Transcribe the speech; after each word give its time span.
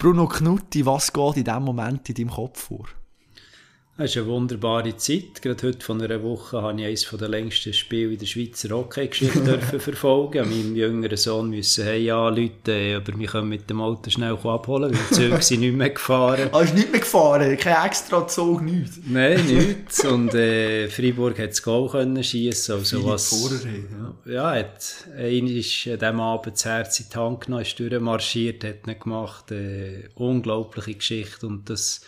Bruno 0.00 0.28
Knutti, 0.28 0.86
was 0.86 1.12
geht 1.12 1.38
in 1.38 1.44
diesem 1.44 1.64
Moment 1.64 2.08
in 2.08 2.14
deinem 2.14 2.30
Kopf 2.30 2.68
vor? 2.68 2.86
Es 4.00 4.12
ist 4.12 4.18
eine 4.18 4.26
wunderbare 4.28 4.96
Zeit. 4.96 5.42
Gerade 5.42 5.66
heute 5.66 5.84
von 5.84 6.00
einer 6.00 6.22
Woche 6.22 6.62
habe 6.62 6.80
ich 6.80 6.86
eines 6.86 7.18
der 7.18 7.28
längsten 7.28 7.72
Spiele 7.72 8.12
in 8.12 8.18
der 8.20 8.26
Schweizer 8.26 8.68
Hockey-Geschichte 8.70 9.58
verfolgen. 9.80 10.48
Meinem 10.48 10.76
jüngeren 10.76 11.16
Sohn 11.16 11.50
müssen 11.50 11.82
hey 11.82 12.08
anrufen, 12.08 12.94
aber 12.94 13.18
wir 13.18 13.26
können 13.26 13.48
mit 13.48 13.68
dem 13.68 13.80
Auto 13.80 14.08
schnell 14.08 14.34
abholen, 14.34 14.92
weil 14.92 15.00
die 15.10 15.14
Züge 15.16 15.36
sind 15.42 15.62
nicht 15.62 15.74
mehr 15.74 15.90
gefahren. 15.90 16.48
Ah, 16.52 16.60
ist 16.60 16.76
nicht 16.76 16.92
mehr 16.92 17.00
gefahren? 17.00 17.56
Kein 17.56 17.86
extra 17.86 18.24
Zug, 18.28 18.62
nichts? 18.62 19.00
Nein, 19.04 19.44
nichts. 19.48 20.04
Und 20.04 20.32
äh, 20.32 20.86
Freiburg 20.86 21.36
hat 21.40 21.50
das 21.50 21.60
Goal 21.64 21.90
können 21.90 22.22
schiessen. 22.22 22.76
Also 22.76 23.04
was, 23.04 23.60
ja, 24.24 24.32
ja, 24.32 24.50
hat, 24.60 25.08
einer 25.16 25.50
ist 25.50 25.88
an 25.88 25.98
diesem 25.98 26.20
Abend 26.20 26.54
das 26.54 26.64
Herz 26.64 27.00
in 27.00 27.06
die 27.12 27.16
Hand 27.16 27.46
genommen, 27.46 27.62
ist 27.62 27.80
durchmarschiert, 27.80 28.62
hat 28.62 28.86
nicht 28.86 29.00
gemacht. 29.00 29.50
Äh, 29.50 30.08
unglaubliche 30.14 30.94
Geschichte. 30.94 31.48
Und 31.48 31.68
das 31.68 32.02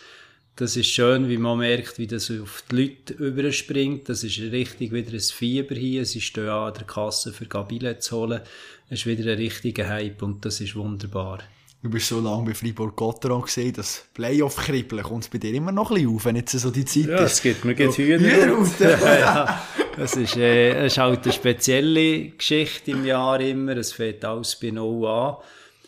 das 0.55 0.75
ist 0.75 0.87
schön, 0.87 1.29
wie 1.29 1.37
man 1.37 1.59
merkt, 1.59 1.97
wie 1.97 2.07
das 2.07 2.29
auf 2.29 2.63
die 2.69 2.75
Leute 2.75 3.13
überspringt. 3.13 4.09
Das 4.09 4.23
ist 4.23 4.39
richtig 4.39 4.91
wieder 4.91 5.11
ein 5.11 5.19
Fieber 5.19 5.75
hier. 5.75 6.05
Sie 6.05 6.21
stehen 6.21 6.49
an 6.49 6.73
der 6.73 6.83
Kasse 6.83 7.33
für 7.33 7.45
Gabile 7.45 7.99
zu 7.99 8.17
holen. 8.17 8.41
Es 8.89 8.99
ist 8.99 9.05
wieder 9.05 9.31
ein 9.31 9.37
richtiger 9.37 9.87
Hype 9.87 10.21
und 10.21 10.45
das 10.45 10.59
ist 10.61 10.75
wunderbar. 10.75 11.39
Du 11.83 11.89
bist 11.89 12.09
so 12.09 12.19
lange 12.19 12.45
bei 12.45 12.53
Fribourg-Gotteron 12.53 13.41
gesehen, 13.41 13.73
das 13.73 14.05
Playoff-Kribbeln 14.13 15.01
kommt 15.01 15.23
es 15.23 15.29
bei 15.29 15.39
dir 15.39 15.51
immer 15.51 15.71
noch 15.71 15.89
ein 15.89 15.95
bisschen 15.95 16.15
auf, 16.15 16.25
wenn 16.25 16.35
jetzt 16.35 16.51
so 16.51 16.69
die 16.69 16.85
Zeit 16.85 17.07
ja, 17.07 17.15
ist. 17.15 17.19
Ja, 17.19 17.25
es 17.25 17.41
gibt 17.41 17.65
mir 17.65 17.73
geht 17.73 17.97
Hühner 17.97 18.55
ja, 18.79 19.19
ja. 19.19 19.63
Das 19.97 20.15
ist, 20.15 20.37
äh, 20.37 20.75
das 20.75 20.93
ist 20.93 20.97
halt 20.99 21.23
eine 21.23 21.33
spezielle 21.33 22.29
Geschichte 22.29 22.91
im 22.91 23.03
Jahr 23.03 23.39
immer. 23.39 23.75
Es 23.77 23.93
fängt 23.93 24.23
alles 24.23 24.55
bei 24.57 24.69
Null 24.69 25.07
an. 25.07 25.37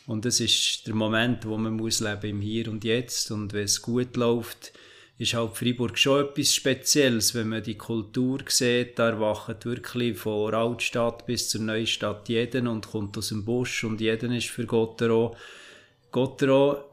Und 0.05 0.25
das 0.25 0.39
ist 0.39 0.85
der 0.85 0.95
Moment, 0.95 1.45
wo 1.45 1.57
man 1.57 1.73
muss 1.73 1.99
leben 2.01 2.29
im 2.29 2.41
Hier 2.41 2.69
und 2.69 2.83
Jetzt. 2.83 3.31
Und 3.31 3.53
wenn 3.53 3.63
es 3.63 3.81
gut 3.81 4.17
läuft, 4.17 4.73
ist 5.17 5.33
halt 5.33 5.55
Freiburg 5.55 5.97
schon 5.97 6.25
etwas 6.25 6.53
Spezielles, 6.53 7.33
wenn 7.35 7.49
man 7.49 7.63
die 7.63 7.77
Kultur 7.77 8.39
sieht, 8.47 8.99
da 8.99 9.09
erwacht 9.09 9.65
wirklich 9.65 10.17
von 10.17 10.53
Altstadt 10.53 11.25
bis 11.25 11.49
zur 11.49 11.61
Neustadt 11.61 12.27
jeden 12.29 12.67
und 12.67 12.87
kommt 12.87 13.17
aus 13.17 13.29
dem 13.29 13.45
Busch 13.45 13.83
und 13.83 14.01
jeden 14.01 14.33
ist 14.33 14.47
für 14.47 14.65
Gottero. 14.65 15.35
Gottero 16.11 16.83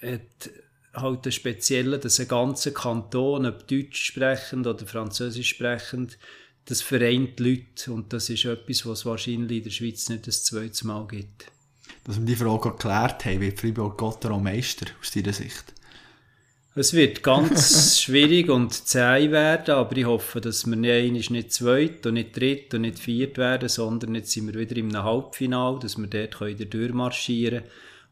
hat 0.00 0.50
halt 0.92 1.26
das 1.26 1.34
Spezielle, 1.34 1.98
dass 1.98 2.20
ein 2.20 2.28
ganzer 2.28 2.72
Kanton, 2.72 3.46
ob 3.46 3.66
Deutsch 3.66 4.04
sprechend 4.04 4.66
oder 4.66 4.86
Französisch 4.86 5.48
sprechend, 5.48 6.18
das 6.66 6.82
vereint 6.82 7.40
Leute 7.40 7.92
und 7.92 8.12
das 8.12 8.28
ist 8.28 8.44
etwas, 8.44 8.86
was 8.86 9.00
es 9.00 9.06
wahrscheinlich 9.06 9.58
in 9.58 9.64
der 9.64 9.70
Schweiz 9.70 10.08
nicht 10.08 10.26
das 10.26 10.44
zweite 10.44 10.86
Mal 10.86 11.06
gibt 11.06 11.46
dass 12.10 12.18
wir 12.18 12.26
die 12.26 12.34
Frage 12.34 12.70
geklärt 12.70 13.24
haben, 13.24 13.40
wird 13.40 13.60
Fribourg 13.60 13.96
Gotteron 13.96 14.42
Meister 14.42 14.86
aus 15.00 15.12
deiner 15.12 15.32
Sicht? 15.32 15.72
Es 16.74 16.92
wird 16.92 17.22
ganz 17.22 18.00
schwierig 18.02 18.50
und 18.50 18.72
zäh 18.72 19.30
werden, 19.30 19.76
aber 19.76 19.96
ich 19.96 20.06
hoffe, 20.06 20.40
dass 20.40 20.66
wir 20.66 20.74
nicht, 20.74 21.30
nicht 21.30 21.52
zweit 21.52 22.04
und 22.06 22.14
nicht 22.14 22.36
dritt 22.36 22.74
und 22.74 22.80
nicht 22.80 22.98
viert 22.98 23.38
werden, 23.38 23.68
sondern 23.68 24.16
jetzt 24.16 24.32
sind 24.32 24.52
wir 24.52 24.58
wieder 24.58 24.76
im 24.76 24.92
Halbfinale, 24.92 25.78
dass 25.78 25.98
wir 25.98 26.08
dort 26.08 26.74
durchmarschieren 26.74 27.60
können 27.60 27.70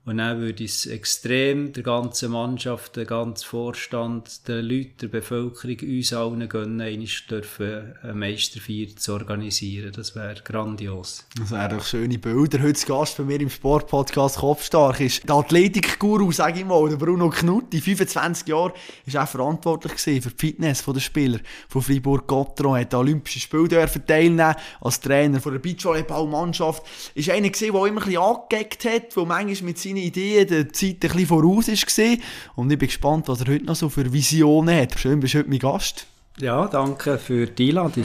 und 0.08 0.16
dann 0.16 0.40
würde 0.40 0.64
es 0.64 0.86
extrem 0.86 1.74
der 1.74 1.82
ganzen 1.82 2.32
Mannschaft, 2.32 2.96
der 2.96 3.04
ganzen 3.04 3.44
Vorstand, 3.44 4.48
den 4.48 4.64
Leuten, 4.64 4.94
der 5.02 5.08
Bevölkerung, 5.08 5.76
uns 5.80 6.14
allen 6.14 6.48
gönnen, 6.48 6.80
einmal 6.80 7.06
dürfen 7.28 7.94
eine 8.02 8.14
Meisterfeier 8.14 8.86
zu 8.96 9.12
organisieren. 9.12 9.92
Das 9.94 10.16
wäre 10.16 10.40
grandios. 10.42 11.26
Das 11.38 11.50
wären 11.50 11.76
doch 11.76 11.84
schöne 11.84 12.16
Bilder. 12.16 12.62
Heute 12.62 12.86
Gast 12.86 13.18
bei 13.18 13.24
mir 13.24 13.38
im 13.38 13.50
Sportpodcast 13.50 14.38
Kopfstark 14.38 15.00
ist 15.00 15.28
der 15.28 15.34
Athletikguru, 15.36 16.32
sage 16.32 16.60
ich 16.60 16.64
mal, 16.64 16.88
der 16.88 16.96
Bruno 16.96 17.28
Knutti. 17.28 17.78
25 17.78 18.48
Jahre 18.48 18.72
ist 19.04 19.14
auch 19.14 19.28
verantwortlich 19.28 19.92
für 20.00 20.30
die 20.30 20.36
Fitness 20.46 20.86
der 20.86 21.00
Spieler 21.00 21.40
von 21.68 21.82
Fribourg-Gotteron. 21.82 22.80
Hat 22.80 22.94
an 22.94 23.00
Olympischen 23.00 23.42
Spielen 23.42 23.68
teilnehmen 23.68 24.54
als 24.80 25.00
Trainer 25.02 25.38
von 25.38 25.52
der 25.52 25.60
Beachvolleyballmannschaft. 25.60 26.82
Ist 27.14 27.28
einer 27.28 27.50
der 27.50 27.68
immer 27.68 27.84
ein 27.84 27.94
bisschen 27.96 28.22
angeeckt 28.22 28.86
hat, 28.86 29.14
der 29.14 29.24
manchmal 29.26 29.68
mit 29.68 29.78
seinen 29.78 29.97
Idee 29.98 30.44
der 30.44 30.72
Zeit 30.72 30.94
ein 30.94 30.98
bisschen 30.98 31.26
voraus 31.26 31.68
war. 31.68 32.16
Und 32.56 32.70
ich 32.70 32.78
bin 32.78 32.88
gespannt, 32.88 33.28
was 33.28 33.40
er 33.40 33.48
heute 33.48 33.64
noch 33.64 33.76
so 33.76 33.88
für 33.88 34.12
Visionen 34.12 34.74
hat. 34.74 34.98
Schön, 34.98 35.20
bist 35.20 35.34
du 35.34 35.38
heute 35.38 35.50
mein 35.50 35.58
Gast. 35.58 36.06
Ja, 36.40 36.66
danke 36.68 37.18
für 37.18 37.46
die 37.46 37.70
Einladung. 37.70 38.04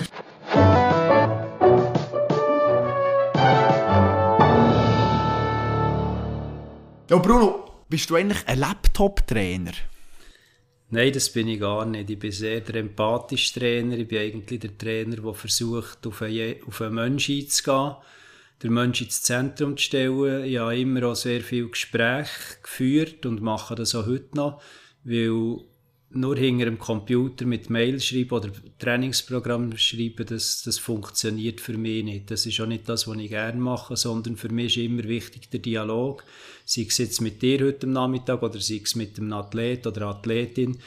Ja, 7.09 7.17
Bruno, 7.19 7.65
bist 7.89 8.09
du 8.09 8.15
eigentlich 8.15 8.47
ein 8.47 8.59
Laptop-Trainer? 8.59 9.73
Nein, 10.89 11.13
das 11.13 11.29
bin 11.29 11.47
ich 11.47 11.59
gar 11.59 11.85
nicht. 11.85 12.09
Ich 12.09 12.19
bin 12.19 12.31
sehr 12.31 12.61
der 12.61 12.75
empathische 12.75 13.59
Trainer. 13.59 13.97
Ich 13.97 14.07
bin 14.07 14.19
eigentlich 14.19 14.59
der 14.59 14.77
Trainer, 14.77 15.17
der 15.17 15.33
versucht, 15.33 16.05
auf 16.07 16.21
einen, 16.21 16.55
auf 16.67 16.81
einen 16.81 16.95
Menschen 16.95 17.39
einzugehen 17.39 17.95
den 18.63 18.73
Menschen 18.73 19.05
ins 19.05 19.21
Zentrum 19.21 19.77
zu 19.77 19.83
stellen. 19.83 20.45
Ich 20.45 20.57
habe 20.57 20.79
immer 20.79 21.03
auch 21.07 21.15
sehr 21.15 21.41
viel 21.41 21.67
Gespräche 21.67 22.61
geführt 22.61 23.25
und 23.25 23.41
mache 23.41 23.75
das 23.75 23.93
auch 23.93 24.07
heute 24.07 24.35
noch, 24.35 24.61
weil 25.03 25.59
nur 26.15 26.37
hinter 26.37 26.65
dem 26.65 26.77
Computer 26.77 27.45
mit 27.45 27.69
Mail 27.69 27.99
schreiben 27.99 28.31
oder 28.31 28.49
Trainingsprogramm 28.77 29.75
schreiben, 29.77 30.25
das, 30.27 30.61
das 30.63 30.77
funktioniert 30.77 31.59
für 31.59 31.77
mich 31.77 32.03
nicht. 32.03 32.29
Das 32.29 32.45
ist 32.45 32.59
auch 32.61 32.67
nicht 32.67 32.87
das, 32.87 33.07
was 33.07 33.17
ich 33.17 33.29
gerne 33.29 33.59
mache, 33.59 33.97
sondern 33.97 34.37
für 34.37 34.49
mich 34.49 34.77
ist 34.77 34.83
immer 34.83 35.03
wichtig 35.03 35.49
der 35.49 35.59
Dialog. 35.59 36.23
Sei 36.65 36.85
es 36.87 36.99
jetzt 36.99 37.19
mit 37.21 37.41
dir 37.41 37.65
heute 37.65 37.87
Nachmittag 37.87 38.43
oder 38.43 38.59
sei 38.59 38.81
es 38.83 38.95
mit 38.95 39.17
einem 39.17 39.33
Athlet 39.33 39.87
oder 39.87 40.07
Athletin. 40.07 40.77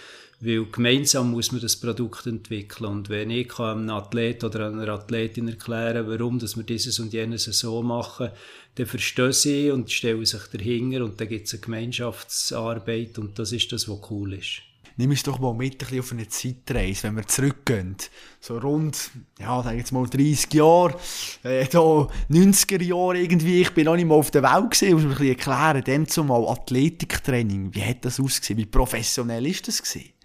Weil 0.40 0.66
gemeinsam 0.66 1.30
muss 1.30 1.50
man 1.52 1.62
das 1.62 1.76
Produkt 1.76 2.26
entwickeln. 2.26 2.90
Und 2.90 3.08
wenn 3.08 3.30
ich 3.30 3.58
einem 3.58 3.88
Athlet 3.88 4.44
oder 4.44 4.66
einer 4.66 4.88
Athletin 4.88 5.48
erklären 5.48 6.06
warum 6.06 6.38
dass 6.38 6.56
wir 6.56 6.64
dieses 6.64 6.98
und 7.00 7.12
jenes 7.12 7.44
so 7.44 7.82
machen, 7.82 8.30
dann 8.74 8.86
verstehen 8.86 9.32
sie 9.32 9.70
und 9.70 9.90
stellen 9.90 10.24
sich 10.26 10.42
dahinter 10.52 11.04
und 11.04 11.18
dann 11.18 11.28
gibt 11.28 11.46
es 11.46 11.54
eine 11.54 11.62
Gemeinschaftsarbeit 11.62 13.18
und 13.18 13.38
das 13.38 13.52
ist 13.52 13.72
das, 13.72 13.88
was 13.88 14.10
cool 14.10 14.34
ist. 14.34 14.60
Nimm 14.98 15.10
uns 15.10 15.22
doch 15.22 15.38
mal 15.38 15.52
mit 15.52 15.92
ein 15.92 16.00
auf 16.00 16.12
eine 16.12 16.26
Zeitreise, 16.26 17.04
wenn 17.04 17.16
wir 17.16 17.26
zurückgehen. 17.26 17.96
So 18.40 18.56
rund, 18.56 19.10
ja, 19.38 19.62
sag 19.62 19.76
jetzt 19.76 19.92
mal 19.92 20.06
30 20.06 20.54
Jahre, 20.54 20.98
äh, 21.42 21.66
da 21.66 22.08
90er 22.30 22.82
Jahre 22.82 23.18
irgendwie. 23.18 23.60
Ich 23.60 23.74
bin 23.74 23.84
noch 23.84 23.96
nicht 23.96 24.06
mal 24.06 24.14
auf 24.14 24.30
der 24.30 24.42
Welt 24.42 24.70
gesehen, 24.70 24.94
muss 24.94 25.02
mir 25.02 25.10
ein 25.10 25.18
bisschen 25.18 25.38
erklären. 25.38 25.84
Dann 25.84 26.08
zumal 26.08 26.48
Athletiktraining. 26.48 27.74
Wie 27.74 27.84
hat 27.84 28.06
das 28.06 28.18
ausgesehen? 28.18 28.58
Wie 28.58 28.64
professionell 28.64 29.46
ist 29.46 29.68
das 29.68 29.82
gewesen? 29.82 30.15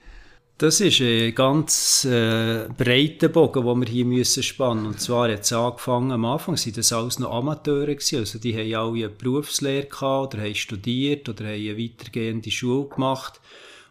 Das 0.61 0.79
ist 0.79 1.01
ein 1.01 1.33
ganz 1.33 2.05
äh, 2.05 2.67
breiter 2.77 3.29
Bogen, 3.29 3.65
den 3.65 3.79
wir 3.79 3.87
hier 3.87 4.05
müssen 4.05 4.43
spannen 4.43 4.85
Und 4.85 5.01
zwar 5.01 5.31
hat 5.31 5.41
es 5.41 5.51
angefangen, 5.51 6.11
am 6.11 6.23
Anfang 6.23 6.55
waren 6.55 6.73
das 6.73 6.93
alles 6.93 7.17
noch 7.17 7.33
Amateure 7.33 7.95
gewesen. 7.95 8.19
Also 8.19 8.37
die 8.37 8.53
haben 8.53 8.75
alle 8.75 9.05
eine 9.05 9.09
Berufslehre 9.09 9.87
gehabt 9.87 10.35
oder 10.35 10.43
haben 10.43 10.53
studiert 10.53 11.27
oder 11.27 11.45
haben 11.45 11.53
eine 11.55 11.79
weitergehende 11.79 12.51
Schule 12.51 12.89
gemacht. 12.89 13.41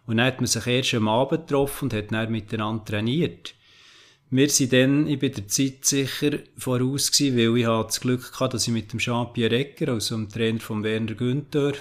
Und 0.06 0.18
dann 0.18 0.26
hat 0.26 0.40
man 0.40 0.46
sich 0.46 0.64
erst 0.64 0.94
am 0.94 1.08
Abend 1.08 1.48
getroffen 1.48 1.86
und 1.86 1.94
hat 1.94 2.12
dann 2.12 2.30
miteinander 2.30 2.84
trainiert. 2.84 3.52
Wir 4.30 4.48
sind 4.48 4.72
dann, 4.72 5.08
ich 5.08 5.18
bin 5.18 5.32
der 5.32 5.48
Zeit 5.48 5.84
sicher 5.84 6.38
voraus 6.56 7.10
gewesen, 7.10 7.36
weil 7.36 7.58
ich 7.58 7.66
hatte 7.66 7.86
das 7.88 8.00
Glück 8.00 8.38
hatte, 8.38 8.52
dass 8.52 8.68
ich 8.68 8.72
mit 8.72 8.92
dem 8.92 9.00
Jean-Pierre 9.00 9.56
Ecker, 9.56 9.94
also 9.94 10.14
dem 10.14 10.28
Trainer 10.28 10.60
von 10.60 10.84
Werner 10.84 11.14
Günther, 11.14 11.72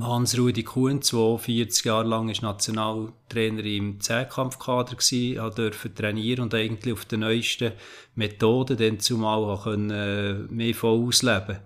Hans-Rudi 0.00 0.64
Kuhn, 0.64 1.00
42 1.00 1.84
Jahre 1.84 2.08
lang 2.08 2.28
ist 2.28 2.42
Nationaltrainer 2.42 3.64
im 3.64 4.00
Zehnkampfkader 4.00 4.96
gsi, 4.96 5.38
durfte 5.54 5.94
trainieren 5.94 6.44
und 6.44 6.54
eigentlich 6.54 6.92
auf 6.92 7.04
den 7.04 7.20
neuesten 7.20 7.72
Methoden 8.14 8.76
dann 8.76 9.00
zumal 9.00 9.58
können, 9.62 9.90
äh, 9.90 10.34
mehr 10.52 10.74
voll 10.74 11.06
ausleben. 11.06 11.58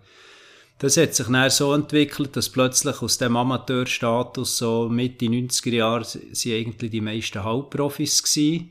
Das 0.78 0.96
hat 0.96 1.14
sich 1.14 1.26
dann 1.26 1.50
so 1.50 1.74
entwickelt, 1.74 2.36
dass 2.36 2.50
plötzlich 2.50 3.02
aus 3.02 3.18
dem 3.18 3.36
Amateurstatus 3.36 4.58
so 4.58 4.88
Mitte 4.88 5.26
90er 5.26 5.74
Jahre 5.74 6.04
sind 6.04 6.54
eigentlich 6.54 6.90
die 6.90 7.00
meisten 7.00 7.42
Halbprofis 7.42 8.22
gewesen. 8.22 8.70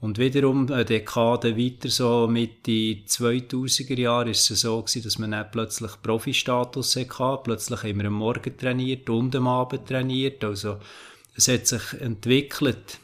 Und 0.00 0.18
wiederum 0.18 0.72
eine 0.72 0.86
Dekade 0.86 1.58
weiter, 1.58 1.90
so 1.90 2.26
Mitte 2.26 2.70
2000er 2.70 3.98
Jahre, 3.98 4.30
ist 4.30 4.50
es 4.50 4.62
so 4.62 4.80
gewesen, 4.80 5.02
dass 5.02 5.18
man 5.18 5.32
dann 5.32 5.50
plötzlich 5.50 5.90
Profi-Status 6.02 6.96
hatte. 6.96 7.40
Plötzlich 7.44 7.82
haben 7.82 7.98
wir 7.98 8.06
am 8.06 8.14
Morgen 8.14 8.56
trainiert 8.56 9.10
und 9.10 9.36
am 9.36 9.46
Abend 9.46 9.86
trainiert. 9.86 10.42
Also, 10.42 10.78
es 11.36 11.48
hat 11.48 11.66
sich 11.66 12.00
entwickelt. 12.00 12.98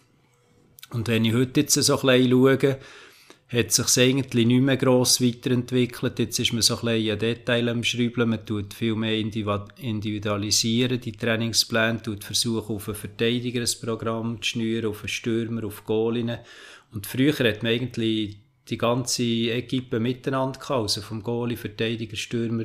Und 0.91 1.09
wenn 1.09 1.27
ich 1.27 1.35
heute 1.35 1.61
jetzt 1.61 1.75
so 1.75 2.01
ein 2.01 2.07
bisschen 2.07 2.31
schaue, 2.31 2.79
hat 3.49 3.71
sich 3.71 3.99
eigentlich 4.03 4.47
nicht 4.47 4.63
mehr 4.63 4.77
gross 4.77 5.21
weiterentwickelt. 5.21 6.19
Jetzt 6.19 6.39
ist 6.39 6.53
man 6.53 6.63
so 6.63 6.79
ein 6.79 6.87
bisschen 6.87 7.13
an 7.13 7.19
Detail 7.19 7.69
am 7.69 7.85
Schrauben. 7.85 8.31
Man 8.31 8.45
tut 8.45 8.75
viel 8.75 8.97
mehr 8.97 9.19
individualisieren, 9.19 11.01
die 11.01 11.13
Trainingspläne, 11.13 12.03
tut 12.03 12.25
versuchen, 12.25 12.75
auf 12.75 12.89
einen 12.89 12.97
Verteidiger 12.97 13.61
ein 13.61 13.81
Programm 13.81 14.43
zu 14.43 14.51
schnüren, 14.51 14.91
auf 14.91 15.01
einen 15.01 15.09
Stürmer, 15.09 15.65
auf 15.65 15.85
Goalinnen. 15.85 16.39
Und 16.93 17.07
früher 17.07 17.33
hat 17.33 17.63
man 17.63 17.73
eigentlich 17.73 18.39
die 18.69 18.79
ganze 18.79 19.23
Equipe 19.23 20.01
miteinander 20.01 20.59
gehabt, 20.59 20.83
also 20.83 21.01
vom 21.01 21.23
Goalie, 21.23 21.57
Verteidiger, 21.57 22.17
Stürmer. 22.17 22.65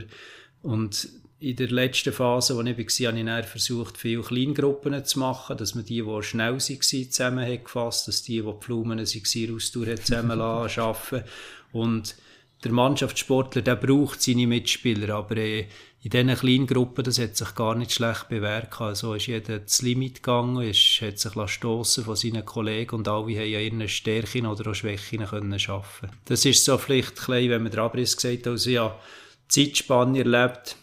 Und 0.62 1.09
in 1.39 1.56
der 1.56 1.71
letzten 1.71 2.13
Phase, 2.13 2.56
wo 2.56 2.62
ich 2.62 2.77
war, 2.77 3.07
habe 3.07 3.19
ich 3.19 3.25
dann 3.25 3.44
versucht, 3.44 3.97
viele 3.97 4.21
Kleingruppen 4.21 5.03
zu 5.03 5.19
machen, 5.19 5.57
dass 5.57 5.73
man 5.73 5.85
die, 5.85 6.03
die 6.03 6.23
schnell 6.23 6.53
waren, 6.53 6.59
zusammen 6.59 7.47
hat 7.47 7.65
gefasst, 7.65 8.07
dass 8.07 8.23
die, 8.23 8.41
die 8.41 8.53
Pflumen 8.59 9.00
waren, 9.00 9.56
Ausdauer 9.56 9.95
zusammen 9.95 10.41
arbeiten 10.41 11.24
Und 11.71 12.15
der 12.63 12.71
Mannschaftssportler, 12.71 13.63
der 13.63 13.75
braucht 13.75 14.21
seine 14.21 14.45
Mitspieler, 14.45 15.15
aber 15.15 15.38
äh, 15.38 15.67
in 16.03 16.09
diesen 16.09 16.36
kleinen 16.36 16.65
Gruppen, 16.65 17.03
das 17.03 17.19
hat 17.19 17.36
sich 17.36 17.53
gar 17.53 17.75
nicht 17.75 17.92
schlecht 17.92 18.27
bewährt. 18.27 18.81
Also 18.81 19.13
ist 19.13 19.27
jeder 19.27 19.59
das 19.59 19.83
Limit 19.83 20.15
gegangen, 20.15 20.68
ist, 20.68 21.00
hat 21.01 21.19
sich 21.19 21.33
stossen 21.51 22.03
von 22.03 22.15
seinen 22.15 22.44
Kollegen 22.44 22.95
und 22.95 23.07
alle 23.07 23.21
haben 23.21 23.30
ja 23.30 23.59
ihre 23.59 23.88
Stärken 23.88 24.48
oder 24.48 24.71
auch 24.71 24.75
Schwächen 24.75 25.24
können 25.25 25.59
schaffen. 25.59 26.09
Das 26.25 26.44
ist 26.44 26.65
so 26.65 26.80
vielleicht 26.80 27.18
klein, 27.18 27.51
wenn 27.51 27.62
man 27.62 27.71
der 27.71 27.83
Abriss 27.83 28.15
gesagt 28.15 28.39
hat, 28.39 28.48
also 28.48 28.69
ja, 28.71 29.00
Zeitspanne 29.48 30.19
erlebt, 30.19 30.75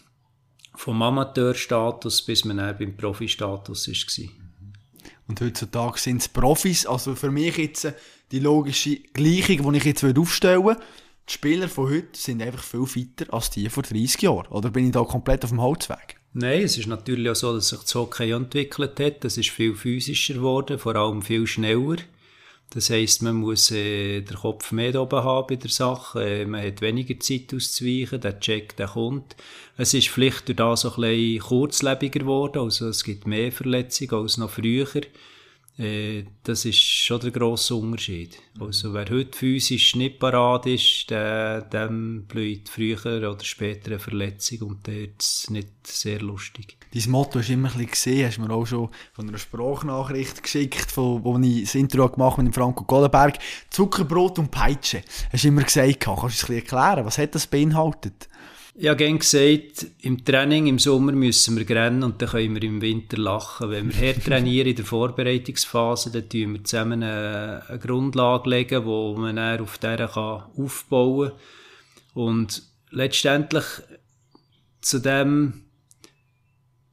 vom 0.75 1.01
Amateurstatus 1.01 2.21
bis 2.21 2.45
man 2.45 2.57
dann 2.57 2.77
beim 2.77 2.95
Profistatus 2.95 3.89
war. 3.89 4.29
Und 5.27 5.41
heutzutage 5.41 5.99
sind 5.99 6.21
es 6.21 6.29
Profis, 6.29 6.85
also 6.85 7.13
für 7.15 7.29
mich 7.29 7.57
jetzt 7.57 7.93
die 8.31 8.39
logische 8.39 8.95
Gleichung, 9.13 9.73
die 9.73 9.77
ich 9.79 9.83
jetzt 9.83 10.03
aufstellen 10.05 10.63
würde, 10.63 10.81
die 11.29 11.33
Spieler 11.33 11.69
von 11.69 11.89
heute 11.89 12.19
sind 12.19 12.41
einfach 12.41 12.63
viel 12.63 12.85
fitter 12.85 13.31
als 13.33 13.51
die 13.51 13.69
vor 13.69 13.83
30 13.83 14.21
Jahren. 14.23 14.47
Oder 14.47 14.71
bin 14.71 14.87
ich 14.87 14.91
da 14.91 15.03
komplett 15.03 15.43
auf 15.43 15.51
dem 15.51 15.61
Holzweg? 15.61 16.17
Nein, 16.33 16.63
es 16.63 16.77
ist 16.77 16.87
natürlich 16.87 17.29
auch 17.29 17.35
so, 17.35 17.55
dass 17.55 17.69
sich 17.69 17.79
das 17.79 17.95
Hockey 17.95 18.31
entwickelt 18.31 18.99
hat. 18.99 19.25
Es 19.25 19.37
ist 19.37 19.49
viel 19.49 19.75
physischer 19.75 20.35
geworden, 20.35 20.79
vor 20.79 20.95
allem 20.95 21.21
viel 21.21 21.45
schneller. 21.45 21.97
Das 22.71 22.91
heisst, 22.91 23.23
man 23.23 23.37
muss 23.37 23.71
äh, 23.71 24.21
den 24.21 24.37
Kopf 24.37 24.71
mehr 24.71 25.01
oben 25.01 25.23
haben 25.23 25.47
bei 25.47 25.55
der 25.55 25.71
Sache. 25.71 26.23
Äh, 26.23 26.45
man 26.45 26.63
hat 26.63 26.81
weniger 26.81 27.19
Zeit 27.19 27.51
auszuweichen. 27.53 28.21
Der 28.21 28.39
Check, 28.39 28.75
der 28.77 28.87
kommt. 28.89 29.35
Es 29.75 29.95
ist 29.95 30.09
vielleicht 30.09 30.47
durch 30.47 30.57
das 30.57 30.81
so 30.81 30.93
ein 30.93 31.01
bisschen 31.01 31.39
kurzlebiger 31.39 32.19
geworden. 32.19 32.59
Also 32.59 32.89
es 32.89 33.03
gibt 33.03 33.25
mehr 33.25 33.51
Verletzungen 33.51 34.13
als 34.13 34.37
noch 34.37 34.51
früher. 34.51 34.87
Äh, 35.79 36.25
das 36.43 36.65
ist 36.65 36.79
schon 36.79 37.21
der 37.21 37.31
grosse 37.31 37.73
Unterschied. 37.73 38.37
Also 38.59 38.93
wer 38.93 39.09
heute 39.09 39.37
physisch 39.37 39.95
nicht 39.95 40.19
parat 40.19 40.65
ist, 40.65 41.09
der, 41.09 41.61
dem 41.61 42.25
blüht 42.27 42.67
früher 42.67 43.31
oder 43.31 43.43
später 43.43 43.91
eine 43.91 43.99
Verletzung 43.99 44.69
und 44.69 44.87
der 44.87 45.07
ist 45.17 45.49
nicht 45.51 45.69
sehr 45.87 46.19
lustig. 46.19 46.77
Dein 46.93 47.11
Motto 47.11 47.39
ist 47.39 47.49
immer 47.49 47.69
ein 47.69 47.73
bisschen 47.73 47.91
gesehen, 47.91 48.27
hast 48.27 48.37
du 48.37 48.41
mir 48.41 48.51
auch 48.51 48.65
schon 48.65 48.89
von 49.13 49.29
einer 49.29 49.37
Sprachnachricht 49.37 50.43
geschickt, 50.43 50.91
von, 50.91 51.23
wo 51.23 51.37
ich 51.39 51.63
das 51.63 51.75
Intro 51.75 52.09
gemacht 52.09 52.37
mit 52.39 52.47
dem 52.47 52.53
Franco 52.53 52.83
Gollenberg. 52.83 53.37
Zuckerbrot 53.69 54.39
und 54.39 54.51
Peitsche. 54.51 55.03
Hast 55.31 55.43
du 55.43 55.47
immer 55.47 55.63
gesagt, 55.63 55.99
kannst 55.99 56.23
du 56.23 56.27
es 56.27 56.43
ein 56.43 56.55
bisschen 56.55 56.55
erklären? 56.55 57.05
Was 57.05 57.17
hat 57.17 57.35
das 57.35 57.47
beinhaltet? 57.47 58.28
Habe 58.87 58.95
gerne 58.95 59.19
gesagt, 59.19 59.87
im 60.01 60.23
Training 60.23 60.67
im 60.67 60.79
Sommer 60.79 61.11
müssen 61.11 61.57
wir 61.57 61.69
rennen 61.69 62.01
und 62.03 62.21
dann 62.21 62.29
können 62.29 62.55
wir 62.55 62.63
im 62.63 62.81
Winter 62.81 63.17
lachen. 63.17 63.71
Wenn 63.71 63.89
wir 63.93 64.07
hart 64.07 64.23
trainieren 64.23 64.69
in 64.69 64.75
der 64.77 64.85
Vorbereitungsphase, 64.85 66.11
dann 66.11 66.29
tun 66.29 66.53
wir 66.53 66.63
zusammen 66.63 67.03
eine, 67.03 67.63
eine 67.67 67.79
Grundlage 67.79 68.49
legen, 68.49 68.85
wo 68.85 69.15
man 69.17 69.35
dann 69.35 69.59
auf 69.59 69.77
der 69.79 70.07
kann 70.07 70.43
aufbauen. 70.55 71.33
Und 72.13 72.63
letztendlich 72.91 73.65
zu 74.81 74.99
dem 74.99 75.65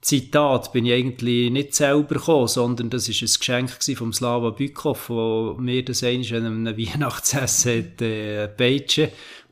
Zitat 0.00 0.72
bin 0.72 0.86
ich 0.86 0.92
eigentlich 0.92 1.50
nicht 1.50 1.74
selber 1.74 2.14
gekommen, 2.14 2.46
sondern 2.46 2.90
das 2.90 3.08
ist 3.08 3.22
ein 3.22 3.38
Geschenk 3.38 3.70
vom 3.96 4.12
Slava 4.12 4.50
Bykov, 4.50 5.10
wo 5.10 5.56
mir 5.58 5.84
das 5.84 6.04
einmal 6.04 6.34
an 6.34 6.46
einem 6.46 6.78
Weihnachtsessen 6.78 7.78
hat, 7.78 8.02
äh, 8.02 8.48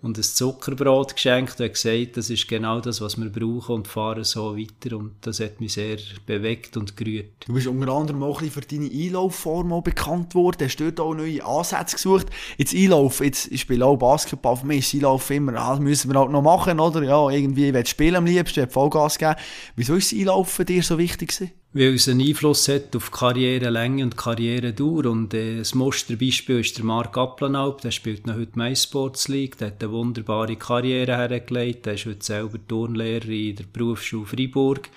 und 0.04 0.18
ein 0.18 0.22
Zuckerbrot 0.22 1.14
geschenkt 1.14 1.58
und 1.62 1.72
gesagt, 1.72 2.18
das 2.18 2.28
ist 2.28 2.46
genau 2.46 2.78
das, 2.78 3.00
was 3.00 3.16
wir 3.16 3.30
brauchen 3.30 3.76
und 3.76 3.88
fahren 3.88 4.22
so 4.22 4.54
weiter. 4.54 4.98
Und 4.98 5.14
das 5.22 5.40
hat 5.40 5.62
mich 5.62 5.72
sehr 5.72 5.96
bewegt 6.26 6.76
und 6.76 6.94
gerührt. 6.94 7.46
Du 7.46 7.54
bist 7.54 7.66
unter 7.66 7.90
anderem 7.90 8.22
auch 8.22 8.42
ein 8.42 8.50
für 8.50 8.60
deine 8.60 8.90
Einlaufform 8.90 9.82
bekannt 9.82 10.34
worden, 10.34 10.66
hast 10.68 10.76
dort 10.76 11.00
auch 11.00 11.14
neue 11.14 11.42
Ansätze 11.42 11.96
gesucht. 11.96 12.26
Jetzt 12.58 12.74
Einlauf, 12.74 13.20
jetzt, 13.20 13.50
ich 13.50 13.62
spiele 13.62 13.86
auch 13.86 13.96
Basketball, 13.96 14.56
für 14.56 14.66
mich 14.66 14.80
ist 14.80 14.94
Einlauf 14.94 15.30
immer, 15.30 15.54
ah, 15.54 15.70
das 15.70 15.80
müssen 15.80 16.12
wir 16.12 16.20
halt 16.20 16.30
noch 16.30 16.42
machen, 16.42 16.78
oder? 16.80 17.02
Ja, 17.02 17.30
irgendwie, 17.30 17.68
ich 17.68 17.74
will 17.74 17.86
spielen 17.86 18.16
am 18.16 18.26
liebsten, 18.26 18.68
Vollgas 18.68 19.16
geben. 19.16 19.36
Wieso 19.74 19.94
ist 19.94 20.12
das 20.12 20.18
Einlaufen 20.18 20.66
dir 20.66 20.82
so 20.82 20.98
wichtig 20.98 21.30
gewesen? 21.30 21.63
Weil 21.76 21.94
es 21.94 22.08
einen 22.08 22.20
Einfluss 22.20 22.68
hat 22.68 22.94
auf 22.94 23.10
Karrierelänge 23.10 24.04
und 24.04 24.16
Karrieredauer. 24.16 25.06
Und 25.06 25.34
äh, 25.34 25.58
das 25.58 25.74
Musterbeispiel 25.74 26.60
ist 26.60 26.78
der 26.78 26.84
Marc 26.84 27.18
Applenalp, 27.18 27.80
der 27.80 27.90
spielt 27.90 28.28
noch 28.28 28.36
heute 28.36 28.56
MySports 28.56 29.26
League, 29.26 29.58
der 29.58 29.68
hat 29.68 29.82
eine 29.82 29.90
wunderbare 29.92 30.54
Karriere 30.54 31.16
hergelegt, 31.16 31.84
der 31.84 31.94
ist 31.94 32.06
heute 32.06 32.24
selber 32.24 32.58
Turnlehrer 32.68 33.28
in 33.28 33.56
der 33.56 33.64
Berufsschule 33.64 34.24
Freiburg. 34.24 34.88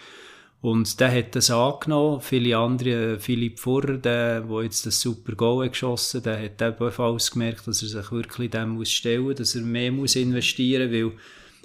Und 0.62 1.00
der 1.00 1.12
hat 1.12 1.36
das 1.36 1.50
angenommen. 1.50 2.22
Viele 2.22 2.58
andere, 2.58 3.20
Philipp 3.20 3.60
Furrer, 3.60 3.98
der, 3.98 4.42
der 4.42 4.64
jetzt 4.64 4.86
das 4.86 5.02
super 5.02 5.34
Goal 5.34 5.70
geschossen 5.70 6.18
hat, 6.18 6.26
der 6.28 6.44
hat 6.44 6.62
ebenfalls 6.62 7.32
gemerkt, 7.32 7.68
dass 7.68 7.82
er 7.82 7.90
sich 7.90 8.12
wirklich 8.12 8.52
dem 8.52 8.70
muss 8.70 8.92
stellen, 8.92 9.36
dass 9.36 9.56
er 9.56 9.62
mehr 9.62 9.92
muss 9.92 10.16
investieren 10.16 10.92
muss, 10.92 11.00
weil 11.00 11.20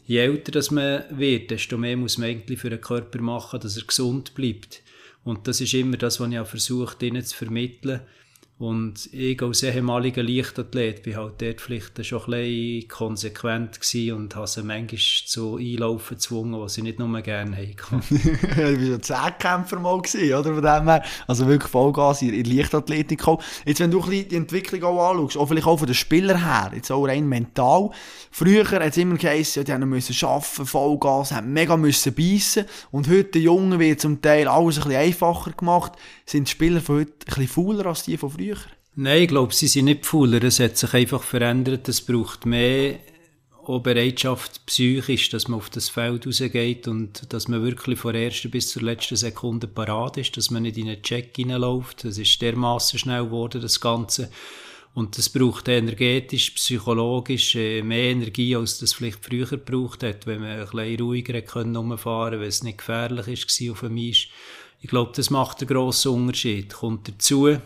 je 0.07 0.19
älter 0.19 0.53
das 0.53 0.71
man 0.71 1.05
wird, 1.11 1.51
desto 1.51 1.77
mehr 1.77 1.99
muss 1.99 2.17
man 2.17 2.31
eigentlich 2.31 2.61
für 2.61 2.71
den 2.71 2.81
Körper 2.81 3.21
machen, 3.21 3.61
dass 3.61 3.77
er 3.77 3.85
gesund 3.85 4.35
bleibt. 4.35 4.83
Und 5.25 5.47
das 5.47 5.61
ist 5.61 5.75
immer 5.75 5.97
das, 5.97 6.21
was 6.21 6.31
ich 6.31 6.39
auch 6.39 6.47
versucht, 6.47 7.03
ihnen 7.03 7.25
zu 7.25 7.37
vermitteln. 7.37 8.01
Und 8.59 9.13
ich 9.13 9.43
als 9.43 9.65
ehemaliger 9.65 10.23
Leichtathlet 10.23 11.03
bin 11.03 11.17
halt 11.17 11.43
dort 11.43 11.61
vielleicht 11.61 12.07
schon 12.07 12.33
ein 12.33 12.87
konsequent 12.87 13.81
und 14.13 14.37
habe 14.37 14.47
sie 14.47 14.63
manchmal 14.63 15.01
zu 15.27 15.57
Einlaufen 15.57 16.17
gezwungen, 16.17 16.61
was 16.61 16.75
sie 16.75 16.83
nicht 16.83 17.01
nur 17.01 17.21
gerne 17.23 17.57
haben. 17.57 18.03
du 18.09 18.77
bist 18.77 18.93
ein 18.93 19.03
Zehnkämpfer 19.03 19.81
mal 19.81 19.95
oder? 19.95 20.55
Von 20.55 20.63
dem 20.63 20.89
her. 20.89 21.03
Also 21.27 21.49
wirklich 21.49 21.73
Vollgas 21.73 22.23
in, 22.23 22.35
in 22.35 22.45
Leichtathletik. 22.45 23.25
Jetzt, 23.65 23.81
wenn 23.81 23.91
du 23.91 24.01
die 24.09 24.37
Entwicklung 24.37 24.85
auch 24.85 25.11
anschaust, 25.11 25.39
auch 25.39 25.47
vielleicht 25.47 25.67
auch 25.67 25.79
von 25.79 25.89
den 25.89 25.97
Spielern 25.97 26.45
her, 26.45 26.71
jetzt 26.73 26.93
auch 26.93 27.05
rein 27.05 27.29
mental. 27.29 27.91
Früher 28.31 28.65
hat 28.71 28.83
es 28.83 28.97
immer 28.97 29.17
geheißen, 29.17 29.65
ja, 29.65 29.77
die 29.77 29.85
müssen 29.85 30.25
arbeiten, 30.25 30.67
Vollgas, 30.67 31.33
haben 31.33 31.53
mega 31.53 31.77
müssen 31.77 32.15
beißen. 32.15 32.67
Und 32.93 33.09
heute, 33.09 33.25
die 33.25 33.41
Jungen, 33.41 33.81
wird 33.81 34.01
zum 34.01 34.23
Teil 34.23 34.47
alles 34.47 34.79
ein 34.79 34.85
bisschen 34.85 35.01
einfacher 35.01 35.51
gemacht. 35.51 35.95
Sind 36.33 36.49
die 36.49 36.53
Spieler 36.53 36.81
von 36.81 37.01
heute 37.01 37.13
ein 37.13 37.27
bisschen 37.27 37.49
fauler 37.49 37.85
als 37.85 38.05
die 38.05 38.17
von 38.17 38.31
früher? 38.31 38.57
Nein, 38.95 39.25
ich 39.25 39.29
glaube, 39.29 39.53
sie 39.53 39.67
sind 39.67 39.85
nicht 39.85 40.07
fauler. 40.07 40.43
Es 40.43 40.61
hat 40.61 40.79
sich 40.79 40.95
einfach 40.95 41.23
verändert. 41.23 41.87
Es 41.91 42.01
braucht 42.01 42.47
mehr 42.47 43.01
auch 43.67 43.81
Bereitschaft 43.81 44.65
psychisch, 44.65 45.29
dass 45.29 45.49
man 45.49 45.59
auf 45.59 45.69
das 45.69 45.91
Feld 45.91 46.27
rausgeht 46.27 46.89
und 46.89 47.31
dass 47.35 47.49
man 47.49 47.63
wirklich 47.63 47.99
von 47.99 48.15
der 48.15 48.25
ersten 48.25 48.51
bis 48.51 48.71
zur 48.71 48.81
letzten 48.81 49.17
Sekunde 49.17 49.67
parat 49.67 50.17
ist, 50.17 50.35
dass 50.39 50.51
man 50.51 50.63
nicht 50.63 50.79
in 50.79 50.89
einen 50.89 51.03
Check 51.03 51.37
hineinläuft. 51.37 52.03
Das 52.03 52.17
ist 52.17 52.41
dermaßen 52.41 52.99
schnell 52.99 53.25
geworden, 53.25 53.61
das 53.61 53.79
Ganze. 53.79 54.31
Und 54.95 55.19
das 55.19 55.29
braucht 55.29 55.69
energetisch, 55.69 56.53
psychologisch 56.53 57.57
äh, 57.57 57.83
mehr 57.83 58.11
Energie, 58.11 58.57
als 58.57 58.79
das 58.79 58.95
vielleicht 58.95 59.23
früher 59.23 59.47
gebraucht 59.47 60.03
hat, 60.03 60.27
wenn 60.27 60.41
man 60.41 60.61
ein 60.61 60.65
bisschen 60.65 61.01
ruhiger 61.01 61.43
können 61.43 61.77
rumfahren 61.77 62.41
wenn 62.41 62.49
es 62.49 62.63
nicht 62.63 62.79
gefährlich 62.79 63.27
war 63.27 63.73
auf 63.73 63.81
dem 63.81 63.99
Eis. 63.99 64.29
Ich 64.83 64.89
glaube, 64.89 65.13
das 65.15 65.31
macht 65.31 65.61
einen 65.61 65.69
grossen 65.69 66.11
Unterschied. 66.13 66.75
Kommt 66.75 67.09
dazu, 67.09 67.57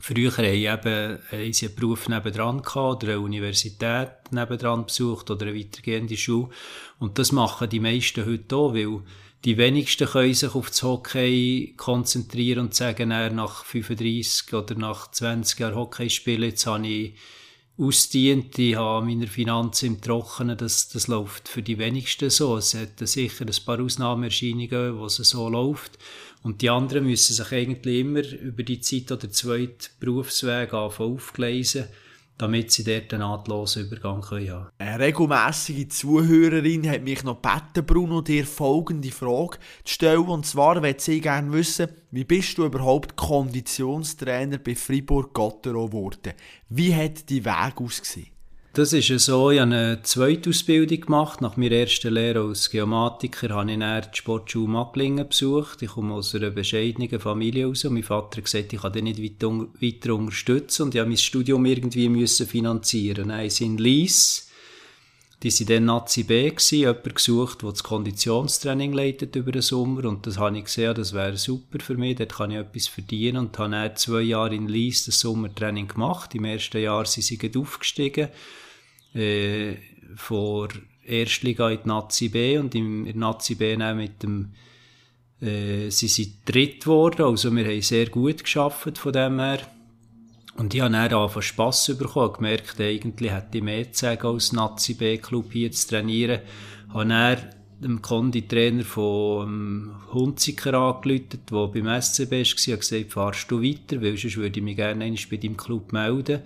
Früher 0.00 0.30
haben 0.36 1.18
sie 1.52 1.66
einen 1.66 1.74
Beruf 1.74 2.08
nebendran 2.08 2.62
gehabt, 2.62 3.04
oder 3.04 3.12
eine 3.12 3.20
Universität 3.20 4.10
nebendran 4.30 4.86
besucht, 4.86 5.30
oder 5.30 5.46
eine 5.46 5.58
weitergehende 5.58 6.16
Schule. 6.16 6.50
Und 6.98 7.18
das 7.18 7.32
machen 7.32 7.68
die 7.68 7.80
meisten 7.80 8.26
heute 8.26 8.56
auch, 8.56 8.74
weil 8.74 9.02
die 9.44 9.58
wenigsten 9.58 10.08
können 10.08 10.34
sich 10.34 10.54
auf 10.54 10.70
das 10.70 10.82
Hockey 10.82 11.74
konzentrieren 11.76 12.66
und 12.66 12.74
sagen, 12.74 13.10
nach 13.10 13.64
35 13.64 14.52
oder 14.54 14.74
nach 14.74 15.10
20 15.10 15.60
Jahren 15.60 15.76
Hockey 15.76 16.10
spielen, 16.10 16.50
jetzt 16.50 16.66
habe 16.66 16.86
ich 16.86 17.14
ausdient, 17.78 18.58
ich 18.58 18.74
habe 18.74 19.06
meine 19.06 19.28
Finanzen 19.28 19.86
im 19.86 20.00
Trockenen, 20.00 20.56
das, 20.56 20.88
das 20.88 21.06
läuft 21.06 21.48
für 21.48 21.62
die 21.62 21.78
wenigsten 21.78 22.28
so. 22.28 22.56
Es 22.56 22.74
hat 22.74 22.98
sicher 23.08 23.46
ein 23.46 23.64
paar 23.64 23.80
Ausnahmeerscheinungen, 23.80 24.98
wo 24.98 25.06
es 25.06 25.16
so 25.16 25.48
läuft. 25.48 25.98
Und 26.42 26.62
die 26.62 26.70
anderen 26.70 27.06
müssen 27.06 27.34
sich 27.34 27.52
eigentlich 27.52 28.00
immer 28.00 28.28
über 28.28 28.62
die 28.62 28.80
Zeit 28.80 29.12
oder 29.12 29.30
zweite 29.30 29.90
Berufsweg 30.00 30.72
aufgleisen, 30.72 31.84
damit 32.38 32.70
sie 32.70 32.84
dort 32.84 33.12
einen 33.12 33.22
nahtlosen 33.22 33.86
Übergang 33.86 34.20
können 34.20 34.50
haben 34.50 34.68
Eine 34.78 35.00
regelmässige 35.00 35.88
Zuhörerin 35.88 36.88
hat 36.88 37.02
mich 37.02 37.24
noch 37.24 37.42
gebeten, 37.42 37.84
Bruno, 37.84 38.20
dir 38.20 38.46
folgende 38.46 39.10
Frage 39.10 39.58
zu 39.84 39.94
stellen. 39.94 40.28
Und 40.28 40.46
zwar 40.46 40.80
möchte 40.80 41.02
sie 41.02 41.20
gerne 41.20 41.52
wissen, 41.52 41.88
wie 42.12 42.24
bist 42.24 42.56
du 42.56 42.64
überhaupt 42.64 43.16
Konditionstrainer 43.16 44.58
bei 44.58 44.76
Fribourg-Gottero 44.76 45.86
geworden? 45.86 46.32
Wie 46.68 46.94
hat 46.94 47.28
dein 47.28 47.44
Weg 47.44 47.80
ausgesehen? 47.80 48.37
Das 48.74 48.92
ist 48.92 49.08
so, 49.24 49.50
ich 49.50 49.58
habe 49.58 49.72
eine 49.72 50.02
zweite 50.02 50.50
Ausbildung 50.50 51.00
gemacht. 51.00 51.40
Nach 51.40 51.56
meiner 51.56 51.74
ersten 51.74 52.14
Lehre 52.14 52.42
als 52.42 52.70
Geomatiker 52.70 53.48
habe 53.48 53.72
ich 53.72 53.78
dann 53.78 54.02
die 54.02 54.16
Sportschule 54.16 54.68
Macklingen 54.68 55.26
besucht. 55.28 55.82
Ich 55.82 55.90
komme 55.90 56.14
aus 56.14 56.34
einer 56.34 56.50
bescheidenen 56.50 57.18
Familie 57.18 57.66
raus 57.66 57.84
und 57.84 57.94
mein 57.94 58.04
Vater 58.04 58.36
hat 58.36 58.44
gesagt, 58.44 58.72
ich 58.72 58.80
kann 58.80 58.92
den 58.92 59.04
nicht 59.04 59.20
weiter, 59.20 60.14
unterstützen 60.14 60.82
und 60.82 60.94
ich 60.94 61.00
habe 61.00 61.08
mein 61.08 61.16
Studium 61.16 61.64
irgendwie 61.64 62.08
müssen 62.08 62.46
finanzieren. 62.46 63.28
Dann 63.28 63.48
in 63.58 63.78
Lies 63.78 64.47
die 65.42 65.52
waren 65.52 65.66
dann 65.66 65.84
Nazi 65.84 66.24
B, 66.24 66.50
gewesen, 66.50 66.78
jemand 66.78 67.14
gesucht, 67.14 67.62
der 67.62 67.70
das 67.70 67.84
Konditionstraining 67.84 68.92
leitet 68.92 69.36
über 69.36 69.52
den 69.52 69.62
Sommer. 69.62 70.04
Und 70.06 70.26
das 70.26 70.38
habe 70.38 70.58
ich 70.58 70.64
gesehen, 70.64 70.94
das 70.94 71.12
wäre 71.12 71.36
super 71.36 71.78
für 71.78 71.96
mich, 71.96 72.16
dort 72.16 72.34
kann 72.34 72.50
ich 72.50 72.58
etwas 72.58 72.88
verdienen. 72.88 73.38
Und 73.38 73.58
habe 73.58 73.70
dann 73.70 73.96
zwei 73.96 74.22
Jahre 74.22 74.54
in 74.54 74.66
Lies 74.66 75.04
das 75.04 75.20
Sommertraining 75.20 75.86
gemacht. 75.86 76.34
Im 76.34 76.44
ersten 76.44 76.82
Jahr 76.82 77.04
sind 77.04 77.22
sie 77.22 77.38
aufgestiegen, 77.56 78.28
äh, 79.14 79.76
vor 80.16 80.68
Erstliga 81.04 81.70
in 81.70 81.82
die 81.82 81.88
Nazi 81.88 82.28
B. 82.28 82.58
Und 82.58 82.74
in 82.74 83.04
der 83.04 83.14
Nazi 83.14 83.54
B 83.54 83.76
dann 83.76 83.96
mit 83.96 84.22
dem 84.22 84.52
äh, 85.40 85.90
sie 85.90 86.08
sind 86.08 86.38
dritt 86.44 86.82
geworden, 86.82 87.22
also 87.22 87.54
wir 87.54 87.64
haben 87.64 87.82
sehr 87.82 88.06
gut 88.06 88.42
geschafft 88.42 88.98
von 88.98 89.12
dem 89.12 89.38
her. 89.38 89.60
Und 90.58 90.74
ich 90.74 90.80
habe 90.80 90.92
dann 90.92 91.12
angefangen 91.12 91.42
Spass 91.42 91.86
bekommen, 91.96 92.32
gemerkt, 92.32 92.80
eigentlich 92.80 93.30
hätte 93.30 93.58
ich 93.58 93.62
mehr 93.62 93.92
zu 93.92 94.06
sagen, 94.06 94.26
als 94.26 94.52
Nazi-B-Club 94.52 95.52
hier 95.52 95.70
zu 95.70 95.86
trainieren. 95.86 96.40
Ich 96.88 96.94
Habe 96.94 97.08
dann 97.08 97.38
dem 97.80 98.02
Konditrainer 98.02 98.82
von 98.82 99.94
Hunziker 100.12 100.74
angerufen, 100.74 101.40
der 101.48 101.66
beim 101.68 102.02
SCB 102.02 102.32
war, 102.32 102.38
und 102.74 102.80
gesagt, 102.80 103.12
fahrst 103.12 103.48
du 103.52 103.62
weiter, 103.62 104.02
weil 104.02 104.16
sonst 104.16 104.36
würde 104.36 104.58
ich 104.58 104.64
mich 104.64 104.74
gerne 104.74 105.04
einmal 105.04 105.20
bei 105.30 105.36
deinem 105.36 105.56
Club 105.56 105.92
melden. 105.92 106.40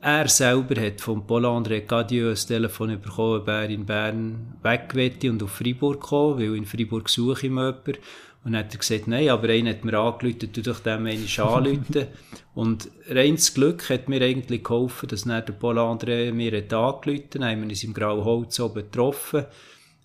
Er 0.00 0.28
selber 0.28 0.80
hat 0.80 1.00
von 1.00 1.26
Paul-André 1.26 1.80
Cadieux 1.80 2.44
ein 2.44 2.46
Telefon 2.46 3.00
bekommen, 3.00 3.40
ob 3.40 3.48
er 3.48 3.68
in 3.68 3.84
Bern 3.84 4.56
weg 4.62 4.94
und 5.24 5.42
auf 5.42 5.50
Freiburg 5.50 6.00
kommen, 6.00 6.38
weil 6.38 6.56
in 6.56 6.64
Freiburg 6.64 7.08
suche 7.08 7.38
ich 7.38 7.42
jemanden. 7.42 7.94
Und 8.44 8.52
dann 8.52 8.64
hat 8.64 8.74
er 8.74 8.78
gesagt, 8.78 9.06
nein, 9.06 9.28
aber 9.28 9.48
einer 9.50 9.70
hat 9.70 9.84
mir 9.84 9.96
angerufen, 9.98 10.50
du 10.52 10.62
doch 10.62 10.80
dem 10.80 11.06
einen 11.06 11.28
anrufen. 11.38 12.06
und 12.54 12.90
reines 13.08 13.54
Glück 13.54 13.88
hat 13.88 14.08
mir 14.08 14.20
eigentlich 14.20 14.64
geholfen, 14.64 15.08
dass 15.08 15.22
dann 15.22 15.44
der 15.46 15.52
Paul 15.52 15.78
André 15.78 16.32
mir 16.32 16.56
hat 16.56 16.72
angerufen 16.72 17.28
hat, 17.34 17.40
haben 17.40 17.62
wir 17.62 17.68
uns 17.68 17.84
im 17.84 17.94
Grauen 17.94 18.24
Holz 18.24 18.58
oben 18.58 18.82
getroffen. 18.82 19.46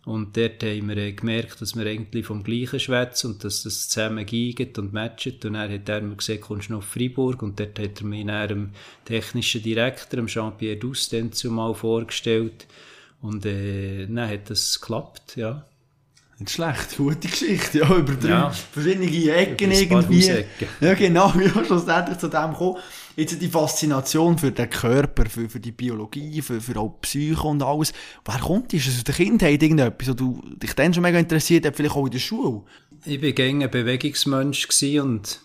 Und 0.08 0.38
dort 0.38 0.63
haben 0.63 0.88
wir 0.88 1.12
gemerkt, 1.12 1.60
dass 1.60 1.75
wir 1.75 1.86
eigentlich 1.86 2.25
vom 2.25 2.41
Gleichen 2.41 2.79
schwätzen 2.79 3.32
und 3.32 3.44
dass 3.44 3.63
das 3.63 3.89
zusammen 3.89 4.25
geht 4.25 4.79
und 4.79 4.94
matcht. 4.94 5.44
Und 5.44 5.56
dann 5.56 5.70
hat 5.70 5.89
er 5.89 6.00
mir 6.00 6.15
gesagt, 6.15 6.41
kommst 6.41 6.70
du 6.70 6.74
noch 6.74 6.79
auf 6.79 6.86
Freiburg? 6.86 7.41
Und 7.41 7.60
dort 7.60 7.77
hat 7.77 8.00
er 8.00 8.08
mich 8.08 8.25
dann 8.25 8.48
dem 8.48 8.70
technischen 9.03 9.63
Direktor, 9.63 10.15
dem 10.15 10.27
Jean-Pierre 10.27 10.77
Dusten, 10.77 11.34
zumal 11.34 11.74
vorgestellt. 11.74 12.67
Und 13.22 13.46
äh, 13.46 14.06
dann 14.06 14.29
hat 14.29 14.50
das 14.50 14.79
geklappt, 14.79 15.36
ja. 15.36 15.65
Nicht 16.39 16.51
schlecht, 16.51 16.98
gute 16.98 17.27
Geschichte, 17.27 17.79
ja, 17.79 17.96
über 17.96 18.13
drei 18.13 18.29
ja. 18.29 18.50
verschiedene 18.51 19.34
Ecken 19.34 19.72
irgendwie. 19.72 20.46
Ja, 20.79 20.94
genau, 20.94 21.34
ja, 21.39 21.65
schlussendlich 21.65 22.20
zu 22.20 22.27
dem 22.27 22.53
kommen. 22.53 22.77
Jetzt 23.15 23.41
die 23.41 23.48
Faszination 23.48 24.38
für 24.38 24.51
den 24.51 24.70
Körper, 24.70 25.25
für, 25.27 25.50
für 25.50 25.60
die 25.60 25.72
Biologie, 25.72 26.39
für, 26.44 26.62
für 26.62 26.79
auch 26.79 27.01
Psyche 27.01 27.41
und 27.41 27.63
alles. 27.63 27.91
Woher 28.24 28.39
kommt 28.39 28.72
das? 28.72 28.86
Also, 28.86 29.01
der 29.01 29.15
Kindheit 29.15 29.63
irgendetwas, 29.63 30.15
du 30.15 30.39
dich 30.62 30.74
dann 30.74 30.94
schon 30.94 31.01
mega 31.01 31.17
interessiert 31.17 31.65
hat, 31.65 31.75
vielleicht 31.75 31.96
auch 31.96 32.06
in 32.06 32.12
der 32.12 32.20
Schule? 32.20 32.62
Ich 33.06 33.20
war 33.20 33.32
gerne 33.32 33.65
ein 33.65 33.72
Bewegungsmensch 33.72 34.67
und 35.01 35.39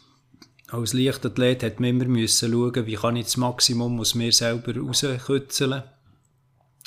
als 0.69 0.93
Leichtathlet 0.93 1.63
hat 1.63 1.81
man 1.81 1.91
immer 1.91 2.05
müssen 2.05 2.53
schauen, 2.53 2.87
wie 2.87 2.97
kann 2.97 3.17
ich 3.17 3.25
das 3.25 3.39
Maximum 3.39 3.99
aus 3.99 4.15
mir 4.15 4.33
selber 4.33 4.77
rauskützeln. 4.77 5.85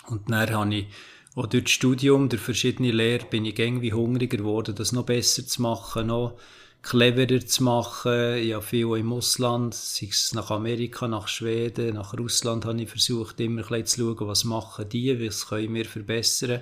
Und 0.07 0.29
dann 0.29 0.49
habe 0.51 0.75
ich 0.75 0.87
auch 1.35 1.47
durch 1.47 1.65
das 1.65 1.71
Studium, 1.71 2.29
durch 2.29 2.41
verschiedene 2.41 2.91
Lehren, 2.91 3.29
bin 3.29 3.45
ich 3.45 3.59
irgendwie 3.59 3.93
hungriger 3.93 4.37
geworden, 4.37 4.73
das 4.73 4.93
noch 4.93 5.05
besser 5.05 5.45
zu 5.45 5.61
machen, 5.61 6.07
noch 6.07 6.37
cleverer 6.81 7.45
zu 7.45 7.63
machen. 7.63 8.37
Ich 8.37 8.53
habe 8.53 8.63
viel 8.63 8.87
im 8.97 9.11
Ausland, 9.11 9.73
sei 9.73 10.07
es 10.09 10.33
nach 10.33 10.51
Amerika, 10.51 11.07
nach 11.07 11.27
Schweden, 11.27 11.95
nach 11.95 12.17
Russland, 12.17 12.63
habe 12.63 12.81
ich 12.81 12.89
versucht, 12.89 13.39
immer 13.41 13.69
ein 13.71 13.85
zu 13.85 14.01
schauen, 14.01 14.27
was 14.27 14.45
machen 14.45 14.87
die, 14.87 15.19
was 15.25 15.47
können 15.47 15.73
wir 15.73 15.85
verbessern. 15.85 16.61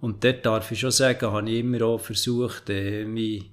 Und 0.00 0.22
dort 0.22 0.44
darf 0.44 0.70
ich 0.70 0.80
schon 0.80 0.90
sagen, 0.90 1.30
habe 1.30 1.50
ich 1.50 1.60
immer 1.60 1.82
auch 1.82 2.00
versucht, 2.00 2.68
äh, 2.68 3.06
mich 3.06 3.50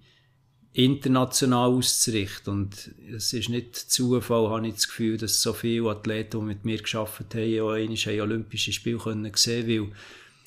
international 0.74 1.70
auszurichten. 1.70 2.54
Und 2.54 2.92
es 3.14 3.32
ist 3.32 3.50
nicht 3.50 3.76
Zufall, 3.76 4.50
habe 4.50 4.68
ich 4.68 4.74
das 4.74 4.88
Gefühl, 4.88 5.18
dass 5.18 5.42
so 5.42 5.54
viele 5.54 5.90
Athleten, 5.90 6.40
die 6.40 6.46
mit 6.46 6.66
mir 6.66 6.82
gearbeitet 6.82 7.36
haben, 7.36 7.62
auch 7.62 7.72
einmal 7.72 8.22
Olympische 8.22 8.74
Spiele 8.74 9.00
sehen 9.00 9.32
können, 9.32 9.68
weil 9.68 9.92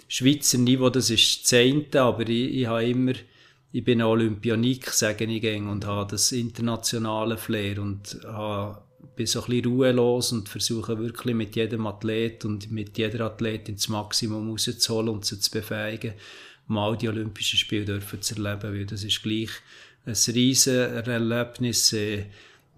Schweizer 0.08 0.58
Niveau, 0.58 0.90
das 0.90 1.10
ist 1.10 1.44
das 1.44 1.52
eine, 1.54 1.84
aber 1.94 2.28
ich, 2.28 2.54
ich 2.54 2.66
habe 2.66 2.84
immer, 2.84 3.12
ich 3.72 3.84
bin 3.84 4.02
Olympionik, 4.02 4.90
sage 4.90 5.24
ich 5.24 5.40
gerne, 5.40 5.70
und 5.70 5.86
habe 5.86 6.10
das 6.10 6.32
internationale 6.32 7.36
Flair 7.36 7.80
und 7.80 8.20
habe, 8.24 8.82
bin 9.16 9.26
so 9.26 9.40
ein 9.40 9.46
bisschen 9.46 9.64
ruhelos 9.64 10.32
und 10.32 10.48
versuche 10.48 10.98
wirklich 10.98 11.34
mit 11.34 11.56
jedem 11.56 11.86
Athlet 11.86 12.44
und 12.44 12.70
mit 12.70 12.96
jeder 12.98 13.26
Athletin 13.26 13.76
das 13.76 13.88
Maximum 13.88 14.50
rauszuholen 14.50 15.08
und 15.08 15.24
sie 15.24 15.38
zu 15.38 15.50
befähigen, 15.50 16.14
mal 16.66 16.96
die 16.96 17.08
Olympischen 17.08 17.58
Spiele 17.58 17.84
dürfen 17.84 18.22
zu 18.22 18.36
erleben, 18.36 18.74
weil 18.74 18.86
das 18.86 19.04
ist 19.04 19.22
gleich 19.22 19.50
ein 20.06 20.14
riesen 20.34 20.76
Erlebnis, 20.76 21.92
äh, 21.92 22.26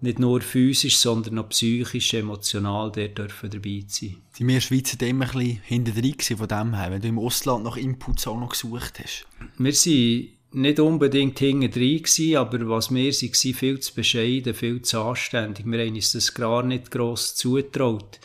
nicht 0.01 0.19
nur 0.19 0.41
physisch, 0.41 0.97
sondern 0.97 1.39
auch 1.39 1.49
psychisch, 1.49 2.13
emotional 2.13 2.91
dort 2.91 3.17
dürfen 3.17 3.49
dabei 3.49 3.83
sein. 3.87 4.17
Die 4.37 4.47
wir 4.47 4.61
Schweizer 4.61 4.99
waren 4.99 5.09
immer 5.09 5.25
ein 5.25 5.31
bisschen 5.31 5.61
hinter 5.63 6.37
von 6.37 6.47
dem 6.47 6.75
her, 6.75 6.91
wenn 6.91 7.01
du 7.01 7.07
im 7.07 7.19
Ausland 7.19 7.63
nach 7.63 7.77
Inputs 7.77 8.27
auch 8.27 8.39
noch 8.39 8.49
gesucht 8.49 8.99
hast. 9.03 9.25
Wir 9.57 9.73
waren 9.73 10.27
nicht 10.51 10.79
unbedingt 10.79 11.39
hinten 11.39 11.71
drin, 11.71 12.37
aber 12.37 12.69
was 12.69 12.93
wir 12.93 13.11
waren, 13.11 13.53
viel 13.55 13.79
zu 13.79 13.93
bescheiden, 13.93 14.53
viel 14.53 14.81
zu 14.81 15.01
anständig. 15.01 15.65
Wir 15.65 15.85
haben 15.85 15.95
uns 15.95 16.11
das 16.11 16.33
gar 16.33 16.63
nicht 16.63 16.91
gross 16.91 17.35
zutraut. 17.35 18.19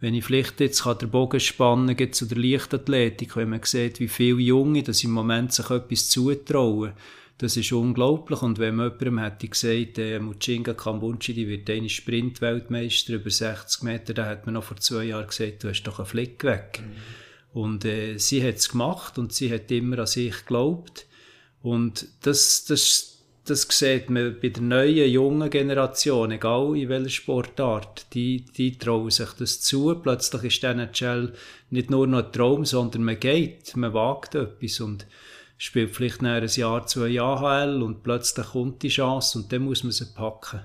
Wenn 0.00 0.14
ich 0.14 0.24
vielleicht 0.24 0.58
jetzt 0.58 0.84
den 0.84 1.10
Bogen 1.10 1.38
spannen 1.38 1.96
kann 1.96 2.12
zu 2.12 2.26
der 2.26 2.38
Leichtathletik, 2.38 3.36
wenn 3.36 3.50
man 3.50 3.60
sieht, 3.62 4.00
wie 4.00 4.08
viele 4.08 4.40
Junge 4.40 4.82
das 4.82 5.04
im 5.04 5.12
Moment 5.12 5.52
sich 5.52 5.70
etwas 5.70 6.08
zutrauen, 6.08 6.92
das 7.42 7.56
ist 7.56 7.72
unglaublich. 7.72 8.40
Und 8.40 8.58
wenn 8.60 8.76
man 8.76 8.92
jemandem 8.92 9.18
hätte 9.18 9.48
gesagt, 9.48 9.98
äh, 9.98 10.20
Muchinga 10.20 10.74
Kambunchi, 10.74 11.34
die 11.34 11.48
wird 11.48 11.68
eine 11.68 11.88
Sprint-Weltmeister 11.88 13.14
über 13.14 13.30
60 13.30 13.82
Meter, 13.82 14.14
dann 14.14 14.26
hat 14.26 14.46
man 14.46 14.54
noch 14.54 14.64
vor 14.64 14.76
zwei 14.76 15.04
Jahren 15.04 15.26
gesagt, 15.26 15.64
du 15.64 15.68
hast 15.68 15.82
doch 15.82 15.98
einen 15.98 16.06
Flick 16.06 16.44
weg. 16.44 16.80
Mhm. 16.82 17.60
Und 17.60 17.84
äh, 17.84 18.16
sie 18.18 18.46
hat 18.46 18.56
es 18.56 18.68
gemacht 18.68 19.18
und 19.18 19.32
sie 19.32 19.52
hat 19.52 19.70
immer 19.72 19.98
an 19.98 20.06
sich 20.06 20.38
geglaubt. 20.38 21.06
Und 21.62 22.06
das, 22.22 22.64
das, 22.64 23.24
das 23.44 23.66
sieht 23.68 24.08
man 24.08 24.36
bei 24.40 24.48
der 24.50 24.62
neuen, 24.62 25.10
jungen 25.10 25.50
Generation, 25.50 26.30
egal 26.30 26.76
in 26.76 26.88
welcher 26.88 27.10
Sportart, 27.10 28.06
die, 28.14 28.44
die 28.56 28.78
trauen 28.78 29.10
sich 29.10 29.30
das 29.32 29.60
zu. 29.60 29.92
Plötzlich 29.96 30.44
ist 30.44 30.62
dann 30.62 30.88
nicht 31.70 31.90
nur 31.90 32.06
noch 32.06 32.24
ein 32.24 32.32
Traum, 32.32 32.64
sondern 32.64 33.02
man 33.02 33.18
geht, 33.18 33.76
man 33.76 33.92
wagt 33.94 34.36
etwas. 34.36 34.78
Und 34.78 35.06
spielt 35.62 35.94
vielleicht 35.94 36.22
nach 36.22 36.42
ein 36.42 36.48
Jahr, 36.48 36.84
zwei 36.88 37.06
Jahre 37.06 37.46
AHL 37.46 37.82
und 37.82 38.02
plötzlich 38.02 38.46
kommt 38.46 38.82
die 38.82 38.88
Chance 38.88 39.38
und 39.38 39.52
dann 39.52 39.62
muss 39.62 39.84
man 39.84 39.92
sie 39.92 40.06
packen. 40.06 40.60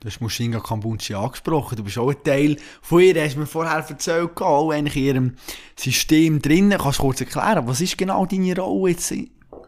Du 0.00 0.08
hast 0.08 0.20
Mushinga 0.20 0.60
Kambunchi 0.60 1.14
angesprochen, 1.14 1.76
du 1.76 1.84
bist 1.84 1.96
auch 1.96 2.10
ein 2.10 2.22
Teil 2.22 2.56
von 2.82 3.00
ihr, 3.00 3.24
hast 3.24 3.38
mir 3.38 3.46
vorher 3.46 3.78
erzählt, 3.78 4.38
auch 4.42 4.72
in 4.72 4.86
ihrem 4.88 5.36
System 5.74 6.42
drinnen. 6.42 6.78
Kannst 6.78 6.98
du 6.98 7.04
kurz 7.04 7.22
erklären, 7.22 7.66
was 7.66 7.80
ist 7.80 7.96
genau 7.96 8.26
deine 8.26 8.54
Rolle 8.54 8.90
jetzt 8.90 9.14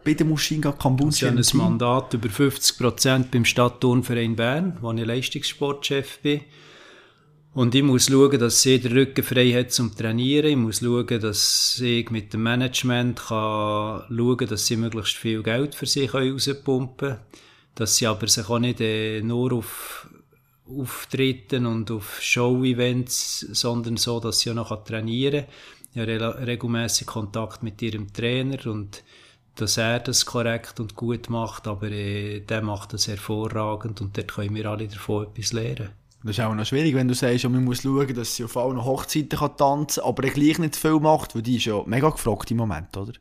bei 0.05 0.13
der 0.13 0.27
Mushinga 0.27 0.73
Kambunchi? 0.73 1.25
Ich 1.25 1.31
habe 1.31 1.41
ein 1.41 1.57
Mandat 1.57 2.13
über 2.13 2.29
50% 2.29 3.25
beim 3.31 3.43
Stadtturnverein 3.43 4.35
Bern, 4.35 4.77
wo 4.81 4.91
ich 4.91 5.03
Leistungssportchef 5.03 6.19
bin. 6.19 6.41
Und 7.53 7.75
ich 7.75 7.83
muss 7.83 8.05
schauen, 8.05 8.39
dass 8.39 8.61
sie 8.61 8.79
den 8.79 8.93
Rücken 8.93 9.23
frei 9.23 9.51
hat 9.51 9.73
zum 9.73 9.93
Trainieren. 9.93 10.51
Ich 10.51 10.55
muss 10.55 10.79
schauen, 10.79 11.19
dass 11.19 11.81
ich 11.83 12.09
mit 12.09 12.31
dem 12.33 12.43
Management 12.43 13.19
kann 13.19 14.03
schauen, 14.07 14.47
dass 14.47 14.67
sie 14.67 14.77
möglichst 14.77 15.17
viel 15.17 15.43
Geld 15.43 15.75
für 15.75 15.85
sich 15.85 16.13
rauspumpen 16.13 17.09
können. 17.09 17.19
Dass 17.75 17.97
sie 17.97 18.07
aber 18.07 18.27
sich 18.27 18.49
auch 18.49 18.59
nicht 18.59 18.79
äh, 18.79 19.21
nur 19.21 19.51
auf 19.51 20.07
Auftritten 20.65 21.65
und 21.65 21.91
auf 21.91 22.21
Show-Events, 22.21 23.41
sondern 23.51 23.97
so, 23.97 24.21
dass 24.21 24.39
sie 24.39 24.51
auch 24.51 24.55
noch 24.55 24.83
trainieren 24.85 25.45
kann. 25.93 26.09
Ich 26.09 26.21
habe 26.21 26.47
regelmäßig 26.47 27.07
Kontakt 27.07 27.63
mit 27.63 27.81
ihrem 27.81 28.13
Trainer 28.13 28.65
und 28.67 29.03
dass 29.55 29.75
er 29.75 29.99
das 29.99 30.25
korrekt 30.25 30.79
und 30.79 30.95
gut 30.95 31.29
macht, 31.29 31.67
aber 31.67 31.91
äh, 31.91 32.39
der 32.39 32.61
macht 32.61 32.93
das 32.93 33.09
hervorragend 33.09 33.99
und 33.99 34.17
dort 34.17 34.33
können 34.33 34.55
wir 34.55 34.67
alle 34.67 34.87
davon 34.87 35.27
etwas 35.27 35.51
lernen. 35.51 36.00
Das 36.23 36.37
ist 36.37 36.43
auch 36.43 36.53
noch 36.53 36.65
schwierig, 36.65 36.93
wenn 36.93 37.07
du 37.07 37.15
sagst, 37.15 37.43
man 37.45 37.63
muss 37.63 37.81
schauen, 37.81 38.13
dass 38.13 38.35
sie 38.35 38.43
auf 38.43 38.55
allen 38.55 38.83
Hochzeiten 38.83 39.39
kann 39.39 39.57
tanzen 39.57 40.01
kann, 40.01 40.09
aber 40.09 40.23
er 40.23 40.29
gleich 40.29 40.59
nicht 40.59 40.75
viel 40.75 40.99
macht, 40.99 41.33
weil 41.33 41.41
die 41.41 41.57
ist 41.57 41.65
ja 41.65 41.81
mega 41.85 42.09
gefragt 42.09 42.51
im 42.51 42.57
Moment, 42.57 42.95
oder? 42.95 43.13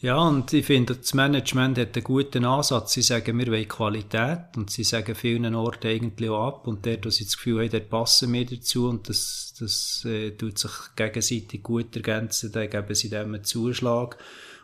Ja, 0.00 0.16
und 0.16 0.52
ich 0.52 0.64
finde, 0.64 0.94
das 0.94 1.12
Management 1.12 1.76
hat 1.76 1.96
einen 1.96 2.04
guten 2.04 2.44
Ansatz. 2.44 2.92
Sie 2.92 3.02
sagen, 3.02 3.36
wir 3.36 3.48
wollen 3.48 3.66
Qualität 3.66 4.56
und 4.56 4.70
sie 4.70 4.84
sagen 4.84 5.16
vielen 5.16 5.56
Orten 5.56 5.88
eigentlich 5.88 6.30
auch 6.30 6.46
ab 6.46 6.68
und 6.68 6.86
dort, 6.86 7.04
wo 7.04 7.10
sie 7.10 7.24
das 7.24 7.36
Gefühl 7.36 7.64
haben, 7.64 7.70
dort 7.70 7.90
passen 7.90 8.32
wir 8.32 8.46
dazu 8.46 8.88
und 8.88 9.08
das, 9.08 9.54
das 9.58 10.04
äh, 10.04 10.30
tut 10.30 10.56
sich 10.56 10.70
gegenseitig 10.94 11.64
gut 11.64 11.96
ergänzen, 11.96 12.52
dann 12.52 12.70
geben 12.70 12.94
sie 12.94 13.10
dem 13.10 13.34
einen 13.34 13.44
Zuschlag. 13.44 14.16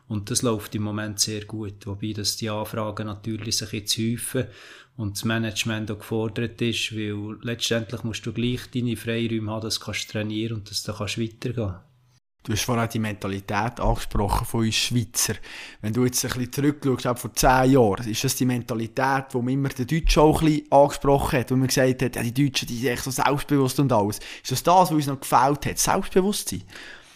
Und 0.07 0.31
das 0.31 0.43
läuft 0.43 0.75
im 0.75 0.83
Moment 0.83 1.19
sehr 1.19 1.47
gut, 1.47 1.87
wobei 1.87 2.12
dass 2.12 2.37
die 2.37 2.50
Anfragen 2.50 3.07
natürlich 3.07 3.57
sich 3.57 3.73
jetzt 3.73 3.99
häufen 3.99 4.47
und 4.97 5.17
das 5.17 5.25
Management 5.25 5.91
auch 5.91 5.99
gefordert 5.99 6.61
ist, 6.63 6.95
weil 6.95 7.39
letztendlich 7.43 8.05
musst 8.05 8.25
du 8.27 8.33
gleich 8.33 8.71
deine 8.73 8.97
Freiräume 8.97 9.51
haben, 9.51 9.63
dass 9.63 9.79
du 9.79 9.85
kannst 9.87 10.11
trainieren 10.11 10.57
und 10.59 10.71
dass 10.71 10.83
du 10.83 10.93
kannst 10.93 11.21
weitergehen 11.21 11.75
Du 12.47 12.53
hast 12.53 12.65
vorhin 12.65 12.91
die 12.93 12.99
Mentalität 12.99 13.81
angesprochen 13.81 14.45
von 14.45 14.67
uns 14.67 14.75
Schweizer. 14.75 15.33
Wenn 15.81 15.95
du 15.95 16.05
jetzt 16.05 16.23
ein 16.27 16.31
bisschen 16.31 16.53
zurückschaust, 16.53 17.07
auch 17.07 17.17
vor 17.17 17.33
zehn 17.33 17.73
Jahren, 17.73 18.07
ist 18.07 18.23
das 18.23 18.37
die 18.37 18.45
Mentalität, 18.45 19.33
die 19.33 19.37
man 19.39 19.49
immer 19.49 19.71
den 19.71 19.87
Deutschen 19.87 20.21
auch 20.21 20.43
ein 20.43 20.49
bisschen 20.49 20.71
angesprochen 20.71 21.39
hat, 21.39 21.51
wo 21.51 21.57
man 21.57 21.69
gesagt 21.69 22.03
hat, 22.03 22.17
ja, 22.17 22.23
die 22.23 22.35
Deutschen, 22.35 22.69
die 22.69 22.77
sind 22.77 22.91
echt 22.91 23.05
so 23.05 23.11
selbstbewusst 23.11 23.81
und 23.81 23.91
alles. 23.91 24.19
Ist 24.43 24.53
das 24.53 24.63
das, 24.63 24.75
was 24.75 24.91
uns 24.91 25.07
noch 25.07 25.21
gefällt 25.21 25.65
hat? 25.65 25.79
Selbstbewusstsein? 25.79 26.65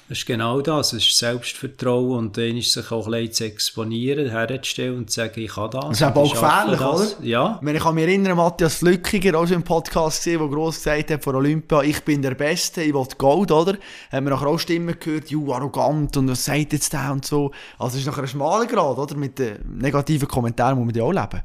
Das 0.09 0.17
ist 0.17 0.27
genau 0.27 0.63
das. 0.63 0.95
Es 0.95 1.07
ist 1.07 1.19
Selbstvertrauen 1.19 2.17
und 2.17 2.39
dann 2.39 2.57
ist 2.57 2.73
sich 2.73 2.91
auch 2.91 3.13
ein 3.13 3.31
zu 3.31 3.45
exponieren, 3.45 4.31
herzustellen 4.31 4.97
und 4.97 5.11
zu 5.11 5.17
sagen, 5.17 5.39
ich 5.39 5.51
kann 5.51 5.71
das. 5.71 5.85
Das 5.85 5.97
ist 5.99 6.03
aber 6.03 6.23
auch 6.23 6.33
gefährlich, 6.33 6.81
oder? 6.81 7.07
Ja. 7.23 7.61
Ich 7.63 7.83
kann 7.83 7.95
mich 7.95 8.05
erinnern, 8.05 8.39
Matthias 8.39 8.77
Flückiger, 8.77 9.39
auch 9.39 9.47
schon 9.47 9.57
im 9.57 9.63
Podcast 9.65 10.25
gesehen, 10.25 10.39
der 10.39 10.49
gross 10.49 10.77
gesagt 10.77 11.11
hat 11.11 11.23
vor 11.23 11.35
Olympia, 11.35 11.83
ich 11.83 12.03
bin 12.05 12.23
der 12.23 12.35
Beste, 12.35 12.83
ich 12.83 12.95
will 12.95 13.07
Gold, 13.19 13.53
oder? 13.53 13.77
Haben 14.11 14.25
wir 14.25 14.31
nachher 14.31 14.47
auch 14.47 14.59
Stimmen 14.59 14.97
gehört, 14.99 15.29
ju, 15.29 15.53
arrogant 15.53 16.17
und 16.17 16.31
was 16.31 16.47
sagt 16.47 16.73
jetzt 16.73 16.91
der 16.95 17.13
und 17.13 17.27
so. 17.27 17.51
Also 17.79 17.97
es 17.97 18.01
ist 18.01 18.07
nachher 18.07 18.23
ein 18.23 18.29
schmaler 18.29 18.65
Grad, 18.65 18.97
oder? 18.97 19.15
Mit 19.15 19.39
den 19.39 19.59
negativen 19.79 20.27
Kommentaren 20.27 20.79
muss 20.79 20.87
man 20.87 20.95
ja 20.95 21.03
auch 21.03 21.13
leben. 21.13 21.45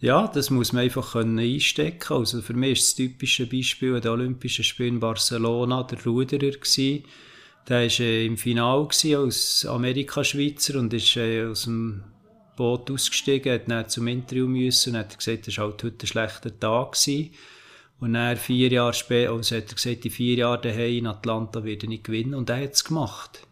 Ja, 0.00 0.26
das 0.26 0.50
muss 0.50 0.72
man 0.72 0.82
einfach 0.82 1.12
können 1.12 1.38
einstecken. 1.38 2.12
Also 2.12 2.42
für 2.42 2.54
mich 2.54 2.80
ist 2.80 2.88
das 2.88 2.94
typische 2.96 3.46
Beispiel 3.46 3.94
an 3.94 4.00
den 4.02 4.10
Olympischen 4.10 4.64
Spielen 4.64 4.94
in 4.94 5.00
Barcelona 5.00 5.84
der 5.84 6.02
Ruderer 6.04 6.50
gewesen 6.50 7.04
der 7.68 7.80
war 7.82 8.00
äh, 8.00 8.26
im 8.26 8.36
Finale 8.36 8.88
als 9.16 9.64
Amerika-Schweizer 9.66 10.78
und 10.78 10.92
ist 10.92 11.16
äh, 11.16 11.44
aus 11.46 11.64
dem 11.64 12.04
Boot 12.56 12.90
ausgestiegen, 12.90 13.52
hat 13.52 13.70
dann 13.70 13.88
zum 13.88 14.06
Interview 14.06 14.46
müssen 14.46 14.94
und 14.94 14.98
hat 14.98 15.16
gesagt, 15.16 15.48
es 15.48 15.58
war 15.58 15.66
halt 15.66 15.82
heute 15.82 16.04
ein 16.04 16.06
schlechter 16.06 16.58
Tag. 16.58 16.92
Gewesen. 16.92 17.30
Und 18.00 18.14
dann 18.14 18.36
vier 18.36 18.68
Jahre 18.70 18.92
später, 18.92 19.32
also 19.32 19.56
hat 19.56 19.68
er 19.68 19.74
gesagt, 19.74 20.04
in 20.04 20.10
vier 20.10 20.36
Jahren 20.36 20.62
daheim 20.62 20.98
in 20.98 21.06
Atlanta 21.06 21.64
werde 21.64 21.86
ich 21.92 22.02
gewinnen 22.02 22.34
und 22.34 22.50
er 22.50 22.62
hat 22.62 22.74
es 22.74 22.84
gemacht. 22.84 23.46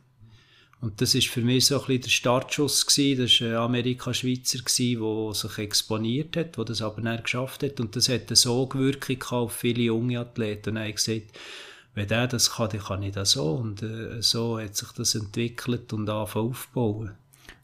Und 0.81 1.00
das 1.00 1.14
ist 1.14 1.28
für 1.28 1.42
mich 1.42 1.66
so 1.66 1.76
ein 1.76 1.87
bisschen 1.87 2.02
der 2.02 2.11
Startschuss 2.11 2.85
gewesen. 2.85 3.23
Das 3.23 3.40
war 3.40 3.49
ein 3.49 3.64
Amerika-Schweizer 3.66 4.59
der 4.59 5.35
sich 5.35 5.59
exponiert 5.59 6.37
hat, 6.37 6.57
der 6.59 6.64
das 6.64 6.83
aber 6.83 7.00
nicht 7.00 7.23
geschafft 7.23 7.62
hat. 7.62 7.78
Und 7.78 7.95
das 7.95 8.09
hat 8.09 8.26
eine 8.26 8.37
Sogwirkung 8.37 9.23
auf 9.31 9.52
viele 9.52 9.83
junge 9.83 10.19
Athleten. 10.19 10.71
Und 10.71 10.78
er 10.78 10.88
hat 10.88 10.97
gesagt, 10.97 11.38
wenn 11.94 12.08
der 12.08 12.26
das 12.26 12.52
kann, 12.52 12.70
dann 12.70 12.80
kann 12.80 13.02
ich 13.02 13.12
das 13.12 13.32
so. 13.32 13.52
Und 13.52 13.82
äh, 13.82 14.22
so 14.22 14.58
hat 14.58 14.76
sich 14.76 14.90
das 14.92 15.14
entwickelt 15.14 15.92
und 15.92 16.08
angefangen 16.08 16.50
aufbauen. 16.50 17.12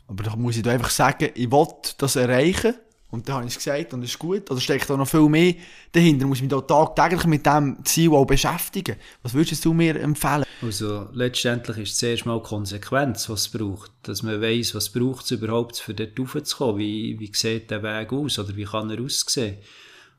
Aber 0.07 0.23
da 0.23 0.37
muss 0.37 0.57
ich 0.57 0.63
da 0.63 0.71
einfach 0.71 0.91
sagen, 0.91 1.31
ich 1.35 1.51
will 1.51 1.67
das 1.99 2.17
erreichen. 2.17 2.75
Und 3.11 3.27
dann 3.27 3.37
habe 3.37 3.47
ich 3.47 3.53
es 3.57 3.65
gesagt 3.65 3.95
und 3.95 4.03
es 4.03 4.11
ist 4.11 4.19
gut. 4.19 4.51
Oder 4.51 4.61
steckt 4.61 4.89
da 4.91 4.97
noch 4.97 5.09
viel 5.09 5.29
mehr 5.31 5.55
dahinter? 5.93 6.27
Muss 6.27 6.39
ich 6.39 6.43
mich 6.43 6.51
da 6.51 6.61
tagtäglich 6.61 7.25
mit 7.25 7.47
diesem 7.47 7.83
Ziel 7.85 8.11
auch 8.11 8.27
beschäftigen? 8.27 8.97
Was 9.23 9.33
würdest 9.33 9.65
du 9.65 9.73
mir 9.73 9.99
empfehlen? 9.99 10.45
Also 10.61 11.09
letztendlich 11.13 11.79
ist 11.79 11.93
es 11.93 11.99
zuerst 11.99 12.27
mal 12.27 12.43
Konsequenz, 12.43 13.31
was 13.31 13.43
es 13.43 13.49
braucht. 13.49 13.93
Dass 14.03 14.23
man 14.23 14.43
weiss, 14.43 14.75
was 14.75 14.91
braucht 14.91 15.25
es 15.25 15.31
überhaupt, 15.31 15.79
für 15.79 15.95
dort 15.95 16.19
raufzukommen. 16.19 16.79
Wie, 16.79 17.19
wie 17.19 17.31
sieht 17.33 17.71
der 17.71 17.83
Weg 17.83 18.13
aus 18.13 18.39
oder 18.39 18.55
wie 18.55 18.65
kann 18.65 18.91
er 18.91 19.03
aussehen? 19.03 19.57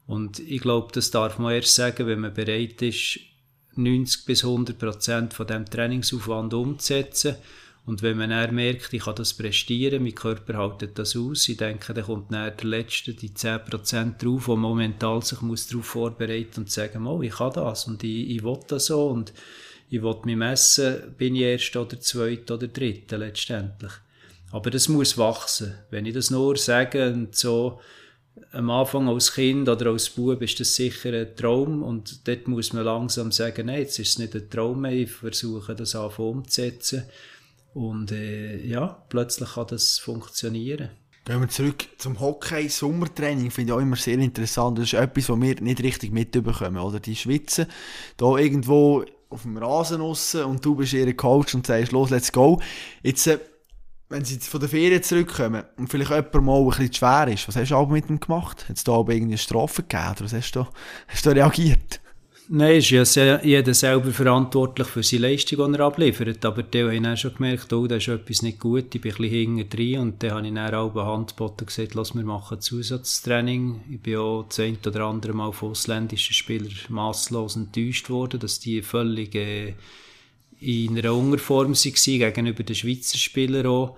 Und 0.08 0.40
ich 0.40 0.62
glaube, 0.62 0.92
das 0.92 1.12
darf 1.12 1.38
man 1.38 1.54
erst 1.54 1.76
sagen, 1.76 2.08
wenn 2.08 2.22
man 2.22 2.34
bereit 2.34 2.82
ist, 2.82 3.20
90 3.76 4.26
bis 4.26 4.44
100 4.44 4.78
Prozent 4.78 5.34
von 5.34 5.48
dem 5.48 5.66
Trainingsaufwand 5.66 6.54
umzusetzen. 6.54 7.36
Und 7.86 8.04
wenn 8.04 8.18
man 8.18 8.30
dann 8.30 8.54
merkt, 8.54 8.94
ich 8.94 9.04
kann 9.04 9.16
das 9.16 9.34
prestieren, 9.34 10.04
mein 10.04 10.14
Körper 10.14 10.58
haltet 10.58 11.00
das 11.00 11.16
aus, 11.16 11.50
ich 11.50 11.58
denke, 11.58 11.94
dann 11.94 12.04
kommt 12.04 12.32
dann 12.32 12.56
der 12.56 12.68
Letzte, 12.68 13.14
die 13.14 13.34
10 13.34 13.66
Prozent 13.66 14.24
drauf, 14.24 14.48
wo 14.48 14.56
momentan 14.56 15.22
sich 15.22 15.42
muss 15.42 15.68
darauf 15.68 15.86
vorbereiten 15.86 16.62
und 16.62 16.72
sagen, 16.72 17.08
oh, 17.08 17.22
ich 17.24 17.32
kann 17.32 17.54
das 17.54 17.88
und 17.88 18.04
ich, 18.04 18.30
ich 18.30 18.44
will 18.44 18.60
das 18.68 18.88
so 18.88 19.08
und 19.08 19.34
ich 19.90 20.04
will 20.04 20.18
mich 20.24 20.36
messen, 20.36 21.16
bin 21.18 21.36
ich 21.36 21.42
Erster 21.42 21.82
oder 21.82 22.00
Zweiter 22.00 22.56
oder 22.56 22.68
Dritter 22.68 23.18
letztendlich. 23.18 23.94
Aber 24.52 24.70
das 24.70 24.88
muss 24.88 25.18
wachsen. 25.18 25.76
Wenn 25.90 26.06
ich 26.06 26.14
das 26.14 26.30
nur 26.30 26.58
sage 26.58 27.12
und 27.12 27.36
so, 27.36 27.80
am 28.52 28.70
Anfang 28.70 29.08
als 29.08 29.34
Kind 29.34 29.70
oder 29.70 29.92
als 29.92 30.10
Bub 30.10 30.42
ist 30.42 30.60
das 30.60 30.76
sicher 30.76 31.14
ein 31.14 31.36
Traum 31.36 31.84
und 31.84 32.28
dort 32.28 32.48
muss 32.48 32.74
man 32.74 32.86
langsam 32.86 33.32
sagen, 33.32 33.68
nein, 33.68 33.82
jetzt 33.82 34.00
ist 34.00 34.10
es 34.10 34.20
nicht 34.20 34.36
ein 34.36 34.50
Traum 34.50 34.82
mehr, 34.82 34.92
ich 34.92 35.12
versuche 35.12 35.76
das 35.76 35.96
einfach 35.96 36.20
umzusetzen 36.20 37.04
und 37.74 38.12
äh, 38.12 38.58
ja, 38.66 39.04
plötzlich 39.10 39.54
kann 39.54 39.68
das 39.68 40.00
funktionieren. 40.00 40.90
Gehen 41.26 41.42
wir 41.42 41.50
zurück 41.50 41.86
zum 42.00 42.20
Hockey. 42.20 42.68
Sommertraining 42.70 43.52
finde 43.52 43.72
ich 43.72 43.78
auch 43.78 43.82
immer 43.82 43.98
sehr 43.98 44.18
interessant. 44.18 44.80
Das 44.80 44.86
ist 44.86 44.94
etwas, 44.94 45.30
was 45.30 45.40
wir 45.40 45.62
nicht 45.62 45.84
richtig 45.84 46.12
mitbekommen. 46.12 46.78
Oder 46.78 47.00
die 47.00 47.16
schwitzen 47.16 47.68
da 48.18 48.36
irgendwo 48.36 49.06
auf 49.30 49.44
dem 49.44 49.58
Rasen 49.58 50.02
raus 50.02 50.34
und 50.34 50.66
du 50.66 50.74
bist 50.74 50.94
ihr 50.94 51.16
Coach 51.16 51.54
und 51.54 51.68
sagst, 51.68 51.92
los, 51.92 52.10
let's 52.10 52.32
go. 52.32 52.60
Jetzt 53.04 53.28
äh, 53.28 53.38
wenn 54.10 54.26
sie 54.26 54.40
von 54.40 54.60
der 54.60 54.70
Ferien 54.70 55.04
zurückkommen 55.04 55.64
und 55.78 55.88
vielleicht 55.88 56.10
jemand 56.10 56.46
mal 56.46 56.60
ein 56.60 56.68
bisschen 56.70 56.94
schwer 56.94 57.28
ist, 57.28 57.48
was 57.48 57.56
hast 57.56 57.70
du 57.70 57.76
aber 57.76 57.92
mit 57.92 58.10
ihm 58.10 58.20
gemacht? 58.20 58.68
Hat 58.68 58.76
es 58.76 58.84
da 58.84 58.94
aber 58.94 59.14
irgendwie 59.14 59.34
eine 59.34 59.38
Strafe 59.38 59.84
gegeben 59.84 60.12
oder 60.12 60.26
was 60.26 60.34
hast 60.34 60.56
du, 60.56 60.66
hast 61.08 61.26
du 61.26 61.30
reagiert? 61.30 62.02
Nein, 62.52 62.78
ist 62.78 62.90
ja 62.90 63.06
sehr, 63.06 63.46
jeder 63.46 63.76
selber 63.76 64.10
verantwortlich 64.10 64.88
für 64.88 65.04
seine 65.04 65.28
Leistung, 65.28 65.72
die 65.72 65.78
er 65.78 65.86
abliefert. 65.86 66.44
Aber 66.44 66.64
die 66.64 66.82
haben 66.82 67.04
dann 67.04 67.16
schon 67.16 67.36
gemerkt, 67.36 67.72
oh, 67.72 67.86
da 67.86 67.98
ist 67.98 68.08
etwas 68.08 68.42
nicht 68.42 68.60
gut, 68.60 68.96
ich 68.96 69.02
bin 69.02 69.12
ein 69.12 69.18
bisschen 69.18 69.30
hinten 69.30 69.70
drin. 69.70 70.00
Und 70.00 70.24
dann 70.24 70.32
habe 70.32 70.48
ich 70.48 70.54
dann 70.56 70.74
auch 70.74 70.96
Handboten 70.96 71.68
gesagt, 71.68 71.94
lass 71.94 72.16
mir 72.16 72.24
machen 72.24 72.60
Zusatztraining. 72.60 73.82
Ich 73.92 74.00
bin 74.00 74.18
auch 74.18 74.46
das 74.48 74.62
ein 74.62 74.80
oder 74.84 75.02
andere 75.02 75.34
Mal 75.34 75.54
von 75.54 75.70
ausländischen 75.70 76.34
Spielern 76.34 76.74
masslos 76.88 77.56
enttäuscht 77.56 78.10
worden, 78.10 78.40
dass 78.40 78.60
die 78.60 78.82
völlig... 78.82 79.36
Äh, 79.36 79.76
in 80.60 80.98
einer 80.98 81.14
Unterform 81.14 81.74
waren 81.74 81.94
gegenüber 82.34 82.64
den 82.64 82.76
Schweizer 82.76 83.18
Spielern 83.18 83.68
auch. 83.68 83.98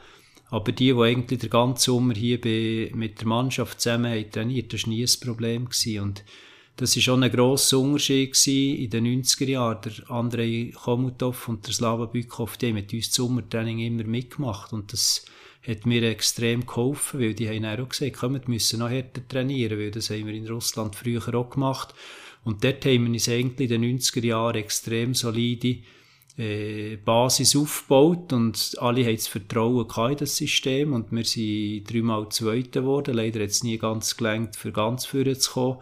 Aber 0.50 0.72
die, 0.72 0.94
die 0.94 1.00
eigentlich 1.00 1.40
den 1.40 1.50
ganzen 1.50 1.92
Sommer 1.92 2.14
hier 2.14 2.40
bei, 2.40 2.92
mit 2.94 3.22
der 3.22 3.28
Mannschaft 3.28 3.80
zusammen 3.80 4.12
haben 4.12 4.32
trainiert, 4.32 4.74
das 4.74 4.84
war 4.84 4.90
nie 4.90 5.04
ein 5.04 5.20
Problem. 5.22 5.66
Gewesen. 5.66 6.02
Und 6.02 6.24
das 6.76 6.96
war 6.96 7.02
schon 7.02 7.24
ein 7.24 7.32
grosser 7.32 7.80
Unterschied 7.80 8.36
in 8.48 8.90
den 8.90 9.24
90er 9.24 9.48
Jahren. 9.48 9.80
Der 9.86 10.12
Andrei 10.12 10.74
Komutov 10.76 11.48
und 11.48 11.66
der 11.66 11.74
Slava 11.74 12.06
Bykov, 12.06 12.58
die 12.58 12.68
haben 12.68 12.74
mit 12.74 12.94
uns 12.94 13.08
das 13.08 13.16
Sommertraining 13.16 13.80
immer 13.80 14.04
mitgemacht. 14.04 14.74
Und 14.74 14.92
das 14.92 15.26
hat 15.66 15.86
mir 15.86 16.04
extrem 16.04 16.66
geholfen, 16.66 17.22
weil 17.22 17.34
die 17.34 17.48
haben 17.48 17.66
auch 17.66 17.88
gesagt, 17.88 18.18
komm, 18.20 18.34
wir 18.34 18.42
müssen 18.48 18.80
noch 18.80 18.90
härter 18.90 19.26
trainieren, 19.28 19.80
weil 19.80 19.92
das 19.92 20.10
haben 20.10 20.28
wir 20.28 20.34
in 20.34 20.48
Russland 20.48 20.96
früher 20.96 21.34
auch 21.34 21.50
gemacht. 21.50 21.94
Und 22.44 22.64
dort 22.64 22.84
haben 22.86 23.06
wir 23.06 23.12
uns 23.12 23.30
eigentlich 23.30 23.72
in 23.72 23.82
den 23.82 24.00
90er 24.00 24.26
Jahren 24.26 24.56
extrem 24.56 25.14
solide 25.14 25.78
äh, 26.42 26.98
Basis 26.98 27.56
aufgebaut 27.56 28.34
und 28.34 28.76
alle 28.80 29.06
haben 29.06 29.16
das 29.16 29.28
Vertrauen 29.28 29.88
in 30.12 30.18
das 30.18 30.38
System 30.38 30.94
und 30.94 31.12
wir 31.12 31.24
sind 31.24 31.84
dreimal 31.84 32.30
Zweiter 32.30 32.82
geworden. 32.82 33.14
Leider 33.14 33.42
hat 33.42 33.52
es 33.52 33.64
nie 33.64 33.78
ganz 33.78 34.18
gelangt, 34.18 34.56
für 34.56 34.72
ganz 34.72 35.06
vorne 35.06 35.38
zu 35.38 35.52
kommen. 35.52 35.78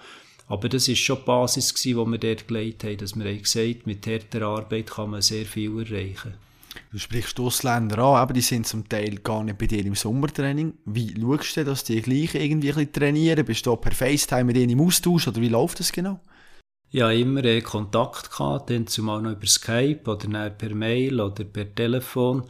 Aber 0.48 0.68
das 0.68 0.88
ist 0.88 1.00
schon 1.00 1.20
die 1.20 1.26
Basis 1.26 1.74
die 1.74 1.96
wir 1.96 2.18
dort 2.18 2.48
gelegt 2.48 2.84
haben, 2.84 2.98
dass 2.98 3.16
wir 3.16 3.26
haben 3.26 3.42
gesagt, 3.42 3.88
mit 3.88 4.06
härter 4.06 4.42
Arbeit 4.42 4.92
kann 4.92 5.12
man 5.12 5.22
sehr 5.22 5.46
viel 5.46 5.80
erreichen. 5.80 6.34
Du 6.92 6.98
sprichst 6.98 7.40
Ausländer 7.40 8.00
an, 8.00 8.16
aber 8.16 8.34
die 8.34 8.42
sind 8.42 8.68
zum 8.68 8.90
Teil 8.90 9.16
gar 9.18 9.44
nicht 9.44 9.58
bei 9.58 9.68
dir 9.68 9.86
im 9.86 9.96
Sommertraining. 9.96 10.74
Wie 10.86 11.14
schaust 11.20 11.58
du, 11.58 11.66
dass 11.66 11.84
die 11.84 12.02
gleich 12.02 12.36
irgendwie 12.36 12.70
ein 12.70 12.76
bisschen 12.76 12.94
trainieren? 12.94 13.46
Bist 13.46 13.66
du 13.66 13.76
per 13.76 13.92
FaceTime 13.92 14.46
mit 14.46 14.58
ihnen 14.58 14.72
im 14.72 14.82
Austausch 14.82 15.28
oder 15.28 15.40
wie 15.40 15.50
läuft 15.50 15.80
das 15.80 15.92
genau? 15.92 16.20
Ja 16.92 17.12
immer 17.12 17.44
äh, 17.46 17.62
Kontakt 17.62 18.32
gehabt, 18.32 18.70
dann 18.70 18.88
zumal 18.88 19.22
noch 19.22 19.32
über 19.32 19.48
Skype 19.48 20.02
oder 20.06 20.28
dann 20.28 20.58
per 20.58 20.74
Mail 20.74 21.22
oder 21.22 21.44
per 21.44 21.74
Telefon. 21.74 22.44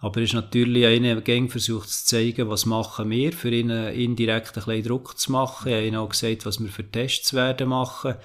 Aber 0.00 0.20
es 0.20 0.30
ist 0.30 0.34
natürlich 0.34 0.84
einer 0.84 1.20
Gang 1.20 1.50
versucht 1.50 1.88
zu 1.88 2.04
zeigen, 2.06 2.48
was 2.48 2.66
machen 2.66 3.08
wir, 3.10 3.32
für 3.32 3.50
ihn 3.50 3.70
indirekt 3.70 4.58
ein 4.58 4.64
bisschen 4.64 4.82
Druck 4.82 5.16
zu 5.16 5.30
machen. 5.30 5.68
Ich 5.68 5.74
habe 5.74 5.86
ihnen 5.86 5.96
auch 5.96 6.08
gesagt, 6.08 6.44
was 6.44 6.60
wir 6.60 6.70
für 6.70 6.90
Tests 6.90 7.34
werden 7.34 7.68
machen. 7.68 8.16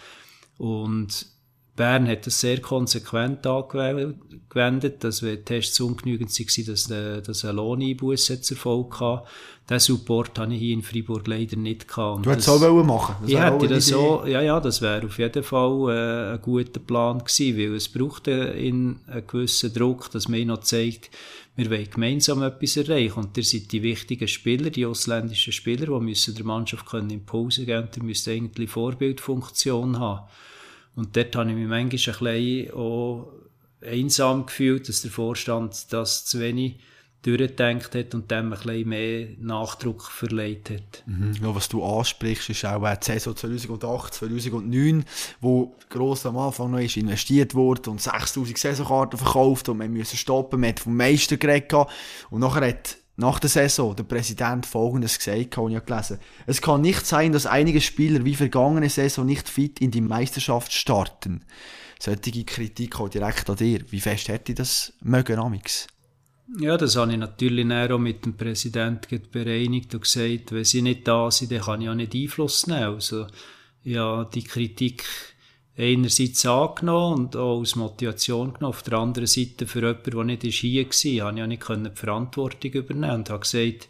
Und 0.57 1.27
Bern 1.77 2.07
hat 2.07 2.25
das 2.25 2.41
sehr 2.41 2.59
konsequent 2.59 3.45
angewendet, 3.45 5.03
dass 5.03 5.21
wenn 5.21 5.37
die 5.37 5.43
Tests 5.43 5.79
ungenügend 5.79 6.31
waren, 6.31 6.65
dass, 6.65 6.91
äh, 6.91 7.21
dass 7.21 7.45
ein 7.45 7.55
Lohneinbuss 7.55 8.31
Erfolg 8.31 8.99
hatte. 8.99 9.27
Diesen 9.69 9.97
Support 9.97 10.39
hatte 10.39 10.53
ich 10.53 10.59
hier 10.59 10.73
in 10.73 10.81
Freiburg 10.81 11.27
leider 11.27 11.55
nicht 11.55 11.87
gehabt. 11.87 12.25
du 12.25 12.31
hättest 12.31 12.47
es 12.47 12.63
auch 12.63 12.83
machen 12.83 13.15
das 13.21 13.29
Ich 13.29 13.37
hätte 13.37 13.67
das 13.67 13.85
so, 13.85 14.25
ja, 14.25 14.41
ja, 14.41 14.59
das 14.59 14.81
wäre 14.81 15.05
auf 15.05 15.19
jeden 15.19 15.43
Fall 15.43 15.89
äh, 15.89 16.33
ein 16.33 16.41
guter 16.41 16.79
Plan 16.79 17.19
gewesen, 17.19 17.57
weil 17.57 17.75
es 17.75 17.89
braucht 17.89 18.27
einen, 18.27 19.01
einen 19.05 19.27
gewissen 19.27 19.71
Druck, 19.71 20.09
dass 20.11 20.27
man 20.27 20.47
noch 20.47 20.61
zeigt, 20.61 21.11
wir 21.57 21.69
wollen 21.69 21.89
gemeinsam 21.89 22.41
etwas 22.41 22.77
erreichen. 22.77 23.19
Und 23.19 23.37
ihr 23.37 23.43
seid 23.43 23.71
die 23.71 23.83
wichtigen 23.83 24.27
Spieler, 24.27 24.71
die 24.71 24.85
ausländischen 24.85 25.53
Spieler, 25.53 25.85
die 25.85 26.05
müssen 26.05 26.33
der 26.33 26.45
Mannschaft 26.45 26.87
können 26.87 27.11
Impulse 27.11 27.65
geben 27.65 27.87
und 27.87 27.97
ihr 27.97 28.03
müsst 28.03 28.27
eigentlich 28.27 28.69
Vorbildfunktion 28.69 29.99
haben. 29.99 30.27
Und 30.97 31.15
dort 31.15 31.35
habe 31.35 31.51
ich 31.51 31.55
mich 31.55 31.67
manchmal 31.67 31.81
ein 31.81 31.89
bisschen 31.89 32.73
auch 32.73 33.31
einsam 33.81 34.47
gefühlt, 34.47 34.89
dass 34.89 35.03
der 35.03 35.11
Vorstand 35.11 35.93
das 35.93 36.25
zu 36.25 36.39
wenig 36.39 36.79
durchgedacht 37.21 37.93
hat 37.93 38.15
und 38.15 38.31
dem 38.31 38.51
ein 38.51 38.59
bisschen 38.59 38.89
mehr 38.89 39.27
Nachdruck 39.39 40.03
verleiht 40.03 40.71
hat. 40.71 41.03
Mhm. 41.05 41.33
Ja, 41.41 41.53
was 41.53 41.69
du 41.69 41.83
ansprichst, 41.83 42.49
ist 42.49 42.65
auch 42.65 42.81
die 42.81 43.05
Saison 43.05 43.35
2008, 43.35 44.13
2009, 44.15 45.05
wo 45.39 45.75
gross 45.89 46.25
am 46.25 46.37
Anfang 46.37 46.71
noch 46.71 46.79
ist 46.79 46.97
investiert 46.97 47.53
wurde 47.53 47.91
und 47.91 48.01
6000 48.01 48.57
Saisonkarten 48.57 49.19
verkauft 49.19 49.69
und 49.69 49.77
man 49.77 49.93
musste 49.93 50.17
stoppen, 50.17 50.59
man 50.61 50.69
hat 50.69 50.79
vom 50.79 50.97
Meister 50.97 51.37
geredet 51.37 51.73
und 52.31 52.39
nachher 52.39 52.69
hat 52.69 52.97
nach 53.17 53.39
der 53.39 53.49
Saison 53.49 53.95
der 53.95 54.03
Präsident 54.03 54.65
folgendes 54.65 55.17
gesagt, 55.17 55.57
habe 55.57 55.73
ich 55.73 55.85
gelesen. 55.85 56.19
Es 56.45 56.61
kann 56.61 56.81
nicht 56.81 57.05
sein, 57.05 57.31
dass 57.31 57.47
einige 57.47 57.81
Spieler 57.81 58.23
wie 58.23 58.35
vergangene 58.35 58.89
Saison 58.89 59.25
nicht 59.25 59.49
fit 59.49 59.81
in 59.81 59.91
die 59.91 60.01
Meisterschaft 60.01 60.71
starten. 60.71 61.43
Solche 61.99 62.43
Kritik 62.45 62.99
auch 62.99 63.09
direkt 63.09 63.49
an 63.49 63.55
dir. 63.55 63.81
Wie 63.89 63.99
fest 63.99 64.27
hätte 64.27 64.51
ich 64.51 64.57
das 64.57 64.93
mögen, 65.01 65.39
Amix? 65.39 65.87
Ja, 66.59 66.77
das 66.77 66.95
habe 66.95 67.11
ich 67.11 67.17
natürlich 67.17 67.69
auch 67.69 67.97
mit 67.97 68.23
dem 68.23 68.37
Präsidenten 68.37 69.21
bereinigt 69.31 69.93
und 69.95 70.01
gesagt, 70.01 70.51
wenn 70.51 70.63
sie 70.63 70.83
nicht 70.83 71.07
da 71.07 71.29
sind, 71.29 71.51
dann 71.51 71.61
kann 71.61 71.81
ich 71.81 71.89
auch 71.89 71.95
nicht 71.95 72.15
Einfluss 72.15 72.67
nehmen. 72.67 72.95
Also, 72.95 73.27
ja, 73.83 74.25
die 74.25 74.43
Kritik 74.43 75.03
einerseits 75.77 76.45
angenommen 76.45 77.25
und 77.25 77.35
auch 77.35 77.59
als 77.59 77.75
Motivation 77.75 78.53
genommen. 78.53 78.73
Auf 78.73 78.81
der 78.83 78.97
anderen 78.97 79.27
Seite 79.27 79.67
für 79.67 79.79
jemanden, 79.79 80.11
der 80.11 80.23
nicht 80.23 80.43
hier 80.43 80.85
war, 80.85 80.89
konnte 80.89 81.41
ich 81.41 81.47
nicht 81.47 81.69
die 81.69 81.99
Verantwortung 81.99 82.71
übernehmen 82.71 83.15
und 83.15 83.29
habe 83.29 83.41
gesagt, 83.41 83.87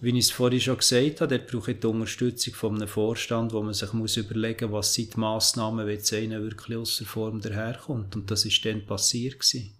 wie 0.00 0.10
ich 0.10 0.18
es 0.18 0.30
vorhin 0.30 0.60
schon 0.60 0.78
gesagt 0.78 1.20
habe, 1.20 1.38
dort 1.38 1.50
brauche 1.50 1.72
ich 1.72 1.80
die 1.80 1.86
Unterstützung 1.86 2.54
von 2.54 2.76
einem 2.76 2.88
Vorstand, 2.88 3.52
wo 3.52 3.62
man 3.62 3.74
sich 3.74 3.92
muss 3.92 4.16
überlegen 4.16 4.70
muss, 4.70 4.78
was 4.78 4.94
sind 4.94 5.14
die 5.14 5.20
Massnahmen, 5.20 5.86
wenn 5.86 5.96
jetzt 5.96 6.12
einer 6.14 6.40
wirklich 6.40 6.78
aus 6.78 6.98
der 6.98 7.06
Form 7.06 7.40
daherkommt. 7.40 8.14
Und 8.14 8.30
das 8.30 8.44
ist 8.44 8.64
dann 8.64 8.86
passiert 8.86 9.40
gewesen. 9.40 9.72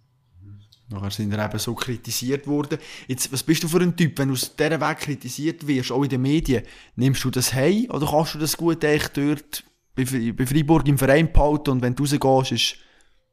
Nachher 0.89 1.11
sind 1.11 1.31
er 1.31 1.45
eben 1.45 1.59
so 1.59 1.73
kritisiert 1.73 2.47
worden. 2.47 2.79
Jetzt, 3.07 3.31
was 3.31 3.43
bist 3.43 3.63
du 3.63 3.67
für 3.67 3.79
ein 3.79 3.95
Typ, 3.95 4.17
wenn 4.17 4.29
du 4.29 4.33
aus 4.33 4.55
dieser 4.55 4.81
Weg 4.81 4.97
kritisiert 4.97 5.65
wirst, 5.67 5.91
auch 5.91 6.03
in 6.03 6.09
den 6.09 6.21
Medien? 6.21 6.63
Nimmst 6.95 7.23
du 7.23 7.29
das 7.29 7.53
heim 7.53 7.85
oder 7.89 8.07
kannst 8.07 8.35
du 8.35 8.39
das 8.39 8.57
gut 8.57 8.83
echt 8.83 9.15
dort 9.15 9.63
bei, 10.05 10.45
Freiburg 10.45 10.87
im 10.87 10.97
Verein 10.97 11.31
behalten 11.31 11.71
und 11.71 11.81
wenn 11.81 11.95
du 11.95 12.03
rausgehst, 12.03 12.51
ist 12.51 12.75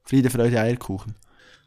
Friede, 0.05 0.31
Freude, 0.31 0.61
Eierkuchen? 0.61 1.15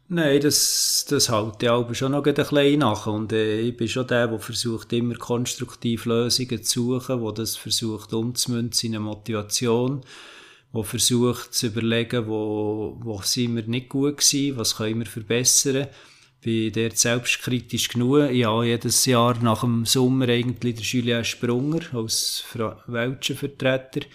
Nein, 0.08 0.40
das, 0.40 1.06
das 1.08 1.28
halte 1.28 1.66
ich 1.90 1.98
schon 1.98 2.12
noch 2.12 2.24
ein 2.24 2.34
bisschen 2.34 2.78
nach. 2.80 3.06
Und 3.06 3.32
äh, 3.32 3.60
ich 3.60 3.76
bin 3.76 3.86
schon 3.86 4.08
der, 4.08 4.26
der 4.26 4.38
versucht, 4.40 4.92
immer 4.92 5.14
konstruktiv 5.14 6.04
Lösungen 6.04 6.64
zu 6.64 6.98
suchen, 6.98 7.22
der 7.22 7.32
das 7.32 7.56
versucht 7.56 8.12
umzumünzen 8.12 8.88
in 8.88 8.96
eine 8.96 9.04
Motivation 9.04 10.02
der 10.72 10.84
versucht 10.84 11.54
zu 11.54 11.66
überlegen, 11.66 12.26
wo, 12.28 12.96
wo 13.00 13.20
sind 13.22 13.56
wir 13.56 13.64
nicht 13.64 13.88
gut 13.88 14.18
gewesen, 14.18 14.56
was 14.56 14.76
können 14.76 15.00
wir 15.00 15.06
verbessern. 15.06 15.88
Bin 16.42 16.72
dort 16.72 16.96
selbstkritisch 16.96 17.88
genug. 17.88 18.30
Ich 18.30 18.44
habe 18.44 18.66
jedes 18.66 19.04
Jahr 19.04 19.36
nach 19.42 19.60
dem 19.60 19.84
Sommer 19.84 20.28
eigentlich 20.28 20.76
den 20.76 20.84
Julien 20.84 21.24
Sprunger 21.24 21.80
als 21.92 22.44
welschen 22.86 23.36
Vertreter, 23.36 24.06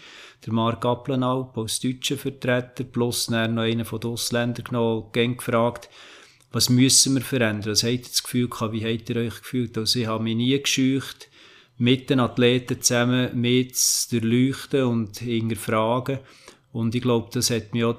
der 0.46 0.54
Marc 0.54 0.86
Applenalp 0.86 1.58
als 1.58 1.80
deutschen 1.80 2.18
Vertreter, 2.18 2.84
plus 2.84 3.30
noch 3.30 3.40
einen 3.40 3.86
von 3.86 4.00
den 4.00 4.12
Ausländern 4.12 4.64
genommen, 4.64 5.12
gefragt, 5.12 5.90
was 6.52 6.70
müssen 6.70 7.16
wir 7.16 7.22
verändern? 7.22 7.72
Was 7.72 7.84
habt 7.84 7.94
ihr 7.94 8.00
das 8.00 8.24
Gefühl 8.24 8.48
gehabt? 8.48 8.74
Wie 8.74 8.86
habt 8.86 9.10
ihr 9.10 9.18
euch 9.18 9.40
gefühlt? 9.42 9.78
Also 9.78 10.00
ich 10.00 10.08
habe 10.08 10.24
mich 10.24 10.36
nie 10.36 10.58
gescheucht, 10.58 11.30
mit 11.78 12.10
den 12.10 12.20
Athleten 12.20 12.82
zusammen 12.82 13.40
mit 13.40 13.76
zu 13.76 14.22
durchleuchten 14.22 14.84
und 14.84 15.18
hinterfragen. 15.18 16.20
Und 16.72 16.96
ich 16.96 17.02
glaube, 17.02 17.30
das 17.34 17.50
hat 17.50 17.74
mich 17.74 17.84
auch 17.84 17.98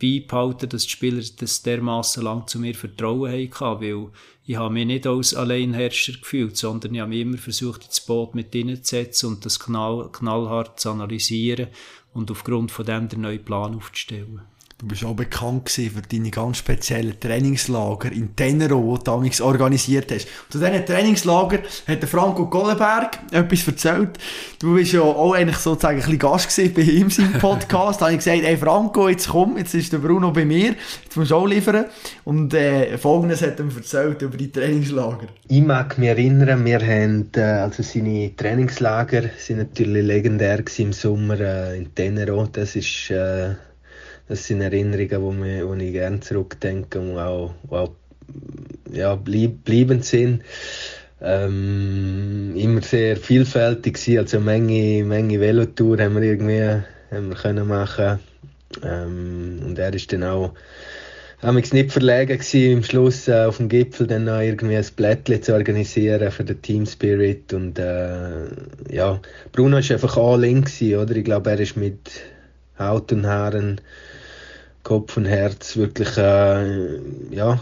beibehalten, 0.00 0.68
dass 0.68 0.84
die 0.84 0.90
Spieler 0.90 1.22
das 1.38 1.62
dermaßen 1.62 2.22
lang 2.22 2.46
zu 2.46 2.58
mir 2.58 2.74
Vertrauen 2.74 3.32
hatten, 3.32 3.80
weil 3.80 4.10
ich 4.44 4.56
habe 4.56 4.72
mich 4.72 4.86
nicht 4.86 5.06
als 5.06 5.34
Alleinherrscher 5.34 6.12
gefühlt, 6.12 6.56
sondern 6.56 6.94
ich 6.94 7.00
habe 7.00 7.10
mich 7.10 7.20
immer 7.20 7.38
versucht, 7.38 7.84
ins 7.84 8.00
Boot 8.00 8.34
mit 8.34 8.54
ihnen 8.54 8.82
zu 8.82 8.96
setzen 8.96 9.26
und 9.26 9.44
das 9.44 9.58
knall, 9.58 10.10
knallhart 10.12 10.78
zu 10.78 10.90
analysieren 10.90 11.68
und 12.12 12.30
aufgrund 12.30 12.70
von 12.70 12.86
dem 12.86 13.08
den 13.08 13.22
neuen 13.22 13.44
Plan 13.44 13.74
aufzustellen. 13.74 14.42
Du 14.78 14.88
bist 14.88 15.06
auch 15.06 15.16
bekannt 15.16 15.70
für 15.70 16.02
deine 16.02 16.30
ganz 16.30 16.58
speziellen 16.58 17.18
Trainingslager 17.18 18.12
in 18.12 18.36
Tenero, 18.36 18.78
die 18.78 18.98
du 18.98 19.04
damals 19.04 19.40
organisiert 19.40 20.12
hast. 20.12 20.28
zu 20.50 20.58
diesen 20.58 20.84
Trainingslager 20.84 21.60
hat 21.88 22.02
der 22.02 22.06
Franco 22.06 22.44
Gollenberg 22.44 23.18
etwas 23.32 23.66
erzählt. 23.66 24.18
Du 24.58 24.74
bist 24.74 24.92
ja 24.92 25.00
auch 25.00 25.32
eigentlich 25.32 25.56
sozusagen 25.56 25.96
ein 25.96 26.02
bisschen 26.02 26.18
Gast 26.18 26.74
bei 26.74 26.82
ihm 26.82 27.08
im 27.08 27.32
Podcast. 27.40 28.02
da 28.02 28.04
habe 28.04 28.16
ich 28.16 28.18
gesagt, 28.22 28.42
hey 28.42 28.58
Franco, 28.58 29.08
jetzt 29.08 29.30
komm, 29.30 29.56
jetzt 29.56 29.72
ist 29.72 29.94
der 29.94 29.98
Bruno 29.98 30.30
bei 30.30 30.44
mir, 30.44 30.74
jetzt 31.04 31.16
musst 31.16 31.30
du 31.30 31.36
auch 31.36 31.46
liefern. 31.46 31.86
Und 32.24 32.52
äh, 32.52 32.98
Folgendes 32.98 33.40
hat 33.40 33.58
er 33.58 33.74
erzählt 33.74 34.20
über 34.20 34.36
die 34.36 34.52
Trainingslager. 34.52 35.28
Ich 35.48 35.62
mag 35.62 35.96
mich 35.96 36.10
erinnern, 36.10 36.62
wir 36.66 36.80
haben, 36.80 37.30
äh, 37.34 37.40
also 37.40 37.82
seine 37.82 38.36
Trainingslager 38.36 39.22
sind 39.38 39.56
natürlich 39.56 40.04
legendär 40.04 40.62
im 40.76 40.92
Sommer 40.92 41.40
äh, 41.40 41.78
in 41.78 41.94
Tenero. 41.94 42.46
Das 42.52 42.76
ist... 42.76 43.10
Äh, 43.10 43.54
das 44.28 44.46
sind 44.46 44.60
Erinnerungen, 44.60 45.22
wo, 45.22 45.32
mir, 45.32 45.68
wo 45.68 45.74
ich 45.74 45.92
gerne 45.92 46.20
zurückdenke 46.20 47.00
und 47.00 47.18
auch, 47.18 47.54
auch 47.70 47.92
ja, 48.92 49.14
bleib, 49.14 49.64
bleibend 49.64 50.04
sind. 50.04 50.42
Ähm, 51.20 52.54
immer 52.56 52.82
sehr 52.82 53.16
vielfältig 53.16 53.94
gewesen, 53.94 54.18
also 54.18 54.40
Menge, 54.40 55.02
Menge 55.04 55.40
Velotour 55.40 55.98
haben 55.98 56.14
wir 56.14 56.22
irgendwie 56.22 56.82
haben 57.10 57.28
wir 57.30 57.36
können 57.36 57.66
machen 57.66 58.18
ähm, 58.82 59.62
und 59.64 59.78
er 59.78 59.94
ist 59.94 60.12
dann 60.12 60.24
auch 60.24 60.52
haben 61.40 61.56
nicht 61.56 61.92
verlegen 61.92 62.38
gewesen, 62.38 62.72
im 62.72 62.82
Schluss 62.82 63.28
äh, 63.28 63.44
auf 63.44 63.58
dem 63.58 63.68
Gipfel 63.68 64.06
dann 64.06 64.24
noch 64.24 64.40
irgendwie 64.40 64.76
ein 64.76 64.86
Blättchen 64.96 65.42
zu 65.42 65.54
organisieren 65.54 66.30
für 66.30 66.44
den 66.44 66.60
Team 66.60 66.86
Spirit 66.86 67.52
und 67.52 67.78
äh, 67.78 68.46
ja, 68.90 69.20
Bruno 69.52 69.78
ist 69.78 69.92
einfach 69.92 70.16
all 70.16 70.44
in 70.44 70.64
gewesen, 70.64 70.98
oder? 70.98 71.16
Ich 71.16 71.24
glaube, 71.24 71.50
er 71.50 71.60
ist 71.60 71.76
mit 71.76 72.10
Haut 72.78 73.12
und 73.12 73.26
Haaren 73.26 73.80
Kopf 74.86 75.16
und 75.16 75.24
Herz 75.24 75.76
wirklich, 75.76 76.16
äh, 76.16 77.00
ja, 77.34 77.58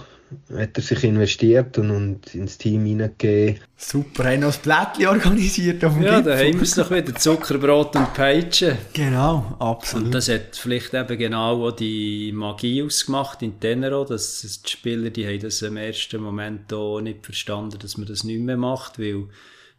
hat 0.55 0.77
er 0.77 0.83
sich 0.83 1.05
investiert 1.05 1.79
und, 1.79 1.91
und 1.91 2.35
ins 2.35 2.59
Team 2.59 2.85
hineingegeben. 2.85 3.61
Super, 3.77 4.25
haben 4.25 4.41
noch 4.41 4.49
das 4.49 4.59
Blättchen 4.59 5.07
organisiert 5.07 5.83
auf 5.85 5.95
dem 5.95 6.03
Ja, 6.03 6.17
Gipfel. 6.21 6.33
da 6.33 6.39
haben 6.39 6.55
wir 6.55 6.63
es 6.63 6.77
noch 6.77 6.91
wieder, 6.91 7.15
Zuckerbrot 7.15 7.97
und 7.97 8.13
Peitsche. 8.13 8.77
Genau, 8.93 9.57
absolut. 9.59 10.07
Und 10.07 10.15
das 10.15 10.29
hat 10.29 10.55
vielleicht 10.57 10.93
eben 10.93 11.17
genau 11.19 11.67
auch 11.67 11.73
die 11.73 12.31
Magie 12.35 12.83
ausgemacht 12.83 13.41
in 13.41 13.59
Tenero, 13.59 14.05
dass 14.05 14.43
die 14.67 14.71
Spieler, 14.71 15.09
die 15.09 15.27
haben 15.27 15.41
das 15.41 15.63
im 15.63 15.79
ersten 15.79 16.21
Moment 16.21 16.71
auch 16.75 17.01
nicht 17.01 17.25
verstanden, 17.25 17.79
dass 17.81 17.97
man 17.97 18.07
das 18.07 18.23
nicht 18.25 18.41
mehr 18.41 18.59
macht, 18.59 18.99
weil 18.99 19.29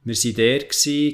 wir 0.06 0.16
waren 0.16 0.36
der, 0.36 0.60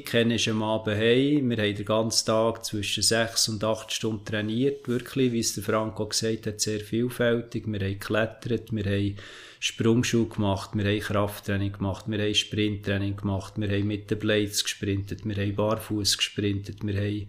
Ken 0.04 0.30
ist 0.30 0.48
am 0.48 0.62
Abend. 0.62 0.98
Wir 0.98 1.40
haben 1.40 1.74
den 1.74 1.84
ganzen 1.84 2.26
Tag 2.26 2.62
zwischen 2.62 3.02
sechs 3.02 3.48
und 3.48 3.64
acht 3.64 3.90
Stunden 3.90 4.24
trainiert. 4.24 4.86
Wirklich, 4.86 5.32
wie 5.32 5.38
es 5.38 5.54
der 5.54 5.64
Franco 5.64 6.06
gesagt 6.06 6.46
hat, 6.46 6.60
sehr 6.60 6.80
vielfältig. 6.80 7.64
Wir 7.66 7.80
haben 7.80 7.98
geklettert, 7.98 8.70
wir 8.70 8.84
haben 8.84 9.16
Sprungschuh 9.60 10.28
gemacht, 10.28 10.72
wir 10.74 10.84
haben 10.84 11.00
Krafttraining 11.00 11.72
gemacht, 11.72 12.04
wir 12.06 12.18
haben 12.18 12.34
Sprinttraining 12.34 13.16
gemacht, 13.16 13.54
wir 13.56 13.68
haben 13.70 13.86
mit 13.86 14.10
den 14.10 14.18
Blades 14.18 14.62
gesprintet, 14.62 15.24
wir 15.24 15.36
haben 15.36 15.56
barfuß 15.56 16.18
gesprintet, 16.18 16.84
wir 16.84 16.94
haben 16.94 17.28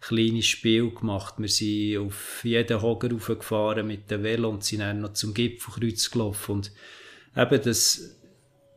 kleines 0.00 0.46
Spiel 0.46 0.90
gemacht. 0.90 1.34
Wir 1.38 1.48
sind 1.48 1.98
auf 1.98 2.40
jeden 2.44 2.82
Hoger 2.82 3.10
raufgefahren 3.10 3.86
mit 3.86 4.10
dem 4.10 4.22
Velo 4.22 4.50
und 4.50 4.64
sind 4.64 4.80
dann 4.80 5.00
noch 5.00 5.12
zum 5.12 5.32
Gipfelkreuz 5.32 6.10
gelaufen. 6.10 6.56
Und 6.56 6.72
eben 7.36 7.62
das, 7.62 8.16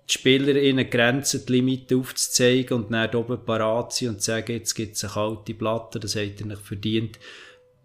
die 0.09 0.13
Spieler 0.13 0.55
ihnen 0.55 0.89
Grenzen, 0.89 1.45
die 1.45 1.53
Limiten 1.53 1.99
aufzuzeigen 1.99 2.77
und 2.77 2.91
dann 2.91 3.13
oben 3.13 3.43
parat 3.43 3.93
sind 3.93 4.09
und 4.09 4.21
sagen, 4.21 4.53
jetzt 4.53 4.73
gibt 4.73 4.95
es 4.95 5.03
eine 5.03 5.13
kalte 5.13 5.53
Platte, 5.53 5.99
das 5.99 6.15
hat 6.15 6.39
er 6.39 6.45
nicht 6.47 6.61
verdient. 6.61 7.19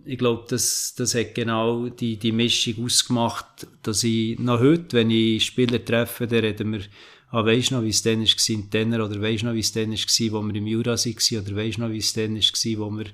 Ich 0.05 0.19
glaube, 0.19 0.45
das, 0.49 0.95
das 0.97 1.15
hat 1.15 1.35
genau 1.35 1.89
die, 1.89 2.17
die 2.17 2.33
Mischung 2.33 2.85
ausgemacht, 2.85 3.67
dass 3.83 4.05
ich 4.05 4.39
noch 4.39 4.61
heute, 4.61 4.97
wenn 4.97 5.11
ich 5.11 5.45
Spieler 5.45 5.85
treffe, 5.85 6.27
dann 6.27 6.41
reden 6.41 6.73
wir, 6.73 6.81
ah, 7.31 7.45
weisst 7.45 7.73
noch, 7.73 7.83
wie 7.83 7.89
es 7.89 8.03
dann 8.03 8.21
war 8.21 8.49
in 8.49 8.71
Tenner, 8.71 9.05
oder 9.05 9.21
weisst 9.21 9.45
noch, 9.45 9.55
wie 9.55 9.61
es 9.61 9.73
dann 9.73 9.91
war, 9.91 10.33
wo 10.33 10.47
wir 10.47 10.55
im 10.55 10.67
Jura 10.67 10.97
waren, 10.97 11.45
oder 11.45 11.57
weisst 11.57 11.79
noch, 11.79 11.91
wie 11.91 11.99
es 11.99 12.13
dann 12.13 12.37
war, 12.37 12.79
wo 12.79 12.91
wir 12.99 13.07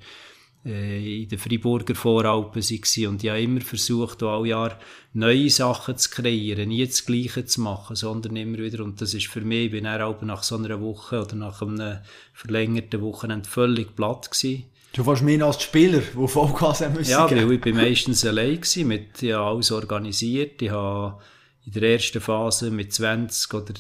in 0.69 1.29
den 1.29 1.39
Freiburger 1.39 1.95
Voralpen 1.95 2.63
waren. 2.63 3.07
Und 3.09 3.25
ich 3.25 3.31
habe 3.31 3.43
immer 3.43 3.61
versucht, 3.61 4.23
alle 4.23 4.49
Jahre 4.49 4.79
neue 5.15 5.49
Sachen 5.49 5.97
zu 5.97 6.11
kreieren, 6.11 6.69
nie 6.69 6.87
das 6.87 7.07
Gleiche 7.07 7.47
zu 7.47 7.63
machen, 7.63 7.97
sondern 7.97 8.37
immer 8.37 8.59
wieder, 8.59 8.85
und 8.85 9.01
das 9.01 9.15
ist 9.15 9.29
für 9.29 9.41
mich, 9.41 9.67
ich 9.67 9.71
bin 9.71 9.87
auch 9.87 10.21
nach 10.23 10.43
so 10.43 10.57
einer 10.57 10.81
Woche 10.81 11.23
oder 11.23 11.37
nach 11.37 11.63
einem 11.63 11.99
verlängerten 12.35 13.01
Wochenende 13.01 13.49
völlig 13.49 13.97
platt 13.97 14.31
gewesen. 14.31 14.65
Du 14.93 15.07
warst 15.07 15.23
mehr 15.23 15.45
als 15.45 15.63
Spieler, 15.63 16.01
die 16.01 16.29
Vollgas 16.29 16.83
haben 16.83 16.95
müssen. 16.95 17.11
Ja, 17.11 17.31
weil 17.31 17.53
ich 17.53 17.61
bin 17.61 17.77
meistens 17.77 18.25
allein 18.25 18.57
gewesen, 18.57 18.89
mit, 18.89 19.23
ja, 19.23 19.43
alles 19.43 19.71
organisiert. 19.71 20.61
Ich 20.61 20.71
habe 20.71 21.19
in 21.65 21.73
der 21.73 21.83
ersten 21.83 22.21
Phase 22.21 22.71
mit 22.71 22.93
20 22.93 23.55
oder 23.55 23.75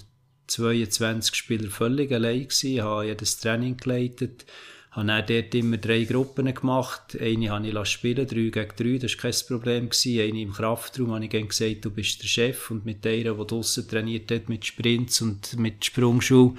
22 0.46 1.35
Spielern 1.35 1.70
völlig 1.70 2.12
allein 2.12 2.44
gewesen. 2.44 2.70
Ich 2.70 2.81
habe 2.81 3.07
jedes 3.07 3.38
Training 3.38 3.77
geleitet 3.77 4.46
habe 4.90 5.07
dann 5.07 5.24
dort 5.27 5.55
immer 5.55 5.77
drei 5.77 6.05
Gruppen 6.05 6.53
gemacht. 6.53 7.16
Eine 7.20 7.51
habe 7.51 7.68
ich 7.68 7.88
spielen, 7.88 8.27
drei 8.27 8.48
gegen 8.51 8.72
drei, 8.77 8.98
das 8.98 9.14
war 9.14 9.31
kein 9.31 9.40
Problem. 9.46 9.90
Eine 10.05 10.42
im 10.42 10.53
Kraftraum 10.53 11.12
habe 11.12 11.24
ich 11.24 11.31
gesagt, 11.31 11.85
du 11.85 11.90
bist 11.90 12.22
der 12.22 12.29
Chef. 12.29 12.70
Und 12.70 12.87
mit 12.87 13.05
der, 13.05 13.35
die 13.35 13.46
draussen 13.46 13.88
trainiert 13.88 14.31
hat, 14.31 14.48
mit 14.48 14.64
Sprints 14.64 15.20
und 15.20 15.59
mit 15.59 15.85
Sprungschuh, 15.85 16.55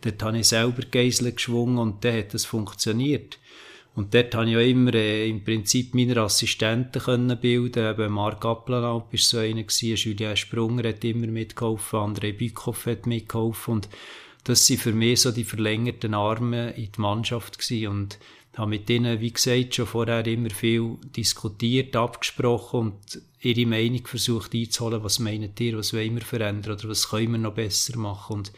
dort 0.00 0.22
habe 0.22 0.38
ich 0.38 0.48
selber 0.48 0.82
Geisel 0.90 1.32
geschwungen 1.32 1.78
und 1.78 2.04
dann 2.04 2.16
hat 2.16 2.34
das 2.34 2.44
funktioniert. 2.44 3.38
Und 3.94 4.14
dort 4.14 4.34
habe 4.34 4.48
ich 4.48 4.56
auch 4.56 4.60
immer 4.60 4.94
äh, 4.94 5.28
im 5.28 5.44
Prinzip 5.44 5.94
meine 5.94 6.16
Assistenten 6.16 7.02
können 7.02 7.38
bilden. 7.38 7.90
Eben 7.90 8.12
Marc 8.12 8.44
Applenalp 8.44 9.12
war 9.12 9.18
so 9.18 9.38
einer 9.38 9.62
gewesen, 9.62 9.96
Julien 9.96 10.36
Sprunger 10.36 10.88
hat 10.88 11.04
immer 11.04 11.26
mitgeholfen, 11.26 11.98
André 11.98 12.32
Bückhoff 12.32 12.86
hat 12.86 13.06
mitgeholfen 13.06 13.74
und 13.74 13.88
das 14.44 14.66
sind 14.66 14.80
für 14.80 14.92
mich 14.92 15.20
so 15.20 15.30
die 15.30 15.44
verlängerten 15.44 16.14
Arme 16.14 16.70
in 16.72 16.90
die 16.92 17.00
Mannschaft 17.00 17.58
gewesen. 17.58 17.88
und 17.88 18.18
habe 18.56 18.70
mit 18.70 18.90
ihnen, 18.90 19.20
wie 19.20 19.32
gesagt, 19.32 19.74
schon 19.74 19.86
vorher 19.86 20.26
immer 20.26 20.50
viel 20.50 20.96
diskutiert, 21.16 21.96
abgesprochen 21.96 22.80
und 22.80 23.22
ihre 23.40 23.66
Meinung 23.66 24.06
versucht 24.06 24.54
einzuholen, 24.54 25.02
was 25.02 25.18
meinen 25.18 25.52
ihr, 25.58 25.78
was 25.78 25.94
wollen 25.94 26.14
wir 26.14 26.22
verändern? 26.22 26.76
Oder 26.76 26.88
was 26.88 27.08
können 27.08 27.32
wir 27.32 27.38
noch 27.38 27.54
besser 27.54 27.96
machen? 27.96 28.34
Und 28.34 28.52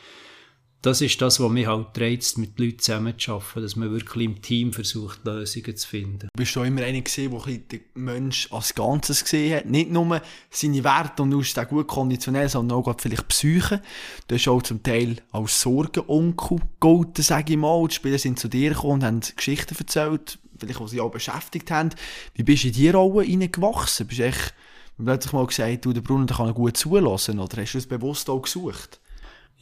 das 0.85 1.01
ist 1.01 1.21
das, 1.23 1.41
was 1.41 1.51
mich 1.51 1.67
halt 1.67 1.99
reizt, 1.99 2.37
mit 2.37 2.59
Leuten 2.59 2.79
zusammenzuarbeiten, 2.79 3.63
dass 3.63 3.75
man 3.75 3.91
wirklich 3.91 4.25
im 4.27 4.43
Team 4.43 4.73
versucht, 4.75 5.25
Lösungen 5.25 5.77
zu 5.77 5.89
finden. 5.89 6.19
Du 6.19 6.29
bist 6.37 6.55
auch 6.59 6.65
immer 6.65 6.83
einer 6.83 7.01
gesehen, 7.01 7.31
der 7.31 7.57
den 7.57 7.81
Mensch 7.95 8.53
als 8.53 8.75
Ganzes 8.75 9.25
gesehen 9.25 9.57
hat. 9.57 9.67
Nicht 9.67 9.91
nur 9.91 10.21
seine 10.51 10.85
Werte 10.85 11.23
und 11.23 11.33
Ausstände 11.35 11.71
gut 11.71 11.87
konditionell, 11.87 12.51
sondern 12.51 12.79
auch 12.79 12.95
vielleicht 13.01 13.27
Psyche. 13.29 13.81
Du 14.29 14.35
hast 14.35 14.47
auch 14.47 14.63
zum 14.63 14.83
Teil 14.83 15.17
als 15.33 15.59
Sorgenonkel 15.63 16.59
gegolten, 16.59 17.25
sage 17.25 17.55
ich 17.55 17.59
mal. 17.59 17.89
Die 17.89 17.95
Spieler 17.95 18.19
sind 18.19 18.39
zu 18.39 18.49
dir 18.49 18.75
gekommen 18.75 18.95
und 18.95 19.05
haben 19.05 19.21
Geschichten 19.37 19.75
erzählt, 19.79 20.39
vielleicht 20.59 20.81
auch 20.81 20.89
sie 20.89 21.01
auch 21.01 21.11
beschäftigt 21.11 21.71
haben. 21.71 21.91
Wie 22.35 22.43
bist 22.43 22.65
du 22.65 22.69
in 22.69 22.75
diese 22.75 22.93
Rolle 22.93 23.25
hineingewachsen? 23.25 24.07
Bist 24.07 24.21
du 24.21 24.25
echt 24.25 24.55
plötzlich 25.03 25.33
mal 25.33 25.47
gesagt, 25.47 25.87
du, 25.87 25.95
der 25.95 26.03
Brunnen 26.03 26.27
kann 26.27 26.53
gut 26.53 26.77
zulassen, 26.77 27.41
oder 27.41 27.63
hast 27.63 27.73
du 27.73 27.79
es 27.79 27.87
bewusst 27.87 28.29
auch 28.29 28.43
gesucht? 28.43 29.01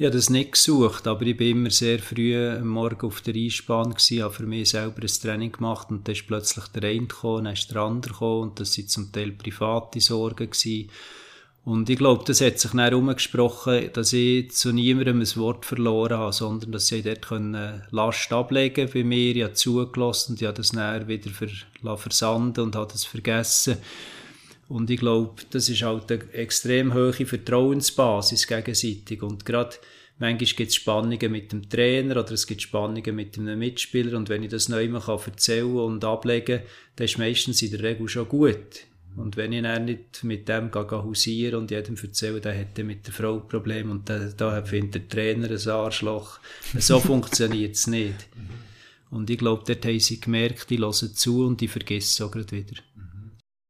Ich 0.02 0.06
habe 0.06 0.16
das 0.16 0.30
nicht 0.30 0.50
gesucht, 0.50 1.06
aber 1.06 1.22
ich 1.22 1.36
bin 1.36 1.58
immer 1.58 1.70
sehr 1.70 2.00
früh 2.00 2.36
am 2.36 2.66
Morgen 2.66 3.06
auf 3.06 3.20
der 3.20 3.36
Eisbahn 3.36 3.94
habe 3.94 4.34
für 4.34 4.42
mich 4.42 4.70
selber 4.70 5.00
ein 5.00 5.06
Training 5.06 5.52
gemacht 5.52 5.90
und 5.90 6.08
dann 6.08 6.16
ist 6.16 6.26
plötzlich 6.26 6.66
der 6.74 6.90
eine 6.90 7.06
gekommen, 7.06 7.44
dann 7.44 7.52
ist 7.52 7.70
der 7.70 7.82
andere 7.82 8.12
gekommen 8.12 8.42
und 8.42 8.58
das 8.58 8.72
sind 8.72 8.90
zum 8.90 9.12
Teil 9.12 9.30
private 9.30 10.00
Sorgen 10.00 10.50
gewesen. 10.50 10.90
Und 11.64 11.88
ich 11.88 11.98
glaube, 11.98 12.24
das 12.26 12.40
hat 12.40 12.58
sich 12.58 12.72
dann 12.72 12.80
herumgesprochen, 12.80 13.90
dass 13.92 14.12
ich 14.12 14.50
zu 14.50 14.72
niemandem 14.72 15.20
ein 15.20 15.36
Wort 15.36 15.64
verloren 15.64 16.18
habe, 16.18 16.32
sondern 16.32 16.72
dass 16.72 16.88
sie 16.88 17.02
dort 17.02 17.28
können 17.28 17.84
Last 17.92 18.32
ablegen 18.32 18.90
bei 18.92 19.04
mir. 19.04 19.36
Ich 19.36 19.44
habe 19.44 19.52
zugelassen 19.52 20.32
und 20.32 20.42
ich 20.42 20.48
habe 20.48 20.56
das 20.56 20.72
dann 20.72 21.06
wieder 21.06 21.30
versanden 21.96 22.60
und 22.60 22.74
habe 22.74 22.90
das 22.90 23.04
vergessen. 23.04 23.76
Und 24.72 24.88
ich 24.88 25.00
glaube, 25.00 25.42
das 25.50 25.68
ist 25.68 25.82
halt 25.82 26.10
eine 26.10 26.32
extrem 26.32 26.94
hohe 26.94 27.12
Vertrauensbasis 27.12 28.46
gegenseitig. 28.46 29.22
Und 29.22 29.44
gerade 29.44 29.76
manchmal 30.18 30.46
gibt 30.46 30.70
es 30.70 30.76
Spannungen 30.76 31.30
mit 31.30 31.52
dem 31.52 31.68
Trainer 31.68 32.16
oder 32.16 32.32
es 32.32 32.46
gibt 32.46 32.62
Spannungen 32.62 33.14
mit 33.14 33.36
einem 33.36 33.58
Mitspieler. 33.58 34.16
Und 34.16 34.30
wenn 34.30 34.42
ich 34.42 34.48
das 34.48 34.70
neu 34.70 34.88
kann 34.88 35.18
erzählen 35.26 35.76
und 35.76 36.02
ablegen 36.06 36.62
dann 36.96 37.04
ist 37.04 37.18
meistens 37.18 37.60
in 37.60 37.70
der 37.72 37.82
Regel 37.82 38.08
schon 38.08 38.26
gut. 38.26 38.86
Und 39.14 39.36
wenn 39.36 39.52
ich 39.52 39.62
dann 39.62 39.84
nicht 39.84 40.24
mit 40.24 40.48
dem 40.48 40.72
hausieren 40.72 41.60
und 41.60 41.70
jedem 41.70 41.96
erzähle, 42.02 42.40
dann 42.40 42.58
hat 42.58 42.78
er 42.78 42.84
mit 42.84 43.06
der 43.06 43.12
Frau 43.12 43.40
ein 43.40 43.48
Problem 43.48 43.90
und 43.90 44.08
da, 44.08 44.62
findet 44.62 44.94
der 44.94 45.08
Trainer 45.08 45.50
ein 45.50 45.68
Arschloch. 45.68 46.40
So 46.78 46.98
funktioniert 46.98 47.74
es 47.74 47.88
nicht. 47.88 48.26
Und 49.10 49.28
ich 49.28 49.36
glaube, 49.36 49.64
dort 49.66 49.84
haben 49.84 50.00
sie 50.00 50.18
gemerkt, 50.18 50.70
die 50.70 50.78
hören 50.78 50.94
zu 50.94 51.44
und 51.44 51.60
die 51.60 51.68
vergessen 51.68 52.08
es 52.08 52.20
auch 52.22 52.30
gerade 52.30 52.52
wieder. 52.52 52.80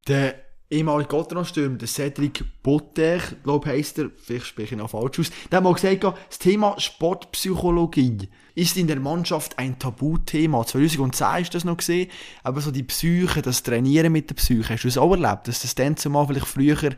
Der 0.07 0.52
ehemalige 0.73 1.11
Gotteron-Stürmer, 1.11 1.77
der 1.77 1.89
Cedric 1.89 2.45
Botter, 2.63 3.19
glaube 3.45 3.69
heisst 3.69 3.99
er, 3.99 4.11
vielleicht 4.17 4.47
spreche 4.47 4.75
ich 4.75 4.81
noch 4.81 4.91
falsch 4.91 5.21
aus, 5.21 5.31
der 5.51 5.59
hat 5.59 5.65
mal 5.65 5.75
gesagt, 5.75 6.03
das 6.03 6.39
Thema 6.39 6.75
Sportpsychologie 6.81 8.29
ist 8.55 8.77
in 8.77 8.87
der 8.87 8.99
Mannschaft 8.99 9.59
ein 9.59 9.79
Tabuthema. 9.79 10.67
2010 10.67 11.43
ist 11.43 11.55
das 11.55 11.65
noch 11.65 11.77
gesehen, 11.77 12.11
aber 12.43 12.61
so 12.61 12.71
die 12.71 12.83
Psyche, 12.83 13.43
das 13.43 13.63
Trainieren 13.63 14.13
mit 14.13 14.31
der 14.31 14.35
Psyche, 14.35 14.75
hast 14.75 14.85
du 14.85 14.89
das 14.89 14.99
auch 14.99 15.13
erlebt, 15.13 15.49
dass 15.49 15.63
das 15.63 15.75
dann 15.75 15.97
zumal 15.97 16.27
vielleicht 16.27 16.47
früher 16.47 16.95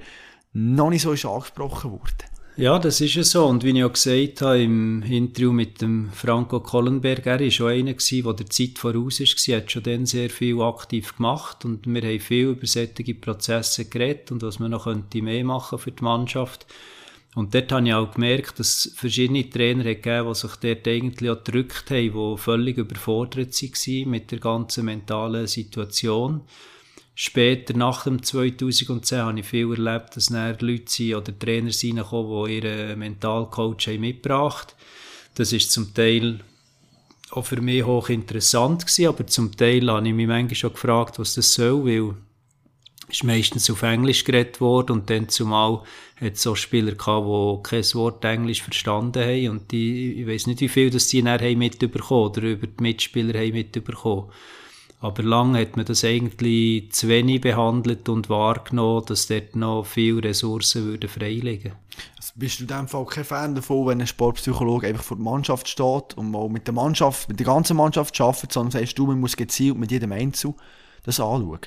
noch 0.53 0.91
nicht 0.91 1.03
so 1.03 1.11
angesprochen 1.11 1.91
wurde? 1.91 2.34
Ja, 2.57 2.79
das 2.79 3.01
ist 3.01 3.17
ja 3.17 3.25
so. 3.25 3.47
Und 3.47 3.65
wie 3.65 3.77
ich 3.77 3.83
auch 3.83 3.93
gesagt 3.93 4.41
habe 4.43 4.63
im 4.63 5.03
Interview 5.03 5.53
mit 5.53 5.81
dem 5.81 6.11
Franco 6.13 6.61
Kollenberg, 6.61 7.27
er 7.27 7.41
war 7.41 7.51
schon 7.51 7.73
einer, 7.73 7.95
der 7.95 8.33
der 8.33 8.47
Zeit 8.47 8.79
voraus 8.79 9.19
war. 9.19 9.57
Hat 9.57 9.73
schon 9.73 9.83
dann 9.83 10.07
sehr 10.07 10.31
viel 10.31 10.61
aktiv 10.61 11.17
gemacht 11.17 11.65
und 11.65 11.85
wir 11.89 12.03
haben 12.03 12.21
viel 12.21 12.51
über 12.51 12.65
solche 12.65 13.15
Prozesse 13.17 13.87
geredet 13.87 14.31
und 14.31 14.43
was 14.43 14.61
man 14.61 14.71
noch 14.71 14.85
könnte 14.85 15.21
mehr 15.21 15.45
machen 15.45 15.81
für 15.81 15.91
die 15.91 16.05
Mannschaft. 16.05 16.65
Und 17.35 17.53
dort 17.57 17.73
habe 17.73 17.89
ich 17.89 17.95
auch 17.95 18.15
gemerkt, 18.15 18.61
dass 18.61 18.87
es 18.87 18.93
verschiedene 18.95 19.51
Trainer 19.51 19.83
gegeben 19.83 20.29
die 20.29 20.35
sich 20.37 20.55
dort 20.55 20.87
eigentlich 20.87 21.31
auch 21.31 21.43
gedrückt 21.43 21.91
haben, 21.91 22.13
die 22.13 22.39
völlig 22.41 22.79
überfordert 22.79 23.61
waren 23.61 24.11
mit 24.11 24.31
der 24.31 24.39
ganzen 24.39 24.85
mentalen 24.85 25.49
Situation. 25.49 26.43
Später, 27.17 27.77
nach 27.77 28.05
dem 28.05 28.23
2010, 28.23 29.19
habe 29.19 29.41
ich 29.41 29.47
viel 29.47 29.71
erlebt, 29.71 30.17
dass 30.17 30.27
dann 30.27 30.57
Leute 30.59 30.91
sind 30.91 31.15
oder 31.15 31.39
Trainer 31.39 31.71
reinkommen, 31.71 32.47
die 32.47 32.57
ihren 32.57 32.99
Mentalcoach 32.99 33.87
haben 33.87 34.01
mitgebracht 34.01 34.75
Das 35.35 35.53
ist 35.53 35.71
zum 35.71 35.95
Teil 35.95 36.41
auch 37.31 37.45
für 37.45 37.61
mich 37.61 37.85
hoch 37.85 38.09
interessant 38.09 38.87
gewesen, 38.87 39.07
aber 39.09 39.27
zum 39.27 39.57
Teil 39.57 39.91
habe 39.91 40.07
ich 40.07 40.15
mich 40.15 40.27
manchmal 40.27 40.55
schon 40.55 40.73
gefragt, 40.73 41.19
was 41.19 41.35
das 41.35 41.55
soll, 41.55 41.85
weil 41.85 42.15
ist 43.09 43.25
meistens 43.25 43.71
auf 43.71 43.83
Englisch 43.83 44.25
geredet 44.25 44.61
worden 44.61 44.93
und 44.93 45.11
dann 45.11 45.29
zumal 45.29 45.83
hat 46.21 46.35
es 46.35 46.43
so 46.43 46.55
Spieler 46.55 46.93
gehabt, 46.93 47.27
die 47.27 47.69
kein 47.69 47.95
Wort 47.95 48.25
Englisch 48.25 48.63
verstanden 48.63 49.23
haben 49.23 49.49
und 49.51 49.73
die, 49.73 50.21
ich 50.21 50.27
weiß 50.27 50.47
nicht, 50.47 50.61
wie 50.61 50.69
viel 50.69 50.91
das 50.91 51.09
sie 51.09 51.23
dann 51.23 51.59
mitbekommen 51.59 52.31
oder 52.31 52.43
über 52.43 52.67
die 52.67 52.83
Mitspieler 52.83 53.39
haben 53.39 53.53
mitbekommen. 53.53 54.31
Aber 55.01 55.23
lange 55.23 55.61
hat 55.61 55.77
man 55.77 55.85
das 55.85 56.05
eigentlich 56.05 56.93
zu 56.93 57.09
wenig 57.09 57.43
behandelt 57.43 58.09
und 58.09 58.31
wahrgenommen, 58.31 59.05
dass 59.07 59.27
dort 59.27 59.55
noch 59.55 59.85
viele 59.85 60.25
Ressourcen 60.25 60.85
würden 60.87 61.11
freilegen 61.11 61.73
also 62.17 62.33
Bist 62.37 62.59
du 62.59 62.65
in 62.65 62.69
dem 62.69 62.89
Fall 62.89 63.05
kein 63.05 63.25
Fan 63.25 63.55
davon, 63.55 63.87
wenn 63.87 64.01
ein 64.01 64.07
Sportpsychologe 64.07 64.87
einfach 64.87 65.05
vor 65.05 65.17
der 65.17 65.25
Mannschaft 65.25 65.69
steht 65.69 66.15
und 66.17 66.31
mal 66.31 66.49
mit 66.49 66.67
der 66.67 66.75
Mannschaft, 66.75 67.29
mit 67.29 67.39
der 67.39 67.47
ganzen 67.47 67.77
Mannschaft 67.77 68.19
arbeitet, 68.21 68.53
sondern 68.53 68.73
sagst 68.73 68.99
du, 68.99 69.07
man 69.07 69.21
muss 69.21 69.37
gezielt 69.37 69.77
mit 69.77 69.91
jedem 69.91 70.13
Einzel 70.13 70.55
das 71.05 71.21
anschauen? 71.21 71.61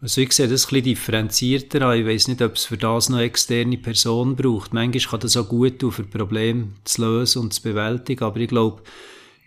Also 0.00 0.20
ich 0.20 0.32
sehe 0.32 0.48
das 0.48 0.64
ein 0.64 0.68
bisschen 0.68 0.84
differenzierter 0.84 1.80
an. 1.82 1.98
Ich 1.98 2.06
weiß 2.06 2.28
nicht, 2.28 2.42
ob 2.42 2.56
es 2.56 2.66
für 2.66 2.76
das 2.76 3.08
noch 3.08 3.20
externe 3.20 3.78
Personen 3.78 4.36
braucht. 4.36 4.74
Manchmal 4.74 5.10
kann 5.10 5.20
das 5.20 5.36
auch 5.36 5.48
gut 5.48 5.78
tun, 5.78 5.92
für 5.92 6.02
Probleme 6.04 6.68
zu 6.84 7.02
lösen 7.02 7.42
und 7.42 7.54
zu 7.54 7.62
bewältigen, 7.62 8.22
aber 8.22 8.38
ich 8.40 8.48
glaube, 8.48 8.82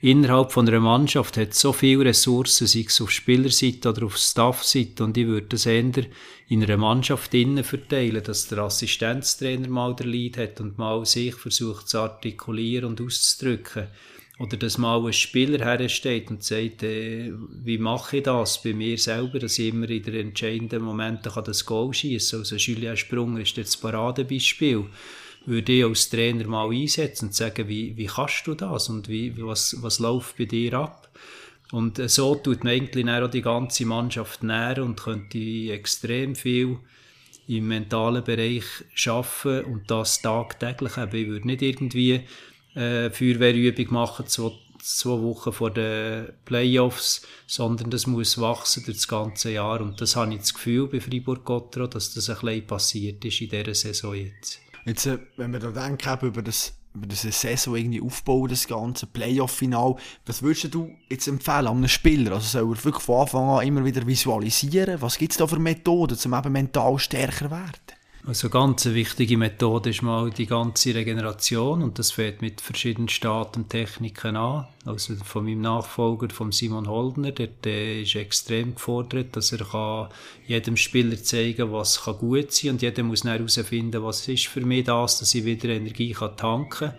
innerhalb 0.01 0.51
von 0.51 0.67
einer 0.67 0.79
Mannschaft 0.79 1.37
hat 1.37 1.53
so 1.53 1.73
viele 1.73 2.05
Ressourcen, 2.05 2.67
sei 2.67 2.85
es 2.87 3.01
auf 3.01 3.11
Spielerseite 3.11 3.89
oder 3.89 4.05
auf 4.05 4.17
Staffseite, 4.17 5.03
und 5.03 5.17
ich 5.17 5.27
würde 5.27 5.47
das 5.47 5.65
eher 5.65 6.05
in 6.47 6.63
einer 6.63 6.77
Mannschaft 6.77 7.33
innen 7.33 7.63
verteilen, 7.63 8.23
dass 8.23 8.47
der 8.47 8.59
Assistenztrainer 8.59 9.67
mal 9.67 9.95
der 9.95 10.07
Lead 10.07 10.37
hat 10.37 10.61
und 10.61 10.77
mal 10.77 11.05
sich 11.05 11.35
versucht 11.35 11.89
zu 11.89 11.99
artikulieren 11.99 12.85
und 12.85 13.01
auszudrücken. 13.01 13.87
Oder 14.39 14.55
dass 14.57 14.77
mal 14.77 15.03
ein 15.03 15.13
Spieler 15.13 15.65
hersteht 15.65 16.29
und 16.29 16.43
sagt, 16.43 16.83
äh, 16.83 17.33
wie 17.63 17.79
mache 17.79 18.17
ich 18.17 18.23
das 18.23 18.61
bei 18.61 18.73
mir 18.73 18.97
selber, 18.99 19.39
dass 19.39 19.57
ich 19.57 19.69
immer 19.69 19.89
in 19.89 20.03
den 20.03 20.13
entscheidenden 20.13 20.83
Momenten 20.83 21.31
das 21.43 21.65
Goal 21.65 21.91
schießen 21.91 22.37
kann. 22.37 22.39
Also 22.41 22.55
Julien 22.55 22.95
Sprunger 22.95 23.39
ist 23.39 23.57
jetzt 23.57 23.73
das 23.73 23.81
Paradebeispiel 23.81 24.85
würde 25.47 25.71
ich 25.71 25.85
als 25.85 26.09
Trainer 26.09 26.45
mal 26.45 26.69
einsetzen 26.69 27.27
und 27.27 27.33
sagen, 27.33 27.67
wie, 27.69 27.95
wie 27.95 28.05
kannst 28.05 28.45
du 28.45 28.53
das 28.53 28.89
und 28.89 29.07
wie, 29.07 29.33
was, 29.41 29.81
was 29.81 29.99
läuft 29.99 30.37
bei 30.37 30.45
dir 30.45 30.73
ab? 30.73 31.09
Und 31.71 31.99
äh, 31.99 32.09
so 32.09 32.35
tut 32.35 32.63
man 32.63 32.73
eigentlich 32.73 33.07
auch 33.09 33.29
die 33.29 33.41
ganze 33.41 33.85
Mannschaft 33.85 34.43
näher 34.43 34.83
und 34.83 34.99
könnte 35.01 35.39
extrem 35.71 36.35
viel 36.35 36.77
im 37.47 37.69
mentalen 37.69 38.25
Bereich 38.25 38.65
schaffen 38.93 39.63
und 39.63 39.89
das 39.89 40.21
tagtäglich. 40.21 40.97
Ich 40.97 41.27
würde 41.27 41.47
nicht 41.47 41.61
irgendwie 41.61 42.25
äh, 42.75 43.09
Feuerwehrübung 43.09 43.93
machen, 43.93 44.27
zwei, 44.27 44.51
zwei 44.81 45.21
Wochen 45.21 45.53
vor 45.53 45.71
den 45.71 46.27
Playoffs, 46.43 47.25
sondern 47.45 47.89
das 47.89 48.05
muss 48.05 48.37
wachsen 48.37 48.83
durch 48.83 48.97
das 48.97 49.07
ganze 49.07 49.51
Jahr. 49.51 49.79
Und 49.79 50.01
das 50.01 50.17
habe 50.17 50.33
ich 50.33 50.41
das 50.41 50.53
Gefühl 50.53 50.87
bei 50.87 50.99
Fribourg-Gotteron, 50.99 51.89
dass 51.89 52.13
das 52.13 52.29
ein 52.29 52.35
bisschen 52.35 52.67
passiert 52.67 53.23
ist 53.23 53.39
in 53.39 53.49
dieser 53.49 53.73
Saison 53.73 54.13
jetzt. 54.13 54.66
Jetzt, 54.87 55.05
äh, 55.05 55.19
wenn 55.35 55.51
wir 55.51 55.59
da 55.59 55.71
denken, 55.71 56.25
über 56.25 56.41
das, 56.41 56.73
über 56.93 57.07
das 57.07 57.23
Saison 57.23 57.75
irgendwie 57.75 57.99
aufbauen, 57.99 58.47
das 58.47 58.67
ganze 58.67 59.05
Playoff-Final, 59.05 59.97
was 60.25 60.41
würdest 60.41 60.73
du 60.73 60.95
jetzt 61.09 61.27
empfehlen 61.27 61.67
an 61.67 61.77
einem 61.77 61.89
Spieler? 61.89 62.31
Also 62.31 62.47
soll 62.47 62.73
er 62.73 62.85
wirklich 62.85 63.03
von 63.03 63.21
Anfang 63.21 63.49
an 63.49 63.67
immer 63.67 63.83
wieder 63.83 64.07
visualisieren? 64.07 65.01
Was 65.01 65.17
gibt 65.17 65.33
es 65.33 65.37
da 65.39 65.45
für 65.45 65.59
Methoden, 65.59 66.17
um 66.23 66.33
eben 66.33 66.51
mental 66.53 66.97
stärker 66.99 67.49
zu 67.49 67.51
werden? 67.51 67.96
Also 68.27 68.49
ganz 68.49 68.83
wichtige 68.83 69.37
Methode 69.37 69.91
ist 69.91 70.01
mal 70.01 70.29
die 70.31 70.47
ganze 70.47 70.93
Regeneration 70.93 71.81
und 71.81 71.97
das 71.97 72.11
fängt 72.11 72.41
mit 72.41 72.59
verschiedenen 72.59 73.07
Techniken 73.69 74.35
an. 74.35 74.67
Also 74.83 75.15
von 75.23 75.45
meinem 75.45 75.61
Nachfolger, 75.61 76.29
von 76.29 76.51
Simon 76.51 76.89
Holdner, 76.89 77.31
der, 77.31 77.47
der 77.47 78.01
ist 78.01 78.15
extrem 78.15 78.75
gefordert, 78.75 79.37
dass 79.37 79.53
er 79.53 79.65
kann 79.65 80.09
jedem 80.45 80.75
Spieler 80.75 81.23
zeigen 81.23 81.71
was 81.71 82.03
kann 82.03 82.17
gut 82.17 82.51
sein 82.51 82.71
und 82.71 82.81
jeder 82.81 83.01
muss 83.03 83.23
herausfinden, 83.23 84.03
was 84.03 84.27
ist 84.27 84.47
für 84.47 84.59
mich 84.59 84.83
das, 84.83 85.19
dass 85.19 85.33
ich 85.33 85.45
wieder 85.45 85.69
Energie 85.69 86.11
kann 86.11 86.35
tanken 86.35 86.89
kann. 86.89 86.93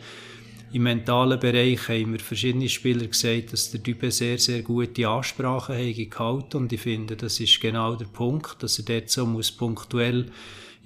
Im 0.73 0.85
mentalen 0.85 1.39
Bereich 1.39 1.91
haben 1.91 2.13
mir 2.13 2.21
verschiedene 2.21 2.71
Spieler 2.71 3.07
gesagt, 3.07 3.53
dass 3.53 3.71
der 3.71 3.83
Typ 3.83 4.11
sehr, 4.11 4.39
sehr 4.39 4.63
gute 4.63 5.07
Ansprache 5.07 5.93
gehalten 5.93 6.57
und 6.57 6.73
ich 6.73 6.81
finde, 6.81 7.17
das 7.17 7.39
ist 7.39 7.61
genau 7.61 7.97
der 7.97 8.07
Punkt, 8.07 8.63
dass 8.63 8.79
er 8.79 8.87
dort 8.87 9.11
so 9.11 9.27
muss 9.27 9.53
punktuell 9.53 10.33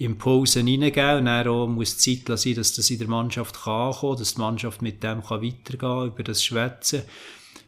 Impulse 0.05 0.61
reingeben 0.61 1.19
und 1.19 1.25
dann 1.27 1.49
auch 1.49 1.67
muss 1.67 1.99
Zeit 1.99 2.27
sein, 2.38 2.55
dass 2.55 2.75
das 2.75 2.91
in 2.91 2.99
der 2.99 3.09
Mannschaft 3.09 3.62
kann 3.62 3.93
ankommen, 3.93 4.19
dass 4.19 4.35
die 4.35 4.41
Mannschaft 4.41 4.83
mit 4.83 5.03
dem 5.03 5.23
kann 5.23 5.43
weitergehen 5.43 5.79
kann, 5.79 6.07
über 6.09 6.23
das 6.23 6.45
Schwätzen. 6.45 7.03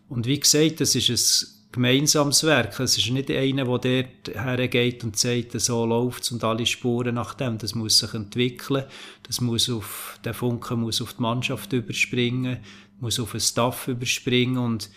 Und 0.09 0.27
wie 0.27 0.38
gesagt, 0.38 0.81
das 0.81 0.94
ist 0.94 1.11
ein 1.11 1.73
gemeinsames 1.73 2.44
Werk. 2.44 2.79
Es 2.81 2.99
ist 2.99 3.11
nicht 3.11 3.31
einer, 3.31 3.79
der 3.79 4.05
dort 4.05 4.37
hergeht 4.37 5.05
und 5.05 5.16
sagt, 5.16 5.61
so 5.61 5.85
läuft's 5.85 6.31
und 6.31 6.44
alle 6.44 6.66
Spuren 6.66 7.16
nach 7.16 7.35
dem. 7.35 7.59
Das 7.59 7.75
muss 7.75 7.99
sich 7.99 8.14
entwickeln. 8.14 8.85
Das 9.25 9.40
muss 9.40 9.70
auf, 9.70 10.18
der 10.25 10.35
Funke 10.35 10.77
muss 10.77 11.03
auf 11.03 11.14
die 11.14 11.23
Mannschaft 11.23 11.73
überspringen, 11.73 12.59
muss 13.01 13.18
auf 13.18 13.33
den 13.33 13.40
Staff 13.40 13.88
überspringen 13.88 14.59
und 14.59 14.90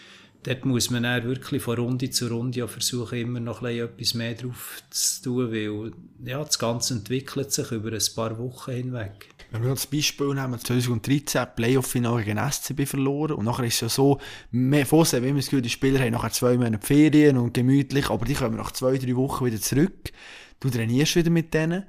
dort 0.47 0.65
muss 0.65 0.89
man 0.89 1.03
dann 1.03 1.23
wirklich 1.25 1.61
von 1.61 1.77
Runde 1.77 2.09
zu 2.09 2.27
Runde 2.27 2.67
versuchen, 2.67 3.19
immer 3.19 3.39
noch 3.39 3.61
etwas 3.63 4.13
mehr 4.13 4.33
drauf 4.33 4.81
zu 4.89 5.23
tun, 5.23 5.51
weil 5.51 5.91
ja, 6.25 6.43
das 6.43 6.57
Ganze 6.57 6.93
entwickelt 6.93 7.51
sich 7.51 7.71
über 7.71 7.91
ein 7.91 8.01
paar 8.15 8.37
Wochen 8.39 8.71
hinweg. 8.71 9.29
Wenn 9.51 9.63
wir 9.63 9.69
das 9.71 9.87
Beispiel 9.87 10.33
nehmen, 10.33 10.59
2013 10.59 11.47
Playoff-Finale 11.55 12.23
gegen 12.23 12.51
SCB 12.51 12.85
verloren 12.85 13.33
und 13.33 13.45
nachher 13.45 13.65
ist 13.65 13.75
es 13.75 13.81
ja 13.81 13.89
so, 13.89 14.19
mehr 14.51 14.85
Fosse, 14.85 15.21
wenn 15.21 15.35
wir 15.35 15.41
das 15.41 15.45
Gefühl, 15.45 15.61
die 15.61 15.69
Spieler 15.69 15.99
haben 15.99 16.11
nachher 16.11 16.31
zwei 16.31 16.57
Monate 16.57 16.85
Ferien 16.85 17.37
und 17.37 17.53
gemütlich, 17.53 18.09
aber 18.09 18.25
die 18.25 18.33
kommen 18.33 18.57
nach 18.57 18.71
zwei, 18.71 18.97
drei 18.97 19.15
Wochen 19.15 19.45
wieder 19.45 19.59
zurück. 19.59 20.11
Du 20.59 20.69
trainierst 20.69 21.15
wieder 21.15 21.29
mit 21.29 21.53
denen. 21.53 21.83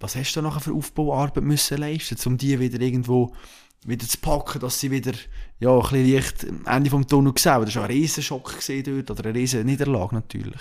Was 0.00 0.16
hast 0.16 0.34
du 0.34 0.42
nachher 0.42 0.60
für 0.60 0.72
Aufbauarbeit 0.72 1.44
müssen 1.44 1.78
leisten, 1.78 2.16
um 2.26 2.38
die 2.38 2.58
wieder 2.58 2.80
irgendwo 2.80 3.34
wieder 3.84 4.06
zu 4.06 4.18
packen, 4.18 4.60
dass 4.60 4.80
sie 4.80 4.90
wieder 4.90 5.12
ja, 5.58 5.74
ein 5.74 5.80
bisschen 5.80 6.04
Licht 6.06 6.46
am 6.48 6.76
Ende 6.76 6.90
vom 6.90 7.06
Tunnel 7.06 7.32
sehen. 7.36 7.64
Das 7.64 7.76
war 7.76 7.84
ein 7.84 7.90
Riesenschock 7.90 8.54
dort, 8.84 9.10
oder 9.10 9.24
eine 9.28 9.38
riesen 9.38 9.66
Niederlage 9.66 10.14
natürlich. 10.14 10.60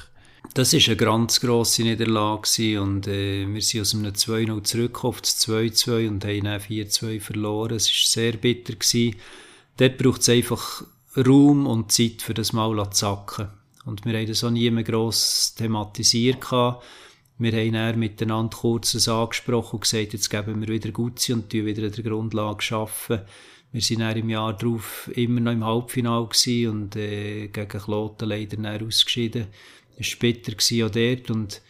Das 0.54 0.74
war 0.74 0.82
eine 0.86 0.96
ganz 0.96 1.40
grosse 1.40 1.84
Niederlage 1.84 2.82
und 2.82 3.08
äh, 3.08 3.46
wir 3.48 3.62
sind 3.62 3.82
aus 3.82 3.94
einem 3.94 4.14
2-0 4.14 4.64
zurückgekommen 4.64 5.18
das 5.22 5.48
2-2 5.48 6.08
und 6.08 6.26
haben 6.26 6.44
dann 6.44 6.62
4-2 6.62 7.20
verloren. 7.20 7.76
Es 7.76 7.88
war 7.88 8.24
sehr 8.24 8.34
bitter. 8.34 8.74
Gewesen. 8.74 9.16
Dort 9.78 9.98
braucht 9.98 10.22
es 10.22 10.30
einfach 10.30 10.84
Raum 11.16 11.68
und 11.68 11.92
Zeit, 11.92 12.22
für 12.22 12.34
das 12.34 12.54
mal 12.54 12.76
zu 12.92 13.00
sacken. 13.00 13.50
Und 13.86 14.06
wir 14.06 14.18
haben 14.18 14.28
das 14.28 14.44
auch 14.44 14.50
nie 14.50 14.70
mehr 14.72 14.84
gross 14.84 15.54
thematisiert. 15.56 16.42
Gehabt. 16.42 16.84
Wir 17.42 17.54
haben 17.54 17.72
dann 17.72 18.00
miteinander 18.00 18.58
kurz 18.58 19.08
angesprochen 19.08 19.76
und 19.76 19.82
gesagt, 19.82 20.12
jetzt 20.12 20.30
geben 20.30 20.60
wir 20.60 20.68
wieder 20.68 20.92
Gutzi 20.92 21.32
und 21.32 21.52
wieder 21.54 21.86
an 21.86 21.94
der 21.94 22.04
Grundlage 22.04 22.76
arbeiten. 22.76 23.26
Wir 23.72 23.82
sind 23.82 24.02
dann 24.02 24.18
im 24.18 24.30
Jahr 24.30 24.58
darauf 24.58 25.10
immer 25.16 25.40
noch 25.40 25.54
im 25.54 25.64
Halbfinale 25.64 26.28
und 26.70 26.98
äh, 26.98 27.48
gegen 27.48 27.80
Kloten 27.80 28.28
leider 28.28 28.58
dann 28.58 28.86
ausgeschieden. 28.86 29.48
Es 29.98 30.12
war 30.12 30.20
bitter 30.20 30.52
auch 30.86 30.92
dort 30.92 31.32
und 31.32 31.62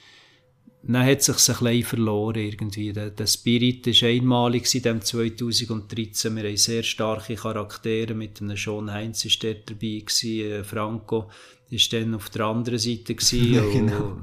dann 0.82 1.06
hat 1.06 1.20
es 1.20 1.26
sich 1.26 1.60
ein 1.60 1.64
bisschen 1.66 1.84
verloren 1.84 2.42
irgendwie. 2.42 2.92
Der, 2.92 3.12
der 3.12 3.28
Spirit 3.28 3.86
war 3.86 4.10
einmalig 4.10 4.74
in 4.74 4.82
dem 4.82 5.02
2013. 5.02 6.36
Wir 6.36 6.44
haben 6.46 6.58
sehr 6.58 6.82
starke 6.82 7.36
Charaktere. 7.36 8.16
Mit 8.16 8.42
einem 8.42 8.58
Sean 8.58 8.92
Heinz 8.92 9.24
war 9.26 9.32
dort 9.52 9.70
dabei. 9.70 10.00
Gewesen. 10.00 10.52
Äh, 10.52 10.64
Franco 10.64 11.30
war 11.70 11.80
dann 11.92 12.16
auf 12.16 12.30
der 12.30 12.46
anderen 12.46 12.80
Seite. 12.80 13.14
Gewesen. 13.14 13.54
ja, 13.54 13.62
genau 13.62 14.18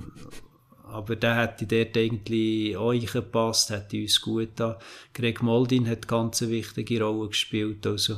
aber 0.97 1.15
der 1.15 1.37
hätte 1.37 1.67
dort 1.67 1.97
eigentlich 1.97 2.77
auch 2.77 2.93
gepasst, 2.93 3.71
hätte 3.71 4.01
uns 4.01 4.21
gut 4.21 4.51
da. 4.57 4.79
Greg 5.13 5.43
Moldin 5.43 5.87
hat 5.89 6.09
ganz 6.09 6.43
eine 6.43 6.53
wichtige 6.53 7.03
Rolle 7.03 7.29
gespielt, 7.29 7.87
also 7.87 8.17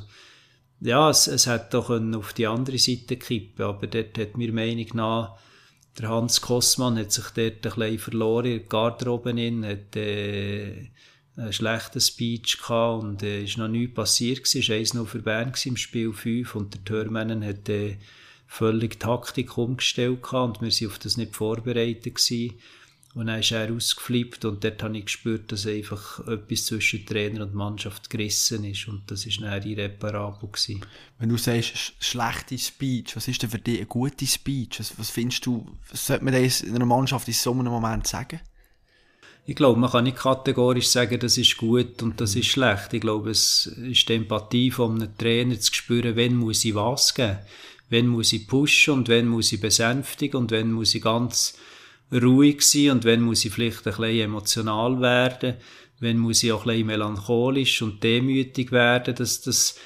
ja, 0.80 1.10
es, 1.10 1.26
es 1.26 1.48
hätte 1.48 1.70
doch 1.72 1.90
auf 1.90 2.32
die 2.34 2.46
andere 2.46 2.78
Seite 2.78 3.16
kippen 3.16 3.64
aber 3.64 3.88
dort 3.88 4.16
hat 4.16 4.36
mir 4.36 4.52
Meinung 4.52 4.86
nach 4.94 5.36
der 5.98 6.08
Hans 6.08 6.40
Kossmann 6.40 6.98
hat 6.98 7.10
sich 7.10 7.24
dort 7.34 7.66
ein 7.66 7.72
bisschen 7.72 7.98
verloren 7.98 8.46
in 8.46 8.58
der 8.58 8.68
Garderobe 8.68 9.30
in, 9.30 9.66
hat 9.66 9.96
äh, 9.96 10.90
einen 11.36 11.52
schlechten 11.52 12.00
Speech 12.00 12.58
gehabt 12.58 13.02
und 13.02 13.22
äh, 13.24 13.42
ist 13.42 13.58
noch 13.58 13.66
nichts 13.66 13.94
passiert 13.94 14.54
ist 14.54 14.70
eins 14.70 14.94
noch 14.94 15.08
für 15.08 15.18
Bern 15.18 15.52
im 15.64 15.76
Spiel 15.76 16.12
5 16.12 16.54
und 16.54 16.74
der 16.74 16.84
Törmännen 16.84 17.44
hat 17.44 17.68
äh, 17.68 17.98
völlig 18.48 18.98
Taktik 18.98 19.56
umgestellt 19.56 20.32
und 20.32 20.60
wir 20.60 20.70
sind 20.72 20.88
auf 20.88 20.98
das 20.98 21.16
nicht 21.16 21.36
vorbereitet 21.36 22.16
gewesen. 22.16 22.54
Und 23.14 23.26
dann 23.26 23.40
ist 23.40 23.52
er 23.52 23.72
ausgeflippt 23.72 24.44
und 24.44 24.62
dort 24.62 24.82
habe 24.82 24.96
ich 24.96 25.06
gespürt, 25.06 25.50
dass 25.50 25.66
einfach 25.66 26.26
etwas 26.26 26.66
zwischen 26.66 27.04
Trainer 27.04 27.42
und 27.42 27.54
Mannschaft 27.54 28.10
gerissen 28.10 28.64
ist 28.64 28.86
und 28.86 29.10
das 29.10 29.26
ist 29.26 29.40
dann 29.40 29.62
irreparabel 29.62 30.48
gewesen. 30.48 30.84
Wenn 31.18 31.28
du 31.28 31.36
sagst, 31.36 31.94
schlechte 31.98 32.58
Speech, 32.58 33.16
was 33.16 33.26
ist 33.26 33.42
denn 33.42 33.50
für 33.50 33.58
dich 33.58 33.78
eine 33.78 33.86
gute 33.86 34.26
Speech? 34.26 34.78
Was, 34.78 34.98
was 34.98 35.10
findest 35.10 35.46
du, 35.46 35.66
was 35.90 36.06
sollte 36.06 36.24
man 36.24 36.34
das 36.34 36.60
in 36.60 36.74
einer 36.74 36.86
Mannschaft 36.86 37.28
in 37.28 37.34
so 37.34 37.52
einem 37.52 37.66
Moment 37.66 38.06
sagen? 38.06 38.40
Ich 39.46 39.56
glaube, 39.56 39.80
man 39.80 39.90
kann 39.90 40.04
nicht 40.04 40.18
kategorisch 40.18 40.88
sagen, 40.88 41.18
das 41.18 41.38
ist 41.38 41.56
gut 41.56 42.02
und 42.02 42.20
das 42.20 42.36
ist 42.36 42.48
schlecht. 42.48 42.92
Ich 42.92 43.00
glaube, 43.00 43.30
es 43.30 43.66
ist 43.66 44.08
die 44.08 44.14
Empathie 44.14 44.70
von 44.70 45.00
einem 45.00 45.16
Trainer 45.16 45.58
zu 45.58 45.72
spüren, 45.74 46.16
wenn 46.16 46.36
muss 46.36 46.64
ich 46.66 46.74
was 46.74 47.14
geben 47.14 47.38
wenn 47.88 48.06
muss 48.06 48.32
ich 48.32 48.46
pushen 48.46 48.94
und 48.94 49.08
wenn 49.08 49.26
muss 49.26 49.52
ich 49.52 49.60
besänftigen 49.60 50.38
und 50.38 50.50
wenn 50.50 50.72
muss 50.72 50.94
ich 50.94 51.02
ganz 51.02 51.54
ruhig 52.12 52.62
sein 52.62 52.90
und 52.90 53.04
wenn 53.04 53.22
muss 53.22 53.44
ich 53.44 53.52
vielleicht 53.52 53.86
ein 53.86 53.94
bisschen 53.94 54.20
emotional 54.20 55.00
werden, 55.00 55.54
wenn 56.00 56.18
muss 56.18 56.42
ich 56.42 56.52
auch 56.52 56.64
ein 56.64 56.68
bisschen 56.68 56.86
melancholisch 56.86 57.82
und 57.82 58.02
demütig 58.02 58.72
werden, 58.72 59.14
dass 59.14 59.40
das 59.40 59.76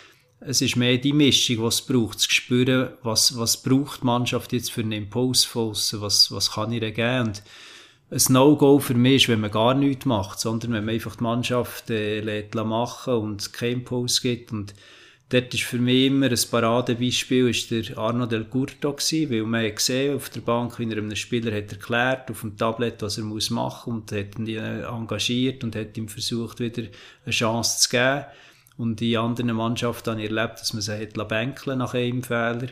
es 0.44 0.60
ist 0.60 0.76
mehr 0.76 0.98
die 0.98 1.12
Mischung, 1.12 1.62
was 1.62 1.82
braucht, 1.82 2.20
zu 2.20 2.30
spüren, 2.30 2.90
was, 3.02 3.36
was 3.38 3.62
braucht 3.62 4.02
die 4.02 4.06
Mannschaft 4.06 4.52
jetzt 4.52 4.72
für 4.72 4.80
einen 4.80 4.92
Impuls 4.92 5.48
was, 5.54 6.32
was 6.32 6.50
kann 6.52 6.72
ich 6.72 6.82
ihr 6.82 6.90
geben. 6.90 7.28
Und 7.28 7.42
ein 8.10 8.32
No-Go 8.32 8.78
für 8.78 8.94
mich 8.94 9.22
ist, 9.22 9.28
wenn 9.28 9.40
man 9.40 9.50
gar 9.50 9.74
nichts 9.74 10.04
macht, 10.04 10.40
sondern 10.40 10.72
wenn 10.72 10.84
man 10.84 10.94
einfach 10.94 11.16
die 11.16 11.22
Mannschaft 11.22 11.90
äh, 11.90 12.20
lässt 12.20 12.54
machen 12.54 13.14
und 13.14 13.52
keinen 13.52 13.72
Impuls 13.74 14.20
gibt 14.20 14.52
und 14.52 14.74
Dort 15.28 15.54
ist 15.54 15.62
für 15.62 15.78
mich 15.78 16.06
immer 16.06 16.26
ein 16.26 16.38
Paradebeispiel 16.50 17.48
ist 17.48 17.70
der 17.70 17.96
Arno 17.96 18.26
Del 18.26 18.44
Curto 18.44 18.92
gewesen, 18.92 19.30
weil 19.30 19.44
man 19.44 19.64
hat 19.64 19.76
gesehen 19.76 20.14
auf 20.14 20.28
der 20.28 20.42
Bank, 20.42 20.78
wie 20.78 20.90
er 20.90 20.98
einem 20.98 21.16
Spieler 21.16 21.56
hat 21.56 21.72
erklärt, 21.72 22.30
auf 22.30 22.42
dem 22.42 22.56
Tablet, 22.56 23.00
was 23.00 23.16
er 23.16 23.24
muss 23.24 23.48
machen 23.48 23.94
und 23.94 24.12
hat 24.12 24.38
ihn 24.38 24.46
engagiert 24.48 25.64
und 25.64 25.74
hat 25.74 25.96
ihm 25.96 26.08
versucht, 26.08 26.60
wieder 26.60 26.82
eine 27.24 27.32
Chance 27.32 27.78
zu 27.78 27.88
geben. 27.88 28.26
Und 28.76 29.00
in 29.00 29.16
anderen 29.16 29.56
Mannschaften 29.56 30.10
habe 30.10 30.22
ich 30.22 30.30
erlebt, 30.30 30.60
dass 30.60 30.74
man 30.74 30.82
sie 30.82 31.00
hat 31.00 31.28
bänkeln 31.28 31.78
nach 31.78 31.94
einem 31.94 32.22
Fehler. 32.22 32.68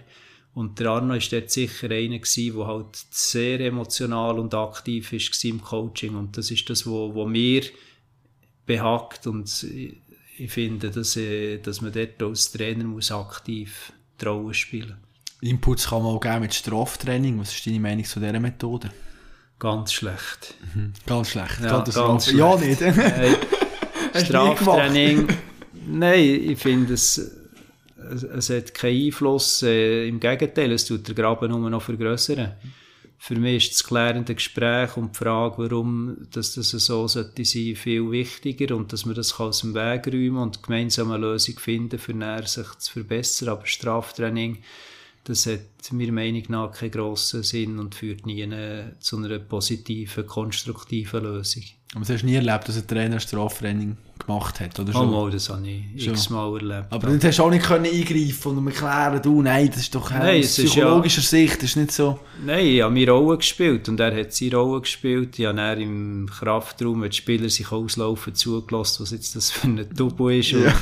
Und 0.52 0.80
der 0.80 0.88
Arno 0.88 1.14
war 1.14 1.20
dort 1.30 1.50
sicher 1.50 1.90
einer 1.90 2.18
gewesen, 2.18 2.56
der 2.56 2.66
halt 2.66 2.96
sehr 3.10 3.60
emotional 3.60 4.38
und 4.38 4.52
aktiv 4.52 5.12
ist 5.12 5.44
im 5.44 5.62
Coaching. 5.62 6.16
Und 6.16 6.36
das 6.36 6.50
ist 6.50 6.68
das, 6.68 6.86
was 6.86 7.28
mir 7.28 7.62
behagt 8.66 9.26
und 9.26 9.48
ich 10.40 10.50
finde, 10.50 10.90
dass, 10.90 11.16
äh, 11.16 11.58
dass 11.58 11.80
man 11.80 11.92
dort 11.92 12.22
als 12.22 12.50
Trainer 12.52 12.84
muss 12.84 13.12
aktiv 13.12 13.92
trauen 14.16 14.54
spielen 14.54 14.96
Inputs 15.42 15.88
kann 15.88 16.02
man 16.02 16.16
auch 16.16 16.20
geben 16.20 16.40
mit 16.40 16.52
Straftraining. 16.52 17.40
Was 17.40 17.54
ist 17.54 17.66
deine 17.66 17.80
Meinung 17.80 18.04
zu 18.04 18.20
dieser 18.20 18.38
Methode? 18.40 18.90
Ganz 19.58 19.94
schlecht. 19.94 20.54
Mhm. 20.74 20.92
Ganz 21.06 21.30
schlecht. 21.30 21.60
Ja, 21.62 21.82
ganz 21.82 22.26
schlecht. 22.26 22.38
ja 22.38 22.56
nicht. 22.56 22.80
Hey, 22.80 23.36
Straftraining. 24.22 25.28
Nein, 25.86 26.18
ich 26.18 26.58
finde, 26.58 26.92
es, 26.92 27.18
es, 28.12 28.22
es, 28.22 28.50
hat 28.50 28.74
keinen 28.74 29.06
Einfluss. 29.06 29.62
Äh, 29.62 30.08
Im 30.08 30.20
Gegenteil, 30.20 30.72
es 30.72 30.84
tut 30.84 31.08
den 31.08 31.14
Graben 31.14 31.50
nur 31.50 31.70
noch 31.70 31.82
vergrößern 31.82 32.52
für 33.22 33.36
mich 33.36 33.66
ist 33.66 33.74
das 33.74 33.84
klärende 33.84 34.34
Gespräch 34.34 34.96
und 34.96 35.14
die 35.14 35.18
Frage, 35.18 35.58
warum 35.58 36.26
dass 36.32 36.54
das 36.54 36.70
so 36.70 37.06
sollte 37.06 37.44
sein, 37.44 37.76
viel 37.76 38.10
wichtiger 38.10 38.74
und 38.74 38.94
dass 38.94 39.04
man 39.04 39.14
das 39.14 39.38
aus 39.38 39.60
dem 39.60 39.74
Weg 39.74 40.06
räumen 40.06 40.38
und 40.38 40.62
gemeinsam 40.62 41.10
eine 41.10 41.26
Lösung 41.26 41.58
finden, 41.58 41.98
für 41.98 42.14
näher 42.14 42.46
sich 42.46 42.66
zu 42.78 42.92
verbessern. 42.92 43.50
Aber 43.50 43.66
Straftraining, 43.66 44.62
das 45.24 45.44
hat 45.44 45.60
meiner 45.92 46.12
Meinung 46.12 46.44
nach 46.48 46.72
keinen 46.72 46.92
grossen 46.92 47.42
Sinn 47.42 47.78
und 47.78 47.94
führt 47.94 48.24
nie 48.24 48.42
eine, 48.42 48.96
zu 49.00 49.18
einer 49.18 49.38
positiven, 49.38 50.26
konstruktiven 50.26 51.22
Lösung. 51.22 51.64
Aber 51.94 52.06
du 52.06 52.14
hast 52.14 52.24
nie 52.24 52.36
erlebt, 52.36 52.68
dass 52.68 52.78
ein 52.78 52.88
Trainer 52.88 53.20
Straftraining 53.20 53.98
gemacht 54.30 54.60
hat, 54.60 54.78
oder 54.78 54.92
schon? 54.92 55.08
Oh, 55.08 55.24
mal, 55.24 55.30
das 55.30 55.48
habe 55.48 55.66
ich 55.66 56.06
x-mal 56.06 56.54
erlebt. 56.54 56.86
Aber 56.90 57.06
du 57.08 57.26
hast 57.26 57.40
auch 57.40 57.50
nicht 57.50 57.64
können 57.64 57.86
eingreifen 57.86 58.58
und 58.58 58.66
erklären, 58.66 59.20
du, 59.22 59.42
nein, 59.42 59.68
das 59.68 59.78
ist 59.78 59.94
doch 59.94 60.10
nein, 60.10 60.40
aus 60.40 60.54
psychologischer 60.54 61.20
ja, 61.20 61.26
Sicht, 61.26 61.56
das 61.56 61.70
ist 61.70 61.76
nicht 61.76 61.92
so... 61.92 62.18
Nein, 62.44 62.66
ich 62.66 62.82
habe 62.82 62.94
meine 62.94 63.10
Rolle 63.10 63.36
gespielt 63.38 63.88
und 63.88 64.00
er 64.00 64.16
hat 64.16 64.32
seine 64.32 64.56
Rolle 64.56 64.80
gespielt. 64.80 65.38
Ich 65.38 65.46
habe 65.46 65.82
im 65.82 66.28
Kraftraum, 66.30 67.02
wenn 67.02 67.10
die 67.10 67.16
Spieler 67.16 67.48
sich 67.48 67.70
auslaufen, 67.70 68.34
zugelassen, 68.34 69.02
was 69.02 69.10
jetzt 69.10 69.36
das 69.36 69.50
für 69.50 69.66
ein 69.66 69.94
Tubo 69.94 70.28
ist. 70.30 70.52
Ja. 70.52 70.72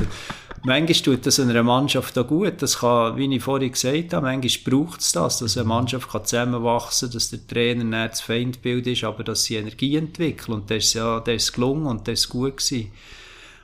manchmal 0.62 1.16
tut 1.16 1.26
das 1.26 1.40
einer 1.40 1.62
Mannschaft 1.62 2.16
auch 2.18 2.26
gut. 2.26 2.55
Das 2.62 2.78
kann, 2.80 3.16
wie 3.16 3.34
ich 3.34 3.42
vorhin 3.42 3.72
gesagt 3.72 4.12
habe, 4.12 4.26
manchmal 4.26 4.80
braucht 4.80 5.01
es 5.01 5.12
das, 5.12 5.38
dass 5.38 5.57
eine 5.57 5.66
Mannschaft 5.66 6.11
kann 6.11 6.24
zusammenwachsen 6.24 7.09
kann, 7.09 7.14
dass 7.14 7.30
der 7.30 7.46
Trainer 7.46 7.84
nicht 7.84 8.12
das 8.12 8.20
Feindbild 8.20 8.86
ist, 8.86 9.05
aber 9.05 9.24
dass 9.24 9.44
sie 9.44 9.57
Energie 9.57 9.96
entwickeln. 9.96 10.55
Und 10.55 10.70
das 10.70 10.84
ist 10.84 10.94
ja, 10.94 11.20
das 11.20 11.34
ist 11.34 11.53
gelungen 11.53 11.86
und 11.86 12.07
das 12.07 12.20
ist 12.20 12.28
gut 12.28 12.59
gewesen. 12.59 12.90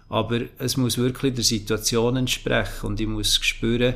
Aber 0.08 0.40
es 0.58 0.76
muss 0.76 0.98
wirklich 0.98 1.34
der 1.34 1.44
Situation 1.44 2.16
entsprechen 2.16 2.86
und 2.86 3.00
ich 3.00 3.06
muss 3.06 3.36
spüren, 3.36 3.94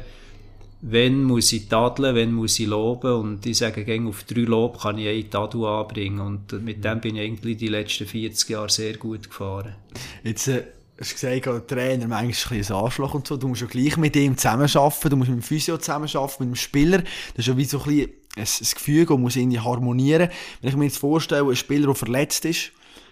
wenn 0.81 1.25
muss 1.25 1.53
ich 1.53 1.69
tadeln, 1.69 2.15
wenn 2.15 2.33
muss 2.33 2.59
ich 2.59 2.67
loben 2.67 3.13
und 3.13 3.47
ich 3.47 3.59
sage 3.59 3.85
gerne, 3.85 4.09
auf 4.09 4.23
drei 4.25 4.43
Lob 4.43 4.81
kann 4.81 4.99
ich 4.99 5.09
einen 5.09 5.31
Tadel 5.31 5.65
anbringen 5.65 6.21
und 6.21 6.53
mit 6.65 6.85
dem 6.85 7.01
bin 7.01 7.17
ich 7.17 7.23
eigentlich 7.23 7.57
die 7.57 7.69
letzten 7.69 8.07
40 8.07 8.51
Jahre 8.51 8.71
sehr 8.71 8.97
gut 8.97 9.29
gefahren. 9.29 9.75
Jetzt 10.23 10.47
äh, 10.47 10.65
hast 11.01 11.11
du 11.11 11.15
gesagt, 11.15 11.47
der 11.47 11.67
Trainer 11.67 12.07
manchmal 12.07 12.61
ist 12.61 12.71
ein 12.71 12.77
Arschloch 12.77 13.15
und 13.15 13.27
so, 13.27 13.37
du 13.37 13.49
musst 13.49 13.63
ja 13.63 13.67
gleich 13.67 13.97
mit 13.97 14.15
ihm 14.15 14.37
zusammenarbeiten, 14.37 15.11
du 15.11 15.17
musst 15.17 15.31
mit 15.31 15.41
dem 15.41 15.43
Physio 15.43 15.79
zusammenarbeiten, 15.79 16.45
mit 16.45 16.51
dem 16.51 16.57
Spieler, 16.57 16.99
das 16.99 17.39
ist 17.39 17.47
ja 17.49 17.57
wie 17.57 17.65
so 17.65 17.79
ein, 17.79 17.85
bisschen 17.85 18.13
ein, 18.37 18.43
ein 18.43 18.75
Gefühl, 18.75 19.07
das 19.07 19.19
muss 19.19 19.37
irgendwie 19.37 19.61
harmonieren. 19.61 20.29
Wenn 20.61 20.71
ich 20.71 20.77
mir 20.77 20.85
jetzt 20.85 20.99
vorstelle, 20.99 21.49
ein 21.49 21.57
Spieler, 21.57 21.87
der 21.87 21.95
verletzt 21.97 22.45
ist, 22.45 22.71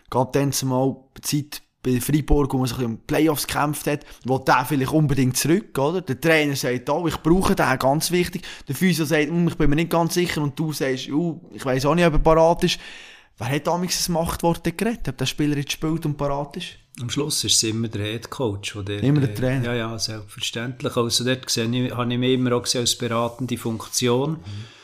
geht 0.08 0.28
dann 0.34 0.52
zumal 0.52 0.96
Zeit 1.20 1.62
bei 1.86 2.00
Freiburg, 2.00 2.52
wo 2.52 2.58
man 2.58 2.66
sich 2.66 2.78
um 2.78 2.98
Playoffs 2.98 3.46
gekämpft 3.46 3.86
hat, 3.86 4.04
will 4.24 4.40
der 4.44 4.64
vielleicht 4.66 4.92
unbedingt 4.92 5.36
zurück, 5.36 5.78
oder? 5.78 6.00
Der 6.00 6.20
Trainer 6.20 6.56
sagt, 6.56 6.90
oh, 6.90 7.06
ich 7.06 7.16
brauche 7.18 7.54
den, 7.54 7.78
ganz 7.78 8.10
wichtig. 8.10 8.42
Der 8.66 8.74
Physio 8.74 9.04
sagt, 9.04 9.28
hm, 9.28 9.48
ich 9.48 9.54
bin 9.54 9.70
mir 9.70 9.76
nicht 9.76 9.90
ganz 9.90 10.14
sicher, 10.14 10.42
und 10.42 10.58
du 10.58 10.72
sagst, 10.72 11.08
uh, 11.08 11.40
ich 11.52 11.64
weiß 11.64 11.86
auch 11.86 11.94
nicht, 11.94 12.06
ob 12.06 12.14
er 12.14 12.18
parat 12.18 12.64
ist. 12.64 12.80
Wer 13.38 13.48
hat 13.48 13.66
damals 13.66 13.96
das 13.96 14.08
Machtwort 14.08 14.64
geredet, 14.64 15.08
ob 15.08 15.16
der 15.16 15.26
Spieler 15.26 15.56
jetzt 15.56 15.72
spielt 15.72 16.04
und 16.06 16.16
parat 16.16 16.56
ist? 16.56 16.78
Am 17.00 17.10
Schluss 17.10 17.44
ist 17.44 17.56
es 17.56 17.62
immer 17.62 17.88
der 17.88 18.04
Head 18.04 18.30
Coach. 18.30 18.76
Der, 18.86 19.02
immer 19.02 19.20
der 19.20 19.34
Trainer? 19.34 19.66
Ja, 19.66 19.74
ja, 19.74 19.98
selbstverständlich. 19.98 20.96
Also 20.96 21.24
dort 21.24 21.46
gesehen, 21.46 21.94
habe 21.94 22.12
ich 22.12 22.18
mich 22.18 22.32
immer 22.32 22.56
auch 22.56 22.62
gesehen 22.62 22.80
als 22.80 22.96
beratende 22.96 23.58
Funktion. 23.58 24.32
Mhm. 24.32 24.75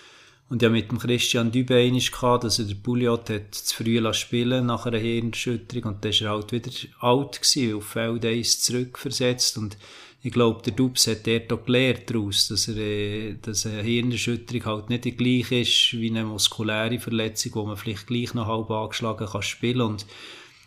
Und 0.53 0.61
ja 0.61 0.69
mit 0.69 0.91
dem 0.91 0.99
Christian 0.99 1.51
Dübe 1.51 1.91
gehabt, 1.91 2.45
dass 2.45 2.59
er 2.59 2.67
der 2.67 2.75
Pouliot 2.75 3.31
hat 3.31 3.55
zu 3.55 3.75
früh 3.75 4.13
spielen 4.13 4.67
nach 4.67 4.85
einer 4.85 4.99
Hirnschütterung 4.99 5.95
und 5.95 6.05
dann 6.05 6.13
war 6.13 6.21
er 6.21 6.31
halt 6.31 6.53
wieder 6.53 6.71
alt 7.01 7.41
gewesen, 7.41 7.75
auf 7.75 7.87
Feld 7.87 8.27
1 8.27 8.61
zurückversetzt. 8.61 9.57
Und 9.57 9.79
ich 10.23 10.31
glaube, 10.31 10.61
der 10.61 10.75
Dubs 10.75 11.07
hat 11.07 11.27
dort 11.27 11.51
auch 11.55 11.65
gelernt 11.65 12.11
daraus, 12.11 12.49
dass, 12.49 12.69
er, 12.69 12.77
äh, 12.77 13.37
dass 13.41 13.65
eine 13.65 13.81
Hirnerschütterung 13.81 14.67
halt 14.67 14.91
nicht 14.91 15.07
die 15.07 15.17
gleiche 15.17 15.61
ist 15.61 15.95
wie 15.95 16.11
eine 16.11 16.25
muskuläre 16.25 17.01
Verletzung, 17.01 17.55
wo 17.55 17.65
man 17.65 17.79
vielleicht 17.79 18.07
gleich 18.07 18.35
noch 18.35 18.47
halb 18.47 18.71
angeschlagen 18.71 19.27
kann 19.27 19.41
spielen 19.41 19.81
und 19.81 20.05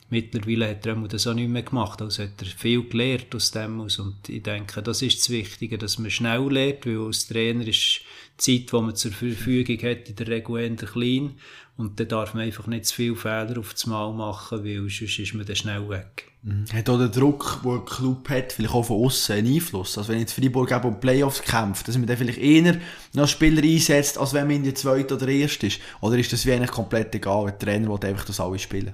mittlerweile 0.09 0.69
hat 0.69 0.85
er 0.85 0.95
das 0.95 1.27
auch 1.27 1.33
nicht 1.33 1.49
mehr 1.49 1.63
gemacht, 1.63 2.01
also 2.01 2.23
hat 2.23 2.41
er 2.41 2.45
viel 2.45 2.83
gelernt 2.83 3.33
aus 3.33 3.51
dem 3.51 3.81
aus 3.81 3.99
und 3.99 4.29
ich 4.29 4.43
denke, 4.43 4.81
das 4.81 5.01
ist 5.01 5.19
das 5.19 5.29
Wichtige, 5.29 5.77
dass 5.77 5.97
man 5.97 6.11
schnell 6.11 6.51
lernt, 6.51 6.85
weil 6.85 6.99
als 6.99 7.27
Trainer 7.27 7.67
ist 7.67 8.01
Zeit, 8.37 8.71
die 8.71 8.81
man 8.81 8.95
zur 8.95 9.11
Verfügung 9.11 9.77
hat, 9.77 10.09
in 10.09 10.15
der 10.15 10.27
Regel 10.27 10.59
eher 10.59 10.75
klein. 10.75 11.35
Und 11.77 11.99
dann 11.99 12.07
darf 12.07 12.33
man 12.33 12.43
einfach 12.43 12.67
nicht 12.67 12.85
zu 12.85 12.95
viele 12.95 13.15
Fehler 13.17 13.57
auf 13.59 13.73
das 13.73 13.85
Mal 13.85 14.13
machen, 14.13 14.63
weil 14.63 14.89
sonst 14.89 15.19
ist 15.19 15.33
man 15.33 15.45
dann 15.45 15.57
schnell 15.57 15.89
weg. 15.89 16.31
Mhm. 16.41 16.65
Hat 16.71 16.89
auch 16.89 16.97
der 16.97 17.09
Druck, 17.09 17.59
den 17.63 17.71
ein 17.71 17.85
Club 17.85 18.29
hat, 18.29 18.53
vielleicht 18.53 18.73
auch 18.73 18.83
von 18.83 19.05
außen 19.05 19.35
einen 19.35 19.53
Einfluss? 19.55 19.97
Also 19.97 20.09
wenn 20.09 20.19
jetzt 20.19 20.33
Freiburg 20.33 20.71
eben 20.71 20.85
um 20.85 20.99
Playoffs 20.99 21.41
kämpft, 21.41 21.87
dass 21.87 21.97
man 21.97 22.07
dann 22.07 22.17
vielleicht 22.17 22.39
eher 22.39 22.79
noch 23.13 23.27
Spieler 23.27 23.61
einsetzt, 23.61 24.17
als 24.17 24.33
wenn 24.33 24.47
man 24.47 24.57
in 24.57 24.63
der 24.63 24.75
zweiten 24.75 25.13
oder 25.13 25.27
ersten 25.27 25.65
ist? 25.65 25.81
Oder 25.99 26.17
ist 26.17 26.31
das 26.31 26.45
wie 26.45 26.53
eigentlich 26.53 26.71
komplett 26.71 27.13
egal? 27.13 27.47
Ein 27.47 27.59
Trainer 27.59 27.89
will 27.89 28.09
einfach, 28.09 28.25
dass 28.25 28.39
alle 28.39 28.59
spielen? 28.59 28.93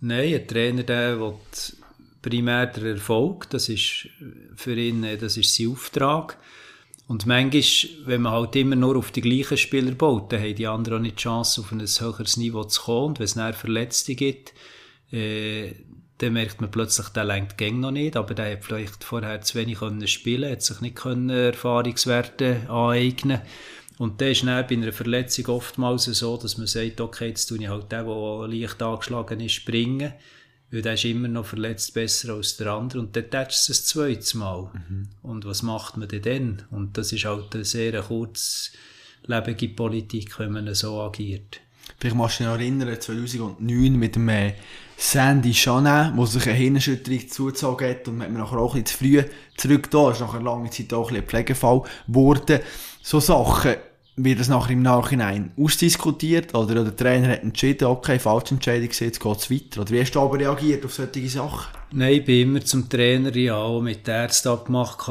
Nein, 0.00 0.34
ein 0.34 0.46
Trainer, 0.46 0.82
der 0.84 1.18
will 1.18 1.34
primär 2.22 2.66
den 2.66 2.86
Erfolg. 2.86 3.50
Das 3.50 3.68
ist 3.68 4.08
für 4.54 4.76
ihn, 4.76 5.06
das 5.20 5.36
ist 5.36 5.54
sein 5.54 5.68
Auftrag. 5.68 6.38
Und 7.08 7.26
manchmal, 7.26 7.62
wenn 8.04 8.22
man 8.22 8.32
halt 8.32 8.54
immer 8.56 8.76
nur 8.76 8.96
auf 8.96 9.10
die 9.10 9.22
gleichen 9.22 9.56
Spieler 9.56 9.92
baut, 9.92 10.30
dann 10.30 10.40
haben 10.40 10.54
die 10.54 10.66
anderen 10.66 10.98
auch 10.98 11.02
nicht 11.02 11.16
die 11.16 11.22
Chance, 11.22 11.62
auf 11.62 11.72
ein 11.72 11.80
höheres 11.80 12.36
Niveau 12.36 12.64
zu 12.64 12.82
kommen. 12.82 13.08
Und 13.08 13.18
wenn 13.18 13.24
es 13.24 13.34
dann 13.34 13.54
Verletzte 13.54 14.14
gibt, 14.14 14.52
äh, 15.10 15.72
dann 16.18 16.32
merkt 16.34 16.60
man 16.60 16.70
plötzlich, 16.70 17.08
der 17.08 17.24
lenkt 17.24 17.56
Gang 17.56 17.80
noch 17.80 17.92
nicht, 17.92 18.16
aber 18.16 18.34
der 18.34 18.52
hat 18.52 18.64
vielleicht 18.64 19.04
vorher 19.04 19.40
zu 19.40 19.56
wenig 19.56 19.78
können 19.78 20.06
spielen, 20.06 20.50
hat 20.50 20.62
sich 20.62 20.80
nicht 20.80 20.96
können 20.96 21.30
Erfahrungswerte 21.30 22.62
aneignen 22.68 23.40
und 23.98 24.20
dann 24.20 24.28
ist 24.28 24.44
dann 24.44 24.66
bei 24.66 24.74
einer 24.74 24.92
Verletzung 24.92 25.46
oftmals 25.46 26.04
so, 26.04 26.36
dass 26.36 26.56
man 26.56 26.66
sagt, 26.66 27.00
okay, 27.00 27.28
jetzt 27.28 27.46
tue 27.46 27.58
ich 27.58 27.68
halt 27.68 27.90
den, 27.90 28.06
der 28.06 28.48
leicht 28.48 28.82
angeschlagen 28.82 29.40
ist, 29.40 29.52
springen 29.52 30.12
weil 30.70 30.82
der 30.82 30.94
ist 30.94 31.04
immer 31.04 31.28
noch 31.28 31.46
verletzt 31.46 31.94
besser 31.94 32.34
als 32.34 32.56
der 32.56 32.72
andere 32.72 33.00
und 33.00 33.16
dann 33.16 33.30
tätscht 33.30 33.68
es 33.68 33.80
ein 33.80 33.84
zweites 33.84 34.34
Mal. 34.34 34.70
Mhm. 34.72 35.08
Und 35.22 35.44
was 35.46 35.62
macht 35.62 35.96
man 35.96 36.08
denn 36.08 36.22
dann? 36.22 36.62
Und 36.70 36.98
das 36.98 37.12
ist 37.12 37.24
halt 37.24 37.54
eine 37.54 37.64
sehr 37.64 38.02
kurzlebige 38.02 39.68
Politik, 39.68 40.38
wenn 40.38 40.52
man 40.52 40.74
so 40.74 41.00
agiert. 41.00 41.60
Vielleicht 41.98 42.16
machst 42.16 42.38
du 42.38 42.44
dich 42.44 42.52
noch 42.52 42.58
erinnern, 42.58 43.00
2009 43.00 43.96
mit 43.96 44.14
dem 44.14 44.28
äh, 44.28 44.54
Sandy 44.96 45.52
Chanin, 45.52 46.12
wo 46.16 46.26
sich 46.26 46.46
eine 46.46 46.54
Hirnerschütterung 46.54 47.28
zugezogen 47.28 47.88
hat 47.88 48.06
und 48.08 48.18
man 48.18 48.32
nachher 48.34 48.58
auch 48.58 48.74
ein 48.74 48.82
bisschen 48.82 48.98
zu 48.98 49.04
früh 49.04 49.24
zurück 49.56 49.90
da 49.90 50.10
ist, 50.10 50.20
nachher 50.20 50.42
lange 50.42 50.70
Zeit 50.70 50.92
auch 50.92 51.10
ein, 51.10 51.16
ein 51.16 51.22
Pflegefall 51.22 51.82
geworden. 52.06 52.60
So 53.02 53.20
Sachen, 53.20 53.76
wird 54.18 54.40
das 54.40 54.48
nachher 54.48 54.72
im 54.72 54.82
Nachhinein 54.82 55.52
ausdiskutiert 55.56 56.54
oder 56.54 56.84
der 56.84 56.96
Trainer 56.96 57.28
hat 57.28 57.42
entschieden, 57.42 57.86
okay, 57.86 58.18
falsche 58.18 58.54
Entscheidung, 58.54 58.90
jetzt 58.90 59.20
geht 59.20 59.36
es 59.36 59.50
weiter? 59.50 59.80
Oder 59.80 59.90
wie 59.90 60.00
hast 60.00 60.12
du 60.12 60.20
aber 60.20 60.38
reagiert 60.38 60.84
auf 60.84 60.94
solche 60.94 61.28
Sachen? 61.28 61.78
Nein, 61.90 62.14
ich 62.14 62.24
bin 62.24 62.48
immer 62.48 62.60
zum 62.60 62.88
Trainer, 62.88 63.34
ja, 63.34 63.56
auch 63.56 63.80
mit 63.80 64.06
der 64.06 64.22
Ärzten 64.22 64.48
abgemacht. 64.48 65.08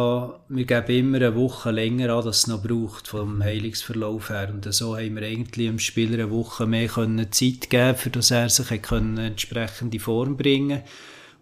Wir 0.49 0.65
geben 0.65 0.95
immer 0.95 1.17
eine 1.17 1.35
Woche 1.35 1.71
länger 1.71 2.13
an, 2.13 2.25
dass 2.25 2.39
es 2.39 2.47
noch 2.47 2.61
braucht, 2.61 3.07
vom 3.07 3.41
Heilungsverlauf 3.41 4.29
her. 4.29 4.49
Und 4.53 4.71
so 4.71 4.95
haben 4.95 5.15
wir 5.15 5.23
eigentlich 5.23 5.67
dem 5.67 5.79
Spieler 5.79 6.23
eine 6.23 6.31
Woche 6.31 6.67
mehr 6.67 6.89
Zeit 7.31 7.69
geben 7.69 7.95
für 7.95 8.09
dass 8.11 8.29
er 8.29 8.49
sich 8.49 8.91
eine 8.91 9.27
entsprechende 9.27 9.99
Form 9.99 10.37
bringen 10.37 10.79
konnte. 10.79 10.83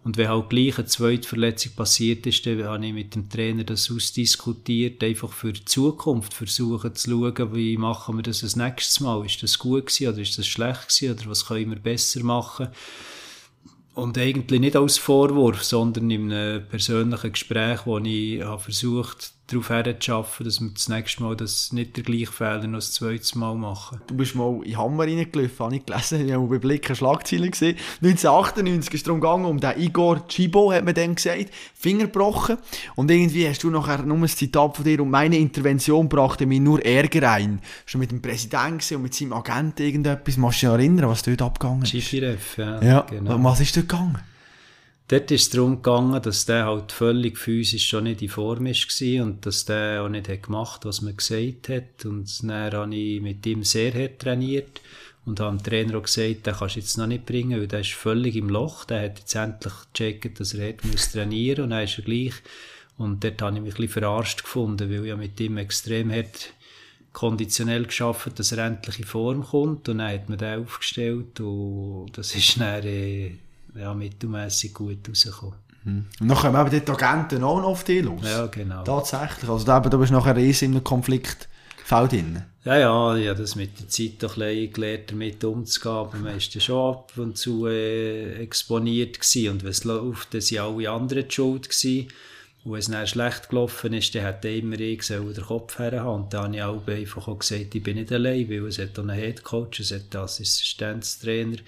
Und 0.06 0.16
wenn 0.18 0.28
halt 0.28 0.50
gleich 0.50 0.78
eine 0.78 0.86
zweite 0.86 1.26
Verletzung 1.26 1.72
passiert 1.72 2.28
ist, 2.28 2.46
dann 2.46 2.62
habe 2.62 2.86
ich 2.86 2.92
mit 2.92 3.16
dem 3.16 3.28
Trainer 3.28 3.64
das 3.64 3.90
ausdiskutiert, 3.90 5.02
einfach 5.02 5.32
für 5.32 5.52
die 5.52 5.64
Zukunft 5.64 6.32
versuchen 6.32 6.94
zu 6.94 7.10
schauen, 7.10 7.56
wie 7.56 7.76
machen 7.76 8.16
wir 8.16 8.22
das 8.22 8.42
das 8.42 8.54
nächste 8.54 9.02
Mal. 9.02 9.26
Ist 9.26 9.42
das 9.42 9.58
gut 9.58 9.86
gewesen 9.86 10.06
oder 10.06 10.22
ist 10.22 10.38
das 10.38 10.46
schlecht 10.46 10.90
gewesen 10.90 11.12
oder 11.12 11.28
was 11.28 11.46
können 11.46 11.70
wir 11.70 11.80
besser 11.80 12.22
machen? 12.22 12.68
Und 13.94 14.16
eigentlich 14.16 14.60
nicht 14.60 14.76
als 14.76 14.96
Vorwurf, 14.96 15.64
sondern 15.64 16.08
in 16.08 16.32
einem 16.32 16.68
persönlichen 16.68 17.32
Gespräch, 17.32 17.80
wo 17.84 17.98
ich 17.98 18.42
habe 18.42 18.62
versucht 18.62 19.32
darauf 19.46 19.68
herzuschaffen, 19.70 20.44
dass 20.44 20.60
wir 20.60 20.70
das 20.70 20.88
nächste 20.88 21.22
Mal 21.22 21.36
das 21.36 21.72
nicht 21.72 21.96
der 21.96 22.02
gleiche 22.04 22.32
Fehler 22.32 22.66
noch 22.66 22.78
das 22.78 22.92
zweite 22.92 23.38
Mal 23.38 23.54
machen. 23.54 24.00
Du 24.08 24.16
bist 24.16 24.34
mal 24.34 24.60
in 24.64 24.76
Hammer 24.76 25.04
reingelaufen, 25.04 25.58
habe 25.58 25.76
ich 25.76 25.86
gelesen, 25.86 26.26
ich 26.26 26.32
habe 26.32 26.46
bei 26.46 26.58
Blick 26.58 26.86
eine 26.86 26.96
Schlagzeile 26.96 27.48
gesehen. 27.48 27.76
1998 28.02 28.94
ist 28.94 29.00
es 29.00 29.04
darum 29.04 29.20
gegangen, 29.20 29.44
um 29.44 29.60
den 29.60 29.80
Igor 29.80 30.26
Chibo, 30.26 30.72
hat 30.72 30.84
man 30.84 30.94
dann 30.94 31.14
gesagt, 31.14 31.50
Finger 31.74 32.06
gebrochen. 32.06 32.58
Und 32.96 33.10
irgendwie 33.10 33.48
hast 33.48 33.62
du 33.62 33.70
nachher 33.70 34.02
nur 34.02 34.18
ein 34.18 34.28
Zitat 34.28 34.76
von 34.76 34.84
dir, 34.84 35.00
und 35.00 35.10
meine 35.10 35.38
Intervention 35.38 36.08
brachte 36.08 36.46
mir 36.46 36.60
nur 36.60 36.84
Ärger 36.84 37.30
ein. 37.30 37.60
Schon 37.84 38.00
mit 38.00 38.10
dem 38.10 38.20
Präsidenten 38.20 38.96
und 38.96 39.02
mit 39.02 39.14
seinem 39.14 39.32
Agenten 39.32 39.82
irgendetwas. 39.82 40.36
Machst 40.36 40.62
du 40.62 40.66
dich 40.66 40.74
erinnern, 40.74 41.08
was 41.08 41.22
dort 41.22 41.42
abgegangen 41.42 41.82
ist? 41.82 41.92
GFF, 41.92 42.58
ja. 42.58 42.82
Ja, 42.82 43.00
genau. 43.02 43.42
was 43.44 43.60
ist 43.60 43.76
dort 43.76 43.88
gegangen? 43.88 44.18
Dort 45.08 45.30
ist 45.30 45.42
es 45.42 45.50
darum 45.50 45.76
gegangen, 45.76 46.20
dass 46.20 46.46
der 46.46 46.66
halt 46.66 46.90
völlig 46.90 47.38
physisch 47.38 47.86
schon 47.86 48.04
nicht 48.04 48.22
in 48.22 48.28
Form 48.28 48.64
war 48.64 49.24
und 49.24 49.46
dass 49.46 49.64
der 49.64 50.02
auch 50.02 50.08
nicht 50.08 50.28
hat 50.28 50.42
gemacht 50.42 50.84
was 50.84 51.00
man 51.00 51.16
gesagt 51.16 51.68
hat. 51.68 52.04
Und 52.04 52.42
dann 52.42 52.72
habe 52.72 52.94
ich 52.94 53.20
mit 53.20 53.46
ihm 53.46 53.62
sehr 53.62 53.94
hart 53.94 54.18
trainiert 54.18 54.80
und 55.24 55.38
habe 55.38 55.56
dem 55.56 55.62
Trainer 55.62 55.98
auch 55.98 56.02
gesagt, 56.02 56.46
den 56.46 56.54
kannst 56.54 56.74
du 56.74 56.80
jetzt 56.80 56.98
noch 56.98 57.06
nicht 57.06 57.24
bringen, 57.24 57.60
weil 57.60 57.68
der 57.68 57.80
ist 57.80 57.92
völlig 57.92 58.34
im 58.34 58.48
Loch. 58.48 58.84
Der 58.84 59.02
hat 59.02 59.20
jetzt 59.20 59.34
endlich 59.36 59.74
gecheckt, 59.92 60.40
dass 60.40 60.54
er 60.54 60.70
hat 60.70 60.84
muss 60.84 61.12
trainieren 61.12 61.64
und 61.64 61.70
dann 61.70 61.84
ist 61.84 61.98
er 61.98 62.04
gleich. 62.04 62.34
Und 62.98 63.22
dort 63.22 63.42
habe 63.42 63.56
ich 63.56 63.62
mich 63.62 63.74
ein 63.74 63.76
bisschen 63.76 64.02
verarscht 64.02 64.42
gefunden, 64.42 64.90
weil 64.90 65.06
ich 65.06 65.16
mit 65.16 65.38
ihm 65.38 65.58
extrem 65.58 66.10
hart 66.10 66.52
konditionell 67.12 67.86
geschafft, 67.86 68.38
dass 68.38 68.52
er 68.52 68.66
endlich 68.66 68.98
in 68.98 69.04
Form 69.04 69.44
kommt 69.44 69.88
und 69.88 69.98
dann 69.98 70.12
hat 70.12 70.28
man 70.28 70.36
den 70.36 70.64
aufgestellt 70.64 71.40
und 71.40 72.10
das 72.12 72.34
ist 72.34 72.60
dann 72.60 72.84
äh, 72.84 73.30
ja, 73.78 73.94
mittelmässig 73.94 74.74
gut 74.74 75.08
rausgekommen. 75.08 75.54
Mhm. 75.84 76.06
Und 76.20 76.28
dann 76.28 76.36
kommen 76.36 76.66
eben 76.66 76.84
die 76.84 76.90
Agenten 76.90 77.44
auch 77.44 77.60
noch 77.60 77.68
auf 77.68 77.84
dich 77.84 78.04
los. 78.04 78.22
Ja, 78.24 78.46
genau. 78.46 78.82
Tatsächlich. 78.82 79.48
Also 79.48 79.64
da, 79.64 79.80
du 79.80 79.98
bist 79.98 80.12
nachher 80.12 80.36
riesig 80.36 80.68
in 80.68 80.72
einem 80.72 80.84
Konflikt 80.84 81.48
Fällt 81.86 82.14
innen. 82.14 82.44
Ja, 82.64 82.78
ja, 82.78 83.14
ich 83.14 83.28
habe 83.28 83.38
das 83.38 83.54
mit 83.54 83.78
der 83.78 83.88
Zeit 83.88 84.20
doch 84.20 84.36
ein 84.38 84.72
gelernt, 84.72 85.12
damit 85.12 85.44
umzugehen, 85.44 85.94
aber 85.94 86.16
man 86.16 86.36
ist 86.36 86.60
schon 86.60 86.94
ab 86.96 87.12
und 87.16 87.38
zu 87.38 87.68
äh, 87.68 88.42
exponiert 88.42 89.20
gewesen. 89.20 89.50
und 89.52 89.62
wenn 89.62 89.70
es 89.70 89.84
läuft, 89.84 90.34
dann 90.34 90.40
sind 90.40 90.58
alle 90.58 90.90
anderen 90.90 91.28
die 91.28 91.32
schuld 91.32 91.68
gewesen. 91.68 92.08
Und 92.64 92.72
wenn 92.72 92.80
es 92.80 92.88
dann 92.88 93.06
schlecht 93.06 93.50
gelaufen 93.50 93.92
ist, 93.92 94.12
dann 94.16 94.24
hat 94.24 94.44
immer 94.44 94.80
ich 94.80 95.06
den 95.06 95.44
Kopf 95.44 95.78
herhaben. 95.78 96.24
Und 96.24 96.34
dann 96.34 96.42
habe 96.46 96.56
ich 96.56 96.62
auch 96.64 96.88
einfach 96.88 97.28
auch 97.28 97.38
gesagt, 97.38 97.72
ich 97.72 97.82
bin 97.84 97.98
nicht 97.98 98.10
allein, 98.10 98.50
weil 98.50 98.66
es 98.66 98.80
hat 98.80 98.98
einen 98.98 99.10
Headcoach, 99.10 99.78
es 99.78 99.92
hat 99.92 100.12
einen 100.16 100.24
Assistenztrainer, 100.24 101.58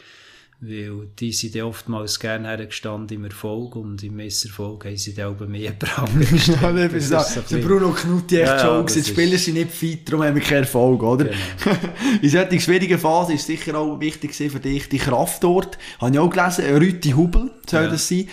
weil 0.61 1.09
die 1.20 1.32
sind 1.32 1.54
ja 1.54 1.64
oftmals 1.64 2.18
gerne 2.18 2.48
hergestanden 2.48 3.16
im 3.16 3.24
Erfolg 3.24 3.76
und 3.76 4.02
im 4.02 4.16
Misserfolg 4.16 4.86
haben 4.86 4.96
sie 4.96 5.14
dann 5.14 5.36
auch 5.36 5.46
mehr 5.46 5.70
gebracht. 5.70 6.11
ja, 6.46 6.72
das 6.72 7.09
das 7.09 7.34
so 7.34 7.42
der 7.42 7.59
Bruno 7.59 7.92
Knutti 7.92 8.40
echt 8.40 8.48
ja, 8.48 8.59
schon 8.59 8.86
ja, 8.86 8.94
Die 8.94 9.04
Spieler 9.04 9.38
sind 9.38 9.54
nicht 9.54 9.70
fit, 9.70 10.09
darum 10.09 10.24
haben 10.24 10.34
wir 10.34 10.42
keinen 10.42 10.64
Erfolg, 10.64 11.00
oder? 11.02 11.26
Genau. 11.26 11.76
In 12.22 12.28
solchen 12.28 12.61
schwierigen 12.61 12.98
Phase 12.98 13.34
ist 13.34 13.46
sicher 13.46 13.78
auch 13.78 14.00
wichtig 14.00 14.34
für 14.34 14.59
dich 14.59 14.88
die 14.88 14.98
Kraftort. 14.98 15.78
Habe 16.00 16.12
ich 16.12 16.18
auch 16.18 16.30
gelesen, 16.30 16.64
Rüti 16.76 17.11
Hubel 17.12 17.52
soll 17.68 17.84
ja. 17.84 17.90
das 17.90 18.09
sein. 18.09 18.28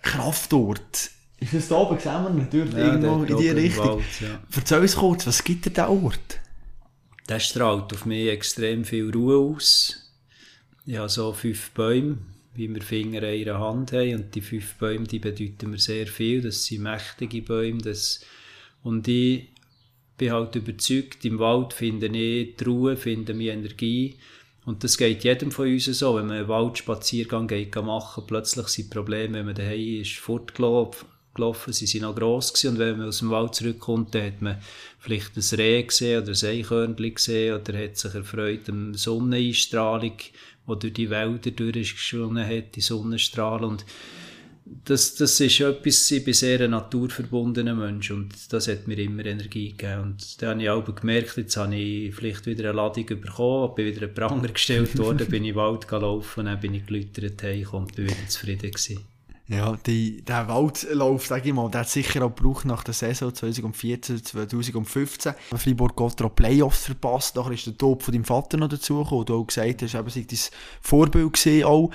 Kraftort. 0.00 1.10
Ist 1.40 1.54
das 1.54 1.68
da 1.68 1.76
oben 1.76 1.96
gesehen, 1.96 2.36
natürlich 2.38 2.72
ja, 2.72 2.94
irgendwo 2.94 3.22
in 3.24 3.36
die 3.36 3.48
Richtung? 3.50 3.98
Wald, 3.98 4.20
ja. 4.20 4.40
Erzähl 4.54 4.80
uns 4.80 4.96
kurz, 4.96 5.26
was 5.26 5.44
gibt 5.44 5.66
dir 5.66 5.70
der 5.70 5.90
Ort? 5.90 6.40
Der 7.28 7.38
strahlt 7.38 7.92
auf 7.92 8.06
mich 8.06 8.28
extrem 8.28 8.84
viel 8.84 9.10
Ruhe 9.10 9.36
aus 9.36 10.09
habe 10.98 11.08
so 11.08 11.32
fünf 11.32 11.70
Bäume, 11.70 12.18
wie 12.54 12.72
wir 12.72 12.82
Finger 12.82 13.22
in 13.22 13.48
einer 13.48 13.60
Hand 13.60 13.92
haben. 13.92 14.14
Und 14.14 14.34
die 14.34 14.40
fünf 14.40 14.74
Bäume, 14.74 15.06
die 15.06 15.18
bedeuten 15.18 15.70
mir 15.70 15.78
sehr 15.78 16.06
viel. 16.06 16.42
Das 16.42 16.64
sind 16.64 16.82
mächtige 16.82 17.42
Bäume. 17.42 17.80
Das 17.80 18.24
und 18.82 19.06
ich 19.08 19.48
bin 20.16 20.32
halt 20.32 20.54
überzeugt, 20.54 21.24
im 21.24 21.38
Wald 21.38 21.72
finde 21.72 22.06
ich 22.06 22.56
die 22.56 22.64
Ruhe, 22.64 22.96
finde 22.96 23.32
ich 23.32 23.48
Energie. 23.48 24.16
Und 24.64 24.84
das 24.84 24.98
geht 24.98 25.24
jedem 25.24 25.50
von 25.50 25.66
uns 25.66 25.86
so. 25.86 26.16
Wenn 26.16 26.26
man 26.26 26.38
einen 26.38 26.48
Waldspaziergang 26.48 27.48
geht 27.48 27.74
machen, 27.76 28.24
plötzlich 28.26 28.68
sind 28.68 28.90
Probleme, 28.90 29.38
wenn 29.38 29.46
man 29.46 29.54
daheim 29.54 30.00
ist, 30.00 30.18
fortgelaufen 30.18 31.08
gelaufen, 31.34 31.72
sie 31.72 31.86
sind 31.86 32.02
noch 32.02 32.14
gross 32.14 32.52
gewesen, 32.52 32.74
und 32.74 32.78
wenn 32.78 32.98
man 32.98 33.08
aus 33.08 33.20
dem 33.20 33.30
Wald 33.30 33.54
zurückkommt, 33.54 34.14
dann 34.14 34.26
hat 34.26 34.42
man 34.42 34.58
vielleicht 34.98 35.36
ein 35.36 35.58
Reh 35.58 35.82
gesehen 35.82 36.22
oder 36.22 36.32
ein 36.32 36.58
Eichhörnchen 36.58 37.14
gesehen 37.14 37.54
oder 37.54 37.78
hat 37.78 37.96
sich 37.96 38.14
erfreut 38.14 38.68
an 38.68 38.94
Sonneneinstrahlung 38.94 40.16
die 40.74 40.78
durch 40.78 40.92
die 40.92 41.10
Wälder 41.10 41.50
durchgeschwungen 41.50 42.46
hat, 42.46 42.76
die 42.76 42.80
Sonnenstrahlen. 42.80 43.70
Und 43.70 43.84
das, 44.84 45.14
das 45.16 45.40
ist 45.40 45.60
etwas, 45.60 46.10
ich 46.10 46.24
bin 46.24 46.34
sehr 46.34 46.60
ein 46.60 46.70
naturverbundener 46.70 47.74
Mensch 47.74 48.10
und 48.10 48.32
das 48.52 48.68
hat 48.68 48.86
mir 48.86 48.98
immer 48.98 49.26
Energie 49.26 49.70
gegeben. 49.70 50.02
Und 50.02 50.42
dann 50.42 50.50
habe 50.50 50.62
ich 50.62 50.70
auch 50.70 50.94
gemerkt, 50.94 51.36
jetzt 51.36 51.56
habe 51.56 51.74
ich 51.74 52.14
vielleicht 52.14 52.46
wieder 52.46 52.70
eine 52.70 52.76
Ladung 52.76 53.06
bekommen, 53.06 53.74
bin 53.74 53.86
wieder 53.86 54.06
ein 54.06 54.14
Pranger 54.14 54.48
gestellt 54.48 54.96
worden, 54.98 55.26
bin 55.30 55.44
ich 55.44 55.50
in 55.50 55.54
den 55.54 55.56
Wald 55.56 55.88
gelaufen, 55.88 56.46
dann 56.46 56.60
bin 56.60 56.74
ich 56.74 56.86
geläutert 56.86 57.42
heimgekommen 57.42 57.86
und 57.86 57.96
bin 57.96 58.06
wieder 58.06 58.28
zufrieden 58.28 58.70
gewesen. 58.70 59.00
Ja, 59.50 59.76
die, 59.84 60.22
der 60.22 60.46
Waldlauf, 60.46 61.26
sage 61.26 61.48
ich 61.48 61.54
mal, 61.54 61.68
der 61.68 61.80
hat 61.80 61.88
sicher 61.88 62.24
auch 62.24 62.32
gebraucht 62.32 62.66
nach 62.66 62.84
der 62.84 62.94
Saison 62.94 63.34
2014, 63.34 64.22
2015. 64.22 65.34
Freiburg 65.56 65.96
Gottra 65.96 66.28
Playoffs 66.28 66.84
verpasst, 66.84 67.34
nachher 67.34 67.50
ist 67.50 67.66
der 67.66 67.76
Tod 67.76 68.00
von 68.00 68.12
deinem 68.12 68.24
Vater 68.24 68.58
noch 68.58 68.68
dazugekommen, 68.68 69.26
du 69.26 69.40
auch 69.40 69.44
gesagt 69.44 69.82
hast, 69.82 69.94
eben, 69.96 70.08
sei 70.08 70.24
dein 70.28 70.38
Vorbild 70.80 71.32
gesehen 71.32 71.64
auch. 71.64 71.90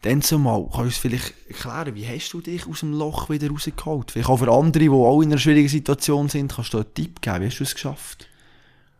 Dann 0.00 0.22
zumal, 0.22 0.62
kannst 0.62 0.78
du 0.78 0.82
uns 0.84 0.96
vielleicht 0.96 1.34
erklären, 1.48 1.94
wie 1.94 2.06
hast 2.06 2.32
du 2.32 2.40
dich 2.40 2.66
aus 2.66 2.80
dem 2.80 2.94
Loch 2.94 3.28
wieder 3.28 3.50
rausgeholt? 3.50 4.12
Vielleicht 4.12 4.30
auch 4.30 4.38
für 4.38 4.50
andere, 4.50 4.84
die 4.84 4.88
auch 4.88 5.20
in 5.20 5.28
einer 5.28 5.38
schwierigen 5.38 5.68
Situation 5.68 6.30
sind, 6.30 6.54
kannst 6.54 6.72
du 6.72 6.78
einen 6.78 6.94
Tipp 6.94 7.20
geben, 7.20 7.42
wie 7.42 7.46
hast 7.46 7.58
du 7.58 7.64
es 7.64 7.74
geschafft? 7.74 8.26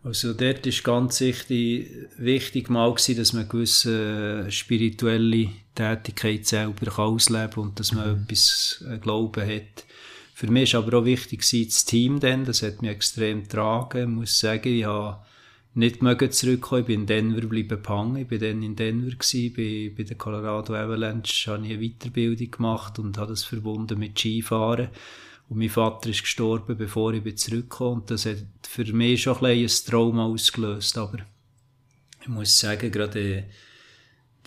Also 0.06 0.34
dort 0.34 0.64
ist 0.68 0.84
ganz 0.84 1.20
wichtig, 1.20 1.90
wichtig 2.16 2.70
mal 2.70 2.92
gewesen, 2.92 3.16
dass 3.16 3.32
man 3.32 3.42
eine 3.42 3.48
gewisse 3.48 4.44
äh, 4.46 4.50
spirituelle 4.52 5.48
Tätigkeit 5.74 6.46
selber 6.46 6.96
ausleben 6.96 7.50
kann 7.50 7.64
und 7.64 7.80
dass 7.80 7.92
man 7.92 8.10
mhm. 8.14 8.22
etwas 8.22 8.84
äh, 8.88 8.98
Glauben 8.98 9.44
hat. 9.44 9.84
Für 10.32 10.46
mich 10.46 10.74
war 10.74 10.84
aber 10.84 10.98
auch 10.98 11.04
wichtig 11.04 11.40
das 11.40 11.84
Team 11.84 12.20
dann, 12.20 12.44
das 12.44 12.62
hat 12.62 12.82
mich 12.82 12.92
extrem 12.92 13.42
getragen. 13.42 14.10
Ich 14.10 14.16
muss 14.16 14.38
sagen, 14.38 14.68
ich 14.68 14.84
habe 14.84 15.26
nicht 15.74 16.02
mögen 16.02 16.30
zurückkommen. 16.30 16.82
Ich 16.82 16.86
bin 16.86 17.00
in 17.00 17.06
Denver 17.06 17.40
geblieben 17.40 17.82
gehangen. 17.82 18.16
Ich 18.16 18.30
war 18.30 18.38
dann 18.38 18.62
in 18.62 18.76
Denver 18.76 19.10
gewesen, 19.10 19.54
bei, 19.56 19.92
bei 19.96 20.04
der 20.04 20.16
Colorado 20.16 20.72
Avalanche, 20.76 21.50
habe 21.50 21.66
ich 21.66 21.72
eine 21.72 21.82
Weiterbildung 21.88 22.50
gemacht 22.52 23.00
und 23.00 23.18
habe 23.18 23.30
das 23.30 23.42
verbunden 23.42 23.98
mit 23.98 24.16
Skifahren. 24.16 24.88
Und 25.48 25.58
mein 25.58 25.68
Vater 25.68 26.10
ist 26.10 26.22
gestorben, 26.22 26.76
bevor 26.76 27.14
ich 27.14 27.36
zurückkam. 27.36 27.98
Und 27.98 28.10
das 28.10 28.26
hat 28.26 28.38
für 28.68 28.84
mich 28.92 29.22
schon 29.22 29.44
ein, 29.44 29.58
ein 29.58 29.70
Trauma 29.86 30.26
ausgelöst. 30.26 30.98
Aber 30.98 31.18
ich 32.20 32.28
muss 32.28 32.58
sagen, 32.58 32.90
gerade 32.90 33.44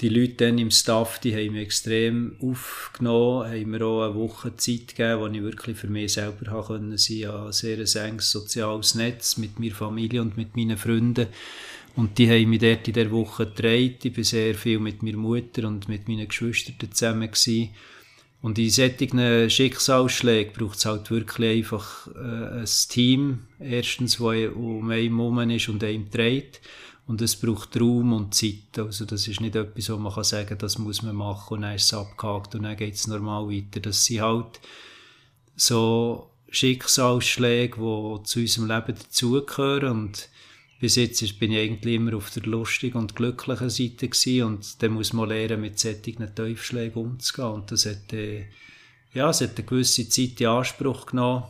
die 0.02 0.10
Leute 0.10 0.46
dann 0.46 0.58
im 0.58 0.72
Staff, 0.72 1.20
die 1.20 1.34
haben 1.34 1.54
mich 1.54 1.64
extrem 1.64 2.36
aufgenommen, 2.42 3.50
haben 3.50 3.70
mir 3.70 3.86
auch 3.86 4.04
eine 4.04 4.16
Woche 4.16 4.56
Zeit 4.56 4.90
gegeben, 4.90 5.20
wo 5.20 5.28
ich 5.28 5.42
wirklich 5.42 5.78
für 5.78 5.88
mich 5.88 6.14
selber 6.14 6.64
sein. 6.64 6.94
Ich 6.94 7.26
habe 7.26 7.48
ein 7.48 7.58
sehr 7.86 8.06
enges 8.06 8.32
soziales 8.32 8.96
Netz 8.96 9.38
mit 9.38 9.60
meiner 9.60 9.76
Familie 9.76 10.22
und 10.22 10.38
mit 10.38 10.56
meinen 10.56 10.78
Freunden. 10.78 11.28
Und 11.96 12.18
die 12.18 12.30
haben 12.30 12.50
mich 12.50 12.60
dort 12.60 12.88
in 12.88 12.94
der 12.94 13.12
Woche 13.12 13.46
getragen. 13.46 13.98
Ich 14.04 14.16
war 14.16 14.24
sehr 14.24 14.56
viel 14.56 14.80
mit 14.80 15.04
meiner 15.04 15.18
Mutter 15.18 15.68
und 15.68 15.90
mit 15.90 16.08
meinen 16.08 16.28
Geschwistern 16.28 16.76
zusammen. 16.92 17.30
Gewesen. 17.30 17.70
Und 18.42 18.58
in 18.58 18.70
solchen 18.70 19.50
Schicksalsschlägen 19.50 20.54
braucht 20.54 20.78
es 20.78 20.86
halt 20.86 21.12
wirklich 21.12 21.58
einfach 21.58 22.08
äh, 22.16 22.62
ein 22.62 22.66
Team, 22.90 23.48
erstens, 23.60 24.14
das 24.14 24.22
um 24.22 24.90
einen 24.90 25.18
herum 25.18 25.50
ist 25.50 25.68
und 25.68 25.84
einem 25.84 26.10
trägt. 26.10 26.62
Und 27.06 27.22
es 27.22 27.36
braucht 27.36 27.80
Raum 27.80 28.14
und 28.14 28.36
Zeit. 28.36 28.78
Also 28.78 29.04
das 29.04 29.28
ist 29.28 29.42
nicht 29.42 29.56
etwas, 29.56 29.90
wo 29.90 29.98
man 29.98 30.14
kann 30.14 30.24
sagen 30.24 30.58
das 30.60 30.78
muss 30.78 31.02
man 31.02 31.16
machen 31.16 31.56
und 31.56 31.62
dann 31.64 31.76
ist 31.76 31.86
es 31.86 31.94
abgehakt 31.94 32.54
und 32.54 32.64
dann 32.64 32.78
geht 32.78 32.94
es 32.94 33.08
normal 33.08 33.50
weiter. 33.50 33.80
Das 33.80 34.06
sind 34.06 34.22
halt 34.22 34.60
so 35.56 36.30
Schicksalsschläge, 36.50 37.78
die 37.78 38.24
zu 38.24 38.40
unserem 38.40 38.68
Leben 38.68 38.96
dazugehören 38.96 39.90
und 39.90 40.30
bis 40.80 40.96
jetzt 40.96 41.40
bin 41.40 41.52
ich 41.52 41.60
eigentlich 41.60 41.96
immer 41.96 42.16
auf 42.16 42.32
der 42.32 42.44
lustigen 42.44 42.98
und 42.98 43.16
glücklichen 43.16 43.70
Seite 43.70 44.08
gewesen 44.08 44.44
und 44.44 44.82
dann 44.82 44.92
muss 44.92 45.14
man 45.14 45.30
lernen, 45.30 45.62
mit 45.62 45.78
solchen 45.78 46.34
Teufschlägen 46.34 47.02
umzugehen 47.02 47.50
und 47.50 47.72
das 47.72 47.86
hat, 47.86 48.14
äh, 48.14 48.46
ja, 49.14 49.30
es 49.30 49.42
hat 49.42 49.58
eine 49.58 49.66
gewisse 49.66 50.08
Zeit 50.08 50.40
in 50.40 50.48
Anspruch 50.48 51.08
genommen, 51.08 51.44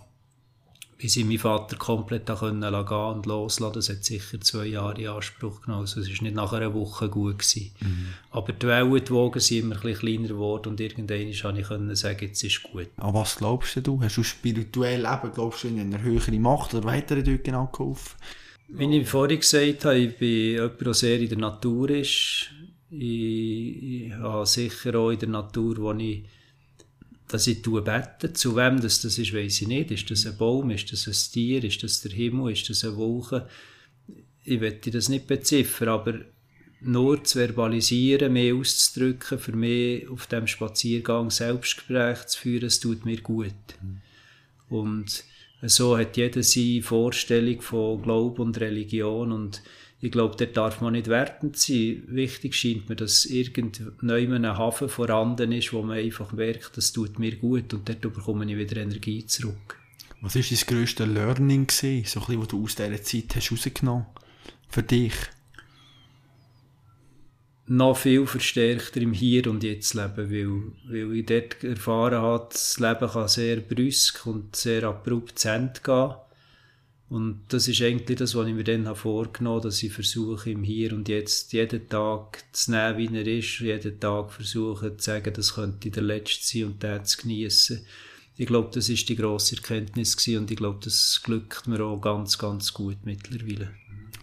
bis 0.97 1.15
ich 1.15 1.25
meinen 1.25 1.39
Vater 1.39 1.77
komplett 1.77 2.25
können 2.25 2.61
gehen 2.61 2.97
und 2.97 3.25
loslassen. 3.25 3.73
Das 3.73 3.89
hat 3.89 4.03
sicher 4.03 4.41
zwei 4.41 4.65
Jahre 4.65 4.99
in 4.99 5.07
Anspruch 5.07 5.61
genommen. 5.61 5.81
Also 5.81 6.01
es 6.01 6.09
war 6.09 6.23
nicht 6.23 6.35
nach 6.35 6.51
einer 6.51 6.73
Woche 6.73 7.07
gut. 7.07 7.39
Gewesen. 7.39 7.71
Mhm. 7.79 8.07
Aber 8.31 8.51
die 8.51 8.67
Wellen, 8.67 9.05
die 9.05 9.09
Wogen 9.09 9.39
sind 9.39 9.59
immer 9.59 9.75
ein 9.75 9.81
bisschen 9.81 9.99
kleiner 9.99 10.27
geworden 10.27 10.69
und 10.69 10.81
irgendwann 10.81 11.33
konnte 11.41 11.61
ich 11.61 11.67
können 11.67 11.95
sagen, 11.95 12.19
jetzt 12.19 12.43
ist 12.43 12.63
gut. 12.63 12.89
An 12.97 13.13
was 13.13 13.37
glaubst 13.37 13.79
du? 13.81 14.01
Hast 14.01 14.17
du 14.17 14.23
spirituell 14.23 15.01
Leben, 15.01 15.31
glaubst 15.33 15.63
du 15.63 15.69
in 15.69 15.79
eine 15.79 16.01
höhere 16.01 16.37
Macht 16.37 16.73
oder 16.73 16.83
weiter 16.83 17.21
dort 17.21 17.45
genau 17.45 17.67
geholfen? 17.67 18.17
Wie 18.71 18.97
ich 18.97 19.07
vorhin 19.07 19.39
gesagt 19.39 19.85
habe, 19.85 19.97
ich 19.97 20.17
bin 20.17 20.29
jemand, 20.29 20.81
der 20.81 20.93
sehr 20.93 21.19
in 21.19 21.29
der 21.29 21.37
Natur 21.37 21.89
ist. 21.89 22.49
Ich, 22.91 24.05
ich 24.07 24.13
habe 24.13 24.45
sicher 24.45 24.95
auch 24.95 25.11
in 25.11 25.19
der 25.19 25.29
Natur, 25.29 25.77
wo 25.77 25.93
ich 25.93 26.23
dass 27.29 27.45
ich 27.47 27.61
bete. 27.61 28.33
Zu 28.33 28.55
wem 28.55 28.81
das, 28.81 29.01
das 29.01 29.17
ist, 29.17 29.33
weiß 29.33 29.61
ich 29.61 29.67
nicht. 29.67 29.91
Ist 29.91 30.11
das 30.11 30.25
ein 30.25 30.35
Baum? 30.37 30.71
Ist 30.71 30.91
das 30.91 31.07
ein 31.07 31.31
Tier? 31.31 31.63
Ist 31.63 31.83
das 31.83 32.01
der 32.01 32.11
Himmel? 32.11 32.51
Ist 32.51 32.69
das 32.69 32.83
eine 32.83 32.97
Wolke? 32.97 33.47
Ich 34.43 34.59
möchte 34.59 34.91
das 34.91 35.09
nicht 35.09 35.27
beziffern, 35.27 35.89
aber 35.89 36.19
nur 36.81 37.23
zu 37.23 37.37
verbalisieren, 37.37 38.33
mehr 38.33 38.55
auszudrücken, 38.55 39.37
für 39.37 39.51
mich 39.51 40.07
auf 40.09 40.27
dem 40.27 40.47
Spaziergang 40.47 41.29
Selbstgespräch 41.29 42.25
zu 42.25 42.39
führen, 42.39 42.65
es 42.65 42.79
tut 42.79 43.05
mir 43.05 43.21
gut. 43.21 43.53
Mhm. 43.81 44.01
Und 44.69 45.23
so 45.63 45.97
hat 45.97 46.17
jeder 46.17 46.43
seine 46.43 46.81
Vorstellung 46.81 47.61
von 47.61 48.01
Glauben 48.01 48.41
und 48.41 48.59
Religion 48.59 49.31
und 49.31 49.61
ich 50.01 50.11
glaube, 50.11 50.37
dort 50.37 50.55
darf 50.55 50.79
man 50.79 50.93
nicht 50.93 51.07
wertend 51.07 51.57
sein. 51.57 52.03
Wichtig 52.07 52.55
scheint 52.55 52.87
mir, 52.87 52.95
dass 52.95 53.25
irgendwann 53.25 54.45
ein 54.45 54.57
Hafen 54.57 54.87
vorhanden 54.87 55.51
ist, 55.51 55.73
wo 55.73 55.81
man 55.81 55.97
einfach 55.97 56.31
merkt, 56.31 56.77
das 56.77 56.93
tut 56.93 57.19
mir 57.19 57.35
gut 57.35 57.73
und 57.73 57.89
dort 57.89 58.01
bekomme 58.01 58.49
ich 58.49 58.57
wieder 58.57 58.77
Energie 58.77 59.25
zurück. 59.25 59.77
Was 60.21 60.35
war 60.35 60.41
dein 60.41 60.77
grösstes 60.77 61.07
Learning, 61.07 61.67
gewesen, 61.67 62.05
so 62.05 62.19
ein 62.21 62.25
bisschen, 62.25 62.41
was 62.41 62.47
du 62.47 62.63
aus 62.63 62.75
dieser 62.75 63.03
Zeit 63.03 63.35
hast 63.35 63.51
rausgenommen 63.51 64.05
für 64.69 64.83
dich? 64.83 65.13
Noch 67.71 67.97
viel 67.97 68.25
verstärkter 68.25 68.99
im 68.99 69.13
Hier 69.13 69.47
und 69.47 69.63
Jetzt 69.63 69.93
leben, 69.93 70.73
weil, 70.87 71.07
weil 71.07 71.15
ich 71.17 71.25
dort 71.25 71.63
erfahren 71.63 72.21
habe, 72.21 72.49
das 72.51 72.79
Leben 72.79 73.07
kann 73.07 73.27
sehr 73.27 73.57
brüsk 73.57 74.25
und 74.25 74.55
sehr 74.55 74.83
abrupt 74.85 75.37
zu 75.37 75.49
Ende 75.49 75.79
gehen 75.83 76.15
und 77.09 77.41
das 77.47 77.67
ist 77.67 77.81
eigentlich 77.81 78.19
das, 78.19 78.35
was 78.35 78.47
ich 78.47 78.53
mir 78.53 78.63
dann 78.63 78.95
vorgenommen 78.95 79.57
habe, 79.57 79.67
dass 79.67 79.81
ich 79.81 79.91
versuche, 79.91 80.51
im 80.51 80.63
Hier 80.63 80.93
und 80.93 81.09
Jetzt 81.09 81.51
jeden 81.53 81.89
Tag 81.89 82.43
zu 82.51 82.71
nehmen, 82.71 82.97
wie 82.97 83.17
er 83.17 83.25
ist, 83.25 83.59
jeden 83.59 83.99
Tag 83.99 84.31
versuche 84.31 84.95
zu 84.95 85.03
sagen, 85.03 85.33
das 85.33 85.55
könnte 85.55 85.89
der 85.89 86.03
letzte 86.03 86.45
sein 86.45 86.65
und 86.65 86.83
den 86.83 87.03
zu 87.05 87.17
geniessen. 87.17 87.85
ich 88.37 88.45
glaube, 88.45 88.69
das 88.73 88.89
ist 88.89 89.09
die 89.09 89.15
grosse 89.15 89.55
Erkenntnis 89.55 90.15
gewesen 90.17 90.41
und 90.41 90.51
ich 90.51 90.57
glaube, 90.57 90.79
das 90.83 91.21
glückt 91.23 91.67
mir 91.67 91.83
auch 91.83 91.99
ganz, 91.99 92.37
ganz 92.37 92.73
gut 92.73 92.97
mittlerweile. 93.03 93.71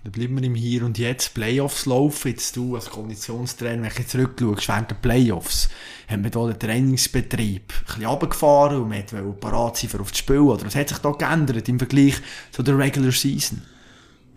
Dann 0.06 0.12
bleiben 0.12 0.36
wir 0.36 0.44
im 0.44 0.54
Hier 0.54 0.84
und 0.84 0.98
Jetzt. 0.98 1.34
Playoffs 1.34 1.84
laufen. 1.84 2.28
Jetzt 2.28 2.54
du 2.54 2.76
als 2.76 2.88
Konditionstrainer, 2.90 3.82
wenn 3.82 3.90
du 3.92 4.06
zurückschaust, 4.06 4.68
während 4.68 4.90
der 4.92 4.94
Playoffs, 4.94 5.68
haben 6.06 6.22
wir 6.22 6.30
hier 6.30 6.52
den 6.52 6.60
Trainingsbetrieb 6.60 7.72
ein 7.72 7.84
bisschen 7.86 8.04
runtergefahren 8.04 8.82
und 8.82 8.88
man 8.88 9.02
wollte 9.10 9.40
parat 9.40 9.76
sein 9.76 9.90
für 9.90 9.98
auf 9.98 10.10
das 10.10 10.18
Spiel. 10.18 10.38
Oder 10.38 10.64
was 10.64 10.76
hat 10.76 10.90
sich 10.90 10.98
da 10.98 11.10
geändert 11.10 11.68
im 11.68 11.80
Vergleich 11.80 12.14
zu 12.52 12.62
der 12.62 12.78
Regular 12.78 13.10
Season? 13.10 13.62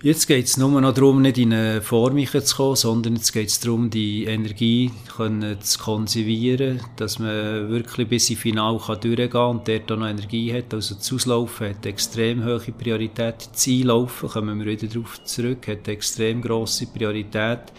Jetzt 0.02 0.28
geht 0.28 0.45
es 0.45 0.56
nur 0.56 0.80
noch 0.80 0.93
darum, 0.93 1.22
nicht 1.22 1.38
in 1.38 1.52
eine 1.52 1.82
Form 1.82 2.26
zu 2.26 2.56
kommen, 2.56 2.78
sondern 2.78 3.16
jetzt 3.18 3.34
geht 3.34 3.50
es 3.50 3.60
darum, 3.60 3.89
die 3.89 4.24
Energie 4.24 4.91
zu 5.60 5.78
konservieren, 5.78 6.80
dass 6.95 7.20
man 7.20 7.68
wirklich 7.68 8.08
bis 8.08 8.30
ins 8.30 8.39
Finale 8.39 8.80
kann 8.80 9.02
durchgehen 9.02 9.30
kann 9.30 9.58
und 9.58 9.68
dort 9.68 9.91
auch 9.91 9.97
noch 9.97 10.08
Energie 10.08 10.54
hat. 10.54 10.74
Also 10.74 10.95
das 10.95 11.12
Auslaufen 11.12 11.72
hat 11.72 11.86
extrem 11.86 12.45
hohe 12.45 12.60
Priorität. 12.60 13.50
Das 13.52 13.68
Einlaufen, 13.68 14.30
kommen 14.30 14.60
wir 14.60 14.68
wieder 14.68 14.88
darauf 14.88 15.22
zurück, 15.26 15.68
hat 15.68 15.86
extrem 15.89 16.41
grosse 16.41 16.86
Priorität. 16.86 17.74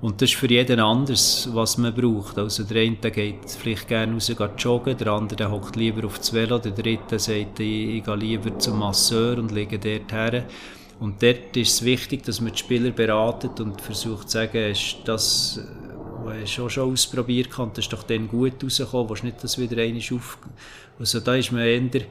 Und 0.00 0.22
das 0.22 0.30
ist 0.30 0.38
für 0.38 0.48
jeden 0.48 0.80
anders, 0.80 1.46
was 1.52 1.76
man 1.76 1.94
braucht. 1.94 2.38
Also 2.38 2.64
der 2.64 2.84
eine 2.84 2.96
der 2.96 3.10
geht 3.10 3.50
vielleicht 3.50 3.86
gerne 3.86 4.14
raus 4.14 4.32
joggen, 4.56 4.96
der 4.96 5.08
andere 5.08 5.36
der 5.36 5.50
hockt 5.50 5.76
lieber 5.76 6.06
auf 6.06 6.16
das 6.16 6.32
Velo, 6.32 6.58
der 6.58 6.72
dritte 6.72 7.18
sagt, 7.18 7.60
ich, 7.60 7.96
ich 7.96 8.04
gehe 8.04 8.16
lieber 8.16 8.58
zum 8.58 8.78
Masseur 8.78 9.36
und 9.36 9.52
lege 9.52 9.78
dort 9.78 10.10
her. 10.10 10.46
Und 11.00 11.22
dort 11.22 11.56
ist 11.56 11.72
es 11.72 11.84
wichtig, 11.84 12.22
dass 12.24 12.40
man 12.42 12.52
die 12.52 12.58
Spieler 12.58 12.90
beratet 12.90 13.58
und 13.58 13.80
versucht 13.80 14.28
zu 14.28 14.34
sagen, 14.34 14.70
ist 14.70 14.96
das, 15.06 15.58
was 16.22 16.54
du 16.54 16.68
schon 16.68 16.92
ausprobiert 16.92 17.48
hast, 17.56 17.78
das 17.78 17.86
ist 17.86 17.92
doch 17.92 18.02
dann 18.02 18.28
gut 18.28 18.62
rausgekommen, 18.62 19.08
willst 19.08 19.24
nicht, 19.24 19.42
dass 19.42 19.58
wieder 19.58 19.80
einmal 19.82 20.02
auf... 20.12 20.38
Also 20.98 21.20
da 21.20 21.34
ist 21.34 21.52
man 21.52 21.62
eher... 21.62 22.02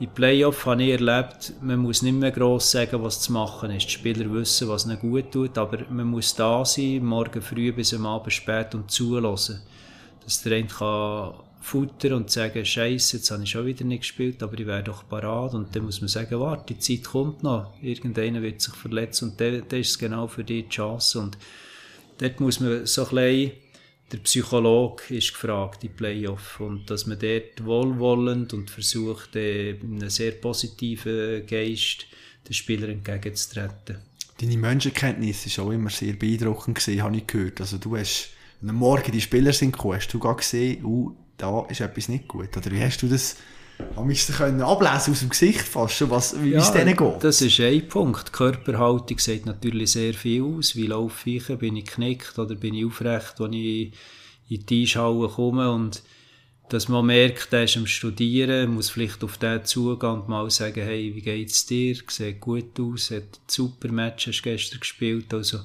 In 0.00 0.08
Playoff 0.08 0.64
habe 0.64 0.82
ich 0.82 0.92
erlebt, 0.92 1.52
man 1.60 1.78
muss 1.78 2.00
nicht 2.00 2.14
mehr 2.14 2.30
gross 2.30 2.70
sagen, 2.70 3.02
was 3.02 3.20
zu 3.20 3.32
machen 3.32 3.70
ist. 3.70 3.84
Die 3.84 3.90
Spieler 3.90 4.32
wissen, 4.32 4.66
was 4.66 4.86
ihnen 4.86 4.98
gut 4.98 5.30
tut, 5.30 5.58
aber 5.58 5.80
man 5.90 6.06
muss 6.06 6.34
da 6.34 6.64
sein, 6.64 7.04
morgen 7.04 7.42
früh 7.42 7.70
bis 7.70 7.92
am 7.92 8.06
Abend 8.06 8.32
spät 8.32 8.74
und 8.74 8.90
zulassen. 8.90 9.60
Dass 10.24 10.42
der 10.42 10.56
eine 10.56 10.68
kann 10.68 11.34
Futter 11.60 12.16
und 12.16 12.30
sagen, 12.30 12.64
Scheiße, 12.64 13.18
jetzt 13.18 13.30
habe 13.30 13.42
ich 13.42 13.50
schon 13.50 13.66
wieder 13.66 13.84
nicht 13.84 14.00
gespielt, 14.00 14.42
aber 14.42 14.58
ich 14.58 14.66
wäre 14.66 14.82
doch 14.82 15.06
parat. 15.06 15.54
Und 15.54 15.76
dann 15.76 15.84
muss 15.84 16.00
man 16.00 16.08
sagen, 16.08 16.40
warte, 16.40 16.74
die 16.74 16.78
Zeit 16.78 17.04
kommt 17.04 17.42
noch. 17.42 17.74
Irgendeiner 17.82 18.40
wird 18.40 18.62
sich 18.62 18.74
verletzen 18.74 19.30
und 19.30 19.40
dann, 19.40 19.62
ist 19.70 19.90
es 19.90 19.98
genau 19.98 20.26
für 20.26 20.42
die 20.42 20.68
Chance. 20.68 21.20
Und 21.20 21.38
dort 22.18 22.40
muss 22.40 22.60
man 22.60 22.86
so 22.86 23.02
ein 23.02 23.14
bisschen, 23.14 23.52
der 24.10 24.18
Psychologe 24.18 25.14
ist 25.14 25.34
gefragt, 25.34 25.82
die 25.82 25.90
Playoff. 25.90 26.60
Und 26.60 26.90
dass 26.90 27.06
man 27.06 27.18
dort 27.18 27.64
wohlwollend 27.64 28.54
und 28.54 28.70
versucht, 28.70 29.36
äh, 29.36 29.72
in 29.72 29.96
einem 30.00 30.10
sehr 30.10 30.32
positiven 30.32 31.46
Geist 31.46 32.06
den 32.48 32.54
Spielern 32.54 32.90
entgegenzutreten. 32.90 33.98
Deine 34.40 34.56
Menschenkenntnis 34.56 35.58
war 35.58 35.66
auch 35.66 35.70
immer 35.70 35.90
sehr 35.90 36.14
beeindruckend, 36.14 36.78
habe 36.80 37.16
ich 37.18 37.26
gehört. 37.26 37.60
Also 37.60 37.76
du 37.76 37.98
hast, 37.98 38.30
am 38.66 38.74
Morgen 38.74 39.12
die 39.12 39.20
Spieler 39.20 39.52
sind 39.52 39.72
gekommen, 39.72 39.96
hast 39.96 40.08
du 40.08 40.18
gesehen, 40.18 40.82
uh, 40.82 41.14
da 41.40 41.66
ist 41.68 41.80
etwas 41.80 42.08
nicht 42.08 42.28
gut. 42.28 42.56
Oder 42.56 42.70
wie 42.70 42.80
hast 42.80 43.02
du 43.02 43.08
das 43.08 43.36
können 44.36 44.60
ablesen 44.60 45.12
aus 45.12 45.20
dem 45.20 45.30
Gesicht 45.30 45.62
fast 45.62 45.94
schon, 45.94 46.10
was, 46.10 46.40
wie 46.42 46.50
ja, 46.50 46.58
es 46.58 46.72
denen 46.72 46.96
geht? 46.96 47.24
Das 47.24 47.40
ist 47.40 47.60
ein 47.60 47.88
Punkt. 47.88 48.28
Die 48.28 48.32
Körperhaltung 48.32 49.18
sagt 49.18 49.46
natürlich 49.46 49.92
sehr 49.92 50.14
viel 50.14 50.42
aus. 50.42 50.76
Wie 50.76 50.86
laufe 50.86 51.30
ich? 51.30 51.46
Bin 51.46 51.76
ich 51.76 51.86
knickt 51.86 52.38
oder 52.38 52.54
bin 52.54 52.74
ich 52.74 52.84
aufrecht, 52.84 53.34
wenn 53.38 53.52
ich 53.52 53.92
in 54.48 54.66
die 54.66 54.82
Einschauung 54.82 55.30
komme 55.30 55.70
und 55.70 56.02
dass 56.68 56.88
man 56.88 57.06
merkt, 57.06 57.52
der 57.52 57.64
ist 57.64 57.76
am 57.76 57.86
Studieren, 57.86 58.74
muss 58.74 58.90
vielleicht 58.90 59.24
auf 59.24 59.38
den 59.38 59.64
zugehen 59.64 60.12
und 60.12 60.28
mal 60.28 60.48
sagen, 60.50 60.84
hey, 60.84 61.12
wie 61.14 61.20
geht's 61.20 61.66
dir? 61.66 61.96
Sieht 62.06 62.40
gut 62.40 62.78
aus, 62.78 63.10
hat 63.10 63.22
ein 63.22 63.48
super 63.48 63.90
Match 63.90 64.28
hast 64.28 64.42
gestern 64.42 64.78
gespielt, 64.78 65.34
also 65.34 65.58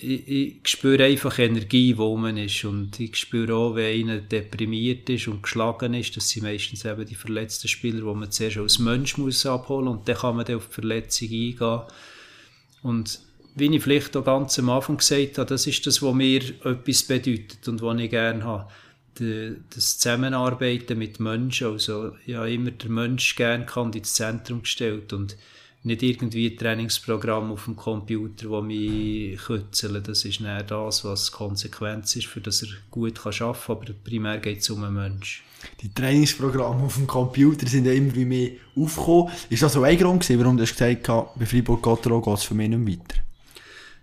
ich, 0.00 0.28
ich 0.28 0.68
spüre 0.68 1.04
einfach 1.04 1.38
Energie, 1.38 1.96
wo 1.96 2.16
man 2.16 2.36
ist. 2.36 2.64
Und 2.64 2.98
ich 3.00 3.16
spüre 3.16 3.54
auch, 3.54 3.74
wenn 3.74 4.08
einer 4.08 4.20
deprimiert 4.20 5.08
ist 5.10 5.28
und 5.28 5.42
geschlagen 5.42 5.94
ist, 5.94 6.16
das 6.16 6.28
sind 6.30 6.44
meistens 6.44 6.84
eben 6.84 7.04
die 7.04 7.14
verletzten 7.14 7.68
Spieler, 7.68 8.00
die 8.00 8.18
man 8.18 8.30
zuerst 8.30 8.58
als 8.58 8.78
Mensch 8.78 9.18
muss 9.18 9.46
abholen 9.46 9.88
und 9.88 10.08
dann 10.08 10.16
kann 10.16 10.36
man 10.36 10.44
dann 10.44 10.56
auf 10.56 10.68
die 10.68 10.74
Verletzung 10.74 11.28
eingehen. 11.28 11.80
Und 12.82 13.20
wie 13.56 13.74
ich 13.74 13.82
vielleicht 13.82 14.16
auch 14.16 14.24
ganz 14.24 14.58
am 14.58 14.70
Anfang 14.70 14.98
gesagt 14.98 15.38
habe, 15.38 15.48
das 15.48 15.66
ist 15.66 15.84
das, 15.86 16.00
was 16.00 16.14
mir 16.14 16.42
etwas 16.64 17.02
bedeutet 17.02 17.66
und 17.66 17.82
was 17.82 17.98
ich 17.98 18.10
gerne 18.10 18.44
habe. 18.44 18.70
Das 19.74 19.98
Zusammenarbeiten 19.98 20.96
mit 20.96 21.18
Menschen, 21.18 21.66
also 21.66 22.12
ja 22.24 22.46
immer 22.46 22.70
der 22.70 22.88
Mensch 22.88 23.34
gerne 23.34 23.66
kann 23.66 23.92
ins 23.92 24.14
Zentrum 24.14 24.62
gestellt 24.62 25.12
und 25.12 25.36
nicht 25.88 26.02
irgendwie 26.02 26.50
ein 26.50 26.56
Trainingsprogramm 26.56 27.50
auf 27.50 27.64
dem 27.64 27.74
Computer, 27.74 28.48
das 28.48 28.62
mich 28.62 29.38
kützeln. 29.38 30.02
Das 30.02 30.24
ist 30.24 30.40
nicht 30.40 30.70
das, 30.70 31.04
was 31.04 31.32
Konsequenz 31.32 32.14
ist, 32.14 32.26
für 32.26 32.40
das 32.40 32.62
er 32.62 32.68
gut 32.90 33.18
arbeiten 33.18 33.38
kann. 33.38 33.76
Aber 33.76 33.86
primär 34.04 34.38
geht 34.38 34.60
es 34.60 34.70
um 34.70 34.84
einen 34.84 34.94
Menschen. 34.94 35.42
Die 35.82 35.92
Trainingsprogramme 35.92 36.84
auf 36.84 36.94
dem 36.94 37.06
Computer 37.06 37.66
sind 37.66 37.86
ja 37.86 37.92
immer 37.92 38.14
mehr 38.14 38.52
aufgekommen. 38.76 39.32
Ist 39.50 39.62
das 39.62 39.72
so 39.72 39.82
ein 39.82 39.98
Grund 39.98 40.22
gewesen, 40.22 40.40
warum 40.40 40.56
du 40.56 40.62
gesagt 40.62 41.08
hast, 41.08 41.34
bei 41.36 41.46
Fribourg-Gotteron 41.46 42.22
geht 42.22 42.34
es 42.34 42.44
für 42.44 42.54
mich 42.54 42.68
nicht 42.68 42.86
weiter? 42.86 43.20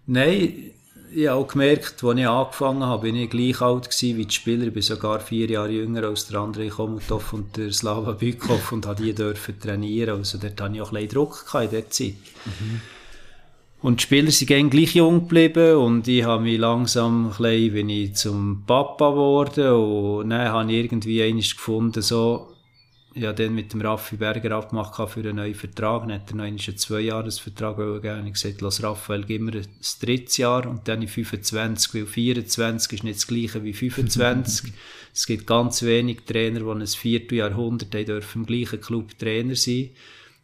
Nein, 0.08 0.72
ich 1.16 1.28
habe 1.28 1.40
auch 1.40 1.48
gemerkt, 1.48 2.04
als 2.04 2.20
ich 2.20 2.28
angefangen 2.28 2.84
habe, 2.84 3.04
bin 3.04 3.16
ich 3.16 3.30
gleich 3.30 3.62
alt 3.62 3.90
gewesen 3.90 4.18
wie 4.18 4.26
die 4.26 4.34
Spieler. 4.34 4.68
Ich 4.68 4.74
bin 4.74 4.82
sogar 4.82 5.22
vier 5.22 5.50
Jahre 5.50 5.72
jünger 5.72 6.04
als 6.04 6.28
der 6.28 6.42
André 6.42 6.70
Komutov 6.70 7.32
und 7.32 7.56
der 7.56 7.72
Slava 7.72 8.12
Bykov 8.12 8.74
und 8.74 8.86
habe 8.86 9.02
die 9.02 9.14
dürfen 9.14 9.58
trainieren. 9.58 10.18
Also 10.18 10.38
dort 10.38 10.60
hatte 10.60 10.76
ich 10.76 10.82
auch 10.82 10.92
ein 10.92 10.96
bisschen 10.96 11.10
Druck 11.10 11.46
in 11.54 11.70
dieser 11.70 11.90
Zeit. 11.90 12.16
Mhm. 12.46 12.82
Und 13.82 14.00
die 14.00 14.04
Spieler 14.04 14.32
sind 14.32 14.70
gleich 14.72 14.96
jung 14.96 15.22
geblieben 15.22 15.76
und 15.78 16.08
ich 16.08 16.24
habe 16.26 16.44
mich 16.44 16.60
langsam 16.60 17.28
ein 17.28 17.30
bisschen, 17.30 17.74
bin 17.74 17.90
ich 17.90 18.16
zum 18.16 18.64
Papa 18.66 19.12
geworden 19.12 19.72
und 19.72 20.32
dann 20.32 20.50
habe 20.50 20.72
ich 20.72 20.84
irgendwie 20.84 21.24
eines 21.24 21.56
gefunden, 21.56 22.02
so, 22.02 22.55
ja 23.16 23.32
dann 23.34 23.56
mit 23.56 23.74
dem 23.74 23.82
Raffi 23.82 24.18
Berger 24.18 24.52
abgemacht 24.58 24.96
für 25.10 25.20
einen 25.22 25.38
neuen 25.38 25.56
Vertrag. 25.56 26.02
Dann 26.02 26.14
hat 26.14 26.30
er 26.32 26.36
noch 26.36 26.44
einen 26.44 26.60
Zweijahresvertrag 26.60 27.78
gegeben. 27.78 28.28
Ich 28.28 28.34
gesagt, 28.34 28.62
lass 28.62 28.84
Raphael, 28.84 29.24
gib 29.24 29.42
mir 29.42 29.54
ein 29.54 29.68
drittes 30.02 30.38
Jahr 30.38 30.68
und 30.68 30.88
dann 30.88 31.02
in 31.02 31.08
25, 31.08 31.94
weil 31.94 32.06
24 32.06 32.94
ist 32.94 33.04
nicht 33.04 33.16
das 33.16 33.28
gleiche 33.28 33.64
wie 33.64 33.74
25. 33.74 34.74
es 35.14 35.26
gibt 35.26 35.48
ganz 35.48 35.82
wenig 35.82 36.22
Trainer, 36.26 36.60
die 36.60 36.70
ein 36.70 36.86
Vierteljahrhundert 36.86 37.94
dürfen 37.94 38.42
im 38.42 38.46
gleichen 38.46 38.82
Club 38.82 39.18
Trainer 39.18 39.56
sein. 39.56 39.92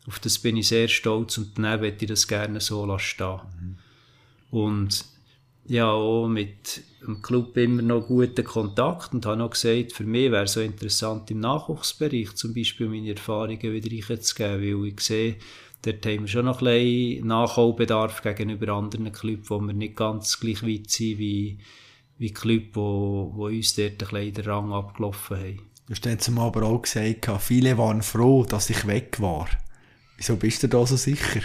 Auf 0.07 0.19
das 0.19 0.39
bin 0.39 0.57
ich 0.57 0.69
sehr 0.69 0.88
stolz 0.88 1.38
und 1.38 1.57
dann 1.57 1.80
möchte 1.80 2.05
ich 2.05 2.09
das 2.09 2.28
gerne 2.28 2.59
so 2.61 2.86
lassen 2.86 3.24
Mhm. 3.59 3.76
Und 4.49 5.05
ja, 5.66 5.89
auch 5.89 6.28
mit 6.28 6.84
dem 7.01 7.22
Club 7.22 7.57
immer 7.57 7.82
noch 7.82 8.07
guten 8.07 8.43
Kontakt 8.43 9.14
und 9.14 9.26
habe 9.26 9.38
noch 9.38 9.51
gesagt, 9.51 9.93
für 9.93 10.03
mich 10.03 10.32
wäre 10.32 10.43
es 10.43 10.53
so 10.53 10.62
interessant 10.62 11.32
im 11.32 11.39
Nachwuchsbereich 11.39 12.36
zum 12.36 12.53
Beispiel 12.53 12.88
meine 12.88 13.12
Erfahrungen 13.12 13.62
wieder 13.62 14.09
reinzugeben, 14.09 14.82
weil 14.82 14.88
ich 14.88 14.99
sehe, 14.99 15.36
dort 15.82 16.05
haben 16.05 16.22
wir 16.22 16.28
schon 16.28 16.45
noch 16.45 16.62
ein 16.62 16.66
bisschen 16.66 17.28
Nachholbedarf 17.28 18.22
gegenüber 18.22 18.74
anderen 18.74 19.12
Clubs, 19.12 19.49
wo 19.49 19.59
wir 19.59 19.74
nicht 19.74 19.95
ganz 19.95 20.39
gleich 20.39 20.64
weit 20.64 20.89
sind 20.89 21.20
wie, 21.20 21.59
wie 22.18 22.34
Clubs, 22.34 22.70
wo, 22.74 23.32
wo 23.36 23.45
uns 23.45 23.76
dort 23.76 23.91
ein 23.91 23.97
bisschen 23.97 24.34
den 24.34 24.45
Rang 24.45 24.74
abgelaufen 24.74 25.38
haben. 25.38 25.62
Du 25.88 25.95
hast 25.95 26.05
jetzt 26.05 26.30
aber 26.30 26.64
auch 26.64 26.82
gesagt, 26.82 27.30
viele 27.39 27.78
waren 27.78 28.01
froh, 28.01 28.45
dass 28.45 28.70
ich 28.70 28.88
weg 28.88 29.20
war. 29.20 29.49
Wieso 30.18 30.36
bist 30.36 30.64
du 30.64 30.70
da 30.70 30.86
so 30.86 30.95
sicher? 30.95 31.41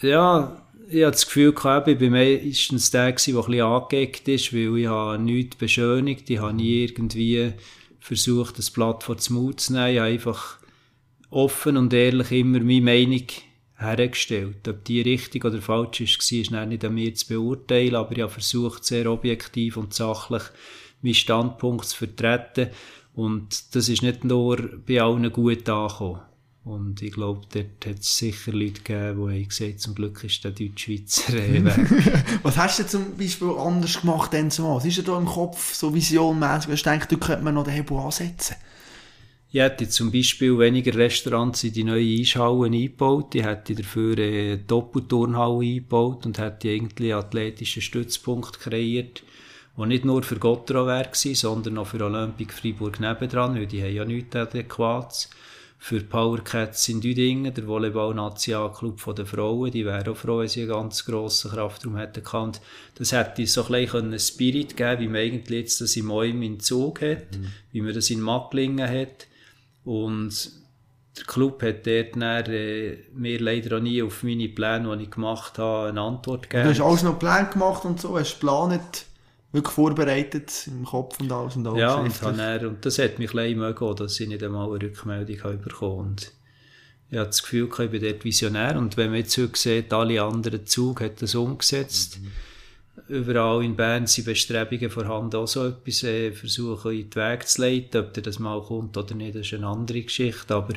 Ja, 0.00 0.63
ich 0.88 1.02
habe 1.02 1.12
das 1.12 1.26
Gefühl 1.26 1.52
gehabt, 1.52 1.88
ich 1.88 2.00
war 2.00 2.10
meistens 2.10 2.90
der, 2.90 3.10
der 3.10 3.10
ein 3.10 3.14
bisschen 3.14 3.60
angeeckt 3.60 4.28
ist, 4.28 4.52
weil 4.52 4.78
ich 4.78 4.86
habe 4.86 5.18
nichts 5.18 5.56
beschönigt, 5.56 6.28
ich 6.30 6.38
habe 6.38 6.54
nie 6.54 6.84
irgendwie 6.84 7.52
versucht, 8.00 8.58
das 8.58 8.70
Blatt 8.70 9.02
vor 9.02 9.16
den 9.16 9.34
Mund 9.34 9.60
zu 9.60 9.72
nehmen, 9.72 9.92
ich 9.92 9.98
habe 9.98 10.10
einfach 10.10 10.58
offen 11.30 11.76
und 11.76 11.92
ehrlich 11.92 12.30
immer 12.32 12.60
meine 12.60 12.80
Meinung 12.82 13.26
hergestellt. 13.76 14.68
Ob 14.68 14.84
die 14.84 15.00
richtig 15.00 15.44
oder 15.44 15.60
falsch 15.60 16.00
war, 16.00 16.06
ist 16.06 16.50
nicht 16.68 16.84
an 16.84 16.94
mir 16.94 17.14
zu 17.14 17.28
beurteilen, 17.28 17.94
aber 17.94 18.12
ich 18.12 18.20
habe 18.22 18.32
versucht, 18.32 18.84
sehr 18.84 19.10
objektiv 19.10 19.76
und 19.76 19.94
sachlich 19.94 20.42
meinen 21.02 21.14
Standpunkt 21.14 21.86
zu 21.86 21.96
vertreten 21.96 22.70
und 23.14 23.74
das 23.74 23.88
ist 23.88 24.02
nicht 24.02 24.24
nur 24.24 24.80
bei 24.86 25.00
allen 25.00 25.30
gut 25.32 25.68
angekommen. 25.68 26.20
Und 26.64 27.02
ich 27.02 27.12
glaube, 27.12 27.42
dort 27.52 27.86
hat 27.86 28.00
es 28.00 28.16
sicher 28.16 28.52
Leute 28.52 28.80
gegeben, 28.80 29.28
die 29.28 29.34
haben 29.34 29.48
gesagt, 29.48 29.80
zum 29.80 29.94
Glück 29.94 30.24
ist 30.24 30.42
der 30.44 30.52
Deutschschweizer 30.52 31.32
weg. 31.34 31.76
Was 32.42 32.56
hast 32.56 32.78
du 32.78 32.86
zum 32.86 33.18
Beispiel 33.18 33.50
anders 33.50 34.00
gemacht 34.00 34.32
denn 34.32 34.50
so? 34.50 34.74
Was 34.76 34.86
ist 34.86 34.96
dir 34.96 35.02
da 35.02 35.18
im 35.18 35.26
Kopf 35.26 35.74
so 35.74 35.94
visionmäßig, 35.94 36.70
was 36.70 36.82
du 36.82 36.90
denkst, 36.90 37.08
du 37.08 37.18
könntest 37.18 37.44
man 37.44 37.54
noch 37.54 37.64
den 37.64 37.74
Hebel 37.74 37.98
ansetzen? 37.98 38.56
Ich 39.50 39.60
hätte 39.60 39.88
zum 39.88 40.10
Beispiel 40.10 40.58
weniger 40.58 40.94
Restaurants 40.94 41.62
in 41.64 41.74
die 41.74 41.84
neue 41.84 42.20
Eishalle 42.20 42.64
eingebaut. 42.64 43.34
Ich 43.34 43.44
hätte 43.44 43.74
dafür 43.74 44.16
eine 44.16 44.58
Doppelturnhalle 44.58 45.60
eingebaut 45.60 46.24
und 46.24 46.38
hätte 46.38 46.70
eigentlich 46.70 47.12
einen 47.12 47.22
athletischen 47.22 47.82
Stützpunkt 47.82 48.58
kreiert 48.58 49.22
wo 49.76 49.84
nicht 49.84 50.04
nur 50.04 50.22
für 50.22 50.36
Gotteron 50.36 50.86
wäre 50.86 51.08
sondern 51.12 51.78
auch 51.78 51.86
für 51.86 52.04
Olympic 52.04 52.52
Freiburg 52.52 53.00
nebendran, 53.00 53.56
weil 53.56 53.66
die 53.66 53.82
haben 53.82 53.94
ja 53.94 54.04
nichts 54.04 54.36
Adäquates. 54.36 55.30
Für 55.86 56.00
Power 56.00 56.38
Cats 56.42 56.88
in 56.88 57.02
Düdingen, 57.02 57.52
der 57.52 57.66
Volleyball-Nationalclub 57.66 59.14
der 59.16 59.26
Frauen, 59.26 59.70
die 59.70 59.84
wären 59.84 60.08
auch 60.08 60.16
froh, 60.16 60.38
wenn 60.38 60.48
sie 60.48 60.62
einen 60.62 60.70
ganz 60.70 61.04
grossen 61.04 61.50
Kraftraum 61.50 61.98
hätten 61.98 62.22
gekannt. 62.22 62.62
Das 62.94 63.12
hätte 63.12 63.46
so 63.46 63.66
ein 63.66 63.82
bisschen 63.82 64.06
einen 64.06 64.18
Spirit 64.18 64.78
geben 64.78 65.02
wie 65.02 65.08
man 65.08 65.20
eigentlich 65.20 65.58
jetzt 65.58 65.82
das 65.82 65.94
in 65.94 66.06
Moim 66.06 66.40
in 66.40 66.58
Zug 66.58 67.02
hat, 67.02 67.36
mhm. 67.36 67.48
wie 67.72 67.82
man 67.82 67.92
das 67.92 68.08
in 68.08 68.22
Macklingen 68.22 68.88
hat. 68.88 69.26
Und 69.84 70.52
der 71.18 71.24
Club 71.24 71.62
hat 71.62 71.86
dort 71.86 72.16
dann, 72.16 72.46
äh, 72.46 72.96
mir 73.12 73.38
leider 73.38 73.76
auch 73.76 73.82
nie 73.82 74.02
auf 74.02 74.22
meine 74.22 74.48
Pläne, 74.48 74.96
die 74.96 75.02
ich 75.02 75.10
gemacht 75.10 75.58
habe, 75.58 75.90
eine 75.90 76.00
Antwort 76.00 76.48
gegeben. 76.48 76.64
Du 76.64 76.70
hast 76.70 76.80
alles 76.80 77.02
noch 77.02 77.18
Pläne 77.18 77.50
gemacht 77.52 77.84
und 77.84 78.00
so, 78.00 78.18
hast 78.18 78.40
geplant, 78.40 79.04
wirklich 79.54 79.74
vorbereitet 79.74 80.66
im 80.66 80.84
Kopf 80.84 81.20
und 81.20 81.30
alles 81.30 81.56
und 81.56 81.66
alles. 81.66 81.80
Ja, 81.80 81.94
und, 81.94 82.12
dann, 82.22 82.66
und 82.66 82.84
das 82.84 82.98
hat 82.98 83.18
mich 83.20 83.32
ein 83.34 83.56
bisschen 83.56 83.96
dass 83.96 84.20
ich 84.20 84.28
nicht 84.28 84.42
einmal 84.42 84.68
eine 84.68 84.82
Rückmeldung 84.82 85.42
habe 85.44 85.56
bekommen 85.56 85.98
und 86.00 86.32
ich 87.10 87.18
habe 87.18 87.28
das 87.28 87.42
Gefühl, 87.42 87.68
ich 87.70 87.90
bin 87.90 88.02
dort 88.02 88.24
Visionär 88.24 88.76
und 88.76 88.96
wenn 88.96 89.10
man 89.10 89.20
jetzt 89.20 89.38
heute 89.38 89.56
sieht, 89.56 89.92
alle 89.92 90.20
anderen 90.20 90.66
Zug 90.66 91.00
hat 91.00 91.22
das 91.22 91.36
umgesetzt. 91.36 92.18
Mhm. 92.20 92.30
Überall 93.06 93.64
in 93.64 93.76
Bern 93.76 94.06
sind 94.06 94.24
Bestrebungen 94.24 94.90
vorhanden, 94.90 95.36
auch 95.36 95.46
so 95.46 95.66
etwas 95.66 96.02
äh, 96.02 96.32
versuchen 96.32 96.92
in 96.92 97.10
den 97.10 97.14
Weg 97.14 97.46
zu 97.46 97.60
leiten. 97.60 98.00
Ob 98.00 98.14
das 98.14 98.38
mal 98.38 98.60
kommt 98.62 98.96
oder 98.96 99.14
nicht, 99.14 99.36
das 99.36 99.46
ist 99.46 99.54
eine 99.54 99.66
andere 99.66 100.02
Geschichte, 100.02 100.54
aber 100.54 100.74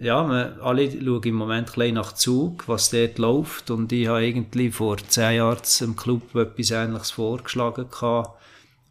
ja, 0.00 0.26
wir 0.26 0.62
alle 0.62 0.90
schauen 0.90 1.22
im 1.24 1.34
Moment 1.34 1.76
ein 1.76 1.94
nach 1.94 2.12
Zug, 2.12 2.66
was 2.68 2.90
dort 2.90 3.18
läuft. 3.18 3.70
Und 3.70 3.92
ich 3.92 4.06
habe 4.08 4.18
eigentlich 4.18 4.74
vor 4.74 4.96
zehn 4.96 5.36
Jahren 5.36 5.60
im 5.80 5.96
Club 5.96 6.34
etwas 6.34 6.70
Ähnliches 6.70 7.10
vorgeschlagen 7.10 7.90
gehabt 7.90 8.40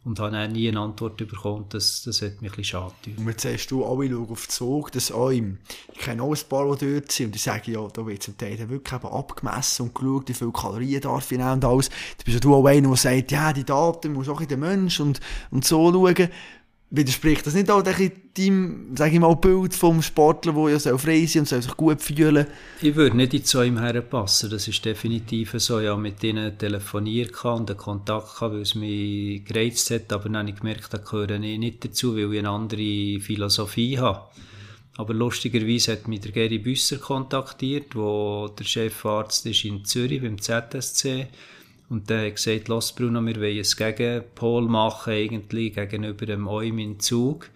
und 0.06 0.20
habe 0.20 0.38
auch 0.38 0.48
nie 0.48 0.68
eine 0.68 0.80
Antwort 0.80 1.18
bekommen. 1.18 1.66
Das, 1.70 2.04
das 2.04 2.22
hat 2.22 2.42
mich 2.42 2.52
ein 2.52 2.56
bisschen 2.58 2.64
schade 2.64 2.94
Und 3.18 3.28
jetzt 3.28 3.42
sagst 3.42 3.72
du, 3.72 3.84
alle 3.84 4.10
schauen 4.10 4.30
auf 4.30 4.48
Zug, 4.48 4.92
das 4.92 5.12
auch 5.12 5.30
im, 5.30 5.58
ich 5.94 6.00
kenne 6.00 6.24
auch 6.24 6.34
ein 6.34 6.48
paar, 6.48 6.76
die 6.78 6.94
dort 6.94 7.12
sind, 7.12 7.28
und 7.28 7.36
die 7.36 7.40
sagen, 7.40 7.72
ja, 7.72 7.88
da 7.92 8.06
wird 8.06 8.24
zum 8.24 8.38
Teil 8.38 8.58
wirklich 8.70 8.94
eben 8.94 9.14
abgemessen 9.14 9.84
und 9.84 9.96
geschaut, 9.96 10.30
wie 10.30 10.34
viele 10.34 10.52
Kalorien 10.52 11.02
darf 11.02 11.32
ich 11.32 11.38
nehmen 11.38 11.52
und 11.54 11.66
alles. 11.66 11.90
Da 11.90 12.24
bist 12.24 12.44
du 12.44 12.56
auch 12.56 12.66
einer, 12.66 12.88
der 12.88 12.98
sagt, 12.98 13.32
ja, 13.32 13.52
die 13.52 13.64
Daten 13.64 14.14
muss 14.14 14.30
auch 14.30 14.42
in 14.42 14.48
den 14.48 14.60
Mensch 14.60 15.00
und, 15.00 15.20
und 15.52 15.66
so 15.66 15.92
schauen 15.92 16.30
widerspricht 16.92 17.46
das 17.46 17.54
nicht 17.54 17.70
auch 17.70 17.84
deinem, 17.84 18.96
sag 18.96 19.14
ich 19.14 19.20
mal, 19.20 19.36
Bild 19.36 19.76
vom 19.76 20.02
Sportler, 20.02 20.54
der 20.54 20.70
ja 20.70 20.98
frei 20.98 21.26
sein 21.26 21.42
und 21.42 21.48
soll 21.48 21.62
sich 21.62 21.78
gut 21.78 22.02
fühlen 22.02 22.48
Ich 22.82 22.96
würde 22.96 23.16
nicht 23.16 23.34
in 23.34 23.46
zu 23.46 23.62
ihm 23.62 23.78
herpassen, 23.78 24.50
das 24.50 24.68
ist 24.68 24.84
definitiv 24.84 25.54
so. 25.58 25.80
Ich 25.80 25.88
habe 25.88 26.02
mit 26.02 26.24
ihnen 26.24 26.58
telefoniert 26.58 27.44
und 27.44 27.70
einen 27.70 27.78
Kontakt 27.78 28.36
gehabt, 28.36 28.54
weil 28.54 28.62
es 28.62 28.76
mich 28.76 29.46
gereizt 29.46 29.92
hat, 29.92 30.12
aber 30.12 30.26
dann 30.26 30.38
habe 30.38 30.50
ich 30.50 30.56
gemerkt, 30.56 30.94
da 30.94 30.98
gehöre 30.98 31.40
ich 31.40 31.60
nicht 31.60 31.86
dazu, 31.86 32.16
weil 32.16 32.34
ich 32.34 32.40
eine 32.40 32.50
andere 32.50 33.20
Philosophie 33.20 34.00
habe. 34.00 34.22
Aber 34.98 35.14
lustigerweise 35.14 35.94
hat 35.94 36.08
mich 36.08 36.22
der 36.22 36.32
Gary 36.32 36.58
Büsser 36.58 36.98
kontaktiert, 36.98 37.96
wo 37.96 38.50
der 38.50 38.66
Chefarzt 38.66 39.46
ist 39.46 39.64
in 39.64 39.86
Zürich 39.86 40.22
beim 40.22 40.42
ZSC 40.42 41.22
ist 41.22 41.28
und 41.90 42.10
hat 42.12 42.36
gesagt, 42.36 42.68
lass 42.68 42.94
Bruno, 42.94 43.20
wir 43.26 43.36
wollen 43.38 43.58
ein 43.58 43.96
Gegenpol 43.96 44.68
machen, 44.68 45.14
eigentlich, 45.14 45.74
gegenüber 45.74 46.26
dem 46.26 46.48
Eumin 46.48 47.00
Zug. 47.00 47.50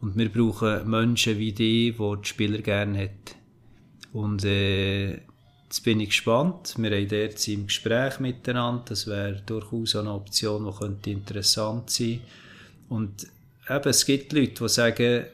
Und 0.00 0.16
wir 0.16 0.28
brauchen 0.28 0.88
Menschen 0.88 1.38
wie 1.38 1.52
die, 1.52 1.92
die 1.92 2.16
die 2.22 2.28
Spieler 2.28 2.58
gerne 2.58 3.04
hat. 3.04 3.36
Und, 4.12 4.44
äh, 4.44 5.12
jetzt 5.68 5.84
bin 5.84 6.00
ich 6.00 6.10
gespannt. 6.10 6.74
Wir 6.76 6.90
haben 6.90 7.08
dort 7.08 7.48
im 7.48 7.66
Gespräch 7.66 8.20
miteinander. 8.20 8.84
Das 8.88 9.06
wäre 9.06 9.42
durchaus 9.44 9.96
eine 9.96 10.12
Option, 10.12 10.66
die 10.66 10.78
könnte 10.78 11.10
interessant 11.10 11.90
sein. 11.90 12.20
Und 12.88 13.26
eben, 13.68 13.88
es 13.88 14.06
gibt 14.06 14.32
Leute, 14.32 14.64
die 14.64 14.68
sagen, 14.68 15.24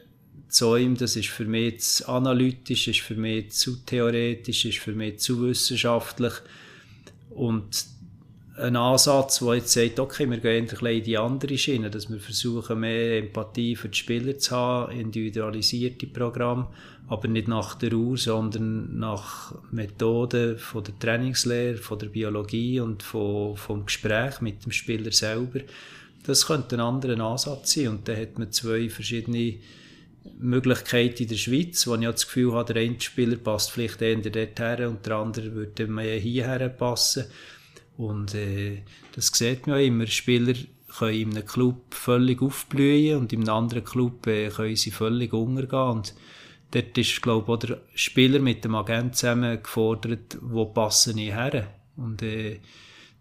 Zäum, 0.49 0.97
das 0.97 1.17
ist 1.17 1.29
für 1.29 1.45
mich 1.45 1.81
zu 1.81 2.09
analytisch, 2.09 2.87
ist 2.87 3.01
für 3.01 3.17
mich 3.17 3.53
zu 3.53 3.77
theoretisch, 3.85 4.65
ist 4.65 4.79
für 4.79 4.93
mich 4.93 5.19
zu 5.19 5.43
wissenschaftlich. 5.43 6.35
Und 7.31 7.94
ein 8.57 8.77
Ansatz, 8.77 9.41
der 9.41 9.55
jetzt 9.57 9.73
sagt, 9.73 9.99
okay, 9.99 10.31
wir 10.31 10.39
gehen 10.39 10.69
endlich 10.69 10.99
in 10.99 11.05
die 11.05 11.19
andere 11.19 11.59
Schiene, 11.59 11.91
dass 11.91 12.11
wir 12.11 12.21
versuchen, 12.21 12.81
mehr 12.81 13.19
Empathie 13.19 13.75
für 13.75 13.89
die 13.89 13.99
Spieler 13.99 14.39
zu 14.39 14.55
haben, 14.55 14.93
individualisierte 14.93 16.07
Programme, 16.07 16.69
aber 17.09 17.27
nicht 17.29 17.49
nach 17.49 17.75
der 17.75 17.93
Uhr, 17.93 18.17
sondern 18.17 18.97
nach 18.97 19.55
Methoden 19.73 20.57
von 20.59 20.85
der 20.85 20.99
Trainingslehre, 20.99 21.77
von 21.79 21.99
der 21.99 22.07
Biologie 22.07 22.79
und 22.81 23.03
von, 23.03 23.57
vom 23.57 23.87
Gespräch 23.87 24.41
mit 24.41 24.65
dem 24.65 24.73
Spieler 24.73 25.11
selber. 25.11 25.61
Das 26.25 26.47
könnte 26.47 26.77
ein 26.77 26.81
anderer 26.81 27.21
Ansatz 27.21 27.75
sein 27.75 27.89
und 27.89 28.09
da 28.09 28.15
hat 28.15 28.39
man 28.39 28.53
zwei 28.53 28.89
verschiedene 28.89 29.57
Möglichkeiten 30.39 31.25
in 31.25 31.29
der 31.29 31.37
Schweiz, 31.37 31.87
wo 31.87 31.97
ich 31.97 32.07
das 32.07 32.27
Gefühl 32.27 32.53
habe, 32.53 32.73
der 32.73 32.83
eine 32.83 33.01
Spieler 33.01 33.37
passt 33.37 33.73
vielleicht 33.73 34.01
eher 34.01 34.17
dorthin 34.17 34.87
und 34.87 35.05
der 35.05 35.17
andere 35.17 35.53
würde 35.53 35.87
mehr 35.87 36.19
hierher 36.19 36.69
passen. 36.69 37.25
Und 37.97 38.35
äh, 38.35 38.83
das 39.15 39.29
sieht 39.29 39.67
man 39.67 39.79
ja 39.79 39.87
immer. 39.87 40.07
Spieler 40.07 40.55
können 40.99 41.21
in 41.21 41.31
einem 41.31 41.47
Club 41.47 41.95
völlig 41.95 42.43
aufblühen 42.43 43.19
und 43.19 43.33
in 43.33 43.41
einem 43.41 43.57
anderen 43.57 43.85
Club 43.85 44.27
äh, 44.27 44.49
können 44.49 44.77
sie 44.77 44.91
völlig 44.91 45.33
untergehen. 45.33 45.91
Und 45.91 46.15
dort 46.71 46.99
ist, 46.99 47.23
glaube 47.23 47.45
ich, 47.45 47.49
auch 47.49 47.59
der 47.59 47.81
Spieler 47.95 48.41
mit 48.41 48.65
dem 48.65 48.75
Agent 48.75 49.17
zusammen 49.17 49.63
gefordert, 49.63 50.39
wo 50.41 50.67
passen 50.67 51.19
ich 51.19 51.33
her. 51.33 51.69
Und 51.97 52.23
äh, 52.23 52.61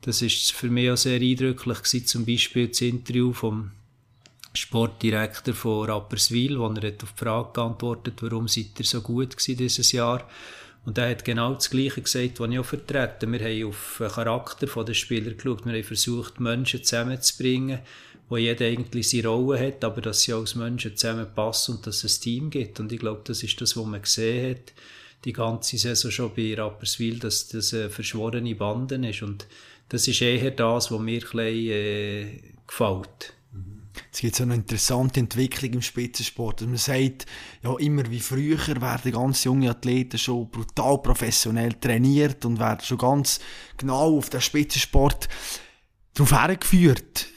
das 0.01 0.21
ist 0.21 0.51
für 0.51 0.69
mich 0.69 0.89
auch 0.89 0.97
sehr 0.97 1.21
eindrücklich 1.21 1.77
gewesen, 1.77 2.05
zum 2.05 2.25
Beispiel 2.25 2.67
das 2.67 2.81
Interview 2.81 3.31
vom 3.31 3.71
Sportdirektor 4.53 5.53
von 5.53 5.89
Rapperswil, 5.89 6.59
wo 6.59 6.67
er 6.67 6.91
auf 6.91 7.13
die 7.13 7.17
Frage 7.23 7.53
geantwortet 7.53 8.21
warum 8.21 8.47
seid 8.47 8.79
ihr 8.79 8.85
so 8.85 9.01
gut 9.01 9.35
dieses 9.47 9.91
Jahr 9.91 10.27
und 10.85 10.97
er 10.97 11.09
hat 11.09 11.23
genau 11.23 11.53
das 11.53 11.69
Gleiche 11.69 12.01
gesagt, 12.01 12.39
was 12.39 12.49
ich 12.49 12.59
auch 12.59 12.65
vertrete. 12.65 13.31
Wir 13.31 13.39
haben 13.39 13.69
auf 13.69 13.95
den 13.99 14.09
Charakter 14.09 14.83
der 14.83 14.93
Spieler 14.93 15.31
geschaut. 15.31 15.65
Wir 15.65 15.73
haben 15.73 15.83
versucht, 15.83 16.39
Menschen 16.41 16.83
zusammenzubringen, 16.83 17.79
wo 18.27 18.35
jeder 18.35 18.65
eigentlich 18.65 19.09
seine 19.09 19.27
Rolle 19.27 19.67
hat, 19.67 19.83
aber 19.83 20.01
dass 20.01 20.21
sie 20.21 20.33
als 20.33 20.55
Menschen 20.55 20.97
zusammenpassen 20.97 21.75
und 21.75 21.87
dass 21.87 22.03
es 22.03 22.17
ein 22.17 22.21
Team 22.21 22.49
gibt. 22.49 22.79
Und 22.81 22.91
ich 22.91 22.99
glaube, 22.99 23.21
das 23.23 23.43
ist 23.43 23.61
das, 23.61 23.77
was 23.77 23.85
man 23.85 24.01
gesehen 24.01 24.51
hat, 24.51 24.73
die 25.23 25.33
ganze 25.33 25.77
Saison 25.77 26.11
schon 26.11 26.35
bei 26.35 26.53
Rapperswil, 26.53 27.19
dass 27.19 27.47
das 27.47 27.73
eine 27.73 27.89
verschworene 27.89 28.55
Banden 28.55 29.05
ist. 29.05 29.21
Und 29.21 29.47
das 29.87 30.07
ist 30.09 30.21
eher 30.21 30.51
das, 30.51 30.91
was 30.91 30.99
mir 30.99 31.13
ein 31.13 31.19
bisschen, 31.21 31.37
äh, 31.39 32.41
gefällt. 32.67 33.33
Es 34.11 34.19
gibt 34.19 34.35
so 34.35 34.43
eine 34.43 34.55
interessante 34.55 35.19
Entwicklung 35.19 35.73
im 35.73 35.81
Spitzensport. 35.81 36.61
Man 36.61 36.77
sagt, 36.77 37.25
ja, 37.63 37.75
immer 37.77 38.09
wie 38.09 38.19
früher 38.19 38.57
werden 38.81 39.11
ganz 39.11 39.43
junge 39.43 39.69
Athleten 39.69 40.17
schon 40.17 40.49
brutal 40.49 40.99
professionell 40.99 41.73
trainiert 41.73 42.45
und 42.45 42.59
werden 42.59 42.81
schon 42.83 42.97
ganz 42.97 43.39
genau 43.77 44.17
auf 44.17 44.29
den 44.29 44.41
Spitzensport 44.41 45.29
darauf 46.13 46.31
hergeführt. 46.31 47.27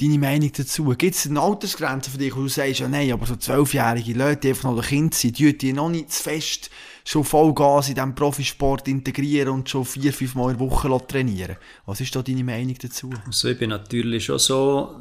Deine 0.00 0.18
Meinung 0.18 0.50
dazu? 0.52 0.84
Gibt 0.96 1.14
es 1.14 1.26
eine 1.26 1.40
Altersgrenze 1.40 2.10
für 2.10 2.18
dich, 2.18 2.34
wo 2.34 2.40
du 2.40 2.48
sagst, 2.48 2.80
ja 2.80 2.88
nein, 2.88 3.12
aber 3.12 3.26
so 3.26 3.36
zwölfjährige 3.36 4.14
Leute, 4.14 4.40
die 4.40 4.48
einfach 4.48 4.70
noch 4.70 4.82
ein 4.82 4.88
Kind 4.88 5.14
sind, 5.14 5.38
die, 5.38 5.56
die 5.56 5.72
noch 5.72 5.90
nicht 5.90 6.10
zu 6.10 6.22
fest 6.22 6.70
schon 7.04 7.24
Vollgas 7.24 7.88
in 7.88 7.94
diesem 7.94 8.14
Profisport 8.14 8.88
integrieren 8.88 9.50
und 9.50 9.68
schon 9.68 9.84
vier, 9.84 10.12
fünf 10.12 10.34
Mal 10.34 10.52
in 10.52 10.58
der 10.58 10.70
Woche 10.70 11.06
trainieren. 11.06 11.56
Was 11.86 12.00
ist 12.00 12.14
da 12.14 12.22
deine 12.22 12.44
Meinung 12.44 12.76
dazu? 12.80 13.10
Also 13.26 13.48
ich 13.48 13.58
bin 13.58 13.70
natürlich 13.70 14.24
schon 14.24 14.38
so 14.38 15.00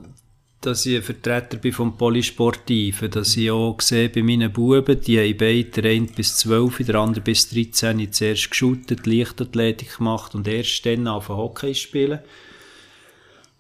dass 0.62 0.86
ich 0.86 0.95
ein 0.95 1.01
Vertreter 1.01 1.57
bin 1.57 1.74
vom 1.74 1.97
Polysportiven, 1.97 3.09
dass 3.09 3.36
ich 3.36 3.49
auch 3.49 3.82
sehe 3.82 4.09
bei 4.09 4.22
meinen 4.22 4.53
Buben, 4.53 5.01
die 5.01 5.20
haben 5.20 5.38
beide, 5.38 5.82
der 5.82 5.91
eine 5.91 6.05
bis 6.05 6.38
12, 6.38 6.86
der 6.86 6.95
andere 6.95 7.22
bis 7.22 7.49
13, 7.49 8.14
zuerst 8.14 8.51
geschootet, 8.51 9.07
Leichtathletik 9.07 9.97
gemacht 9.97 10.36
und 10.36 10.47
erst 10.47 10.86
dann 10.86 11.07
auf 11.07 11.30
Hockey 11.30 11.74
spielen. 11.74 12.20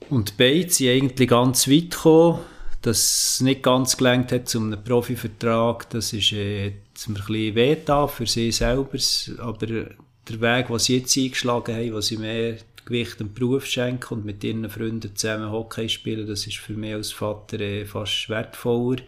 Und 0.09 0.37
beide 0.37 0.69
sind 0.69 0.89
eigentlich 0.89 1.29
ganz 1.29 1.67
weit 1.67 1.91
gekommen, 1.91 2.39
dass 2.83 3.33
es 3.35 3.41
nicht 3.41 3.63
ganz 3.63 3.97
gelangt 3.97 4.31
hat 4.31 4.47
zum 4.47 4.71
einen 4.71 4.83
Profivertrag, 4.83 5.89
das 5.89 6.13
ist, 6.13 6.33
äh, 6.33 6.65
hat 6.65 7.07
ein 7.07 7.13
bisschen 7.15 7.55
weh 7.55 7.77
für 8.07 8.27
sie 8.27 8.51
selber, 8.51 8.97
aber 9.39 9.67
der 9.67 10.41
Weg, 10.41 10.67
den 10.67 10.79
sie 10.79 10.97
jetzt 10.97 11.17
eingeschlagen 11.17 11.75
haben, 11.75 11.93
was 11.93 12.07
sie 12.07 12.17
mehr 12.17 12.57
Gewicht 12.85 13.19
dem 13.19 13.33
Beruf 13.33 13.65
schenken 13.65 14.15
und 14.15 14.25
mit 14.25 14.43
ihren 14.43 14.69
Freunden 14.69 15.15
zusammen 15.15 15.51
Hockey 15.51 15.89
spielen, 15.89 16.27
das 16.27 16.47
ist 16.47 16.57
für 16.57 16.73
mich 16.73 16.93
als 16.93 17.11
Vater 17.11 17.59
äh, 17.59 17.85
fast 17.85 18.29
wertvoller. 18.29 19.01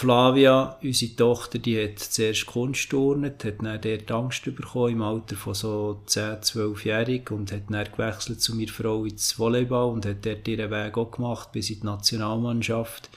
Flavia, 0.00 0.78
unsere 0.82 1.14
Tochter, 1.14 1.58
die 1.58 1.82
hat 1.82 1.98
zuerst 1.98 2.46
Kunst 2.46 2.88
turnet, 2.88 3.44
hat 3.44 3.62
dann 3.62 3.80
dort 3.82 4.10
Angst 4.10 4.44
bekommen 4.44 4.92
im 4.92 5.02
Alter 5.02 5.36
von 5.36 5.52
so 5.52 6.00
10, 6.06 6.42
12 6.42 6.84
Jahren 6.86 7.22
und 7.30 7.52
hat 7.52 7.64
dann 7.68 7.84
gewechselt 7.84 8.40
zu 8.40 8.54
meiner 8.54 8.72
Frau 8.72 9.04
ins 9.04 9.38
Volleyball 9.38 9.90
und 9.90 10.06
hat 10.06 10.24
dort 10.24 10.48
ihren 10.48 10.70
Weg 10.70 10.96
auch 10.96 11.10
gemacht 11.10 11.52
bis 11.52 11.68
in 11.68 11.80
die 11.80 11.86
Nationalmannschaft. 11.86 13.10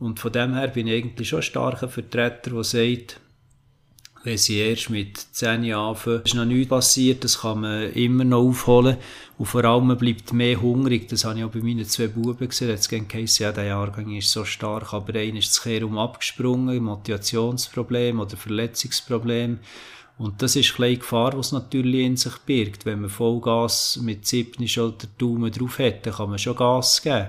Und 0.00 0.20
von 0.20 0.32
dem 0.32 0.54
her 0.54 0.68
bin 0.68 0.86
ich 0.86 1.02
eigentlich 1.02 1.28
schon 1.28 1.38
ein 1.38 1.44
starker 1.44 1.88
Vertreter, 1.88 2.50
der 2.50 2.64
sagt, 2.64 3.20
wenn 4.24 4.38
sie 4.38 4.58
erst 4.58 4.90
mit 4.90 5.18
10 5.18 5.72
anfangen, 5.72 6.22
ist 6.24 6.34
noch 6.34 6.44
nichts 6.44 6.68
passiert, 6.68 7.24
das 7.24 7.40
kann 7.40 7.60
man 7.60 7.92
immer 7.92 8.24
noch 8.24 8.42
aufholen. 8.42 8.96
Und 9.38 9.46
vor 9.46 9.64
allem 9.64 9.88
man 9.88 9.98
bleibt 9.98 10.32
mehr 10.32 10.60
hungrig, 10.60 11.08
das 11.08 11.24
habe 11.24 11.38
ich 11.38 11.44
auch 11.44 11.50
bei 11.50 11.60
meinen 11.60 11.84
zwei 11.84 12.06
Buben 12.06 12.48
gesehen, 12.48 12.68
jetzt 12.68 12.88
geheißen, 12.88 13.44
ja, 13.44 13.52
der 13.52 13.64
Jahrgang 13.64 14.14
ist 14.14 14.30
so 14.30 14.44
stark, 14.44 14.92
aber 14.92 15.18
einer 15.18 15.38
ist 15.38 15.54
zu 15.54 15.62
Kehr 15.62 15.84
um 15.84 15.98
abgesprungen, 15.98 16.82
Motivationsproblem 16.82 18.20
oder 18.20 18.36
Verletzungsproblem. 18.36 19.58
Und 20.18 20.40
das 20.40 20.54
ist 20.54 20.78
eine 20.78 20.96
Gefahr, 20.96 21.32
die 21.32 21.38
es 21.38 21.50
natürlich 21.50 22.06
in 22.06 22.16
sich 22.16 22.36
birgt. 22.38 22.84
Wenn 22.86 23.00
man 23.00 23.10
Vollgas 23.10 23.98
mit 24.02 24.26
7 24.26 24.68
schon 24.68 24.96
den 24.98 25.10
Daumen 25.18 25.50
drauf 25.50 25.78
hat, 25.80 26.06
dann 26.06 26.14
kann 26.14 26.30
man 26.30 26.38
schon 26.38 26.54
Gas 26.54 27.02
geben. 27.02 27.28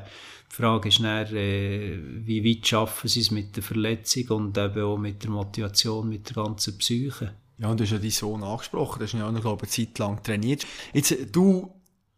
Die 0.54 0.62
Frage 0.62 0.89
ist 0.89 0.99
dann, 0.99 1.36
äh, 1.36 1.97
wie 2.26 2.45
weit 2.45 2.68
schaffen 2.68 3.08
sie 3.08 3.22
es 3.22 3.32
mit 3.32 3.56
der 3.56 3.64
Verletzung 3.64 4.28
und 4.30 4.58
eben 4.58 4.84
auch 4.84 4.97
mit 4.97 5.24
der 5.24 5.32
Motivation, 5.32 6.08
mit 6.08 6.30
der 6.30 6.43
ganzen 6.43 6.78
Psyche. 6.78 7.34
Ja, 7.58 7.70
und 7.70 7.80
du 7.80 7.84
hast 7.84 7.91
ja 7.91 7.97
deinen 7.97 8.12
Sohn 8.12 8.43
angesprochen, 8.43 8.99
der 8.99 9.06
ist 9.06 9.14
ja 9.14 9.28
auch 9.28 9.32
noch, 9.32 9.41
glaube 9.41 9.66
ich, 9.66 9.80
eine 9.80 9.88
Zeit 9.88 9.97
lang 9.97 10.22
trainiert. 10.22 10.68
Jetzt, 10.93 11.16
du 11.32 11.74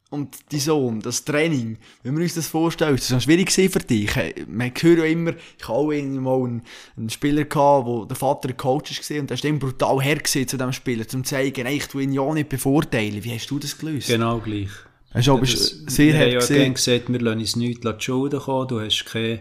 und 0.10 0.38
dein 0.52 0.60
Sohn, 0.60 1.00
das 1.00 1.24
Training, 1.24 1.78
wenn 2.04 2.18
wir 2.18 2.24
uns 2.24 2.36
das 2.36 2.48
vorstellen, 2.48 2.98
das 2.98 3.12
war 3.12 3.22
schwierig 3.22 3.52
für 3.52 3.80
dich. 3.80 4.14
Man 4.48 4.72
hört 4.80 5.00
ja 5.00 5.06
immer, 5.06 5.32
ich 5.32 5.68
habe 5.68 5.78
auch 5.78 5.88
mal 5.88 6.44
einen, 6.44 6.62
einen 6.98 7.10
Spieler 7.10 7.46
gehabt, 7.46 7.86
wo 7.86 8.04
der 8.04 8.18
Vater 8.18 8.52
Coach 8.52 9.00
war 9.10 9.20
und 9.20 9.30
der 9.30 9.36
ist 9.36 9.46
immer 9.46 9.60
brutal 9.60 10.02
hergesehen 10.02 10.48
zu 10.48 10.58
diesem 10.58 10.74
Spieler, 10.74 11.06
um 11.14 11.24
zu 11.24 11.30
zeigen, 11.30 11.68
ich 11.68 11.88
tu 11.88 12.00
ihn 12.00 12.12
ja 12.12 12.34
nicht 12.34 12.50
bevorteilen. 12.50 13.24
Wie 13.24 13.34
hast 13.34 13.48
du 13.48 13.60
das 13.60 13.78
gelöst? 13.78 14.08
Genau 14.08 14.40
gleich. 14.40 14.70
Hast 15.16 15.28
du 15.28 15.32
aber 15.32 15.46
sehr 15.46 16.20
hart 16.20 16.34
ja 16.34 16.40
gesehen. 16.40 16.74
gesagt, 16.74 17.08
wir 17.08 17.22
lassen 17.22 17.40
uns 17.40 17.56
nichts 17.56 17.82
zu 17.82 17.96
Schulden 18.00 18.40
kommen, 18.42 18.68
du 18.68 18.82
hast 18.82 19.06
keine 19.06 19.40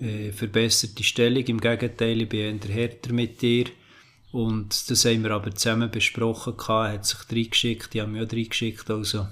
äh, 0.00 0.30
verbesserte 0.30 1.02
Stellung, 1.02 1.42
im 1.44 1.60
Gegenteil, 1.60 2.22
ich 2.22 2.28
bin 2.28 2.60
eher 2.60 2.72
härter 2.72 3.12
mit 3.12 3.42
dir. 3.42 3.64
Und 4.30 4.88
das 4.90 5.04
haben 5.04 5.24
wir 5.24 5.32
aber 5.32 5.52
zusammen 5.52 5.90
besprochen, 5.90 6.54
er 6.56 6.92
hat 6.92 7.04
sich 7.04 7.18
reingeschickt, 7.30 7.94
ich 7.96 8.00
habe 8.00 8.12
mich 8.12 8.22
auch 8.22 8.32
reingeschickt, 8.32 8.88
also 8.90 9.26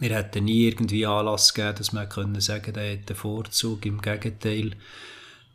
wir 0.00 0.16
hätten 0.16 0.46
nie 0.46 0.66
irgendwie 0.66 1.06
Anlass 1.06 1.54
gegeben, 1.54 1.76
dass 1.78 1.92
wir 1.92 2.06
können 2.06 2.40
sagen, 2.40 2.74
er 2.74 2.92
hat 2.94 3.08
einen 3.08 3.16
Vorzug, 3.16 3.86
im 3.86 4.02
Gegenteil. 4.02 4.72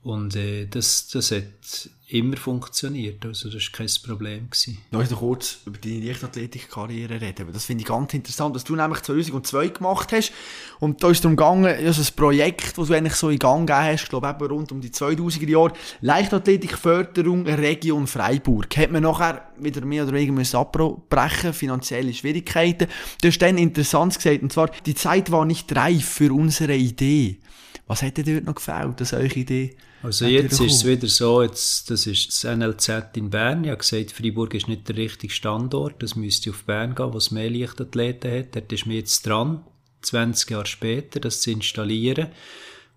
Und 0.07 0.37
äh, 0.37 0.67
das, 0.67 1.09
das 1.09 1.31
hat 1.31 1.89
immer 2.07 2.37
funktioniert, 2.37 3.25
also 3.25 3.49
das 3.49 3.61
war 3.61 3.71
kein 3.73 3.89
Problem. 4.05 4.49
Gewesen. 4.49 4.77
Lass 4.91 5.11
noch 5.11 5.19
kurz 5.19 5.57
über 5.65 5.77
deine 5.77 5.99
Leichtathletik-Karriere 5.99 7.19
reden, 7.19 7.49
das 7.51 7.65
finde 7.65 7.81
ich 7.81 7.89
ganz 7.89 8.13
interessant, 8.13 8.55
dass 8.55 8.63
du 8.63 8.77
nämlich 8.77 9.01
2002 9.01 9.67
gemacht 9.67 10.13
hast 10.13 10.31
und 10.79 11.03
da 11.03 11.09
ist 11.09 11.17
es 11.17 11.21
darum 11.23 11.35
gegangen, 11.35 11.65
also 11.65 12.01
ein 12.01 12.15
Projekt, 12.15 12.77
das 12.77 12.87
du 12.87 12.93
eigentlich 12.93 13.15
so 13.15 13.29
in 13.29 13.37
Gang 13.37 13.67
gegeben 13.67 13.85
hast, 13.85 14.03
ich 14.03 14.09
glaube 14.09 14.29
eben 14.29 14.45
rund 14.45 14.71
um 14.71 14.79
die 14.79 14.91
2000er 14.91 15.49
Jahre, 15.49 15.73
Leichtathletik-Förderung 15.99 17.45
Region 17.45 18.07
Freiburg. 18.07 18.77
Hat 18.77 18.91
man 18.91 19.03
nachher 19.03 19.51
wieder 19.57 19.83
mehr 19.83 20.03
oder 20.03 20.13
weniger 20.13 20.57
abbrechen, 20.57 21.51
finanzielle 21.51 22.13
Schwierigkeiten. 22.13 22.87
Du 23.21 23.27
hast 23.27 23.39
dann 23.39 23.57
interessant 23.57 24.15
gesagt, 24.15 24.41
und 24.41 24.53
zwar, 24.53 24.71
die 24.85 24.95
Zeit 24.95 25.31
war 25.31 25.43
nicht 25.43 25.75
reif 25.75 26.07
für 26.07 26.33
unsere 26.33 26.77
Idee. 26.77 27.41
Was 27.87 28.03
hätte 28.03 28.23
dort 28.23 28.45
noch 28.45 28.55
gefällt, 28.55 29.01
dass 29.01 29.11
eure 29.11 29.35
Idee 29.35 29.75
also 30.03 30.25
jetzt 30.25 30.59
ist 30.59 30.73
es 30.73 30.85
wieder 30.85 31.07
so, 31.07 31.41
jetzt, 31.41 31.89
das 31.89 32.05
ist 32.05 32.27
das 32.27 32.55
NLZ 32.57 33.15
in 33.15 33.29
Bern. 33.29 33.63
Ich 33.63 33.71
habe 33.71 33.79
gesagt, 33.79 34.11
Freiburg 34.11 34.53
ist 34.53 34.67
nicht 34.67 34.87
der 34.87 34.97
richtige 34.97 35.33
Standort. 35.33 36.01
Das 36.03 36.15
müsste 36.15 36.51
auf 36.51 36.63
Bern 36.65 36.95
gehen, 36.95 37.13
wo 37.13 37.17
es 37.17 37.31
mehr 37.31 37.49
Leichtathleten 37.49 38.31
hat. 38.31 38.55
Dort 38.55 38.71
ist 38.71 38.85
mir 38.85 38.95
jetzt 38.95 39.25
dran, 39.25 39.63
20 40.01 40.51
Jahre 40.51 40.65
später, 40.65 41.19
das 41.19 41.41
zu 41.41 41.51
installieren. 41.51 42.27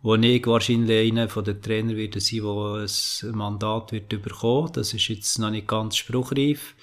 Wo 0.02 0.14
ich 0.14 0.46
wahrscheinlich 0.46 1.10
einer 1.12 1.28
von 1.28 1.44
den 1.44 1.60
Trainern 1.60 1.96
wird 1.96 2.20
sein, 2.20 2.40
der 2.42 2.86
ein 2.86 3.36
Mandat 3.36 3.92
wird 3.92 4.08
bekommen. 4.08 4.70
Das 4.72 4.94
ist 4.94 5.08
jetzt 5.08 5.38
noch 5.38 5.50
nicht 5.50 5.68
ganz 5.68 5.96
spruchreif. 5.96 6.74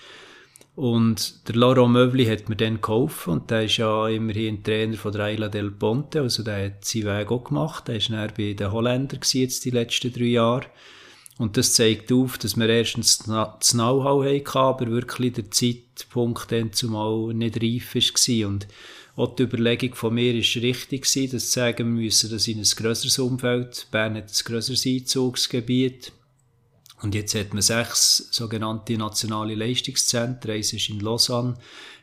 Und 0.78 1.48
der 1.48 1.56
Laurent 1.56 1.92
Möbli 1.92 2.28
hat 2.28 2.50
mir 2.50 2.56
dann 2.56 2.82
geholfen 2.82 3.34
und 3.34 3.50
der 3.50 3.64
ist 3.64 3.78
ja 3.78 4.08
immerhin 4.10 4.64
Trainer 4.64 4.96
von 4.96 5.12
der 5.12 5.34
Isla 5.34 5.50
del 5.50 5.72
Ponte, 5.72 6.22
also 6.22 6.44
der 6.44 6.66
hat 6.66 6.86
seinen 6.86 7.08
Weg 7.08 7.32
auch 7.32 7.46
gemacht. 7.46 7.88
Der 7.88 7.96
ist 7.96 8.12
dann 8.12 8.32
bei 8.38 8.54
den 8.54 8.72
Holländern 8.72 9.20
jetzt 9.24 9.66
die 9.66 9.72
letzten 9.72 10.14
drei 10.14 10.26
Jahre. 10.26 10.68
Und 11.40 11.58
das 11.58 11.74
zeigt 11.74 12.12
auf, 12.12 12.38
dass 12.38 12.58
wir 12.58 12.70
erstens 12.70 13.18
das 13.18 13.72
Know-how 13.72 14.24
hatten, 14.24 14.56
aber 14.56 14.86
wirklich 14.92 15.34
der 15.34 15.50
Zeitpunkt 15.50 16.52
dann 16.52 16.72
zumal 16.72 17.34
nicht 17.34 17.58
reif 17.60 17.96
war. 17.96 18.48
Und 18.48 18.68
auch 19.16 19.36
die 19.36 19.44
Überlegung 19.44 19.96
von 19.96 20.14
mir 20.14 20.36
war 20.36 20.62
richtig, 20.62 21.12
dass 21.12 21.32
zu 21.32 21.40
sagen, 21.40 21.96
wir 21.96 22.04
müssen 22.04 22.30
das 22.30 22.48
in 22.48 22.60
ein 22.60 22.64
grösseres 22.76 23.18
Umfeld, 23.18 23.88
Bern 23.90 24.14
hat 24.14 24.26
ein 24.26 24.46
grösseres 24.46 24.86
Einzugsgebiet, 24.86 26.12
und 27.02 27.14
jetzt 27.14 27.36
hat 27.36 27.54
man 27.54 27.62
sechs 27.62 28.28
sogenannte 28.32 28.98
nationale 28.98 29.54
Leistungszentren. 29.54 30.56
Eins 30.56 30.74
ist 30.74 30.90
in 30.90 31.00
Lausanne, 31.00 31.56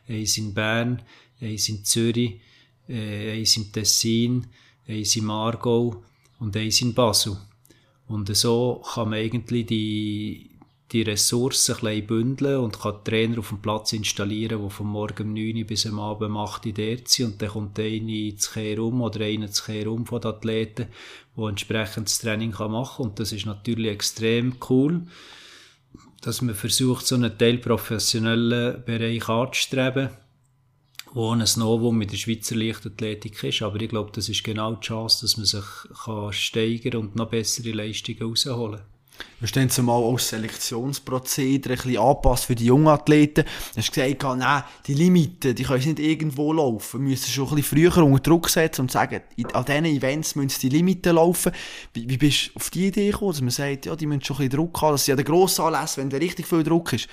eins 0.07 0.37
in 0.37 0.53
Bern, 0.53 1.01
eins 1.41 1.67
in 1.67 1.83
Zürich, 1.83 2.39
äh, 2.87 3.37
eins 3.37 3.57
im 3.57 3.71
Tessin, 3.71 4.47
eins 4.87 5.15
im 5.17 5.29
Aargau 5.29 6.03
und 6.39 6.55
eins 6.55 6.81
in 6.81 6.93
Basel. 6.93 7.37
Und 8.07 8.33
so 8.35 8.83
kann 8.93 9.09
man 9.09 9.19
eigentlich 9.19 9.65
die, 9.65 10.51
die 10.95 11.01
Ressourcen 11.01 11.85
ein 11.85 12.07
bündeln 12.07 12.57
und 12.57 12.79
kann 12.79 13.03
Trainer 13.03 13.39
auf 13.39 13.49
dem 13.49 13.61
Platz 13.61 13.91
installieren, 13.91 14.63
die 14.63 14.69
von 14.69 14.87
morgen 14.87 15.27
um 15.27 15.33
9 15.33 15.57
Uhr 15.57 15.63
bis 15.65 15.85
am 15.85 15.99
Abend 15.99 16.29
um 16.29 16.37
8 16.37 16.67
Uhr 16.67 16.71
dort 16.71 17.09
sind. 17.09 17.33
Und 17.33 17.41
dann 17.41 17.49
kommt 17.49 17.77
einer 17.77 18.37
zu 18.37 18.81
um 18.81 19.01
oder 19.01 19.25
einer 19.25 19.51
zu 19.51 19.89
um 19.89 20.05
von 20.05 20.21
den 20.21 20.31
Athleten, 20.31 20.87
der 21.35 21.47
entsprechend 21.47 22.07
das 22.07 22.19
Training 22.19 22.51
machen 22.51 22.95
kann. 22.95 23.05
Und 23.07 23.19
das 23.19 23.33
ist 23.33 23.45
natürlich 23.45 23.91
extrem 23.91 24.55
cool, 24.69 25.01
dass 26.21 26.41
man 26.41 26.55
versucht, 26.55 27.05
so 27.05 27.15
einen 27.15 27.37
teilprofessionellen 27.37 28.85
Bereich 28.85 29.27
anzustreben, 29.27 30.11
wo 31.11 31.31
ein 31.31 31.43
Novum 31.57 31.97
mit 31.97 32.13
der 32.13 32.17
Schweizer 32.17 32.55
Leichtathletik 32.55 33.43
ist. 33.43 33.61
Aber 33.63 33.81
ich 33.81 33.89
glaube, 33.89 34.11
das 34.13 34.29
ist 34.29 34.45
genau 34.45 34.75
die 34.75 34.87
Chance, 34.87 35.25
dass 35.25 35.35
man 35.35 35.45
sich 35.45 35.65
kann 36.05 36.31
steigern 36.31 37.01
und 37.01 37.17
noch 37.17 37.29
bessere 37.29 37.71
Leistungen 37.71 38.19
herausholen 38.19 38.79
kann. 38.79 38.94
Wir 39.39 39.47
stehen 39.49 39.69
zumal 39.69 40.01
auch 40.01 40.17
Selektionsprozedere 40.17 41.73
ein 41.73 41.79
bisschen 41.79 42.37
für 42.37 42.55
die 42.55 42.65
jungen 42.65 42.87
Athleten. 42.87 43.43
Du 43.43 43.77
hast 43.77 43.93
gesagt, 43.93 44.23
nein, 44.37 44.63
die 44.87 44.93
Limiten, 44.93 45.53
die 45.53 45.63
können 45.63 45.83
nicht 45.83 45.99
irgendwo 45.99 46.53
laufen. 46.53 47.01
Wir 47.01 47.09
müssen 47.09 47.29
schon 47.29 47.49
ein 47.49 47.55
bisschen 47.55 47.91
früher 47.91 48.03
unter 48.03 48.21
Druck 48.21 48.49
setzen 48.49 48.81
und 48.81 48.91
sagen, 48.91 49.21
an 49.53 49.65
diesen 49.65 49.85
Events 49.85 50.35
müssen 50.35 50.59
die 50.61 50.69
Limiten 50.69 51.15
laufen. 51.15 51.51
Wie, 51.93 52.09
wie 52.09 52.17
bist 52.17 52.47
du 52.47 52.51
auf 52.55 52.69
die 52.69 52.87
Idee 52.87 53.11
gekommen, 53.11 53.31
dass 53.31 53.41
man 53.41 53.49
sagt, 53.49 53.85
ja, 53.85 53.95
die 53.95 54.07
müssen 54.07 54.23
schon 54.23 54.37
ein 54.37 54.49
bisschen 54.49 54.57
Druck 54.57 54.81
haben, 54.81 54.93
dass 54.93 55.05
sie 55.05 55.11
an 55.11 55.17
den 55.17 55.25
grossen 55.25 55.65
Anlässen, 55.65 56.03
wenn 56.03 56.09
da 56.09 56.17
richtig 56.17 56.47
viel 56.47 56.63
Druck 56.63 56.93
ist, 56.93 57.07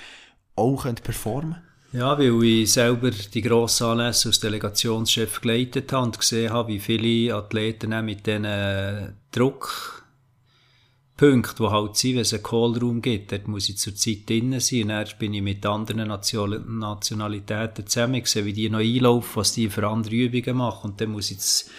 auch 0.55 0.83
performen 1.03 1.53
können? 1.53 1.73
Ja, 1.91 2.17
weil 2.17 2.43
ich 2.43 2.73
selber 2.73 3.11
die 3.11 3.41
grossen 3.41 3.85
Anlässe 3.85 4.29
als 4.29 4.39
Delegationschef 4.39 5.41
geleitet 5.41 5.91
habe 5.93 6.05
und 6.05 6.17
gesehen 6.17 6.51
habe, 6.51 6.69
wie 6.69 6.79
viele 6.79 7.35
Athleten 7.35 8.03
mit 8.03 8.25
diesen 8.25 9.13
Druck 9.31 10.02
Punkte, 11.15 11.63
die 11.63 11.69
halt 11.69 11.95
sind, 11.95 12.15
wenn 12.15 12.21
es 12.21 12.33
einen 12.33 12.43
Callroom 12.43 13.01
gibt, 13.01 13.31
dort 13.31 13.47
muss 13.47 13.69
ich 13.69 13.77
zur 13.77 13.95
Zeit 13.95 14.27
drinnen 14.27 14.59
sein. 14.59 14.81
Und 14.83 14.89
dann 14.89 15.07
bin 15.19 15.33
ich 15.35 15.41
mit 15.43 15.65
anderen 15.65 16.07
Nation 16.07 16.79
Nationalitäten 16.79 17.85
zusammen, 17.85 18.15
ich 18.15 18.27
sehe, 18.27 18.45
wie 18.45 18.53
die 18.53 18.69
noch 18.69 18.79
einlaufen, 18.79 19.35
was 19.35 19.53
die 19.53 19.69
für 19.69 19.87
andere 19.87 20.15
Übungen 20.15 20.57
machen. 20.57 20.91
Und 20.91 21.01
dann 21.01 21.11
muss 21.11 21.29
ich 21.29 21.37
das 21.37 21.69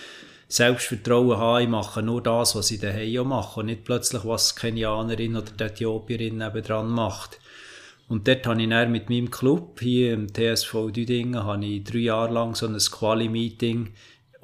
Selbstvertrauen 0.47 1.37
haben, 1.37 1.65
ich 1.65 1.69
mache 1.69 2.03
nur 2.03 2.23
das, 2.23 2.55
was 2.55 2.71
ich 2.71 2.81
daheim 2.81 3.19
auch 3.21 3.25
mache. 3.25 3.61
Und 3.61 3.67
nicht 3.67 3.85
plötzlich, 3.85 4.25
was 4.25 4.55
die 4.55 4.61
Kenianerin 4.61 5.37
oder 5.37 5.51
die 5.51 5.65
Äthiopierin 5.65 6.39
nebenan 6.39 6.89
macht. 6.89 7.41
Und 8.07 8.29
dort 8.29 8.47
habe 8.47 8.63
ich 8.63 8.69
dann 8.69 8.93
mit 8.93 9.09
meinem 9.09 9.31
Club, 9.31 9.81
hier 9.81 10.13
im 10.13 10.33
TSV 10.33 10.93
Düdingen, 10.93 11.43
habe 11.43 11.65
ich 11.65 11.83
drei 11.83 11.99
Jahre 11.99 12.35
lang 12.35 12.55
so 12.55 12.67
ein 12.67 12.77
Quali-Meeting 12.77 13.95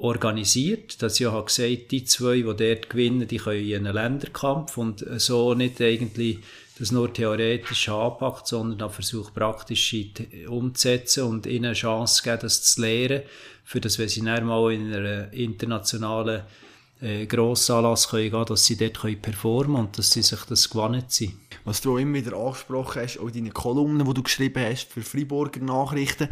organisiert, 0.01 1.01
dass 1.01 1.19
ich 1.19 1.27
auch 1.27 1.45
gesagt 1.45 1.91
die 1.91 2.03
zwei, 2.05 2.37
die 2.37 2.43
dort 2.43 2.89
gewinnen, 2.89 3.27
die 3.27 3.37
können 3.37 3.63
in 3.63 3.85
einen 3.85 3.93
Länderkampf 3.93 4.77
und 4.77 5.05
so 5.17 5.53
nicht 5.53 5.79
eigentlich 5.79 6.39
das 6.79 6.91
nur 6.91 7.13
theoretisch 7.13 7.89
anpackt, 7.89 8.47
sondern 8.47 8.81
auch 8.81 8.91
versucht 8.91 9.35
praktisch 9.35 9.95
umzusetzen 10.47 11.25
und 11.25 11.45
ihnen 11.45 11.65
eine 11.65 11.73
Chance 11.75 12.23
geben, 12.23 12.39
das 12.41 12.63
zu 12.63 12.81
lernen, 12.81 13.21
für 13.63 13.79
das, 13.79 13.99
wenn 13.99 14.09
sie 14.09 14.25
dann 14.25 14.45
mal 14.45 14.73
in 14.73 14.91
einer 14.91 15.31
internationalen 15.31 16.41
äh, 16.99 17.27
Grossanlass 17.27 18.09
können 18.09 18.31
gehen, 18.31 18.45
dass 18.45 18.65
sie 18.65 18.77
dort 18.77 18.99
können 18.99 19.21
performen 19.21 19.75
und 19.75 19.97
dass 19.99 20.11
sie 20.11 20.23
sich 20.23 20.41
das 20.49 20.69
gewonnen 20.69 21.03
sind. 21.07 21.33
Was 21.63 21.81
du 21.81 21.93
auch 21.93 21.99
immer 21.99 22.15
wieder 22.15 22.35
angesprochen 22.35 23.03
hast, 23.03 23.19
auch 23.19 23.29
deine 23.29 23.51
Kolumnen, 23.51 24.07
die 24.07 24.13
du 24.15 24.23
geschrieben 24.23 24.63
hast 24.63 24.91
für 24.91 25.01
Freiburger 25.01 25.61
Nachrichten, 25.61 26.29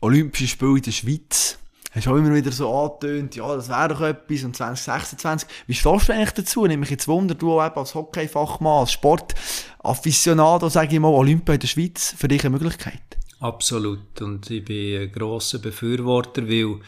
Olympische 0.00 0.46
Spiele 0.46 0.76
in 0.76 0.82
der 0.82 0.92
Schweiz, 0.92 1.58
hast 1.98 2.06
du 2.06 2.12
auch 2.12 2.16
immer 2.16 2.34
wieder 2.34 2.52
so 2.52 2.74
angetönt, 2.74 3.36
ja, 3.36 3.54
das 3.54 3.68
wäre 3.68 3.88
doch 3.88 4.00
etwas 4.00 4.44
und 4.44 4.56
2026. 4.56 5.48
Wie 5.66 5.74
stehst 5.74 6.08
du 6.08 6.12
eigentlich 6.12 6.30
dazu? 6.30 6.66
Nimm 6.66 6.80
mich 6.80 6.90
jetzt 6.90 7.08
Wunder, 7.08 7.34
du 7.34 7.52
auch 7.52 7.76
als 7.76 7.94
Hockeyfachmann, 7.94 8.80
als 8.80 8.92
Sportafficionado, 8.92 10.68
sage 10.68 10.94
ich 10.94 11.00
mal, 11.00 11.08
Olympia 11.08 11.54
in 11.54 11.60
der 11.60 11.68
Schweiz, 11.68 12.14
für 12.16 12.28
dich 12.28 12.44
eine 12.44 12.50
Möglichkeit? 12.50 13.02
Absolut. 13.40 14.20
Und 14.20 14.50
ich 14.50 14.64
bin 14.64 15.02
ein 15.02 15.12
grosser 15.12 15.58
Befürworter, 15.58 16.48
weil 16.48 16.80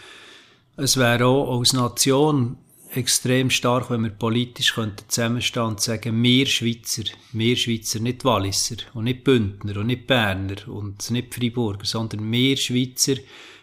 es 0.76 0.96
wäre 0.96 1.26
auch 1.26 1.58
als 1.58 1.72
Nation 1.72 2.56
extrem 2.92 3.50
stark, 3.50 3.90
wenn 3.90 4.02
wir 4.02 4.10
politisch 4.10 4.74
könnten 4.74 5.04
zusammenstehen 5.08 5.66
und 5.66 5.80
sagen, 5.80 6.22
wir 6.22 6.46
Schweizer, 6.46 7.04
wir 7.32 7.56
Schweizer, 7.56 8.00
nicht 8.00 8.24
Walliser 8.24 8.76
und 8.94 9.04
nicht 9.04 9.22
Bündner 9.22 9.76
und 9.76 9.86
nicht 9.86 10.06
Berner 10.06 10.56
und 10.66 11.08
nicht 11.10 11.32
Freiburger, 11.32 11.84
sondern 11.84 12.30
wir 12.32 12.56
Schweizer 12.56 13.14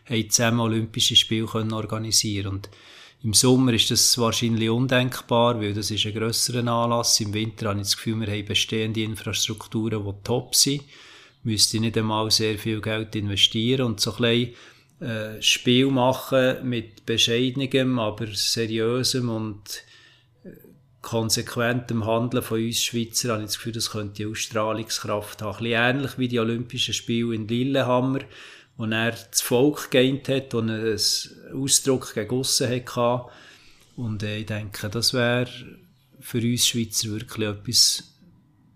haben 0.09 0.29
zusammen 0.29 0.59
Olympische 0.59 1.15
Spiele 1.15 1.45
können 1.45 1.73
organisieren 1.73 2.47
und 2.47 2.69
im 3.23 3.33
Sommer 3.33 3.73
ist 3.73 3.89
das 3.89 4.17
wahrscheinlich 4.19 4.69
undenkbar, 4.69 5.59
weil 5.59 5.73
das 5.73 5.89
ist 5.89 6.05
ein 6.05 6.13
grösserer 6.13 6.59
Anlass. 6.67 7.19
Im 7.19 7.33
Winter 7.33 7.69
habe 7.69 7.79
ich 7.79 7.87
das 7.87 7.97
Gefühl, 7.97 8.19
wir 8.19 8.27
haben 8.27 8.45
bestehende 8.45 9.01
Infrastrukturen, 9.01 10.05
die 10.05 10.23
top 10.23 10.53
sind. 10.53 10.83
Müsste 11.43 11.79
nicht 11.79 11.97
einmal 11.97 12.29
sehr 12.29 12.59
viel 12.59 12.79
Geld 12.79 13.15
investieren 13.15 13.87
und 13.87 13.99
so 13.99 14.15
ein 14.17 14.17
bisschen 14.17 14.53
äh, 15.09 15.41
Spiel 15.41 15.87
machen 15.87 16.69
mit 16.69 17.05
bescheidenem, 17.05 17.97
aber 17.97 18.27
seriösem 18.27 19.29
und 19.29 19.83
äh, 20.43 20.49
konsequentem 21.01 22.05
Handeln 22.05 22.43
von 22.43 22.63
uns 22.63 22.83
Schweizer 22.83 23.33
habe 23.33 23.41
ich 23.41 23.47
das 23.47 23.57
Gefühl, 23.57 23.73
das 23.73 23.91
könnte 23.91 24.13
die 24.15 24.25
Ausstrahlungskraft 24.27 25.41
haben. 25.41 25.57
Ein 25.57 25.63
bisschen 25.63 25.73
ähnlich 25.73 26.17
wie 26.19 26.27
die 26.27 26.39
Olympischen 26.39 26.93
Spiele 26.93 27.33
in 27.33 27.47
Lillehammer, 27.47 28.19
wo 28.77 28.85
er 28.85 29.11
das 29.11 29.41
Volk 29.41 29.91
geeint 29.91 30.29
hat 30.29 30.53
und 30.53 30.69
einen 30.69 30.99
Ausdruck 31.53 32.13
gegen 32.13 32.31
aussen 32.31 32.69
hatte. 32.69 33.25
Und 33.95 34.23
äh, 34.23 34.39
ich 34.39 34.45
denke, 34.45 34.89
das 34.89 35.13
wäre 35.13 35.49
für 36.19 36.39
uns 36.39 36.67
Schweizer 36.67 37.09
wirklich 37.09 37.47
etwas, 37.47 38.03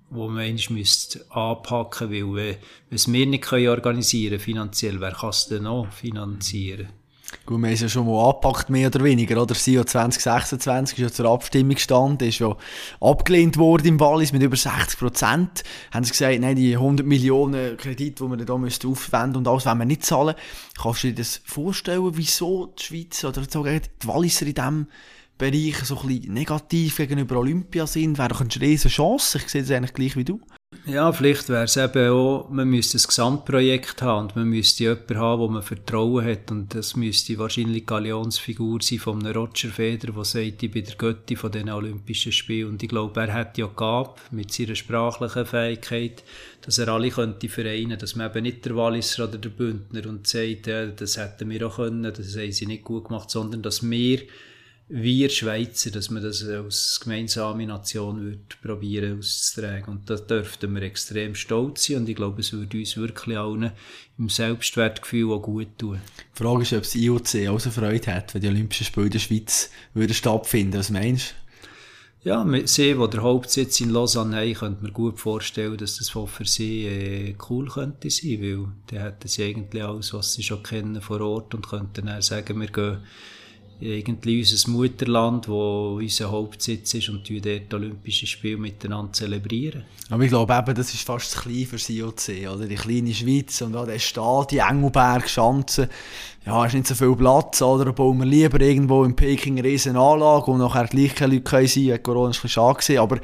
wo 0.09 0.27
man 0.27 0.39
eigentlich 0.39 0.69
müsste 0.69 1.23
anpacken 1.31 2.09
müsste, 2.09 2.35
weil 2.35 2.57
wenn 2.89 2.95
es 2.95 3.11
wir 3.11 3.25
nicht 3.27 3.43
können 3.43 3.67
organisieren 3.67 4.39
finanziell, 4.39 4.99
wer 4.99 5.11
kann 5.11 5.29
es 5.29 5.47
denn 5.47 5.63
noch 5.63 5.91
finanzieren? 5.91 6.89
Gut, 7.45 7.59
wir 7.59 7.67
haben 7.67 7.73
es 7.73 7.81
ja 7.81 7.89
schon 7.89 8.05
mal 8.05 8.29
angepackt, 8.29 8.69
mehr 8.69 8.87
oder 8.87 9.03
weniger, 9.03 9.41
oder? 9.41 9.55
SIO 9.55 9.83
2026 9.83 10.99
ist 10.99 11.03
ja 11.03 11.11
zur 11.11 11.31
Abstimmung 11.31 11.75
gestanden, 11.75 12.27
ist 12.27 12.39
ja 12.39 12.55
abgelehnt 12.99 13.57
worden 13.57 13.87
im 13.87 13.99
Wallis 13.99 14.31
mit 14.31 14.43
über 14.43 14.55
60 14.55 14.99
Prozent. 14.99 15.63
Haben 15.91 16.03
sie 16.03 16.11
gesagt, 16.11 16.39
nein, 16.39 16.55
die 16.55 16.75
100 16.75 17.05
Millionen 17.05 17.77
Kredit, 17.77 18.19
die 18.19 18.23
wir 18.23 18.37
da 18.37 18.57
müssten 18.57 18.87
aufwenden 18.87 19.37
und 19.37 19.47
alles 19.47 19.65
wollen 19.65 19.79
wir 19.79 19.85
nicht 19.85 20.05
zahlen. 20.05 20.35
Kannst 20.81 21.03
du 21.03 21.07
dir 21.07 21.15
das 21.15 21.41
vorstellen, 21.45 22.11
wieso 22.13 22.67
die 22.67 22.83
Schweiz 22.83 23.23
oder 23.23 23.43
sogar 23.49 23.79
die 23.79 24.07
Walliser 24.07 24.45
in 24.45 24.53
diesem 24.53 24.87
Bereich 25.37 25.77
so 25.83 25.99
ein 25.99 26.07
bisschen 26.07 26.33
negativ 26.33 26.97
gegenüber 26.97 27.37
Olympia 27.37 27.87
sind? 27.87 28.17
Wäre 28.17 28.29
doch 28.29 28.41
eine 28.41 28.49
riesige 28.59 28.93
Chance. 28.93 29.39
Ich 29.39 29.49
sehe 29.49 29.61
das 29.61 29.71
eigentlich 29.71 29.93
gleich 29.93 30.15
wie 30.15 30.25
du. 30.25 30.39
Ja, 30.85 31.11
vielleicht 31.11 31.47
wäre 31.49 31.65
es 31.65 31.77
eben 31.77 32.09
auch, 32.09 32.49
man 32.49 32.67
müsste 32.67 32.97
ein 32.97 33.03
Gesamtprojekt 33.05 34.01
haben 34.01 34.27
und 34.27 34.35
man 34.35 34.47
müsste 34.47 34.85
jemanden 34.85 35.17
haben, 35.19 35.41
wo 35.41 35.47
man 35.47 35.61
Vertrauen 35.61 36.25
hat 36.25 36.49
und 36.49 36.73
das 36.73 36.95
müsste 36.95 37.37
wahrscheinlich 37.37 37.83
die 37.83 37.85
Galionsfigur 37.85 38.81
sein 38.81 38.97
von 38.97 39.23
einem 39.23 39.35
Roger 39.35 39.69
Federer, 39.69 40.13
der 40.13 40.25
sagt, 40.25 40.63
ich 40.63 40.71
bin 40.71 40.83
der 40.83 40.95
Götti 40.95 41.35
von 41.35 41.51
den 41.51 41.69
Olympischen 41.69 42.31
Spielen. 42.31 42.69
Und 42.69 42.83
ich 42.83 42.89
glaube, 42.89 43.21
er 43.21 43.31
hat 43.31 43.59
ja 43.59 43.67
gehabt 43.67 44.33
mit 44.33 44.51
seiner 44.51 44.73
sprachlichen 44.73 45.45
Fähigkeit, 45.45 46.23
dass 46.61 46.79
er 46.79 46.87
alle 46.87 47.09
könnte 47.09 47.47
vereinen, 47.47 47.99
dass 47.99 48.15
man 48.15 48.31
eben 48.31 48.43
nicht 48.43 48.65
der 48.65 48.75
Walliser 48.75 49.25
oder 49.25 49.37
der 49.37 49.49
Bündner 49.49 50.09
und 50.09 50.25
sagt, 50.25 50.67
das 50.67 51.17
hätten 51.17 51.49
wir 51.49 51.67
auch 51.67 51.75
können, 51.75 52.11
das 52.11 52.35
haben 52.35 52.51
sie 52.51 52.65
nicht 52.65 52.83
gut 52.83 53.07
gemacht, 53.07 53.29
sondern 53.29 53.61
dass 53.61 53.87
wir 53.87 54.21
wir 54.93 55.29
Schweizer, 55.29 55.89
dass 55.89 56.09
man 56.09 56.21
das 56.21 56.43
als 56.43 56.99
gemeinsame 57.01 57.65
Nation 57.65 58.25
wird 58.25 58.61
probieren 58.61 59.19
auszutragen. 59.19 59.85
Und 59.85 60.09
da 60.09 60.17
dürften 60.17 60.75
wir 60.75 60.81
extrem 60.81 61.33
stolz 61.33 61.85
sein 61.85 61.97
und 61.97 62.09
ich 62.09 62.15
glaube, 62.15 62.41
es 62.41 62.51
würde 62.51 62.77
uns 62.77 62.97
wirklich 62.97 63.37
allen 63.37 63.71
im 64.17 64.27
Selbstwertgefühl 64.27 65.31
auch 65.31 65.41
gut 65.41 65.77
tun. 65.77 66.01
Die 66.35 66.43
Frage 66.43 66.63
ist, 66.63 66.73
ob 66.73 66.83
das 66.83 66.95
IOC 66.95 67.47
auch 67.47 67.59
so 67.59 67.71
Freude 67.71 68.13
hat, 68.13 68.33
wenn 68.33 68.41
die 68.41 68.49
Olympischen 68.49 68.85
Spiele 68.85 69.05
in 69.05 69.11
der 69.13 69.19
Schweiz 69.19 69.69
würden 69.93 70.13
stattfinden. 70.13 70.77
Was 70.77 70.89
meinst 70.89 71.35
du? 72.23 72.29
Ja, 72.29 72.45
sie, 72.65 72.93
die 72.93 73.09
den 73.09 73.21
Hauptsitz 73.21 73.79
in 73.81 73.89
Lausanne 73.89 74.35
haben, 74.35 74.53
könnte 74.53 74.83
man 74.83 74.93
gut 74.93 75.19
vorstellen, 75.19 75.77
dass 75.77 75.97
das 75.97 76.09
für 76.09 76.45
sie 76.45 76.85
äh, 76.85 77.35
cool 77.49 77.67
könnte 77.67 78.11
sein, 78.11 78.41
weil 78.41 78.67
dann 78.87 79.01
hätten 79.01 79.27
sie 79.27 79.43
eigentlich 79.43 79.83
alles, 79.83 80.13
was 80.13 80.33
sie 80.33 80.43
schon 80.43 80.61
kennen, 80.61 81.01
vor 81.01 81.21
Ort 81.21 81.55
und 81.55 81.67
könnten 81.67 82.05
dann 82.05 82.21
sagen, 82.21 82.59
wir 82.59 82.67
gehen 82.67 82.99
irgendwie 83.81 84.39
unser 84.39 84.69
Mutterland, 84.69 85.47
wo 85.47 85.97
unser 85.99 86.31
Hauptsitz 86.31 86.93
ist 86.93 87.09
und 87.09 87.27
wir 87.29 87.41
dort 87.41 87.73
Olympische 87.73 88.27
Spiele 88.27 88.57
miteinander 88.57 89.11
zelebrieren. 89.11 89.83
Aber 90.09 90.23
ich 90.23 90.29
glaube 90.29 90.53
eben, 90.53 90.75
das 90.75 90.93
ist 90.93 91.03
fast 91.03 91.31
zu 91.31 91.41
klein 91.41 91.65
für 91.65 91.77
das 91.77 91.89
IOC, 91.89 92.53
oder? 92.53 92.67
Die 92.67 92.75
kleine 92.75 93.13
Schweiz 93.13 93.59
und 93.61 93.75
auch 93.75 93.87
der 93.87 93.97
Stadion, 93.97 94.69
Engelberg, 94.69 95.27
Schanzen, 95.27 95.87
ja, 96.45 96.65
ist 96.65 96.73
nicht 96.73 96.87
so 96.87 96.95
viel 96.95 97.15
Platz, 97.15 97.61
oder? 97.61 97.85
Da 97.85 97.91
bauen 97.91 98.19
wir 98.19 98.25
lieber 98.25 98.61
irgendwo 98.61 99.03
in 99.03 99.15
Peking 99.15 99.57
eine 99.57 99.67
riesen 99.67 99.97
Anlage, 99.97 100.47
wo 100.47 100.57
nachher 100.57 100.85
gleich 100.85 101.15
keine 101.15 101.35
Leute 101.35 101.67
sein 101.67 101.85
können, 101.87 102.03
Corona 102.03 102.29
ist 102.29 102.37
ein 102.37 102.41
bisschen 102.43 102.49
schade 102.49 103.01
aber 103.01 103.19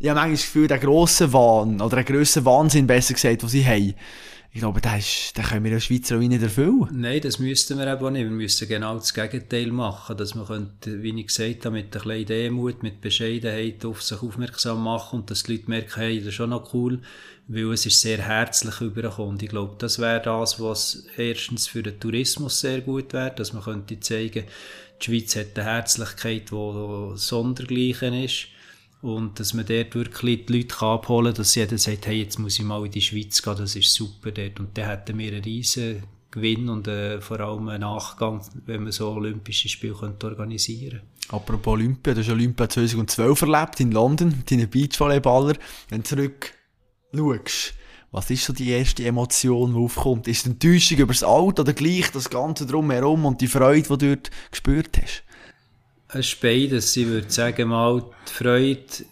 ich 0.00 0.10
habe 0.10 0.20
manchmal 0.20 0.36
das 0.36 0.42
Gefühl, 0.42 0.68
der 0.68 0.78
grosse 0.78 1.32
Wahn, 1.32 1.80
oder 1.80 1.96
der 1.96 2.04
grösse 2.04 2.44
Wahnsinn, 2.44 2.86
besser 2.86 3.14
gesagt, 3.14 3.40
den 3.40 3.48
sie 3.48 3.64
haben, 3.64 3.94
ich 4.54 4.60
glaube, 4.60 4.80
das 4.80 5.32
können 5.50 5.64
wir 5.64 5.72
als 5.72 5.86
Schweizer 5.86 6.14
auch 6.14 6.20
nicht 6.20 6.40
erfüllen. 6.40 6.86
Nein, 6.92 7.20
das 7.20 7.40
müssten 7.40 7.76
wir 7.76 7.92
eben 7.92 8.12
nicht. 8.12 8.22
Wir 8.22 8.30
müssen 8.30 8.68
genau 8.68 8.94
das 8.94 9.12
Gegenteil 9.12 9.72
machen, 9.72 10.16
dass 10.16 10.36
man 10.36 10.46
könnte, 10.46 11.02
wie 11.02 11.10
ich 11.18 11.26
gesagt 11.26 11.66
habe, 11.66 11.74
mit 11.74 11.86
ein 11.86 11.90
bisschen 11.90 12.26
Demut, 12.26 12.84
mit 12.84 13.00
Bescheidenheit 13.00 13.84
auf 13.84 14.00
sich 14.00 14.22
aufmerksam 14.22 14.84
machen 14.84 15.18
und 15.18 15.30
dass 15.30 15.42
die 15.42 15.56
Leute 15.56 15.70
merken, 15.70 16.00
hey, 16.00 16.18
das 16.18 16.28
ist 16.28 16.34
schon 16.34 16.50
noch 16.50 16.72
cool, 16.72 17.00
weil 17.48 17.72
es 17.72 17.84
ist 17.84 18.00
sehr 18.00 18.18
herzlich 18.18 18.80
übergekommen. 18.80 19.40
ich 19.40 19.48
glaube, 19.48 19.74
das 19.76 19.98
wäre 19.98 20.22
das, 20.22 20.60
was 20.60 21.04
erstens 21.16 21.66
für 21.66 21.82
den 21.82 21.98
Tourismus 21.98 22.60
sehr 22.60 22.80
gut 22.82 23.12
wäre, 23.12 23.34
dass 23.34 23.54
man 23.54 23.64
könnte 23.64 23.98
zeigen, 23.98 24.44
die 25.02 25.04
Schweiz 25.04 25.34
hat 25.34 25.58
eine 25.58 25.68
Herzlichkeit, 25.68 26.52
die 26.52 27.10
sondergleichen 27.16 28.14
ist 28.14 28.46
und 29.04 29.38
dass 29.38 29.52
man 29.52 29.66
dort 29.66 29.94
wirklich 29.94 30.46
die 30.46 30.52
Leute 30.60 30.80
abholen 30.80 31.34
kann, 31.34 31.34
dass 31.34 31.54
jeder 31.54 31.76
sagt, 31.76 32.06
hey, 32.06 32.22
jetzt 32.22 32.38
muss 32.38 32.58
ich 32.58 32.64
mal 32.64 32.84
in 32.86 32.90
die 32.90 33.02
Schweiz 33.02 33.42
gehen, 33.42 33.54
das 33.58 33.76
ist 33.76 33.92
super 33.92 34.30
dort. 34.30 34.58
Und 34.58 34.78
dann 34.78 34.88
hätten 34.88 35.18
wir 35.18 35.30
einen 35.30 35.44
riesen 35.44 36.04
Gewinn 36.30 36.70
und 36.70 36.88
äh, 36.88 37.20
vor 37.20 37.38
allem 37.38 37.68
einen 37.68 37.82
Nachgang, 37.82 38.40
wenn 38.64 38.82
man 38.82 38.92
so 38.92 39.10
Olympische 39.10 39.68
Spiele 39.68 39.94
könnte 39.94 40.26
organisieren 40.26 41.02
Apropos 41.28 41.74
Olympia, 41.74 42.14
du 42.14 42.20
hast 42.20 42.30
Olympia 42.30 42.66
2012 42.66 43.42
erlebt 43.42 43.80
in 43.80 43.92
London 43.92 44.28
mit 44.28 44.50
deinen 44.50 44.70
Beachvolleyballer. 44.70 45.56
Wenn 45.90 46.02
du 46.02 46.08
zurück 46.08 46.52
schaust, 47.14 47.74
was 48.10 48.30
ist 48.30 48.44
so 48.44 48.54
die 48.54 48.70
erste 48.70 49.04
Emotion, 49.04 49.74
die 49.74 49.78
aufkommt? 49.78 50.28
Ist 50.28 50.46
es 50.46 50.46
Enttäuschung 50.46 50.98
über 50.98 51.12
das 51.12 51.24
Auto 51.24 51.60
oder 51.60 51.74
gleich 51.74 52.10
das 52.10 52.30
Ganze 52.30 52.64
drumherum 52.64 53.26
und 53.26 53.42
die 53.42 53.48
Freude, 53.48 53.82
die 53.82 53.98
du 53.98 54.16
dort 54.16 54.30
gespürt 54.50 54.96
hast? 55.02 55.24
Ist 56.14 56.40
beides. 56.40 56.96
Ich 56.96 57.08
würde 57.08 57.30
sagen, 57.30 57.68
mal 57.68 58.04
die 58.28 58.32
Freude 58.32 59.04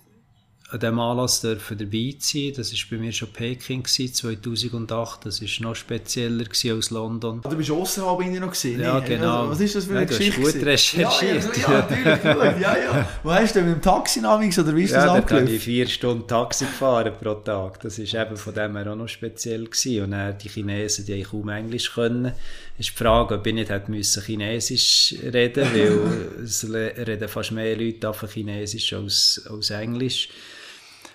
an 0.73 0.81
diesem 0.81 0.99
Anlass 1.01 1.43
dürfen 1.43 1.77
dabei 1.77 2.14
sein. 2.18 2.53
Das 2.57 2.73
war 2.73 2.79
bei 2.91 2.97
mir 2.97 3.12
schon 3.12 3.29
Peking 3.29 3.85
2008. 3.85 5.27
Das 5.27 5.43
war 5.43 5.68
noch 5.68 5.77
spezieller 5.77 6.47
als 6.49 6.91
London. 6.91 7.43
Du 7.43 7.57
bist 7.57 7.70
außerhalb 7.70 8.41
noch 8.41 8.51
gesehen. 8.51 8.81
Ja, 8.81 8.99
genau. 9.01 9.51
Was 9.51 9.61
ist 9.61 9.75
das 9.75 9.85
für 9.85 9.91
eine 9.91 10.01
ja, 10.01 10.07
Geschichte? 10.07 10.41
Du 10.41 10.47
hast 10.47 10.55
gut 10.55 10.64
recherchiert. 10.64 11.57
Ja, 11.59 11.62
ja, 11.62 11.75
natürlich. 11.75 12.25
ja, 12.62 12.77
ja. 12.79 13.09
Wo 13.23 13.33
hast 13.33 13.55
du 13.55 13.59
denn 13.59 13.68
mit 13.68 13.77
dem 13.77 13.83
Taxi 13.83 14.23
namens 14.23 14.59
oder 14.59 14.75
wie 14.75 14.85
ist 14.85 14.93
ja, 14.93 15.05
das 15.05 15.16
abgelaufen? 15.16 15.37
Ja, 15.37 15.43
habe 15.43 15.57
ich 15.57 15.62
vier 15.62 15.87
Stunden 15.89 16.27
Taxi 16.27 16.64
gefahren 16.64 17.12
pro 17.20 17.35
Tag. 17.35 17.81
Das 17.81 17.99
war 17.99 18.27
eben 18.27 18.37
von 18.39 18.55
dem 18.55 18.77
her 18.77 18.93
auch 18.93 18.97
noch 18.97 19.09
speziell. 19.09 19.64
Gewesen. 19.66 20.05
Und 20.05 20.11
dann 20.12 20.39
die 20.39 20.49
Chinesen, 20.49 21.05
die 21.05 21.23
kaum 21.23 21.51
Englisch 21.51 21.93
können. 21.93 22.33
ist 22.79 22.89
die 22.89 22.97
Frage, 22.97 23.35
ob 23.35 23.47
ich 23.47 23.53
nicht 23.53 23.68
hätte 23.68 23.91
müssen 23.91 24.23
Chinesisch 24.23 25.16
reden 25.23 25.66
weil 25.75 26.43
es 26.45 26.66
reden 26.73 27.29
fast 27.29 27.53
mehr 27.53 27.77
Leute 27.77 28.09
auf 28.09 28.25
Chinesisch 28.33 28.95
als, 28.95 29.47
als 29.51 29.68
Englisch. 29.68 30.31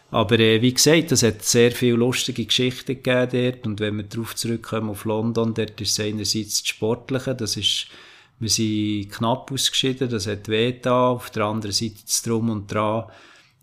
Aber 0.09 0.39
äh, 0.39 0.61
wie 0.61 0.73
gesagt, 0.73 1.11
es 1.11 1.23
hat 1.23 1.43
sehr 1.43 1.71
viele 1.71 1.97
lustige 1.97 2.45
Geschichten 2.45 3.01
gegeben 3.01 3.29
dort. 3.31 3.67
Und 3.67 3.79
wenn 3.79 3.97
wir 3.97 4.03
darauf 4.03 4.35
zurückkommen 4.35 4.89
auf 4.91 5.05
London, 5.05 5.53
dort 5.53 5.79
ist 5.81 5.91
es 5.91 5.99
einerseits 5.99 6.61
das 6.61 6.67
Sportliche, 6.67 7.35
das 7.35 7.57
ist, 7.57 7.87
wir 8.39 8.49
sind 8.49 9.11
knapp 9.11 9.51
ausgeschieden, 9.51 10.09
das 10.09 10.27
hat 10.27 10.47
weh 10.47 10.73
da. 10.81 11.09
Auf 11.09 11.29
der 11.31 11.45
anderen 11.45 11.73
Seite 11.73 11.95
das 12.05 12.21
Drum 12.21 12.49
und 12.49 12.71
Dran. 12.71 13.05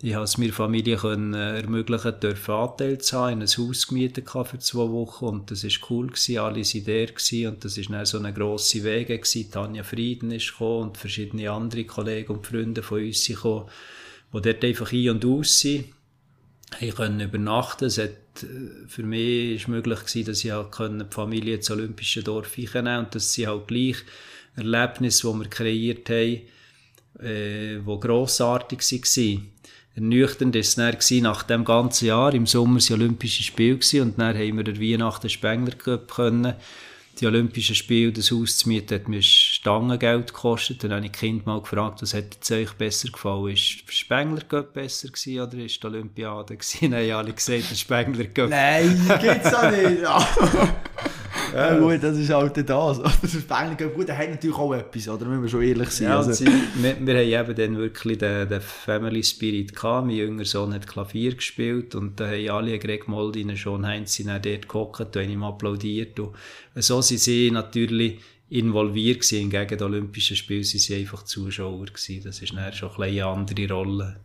Ich 0.02 0.12
habe 0.12 0.24
es 0.24 0.36
mir 0.36 0.52
Familie 0.52 0.98
können 0.98 1.32
äh, 1.32 1.60
ermöglichen, 1.60 2.20
dürfen 2.20 2.54
Anteil 2.54 2.98
zu 2.98 3.18
haben, 3.18 3.40
ein 3.40 3.48
Haus 3.48 3.86
gemietet 3.86 4.28
für 4.28 4.58
zwei 4.58 4.90
Wochen 4.90 5.24
und 5.24 5.50
das 5.50 5.64
ist 5.64 5.88
cool 5.88 6.08
gewesen, 6.08 6.38
alle 6.38 6.60
waren 6.60 6.84
der 6.84 7.06
gewesen 7.06 7.46
und 7.46 7.64
das 7.64 7.78
ist 7.78 7.88
dann 7.88 8.04
so 8.04 8.18
eine 8.18 8.34
grosse 8.34 8.84
Wege 8.84 9.16
gewesen. 9.18 9.50
Tanja 9.50 9.82
Frieden 9.82 10.30
ist 10.30 10.50
gekommen 10.50 10.88
und 10.88 10.98
verschiedene 10.98 11.50
andere 11.50 11.84
Kollegen 11.84 12.34
und 12.34 12.46
Freunde 12.46 12.82
von 12.82 13.02
uns 13.02 13.24
sind 13.24 13.36
gekommen, 13.36 13.66
die 14.34 14.42
dort 14.42 14.64
einfach 14.64 14.92
ein- 14.92 15.08
und 15.08 15.24
aus 15.24 15.60
sind 15.60 15.84
konnte 16.94 17.24
übernachten. 17.24 17.86
Es 17.86 17.98
hat, 17.98 18.10
äh, 18.42 18.86
für 18.88 19.02
mich 19.02 19.56
ist 19.56 19.68
möglich 19.68 20.00
gewesen, 20.00 20.26
dass 20.26 20.44
ich 20.44 20.50
halt 20.50 20.78
die 20.78 21.04
Familie 21.10 21.56
ins 21.56 21.70
Olympische 21.70 22.22
Dorf 22.22 22.56
einnehmen 22.58 23.06
und 23.06 23.14
das 23.14 23.32
sind 23.32 23.46
halt 23.46 23.66
gleich 23.68 23.96
Erlebnisse, 24.56 25.32
die 25.32 25.38
wir 25.38 25.48
kreiert 25.48 26.10
haben, 26.10 26.42
äh, 27.20 27.78
die 27.78 28.00
grossartig 28.00 28.80
waren. 28.80 29.50
Ernüchternd 29.96 30.54
war 30.54 30.94
es 30.98 31.10
nach 31.10 31.42
dem 31.44 31.64
ganzen 31.64 32.06
Jahr. 32.06 32.34
Im 32.34 32.46
Sommer 32.46 32.80
waren 32.80 33.00
Olympische 33.00 33.44
Spiele 33.44 33.78
und 34.02 34.18
dann 34.18 34.36
haben 34.36 34.56
wir 34.56 34.64
den 34.64 34.80
Weihnachten 34.80 35.28
Spengler 35.28 35.98
können 35.98 36.54
die 37.20 37.26
Olympischen 37.26 37.74
Spiele, 37.74 38.12
das 38.12 38.30
Haus 38.30 38.58
zu 38.58 38.68
mieten, 38.68 38.94
hat 38.94 39.08
mir 39.08 39.22
Stangengeld 39.22 40.34
gekostet. 40.34 40.82
Dann 40.82 40.92
habe 40.92 41.06
ich 41.06 41.12
Kind 41.12 41.46
mal 41.46 41.60
gefragt, 41.60 42.02
was 42.02 42.14
hat 42.14 42.38
es 42.40 42.50
euch 42.50 42.72
besser 42.72 43.08
gefallen? 43.08 43.52
Ist 43.52 43.84
der 43.86 43.92
Spengler 43.92 44.42
Cup 44.42 44.74
besser 44.74 45.08
gewesen 45.08 45.40
oder 45.40 45.64
ist 45.64 45.82
die 45.82 45.86
Olympiade 45.86 46.56
gewesen? 46.56 46.90
Nein, 46.90 47.10
alle 47.12 47.32
gesagt, 47.32 47.70
der 47.70 47.76
Spengler 47.76 48.24
Cup. 48.26 48.50
Nein, 48.50 49.10
gibt's 49.20 49.54
auch 49.54 49.70
nicht. 49.70 50.02
Ja, 51.54 51.78
gut, 51.78 52.02
das 52.02 52.18
ist 52.18 52.30
halt 52.30 52.56
das. 52.68 53.00
Das 53.22 53.34
ist 53.34 53.50
eigentlich 53.50 53.94
gut, 53.94 54.08
der 54.08 54.18
hat 54.18 54.30
natürlich 54.30 54.56
auch 54.56 54.74
etwas, 54.74 55.08
oder? 55.08 55.26
Müssen 55.26 55.42
wir 55.42 55.48
schon 55.48 55.62
ehrlich 55.62 55.90
sein. 55.90 56.08
Ja, 56.08 56.16
also. 56.18 56.44
wir, 56.44 56.96
wir 57.00 57.14
haben 57.14 57.50
eben 57.50 57.56
dann 57.56 57.78
wirklich 57.78 58.18
den, 58.18 58.48
den 58.48 58.60
Family 58.60 59.22
Spirit 59.22 59.74
gehabt. 59.74 60.06
Mein 60.06 60.16
jüngerer 60.16 60.46
Sohn 60.46 60.74
hat 60.74 60.86
Klavier 60.86 61.34
gespielt 61.34 61.94
und 61.94 62.18
da 62.18 62.26
haben 62.26 62.50
alle 62.50 62.78
Greg 62.78 63.08
Moldin 63.08 63.56
schon 63.56 63.86
Heinz 63.86 64.14
sind 64.14 64.28
dort 64.28 64.68
gehockt 64.68 65.00
und 65.00 65.16
haben 65.16 65.30
ihm 65.30 65.44
applaudiert. 65.44 66.18
Und 66.18 66.34
so 66.74 67.00
sind 67.00 67.20
sie 67.20 67.50
natürlich 67.50 68.20
involviert 68.50 69.20
gewesen. 69.20 69.50
Gegen 69.50 69.78
die 69.78 69.84
Olympischen 69.84 70.36
Spiele 70.36 70.64
sind 70.64 70.80
sie 70.80 70.96
einfach 70.96 71.22
Zuschauer 71.22 71.86
gewesen. 71.86 72.22
Das 72.24 72.40
ist 72.40 72.54
dann 72.54 72.72
schon 72.72 72.90
eine 73.02 73.26
andere 73.26 73.72
Rolle. 73.72 74.16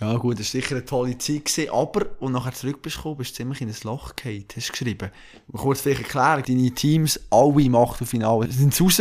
Ja 0.00 0.16
gut, 0.16 0.40
das 0.40 0.52
war 0.52 0.60
sicher 0.60 0.74
eine 0.76 0.84
tolle 0.84 1.16
Zeit, 1.18 1.44
gewesen, 1.44 1.70
aber, 1.70 2.06
und 2.18 2.32
nachher 2.32 2.52
zurück 2.52 2.82
bist 2.82 2.96
du 2.96 2.98
gekommen, 2.98 3.16
bist 3.18 3.30
du 3.32 3.36
ziemlich 3.36 3.60
in 3.60 3.68
ein 3.68 3.76
Loch 3.84 4.16
gefallen, 4.16 4.44
hast 4.54 4.68
du 4.68 4.72
geschrieben. 4.72 5.10
Mal 5.48 5.62
kurz 5.62 5.80
vielleicht 5.80 6.02
erklären, 6.02 6.42
deine 6.46 6.70
Teams, 6.72 7.20
alle 7.30 7.62
im 7.62 7.76
Achtelfinale, 7.76 8.50
sind 8.50 8.78
raus, 8.80 9.00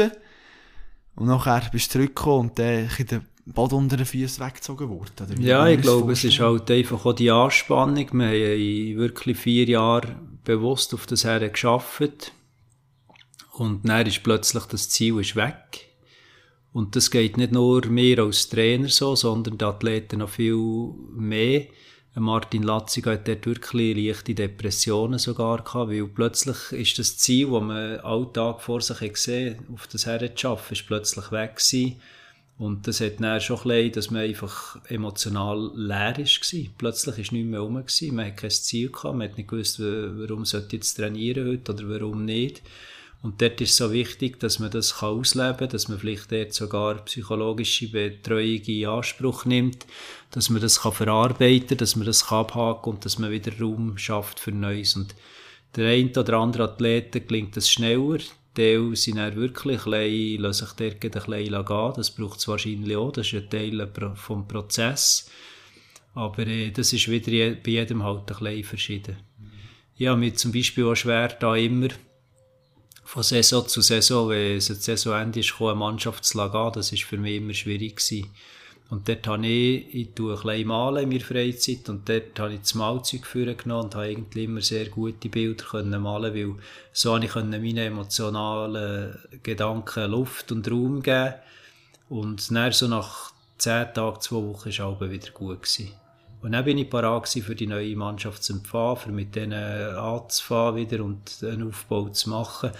und 1.16 1.28
nachher 1.28 1.70
bist 1.72 1.88
du 1.88 2.00
zurückgekommen 2.00 2.50
und 2.50 2.60
dann 2.60 2.86
ist 2.86 3.12
der 3.12 3.22
Boden 3.46 3.76
unter 3.76 3.98
den 3.98 4.06
Füßen 4.06 4.46
weggezogen 4.46 4.90
worden. 4.90 5.42
ja, 5.42 5.68
ich 5.68 5.82
glaube, 5.82 6.14
es 6.14 6.24
ist 6.24 6.40
halt 6.40 6.70
einfach 6.72 7.06
auch 7.06 7.14
die 7.14 7.30
Anspannung. 7.30 8.08
Wir 8.14 8.28
haben 8.28 8.98
wirklich 8.98 9.38
vier 9.38 9.66
Jahre 9.66 10.16
bewusst 10.44 10.94
auf 10.94 11.06
das 11.06 11.26
her 11.26 11.48
geschafft 11.50 12.32
und 13.52 13.88
dann 13.88 14.08
ist 14.08 14.24
plötzlich 14.24 14.64
das 14.66 14.90
Ziel 14.90 15.20
ist 15.20 15.36
weg 15.36 15.93
und 16.74 16.96
das 16.96 17.12
geht 17.12 17.38
nicht 17.38 17.52
nur 17.52 17.86
mir 17.86 18.20
als 18.20 18.50
Trainer 18.50 18.90
so, 18.90 19.16
sondern 19.16 19.58
die 19.58 19.66
Athleten 19.66 20.20
noch 20.20 20.30
viel 20.30 20.58
mehr. 21.16 21.68
Martin 22.16 22.64
Latzig 22.64 23.08
hat 23.08 23.28
dort 23.28 23.46
wirklich 23.46 23.96
leichte 23.96 24.36
Depressionen 24.36 25.18
sogar 25.18 25.64
gehabt, 25.64 25.92
weil 25.92 26.08
plötzlich 26.08 26.72
ist 26.72 27.00
das 27.00 27.18
Ziel, 27.18 27.50
das 27.52 27.62
man 27.62 28.00
alltag 28.00 28.62
vor 28.62 28.82
sich 28.82 29.00
gesehen 29.14 29.66
auf 29.74 29.88
das 29.88 30.06
Herren 30.06 30.36
zu 30.36 30.50
arbeiten, 30.50 30.74
ist 30.74 30.86
plötzlich 30.86 31.32
weg 31.32 31.56
gewesen. 31.56 32.02
Und 32.60 32.88
das 32.88 33.02
hat 33.02 33.20
dann 33.20 33.42
schon 33.42 33.72
ein 33.72 33.92
dass 33.92 34.12
man 34.12 34.22
einfach 34.22 34.80
emotional 34.88 35.72
leer 35.76 36.18
war. 36.18 36.70
Plötzlich 36.78 37.18
war 37.18 37.34
nichts 37.34 37.50
mehr 37.50 37.60
rum. 37.60 37.74
Man 37.74 38.26
hat 38.28 38.38
kein 38.38 38.50
Ziel 38.52 38.92
gehabt, 38.92 39.18
man 39.18 39.30
hat 39.30 39.38
nicht 39.38 39.50
gewusst, 39.50 39.80
warum 39.80 40.46
sollte 40.46 40.68
ich 40.68 40.74
jetzt 40.74 40.94
trainieren 40.94 41.48
heute 41.48 41.74
oder 41.74 41.90
warum 41.90 42.26
nicht. 42.26 42.62
Und 43.24 43.42
dort 43.42 43.62
ist 43.62 43.72
es 43.72 43.78
so 43.78 43.94
wichtig, 43.94 44.42
dass 44.42 44.60
man 44.60 44.70
das 44.70 45.02
ausleben 45.02 45.56
kann, 45.56 45.70
dass 45.70 45.88
man 45.88 45.98
vielleicht 45.98 46.30
dort 46.30 46.54
sogar 46.54 46.96
psychologische 47.06 47.88
Betreuung 47.88 48.62
in 48.66 48.86
Anspruch 48.86 49.46
nimmt, 49.46 49.86
dass 50.32 50.50
man 50.50 50.62
das 50.62 50.82
kann 50.82 50.92
verarbeiten 50.92 51.70
kann, 51.70 51.78
dass 51.78 51.96
man 51.96 52.06
das 52.06 52.28
kann 52.28 52.40
abhaken 52.40 52.96
und 52.96 53.06
dass 53.06 53.18
man 53.20 53.32
wieder 53.32 53.58
Raum 53.58 53.98
schafft 53.98 54.42
für 54.42 54.52
Neues. 54.52 54.98
Und 54.98 55.16
der 55.78 55.88
eine 55.88 56.12
oder 56.12 56.34
andere 56.34 56.64
Athleten 56.64 57.26
gelingt 57.26 57.56
das 57.56 57.72
schneller, 57.72 58.20
die 58.58 58.96
sind 58.96 59.16
dann 59.16 59.38
wirklich 59.38 59.86
ein 59.86 60.42
lassen 60.42 60.66
sich 60.66 60.76
dort 60.76 61.04
ein 61.06 61.12
bisschen 61.12 61.66
gehen. 61.66 61.94
Das 61.96 62.12
braucht 62.12 62.40
es 62.40 62.48
wahrscheinlich 62.50 62.98
auch, 62.98 63.12
das 63.14 63.28
ist 63.32 63.36
ein 63.36 63.50
Teil 63.50 63.90
vom 64.16 64.50
Prozess. 64.50 65.32
Aber 66.14 66.46
äh, 66.46 66.72
das 66.72 66.92
ist 66.92 67.10
wieder 67.10 67.56
bei 67.56 67.72
jedem 67.72 68.04
halt 68.04 68.30
ein 68.30 68.38
bisschen 68.38 68.64
verschieden. 68.66 69.18
Ja, 69.96 70.14
mir 70.18 70.34
zum 70.36 70.52
Beispiel 70.52 70.86
auch 70.86 70.96
schwer, 70.96 71.30
da 71.30 71.56
immer 71.56 71.88
von 73.14 73.22
Saison 73.22 73.68
zu 73.68 73.82
Saison, 73.82 74.30
wenn 74.30 74.58
es 74.58 74.72
ein 74.72 74.78
Saisonende 74.78 75.42
ist, 75.42 75.54
eine 75.62 75.76
Mannschaft 75.76 76.26
zu 76.26 76.36
lagen, 76.36 76.72
das 76.74 76.92
war 76.92 76.98
für 76.98 77.18
mich 77.18 77.36
immer 77.36 77.54
schwierig 77.54 77.98
gewesen. 77.98 78.28
Und 78.90 79.08
dort 79.08 79.28
habe 79.28 79.46
ich, 79.46 79.94
ich 79.94 80.14
tue 80.16 80.34
ein 80.34 80.42
bisschen 80.42 80.68
malen 80.68 81.04
in 81.04 81.10
meiner 81.10 81.24
Freizeit 81.24 81.88
und 81.90 82.10
dort 82.10 82.40
habe 82.40 82.56
ich 82.56 82.62
das 82.62 82.74
Malzeug 82.74 83.32
genommen 83.32 83.86
und 83.86 83.94
habe 83.94 84.06
eigentlich 84.06 84.46
immer 84.46 84.62
sehr 84.62 84.90
gute 84.90 85.30
Bilder 85.30 85.64
können 85.64 86.02
malen, 86.02 86.34
weil 86.34 86.56
so 86.92 87.12
konnte 87.12 87.28
ich 87.28 87.36
meine 87.36 87.86
emotionalen 87.86 89.20
Gedanken 89.44 90.10
Luft 90.10 90.52
und 90.52 90.70
Raum 90.72 91.04
geben. 91.04 91.36
Und 92.10 92.50
dann 92.50 92.72
so 92.72 92.88
nach 92.88 93.32
zehn 93.60 93.94
Tagen, 93.94 94.22
zwei 94.22 94.38
Wochen, 94.38 94.76
war 94.76 95.02
es 95.02 95.12
wieder 95.12 95.32
gut 95.34 95.62
gewesen. 95.62 95.92
Und 96.42 96.54
dann 96.54 96.66
bin 96.66 96.80
ich 96.80 96.90
parat 96.90 97.30
für 97.30 97.56
die 97.56 97.68
neue 97.68 97.96
Mannschaft 97.96 98.44
zu 98.44 98.54
empfangen, 98.54 98.98
für 98.98 99.12
mit 99.12 99.36
denen 99.36 99.54
anzufahren 99.54 100.76
wieder 100.76 101.04
und 101.04 101.44
einen 101.44 101.70
Aufbau 101.70 102.10
zu 102.10 102.32
machen. 102.32 102.72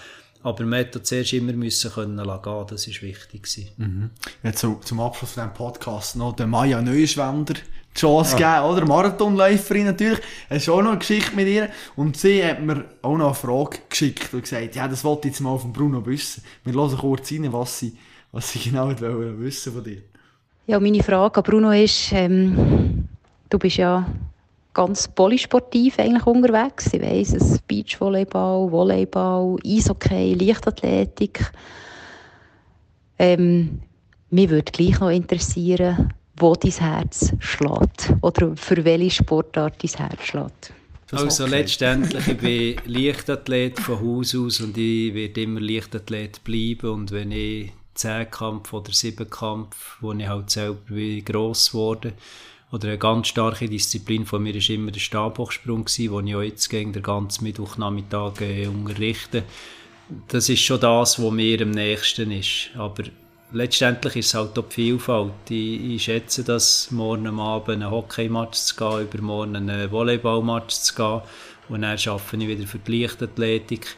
Aber 0.44 0.62
man 0.64 0.78
hätte 0.78 1.02
zuerst 1.02 1.32
immer 1.32 1.54
müssen 1.54 1.90
können 1.90 2.18
gehen, 2.18 2.66
das 2.68 2.86
war 2.86 3.02
wichtig. 3.02 3.72
Mhm. 3.78 4.10
Jetzt 4.42 4.60
so, 4.60 4.74
zum 4.84 5.00
Abschluss 5.00 5.32
von 5.32 5.44
diesem 5.44 5.54
Podcast 5.54 6.16
noch 6.16 6.36
der 6.36 6.46
Maya 6.46 6.82
Neuschwender 6.82 7.54
die 7.54 7.98
Chance 7.98 8.38
ja. 8.38 8.60
geben, 8.60 8.72
oder? 8.72 8.86
Marathonläuferin 8.86 9.86
natürlich. 9.86 10.20
Es 10.50 10.64
ist 10.64 10.68
auch 10.68 10.82
noch 10.82 10.90
eine 10.90 10.98
Geschichte 10.98 11.34
mit 11.34 11.48
ihr. 11.48 11.70
Und 11.96 12.18
sie 12.18 12.44
hat 12.44 12.60
mir 12.60 12.84
auch 13.00 13.16
noch 13.16 13.26
eine 13.26 13.34
Frage 13.34 13.78
geschickt 13.88 14.34
und 14.34 14.42
gesagt, 14.42 14.76
ja, 14.76 14.86
das 14.86 15.02
wollte 15.02 15.28
ich 15.28 15.34
jetzt 15.34 15.40
mal 15.40 15.58
von 15.58 15.72
Bruno 15.72 16.04
wissen. 16.04 16.44
Wir 16.62 16.74
hören 16.74 16.98
kurz 16.98 17.32
rein, 17.32 17.50
was 17.50 17.78
sie, 17.78 17.96
was 18.30 18.52
sie 18.52 18.58
genau 18.58 18.90
wissen 19.00 19.72
von 19.72 19.82
dir. 19.82 20.02
Ja, 20.66 20.78
meine 20.78 21.02
Frage 21.02 21.36
an 21.38 21.42
Bruno 21.42 21.70
ist, 21.70 22.12
ähm, 22.12 23.08
du 23.48 23.58
bist 23.58 23.78
ja 23.78 24.06
ganz 24.74 25.08
polysportiv 25.08 25.98
eigentlich 25.98 26.26
unterwegs. 26.26 26.92
Ich 26.92 27.00
weiss, 27.00 27.32
es 27.32 27.58
Beachvolleyball, 27.60 28.70
Volleyball, 28.70 29.56
Eishockey, 29.64 30.34
Leichtathletik. 30.34 31.52
Ähm, 33.18 33.80
mich 34.30 34.50
würde 34.50 34.72
gleich 34.72 34.98
noch 35.00 35.10
interessieren, 35.10 36.12
wo 36.36 36.54
dein 36.54 36.72
Herz 36.72 37.32
schlägt 37.38 38.12
oder 38.20 38.56
für 38.56 38.84
welche 38.84 39.22
Sportart 39.22 39.82
dein 39.82 40.08
Herz 40.08 40.24
schlägt. 40.24 40.72
Also 41.12 41.46
letztendlich, 41.46 42.26
ich 42.26 42.38
bin 42.38 42.76
Leichtathlet 42.86 43.78
von 43.78 44.00
Haus 44.00 44.34
aus 44.34 44.60
und 44.60 44.76
ich 44.76 45.14
werde 45.14 45.42
immer 45.42 45.60
Leichtathlet 45.60 46.42
bleiben 46.42 46.90
und 46.90 47.12
wenn 47.12 47.30
ich 47.30 47.72
Zehnkampf 47.94 48.72
oder 48.72 48.92
Siebenkampf, 48.92 49.98
wo 50.00 50.12
ich 50.12 50.26
halt 50.26 50.50
selber 50.50 50.80
gross 51.24 51.70
geworden 51.70 52.14
oder 52.74 52.88
eine 52.88 52.98
ganz 52.98 53.28
starke 53.28 53.68
Disziplin 53.68 54.26
von 54.26 54.42
mir 54.42 54.54
war 54.54 54.70
immer 54.70 54.90
der 54.90 54.98
Stabhochsprung, 54.98 55.84
den 55.84 56.26
ich 56.26 56.34
auch 56.34 56.42
jetzt 56.42 56.68
gegen 56.68 56.92
den 56.92 57.04
ganzen 57.04 57.44
Mittwochnachmittag 57.44 58.40
äh, 58.40 58.66
unterrichte. 58.66 59.44
Das 60.26 60.48
ist 60.48 60.60
schon 60.60 60.80
das, 60.80 61.22
was 61.22 61.30
mir 61.30 61.62
am 61.62 61.70
nächsten 61.70 62.32
ist. 62.32 62.70
Aber 62.76 63.04
letztendlich 63.52 64.16
ist 64.16 64.26
es 64.26 64.34
halt 64.34 64.58
auch 64.58 64.68
die 64.68 64.74
Vielfalt. 64.74 65.32
Ich, 65.50 65.84
ich 65.84 66.02
schätze 66.02 66.42
das, 66.42 66.90
morgen 66.90 67.38
Abend 67.38 67.68
einen 67.70 67.90
Hockeymatch 67.92 68.58
zu 68.58 68.74
gehen, 68.74 69.02
übermorgen 69.02 69.54
einen 69.54 69.92
Volleyballmatch 69.92 70.74
zu 70.74 70.94
gehen 70.96 71.20
und 71.68 71.82
dann 71.82 71.96
arbeite 71.96 72.36
ich 72.36 72.48
wieder 72.48 72.66
für 72.66 72.78
die 72.78 73.02
Leichtathletik 73.02 73.96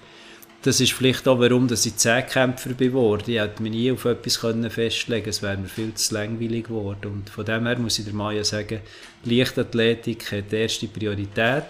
das 0.66 0.80
ist 0.80 0.92
vielleicht 0.92 1.28
auch, 1.28 1.38
warum 1.38 1.68
dass 1.68 1.86
ich 1.86 1.96
Zehnkämpfer 1.96 2.74
geworden. 2.74 3.22
Ich 3.26 3.38
hätte 3.38 3.62
mich 3.62 3.70
nie 3.70 3.92
auf 3.92 4.04
etwas 4.04 4.36
festlegen. 4.68 5.28
Es 5.28 5.40
wäre 5.40 5.56
mir 5.56 5.68
viel 5.68 5.94
zu 5.94 6.12
langweilig 6.12 6.66
geworden. 6.66 7.12
Und 7.12 7.30
von 7.30 7.44
dem 7.44 7.66
her 7.66 7.78
muss 7.78 8.00
ich 8.00 8.04
der 8.04 8.14
Maya 8.14 8.42
sagen, 8.42 8.80
Leichtathletik 9.24 10.32
hat 10.32 10.50
die 10.50 10.56
erste 10.56 10.88
Priorität 10.88 11.66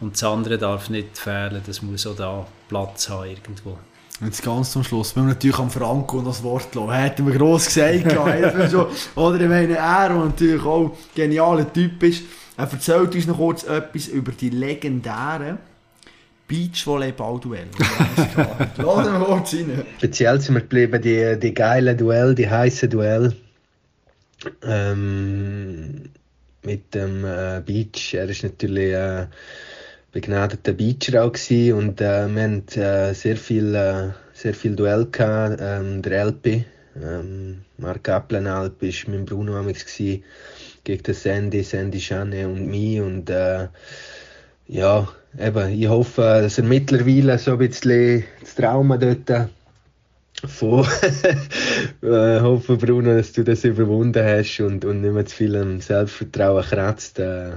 und 0.00 0.14
das 0.14 0.24
andere 0.24 0.58
darf 0.58 0.90
nicht 0.90 1.16
fehlen, 1.16 1.62
das 1.64 1.82
muss 1.82 2.04
auch 2.04 2.16
da 2.16 2.46
Platz 2.68 3.08
haben 3.08 3.30
irgendwo. 3.30 3.78
Jetzt 4.20 4.42
ganz 4.42 4.72
zum 4.72 4.82
Schluss, 4.82 5.14
wenn 5.14 5.24
wir 5.24 5.34
natürlich 5.34 5.58
am 5.58 5.70
Franco 5.70 6.20
das 6.20 6.42
Wort 6.42 6.74
lassen, 6.74 6.92
hätten 6.92 7.26
wir 7.26 7.38
gross 7.38 7.66
gesagt, 7.66 8.06
oder 9.16 9.40
ich 9.40 9.48
meine, 9.48 9.76
er, 9.76 10.08
der 10.08 10.16
natürlich 10.16 10.64
auch 10.64 10.86
ein 10.86 10.90
genialer 11.14 11.72
Typ 11.72 12.02
ist, 12.02 12.22
er 12.56 12.70
erzählt 12.70 13.14
uns 13.14 13.26
noch 13.26 13.36
kurz 13.36 13.64
etwas 13.64 14.08
über 14.08 14.32
die 14.32 14.50
legendären 14.50 15.58
Beachvolleyball-Duell. 16.48 17.68
Laden 18.76 18.76
wir 19.20 19.24
kurz 19.24 19.54
rein. 19.54 19.84
Speziell 19.98 20.40
sind 20.40 20.54
wir 20.54 20.62
geblieben, 20.62 21.00
die, 21.00 21.38
die 21.38 21.54
geilen 21.54 21.96
Duell, 21.96 22.34
die 22.34 22.48
heißen 22.48 22.90
Duell. 22.90 23.34
Ähm, 24.62 26.10
mit 26.64 26.94
dem 26.94 27.24
äh, 27.24 27.62
Beach. 27.64 28.14
Er 28.14 28.28
ist 28.28 28.42
natürlich 28.42 28.92
äh, 28.92 29.26
begnadeter 30.12 30.72
Beacher 30.72 31.24
auch 31.24 31.32
gewesen 31.32 31.74
und 31.74 32.00
äh, 32.00 32.28
wir 32.28 32.42
haben 32.42 32.68
äh, 32.68 33.14
sehr 33.14 33.36
viel, 33.36 33.74
äh, 33.74 34.10
sehr 34.32 34.54
viel 34.54 34.76
Duell 34.76 35.06
gehabt. 35.06 35.58
Ähm, 35.60 36.02
der 36.02 36.26
LP, 36.26 36.64
ähm, 37.02 37.64
Mark 37.78 38.08
Applenalp, 38.08 38.80
war 38.80 39.10
mit 39.10 39.26
Bruno 39.26 39.56
Amix 39.56 39.96
gegen 39.96 40.22
den 41.02 41.14
Sandy, 41.14 41.62
Sandy 41.62 42.00
Schane 42.00 42.46
und 42.46 42.66
mich 42.66 43.00
und 43.00 43.30
äh, 43.30 43.68
ja, 44.68 45.08
eben, 45.38 45.72
ich 45.72 45.88
hoffe, 45.88 46.40
dass 46.42 46.58
er 46.58 46.64
mittlerweile 46.64 47.38
so 47.38 47.52
ein 47.52 47.58
bisschen 47.58 48.24
das 48.40 48.54
Trauma 48.54 48.96
dort 48.96 49.50
von 50.44 50.84
äh, 52.02 52.40
hoffe, 52.40 52.76
Bruno, 52.76 53.14
dass 53.16 53.32
du 53.32 53.44
das 53.44 53.64
überwunden 53.64 54.24
hast 54.24 54.60
und, 54.60 54.84
und 54.84 55.00
nicht 55.00 55.14
mehr 55.14 55.26
zu 55.26 55.36
viel 55.36 55.56
am 55.56 55.80
Selbstvertrauen 55.80 56.64
kratzt. 56.64 57.18
Äh, 57.20 57.52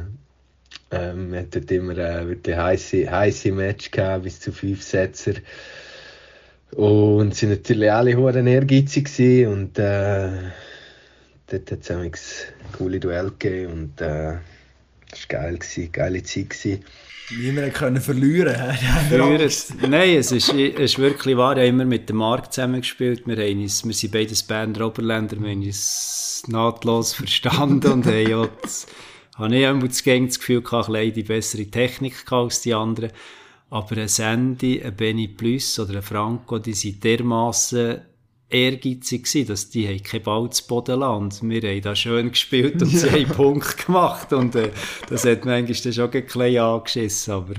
ähm, 0.91 1.31
wir 1.31 1.39
hatten 1.39 1.67
immer 1.69 1.97
äh, 1.97 2.27
wirklich 2.27 2.55
heiße, 2.55 3.09
heiße 3.09 3.51
Match 3.51 3.91
gehabt, 3.91 4.23
bis 4.23 4.39
zu 4.39 4.51
fünf 4.51 4.83
Sätze. 4.83 5.35
Und 6.71 7.33
sie 7.35 7.47
waren 7.47 7.57
natürlich 7.57 7.91
alle 7.91 8.15
hohe 8.15 8.33
ehrgeizig 8.33 9.47
und 9.47 9.79
äh, 9.79 10.29
dort 11.47 11.71
hat 11.71 11.89
es 11.89 12.45
coole 12.77 12.99
Duell 12.99 13.31
gegeben 13.39 13.71
und 13.71 14.01
äh, 14.01 14.35
das 15.09 15.27
war 15.29 15.41
geil, 15.41 15.57
gewesen, 15.57 15.91
geile 15.91 16.23
Zeit. 16.23 16.49
Gewesen. 16.49 16.83
Niemand 17.31 17.73
können 17.73 18.01
verlieren. 18.01 18.55
verlieren. 19.09 19.51
Nein, 19.89 20.17
es 20.17 20.31
ist, 20.31 20.53
es 20.53 20.79
ist 20.79 20.99
wirklich 20.99 21.35
wahr. 21.35 21.55
Wir 21.55 21.63
haben 21.63 21.69
immer 21.69 21.85
mit 21.85 22.07
dem 22.07 22.17
Markt 22.17 22.53
zusammengespielt. 22.53 23.25
Wir, 23.25 23.35
haben 23.37 23.61
uns, 23.61 23.83
wir 23.83 23.93
sind 23.93 24.13
beides 24.13 24.43
Berner 24.43 24.85
Oberländer. 24.85 25.39
Wir 25.39 25.49
haben 25.49 25.63
uns 25.63 26.43
nahtlos 26.47 27.13
verstanden 27.13 27.91
und 27.91 28.05
haben 28.05 28.33
auch 28.33 28.49
das, 28.61 28.85
habe 29.35 29.55
ich 29.55 29.63
immer 29.63 29.87
das 29.87 30.03
Gefühl 30.03 30.61
gehabt, 30.61 30.89
ich 30.89 31.13
die 31.13 31.23
bessere 31.23 31.65
Technik 31.65 32.31
als 32.31 32.61
die 32.61 32.73
anderen. 32.73 33.11
Aber 33.71 33.97
ein 33.97 34.07
Sandy, 34.07 34.81
ein 34.83 34.95
Benny 34.95 35.27
Plus 35.27 35.79
oder 35.79 35.95
ein 35.95 36.03
Franco, 36.03 36.59
die 36.59 36.73
sind 36.73 37.03
dermassen 37.03 38.01
ehrgeizig 38.49 39.23
gewesen, 39.23 39.47
dass 39.47 39.69
die 39.69 39.87
haben 39.87 40.03
keinen 40.03 40.23
Ball 40.23 40.49
zu 40.49 40.67
Boden 40.67 40.99
lassen. 40.99 41.49
Wir 41.49 41.61
haben 41.61 41.81
da 41.81 41.95
schön 41.95 42.29
gespielt 42.29 42.81
und 42.81 42.89
sie 42.89 43.09
haben 43.09 43.27
Punkt 43.27 43.85
gemacht. 43.85 44.33
Und 44.33 44.55
äh, 44.55 44.71
das 45.09 45.25
hat 45.25 45.45
manchmal 45.45 45.93
schon 45.93 46.11
ein 46.11 46.25
bisschen 46.25 46.57
angeschissen, 46.57 47.33
aber 47.33 47.53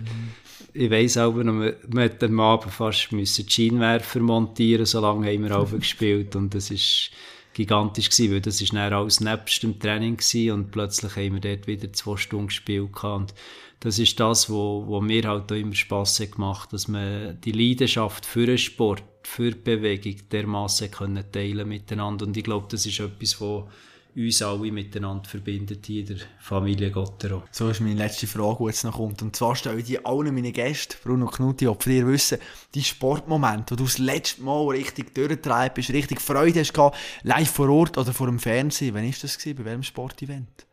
ich 0.73 0.91
weiss 0.91 1.17
auch, 1.17 1.35
man, 1.35 1.75
man 1.89 2.05
hat 2.05 2.23
am 2.23 2.41
Abend 2.41 2.73
fast 2.73 3.11
müssen 3.13 3.47
die 3.47 3.53
Scheinwerfer 3.53 4.21
montieren, 4.21 4.87
so 4.87 5.01
lange 5.01 5.33
haben 5.33 5.43
wir 5.43 5.79
gespielt. 5.79 6.37
Und 6.37 6.55
das 6.55 6.71
ist 6.71 7.11
gigantisch 7.55 8.11
gewesen, 8.11 8.35
weil 8.35 8.41
das 8.43 8.61
ist 8.61 8.75
dann 8.75 8.93
alles 8.93 9.21
nebst 9.21 9.63
dem 9.63 9.79
Training 9.79 10.19
gewesen. 10.19 10.53
Und 10.53 10.71
plötzlich 10.71 11.17
haben 11.17 11.35
wir 11.35 11.41
dort 11.41 11.67
wieder 11.67 11.93
zwei 11.93 12.17
Stunden 12.17 12.49
gespielt 12.49 13.03
und 13.03 13.35
das 13.81 13.99
ist 13.99 14.19
das, 14.19 14.49
wo, 14.51 14.85
wo 14.87 15.01
mir 15.01 15.29
halt 15.29 15.53
auch 15.53 15.57
immer 15.57 15.75
Spass 15.75 16.19
hat 16.21 16.33
gemacht, 16.33 16.73
dass 16.73 16.89
man 16.89 17.39
die 17.43 17.53
Leidenschaft 17.53 18.25
für 18.25 18.47
den 18.47 18.59
Sport, 18.59 19.03
für 19.27 19.51
die 19.51 19.59
Bewegung 19.59 20.17
dermassen 20.31 20.91
können 20.91 21.25
teilen 21.31 21.69
miteinander 21.69 22.27
und 22.27 22.37
ich 22.37 22.45
glaube, 22.45 22.67
das 22.71 22.87
ist 22.87 23.01
etwas, 23.01 23.41
wo 23.41 23.69
uns 24.17 24.41
alle 24.41 24.73
miteinander 24.73 25.29
verbindet 25.29 25.85
hier 25.85 26.01
in 26.01 26.07
der 26.07 26.27
Familie 26.41 26.91
Gottero. 26.91 27.43
So 27.51 27.69
ist 27.69 27.81
meine 27.81 27.97
letzte 27.97 28.27
Frage, 28.27 28.59
die 28.61 28.67
jetzt 28.67 28.85
noch 28.85 28.97
kommt. 28.97 29.21
Und 29.21 29.37
zwar 29.37 29.55
stelle 29.55 29.79
ich 29.79 29.85
die 29.85 30.03
allen 30.05 30.35
meinen 30.35 30.55
Gästen, 30.55 30.97
Bruno 31.05 31.27
Knutti, 31.27 31.69
ob 31.69 31.87
ihr 31.87 32.07
wissen, 32.07 32.39
die 32.75 32.83
Sportmomente, 32.83 33.73
wo 33.73 33.77
du 33.77 33.85
das 33.85 33.99
letzte 33.99 34.43
Mal 34.43 34.69
richtig 34.69 35.15
durchgetragen 35.15 35.75
bist, 35.75 35.91
richtig 35.91 36.21
Freude 36.23 36.61
hast 36.61 36.73
gehabt, 36.73 36.97
live 37.25 37.51
vor 37.51 37.69
Ort 37.69 37.99
oder 37.99 38.15
vor 38.15 38.29
dem 38.29 38.39
Fernsehen. 38.39 38.95
Wann 38.95 39.05
war 39.05 39.15
das 39.21 39.37
gewesen? 39.37 39.59
Bei 39.59 39.65
welchem 39.67 39.83
Sportevent? 39.83 40.66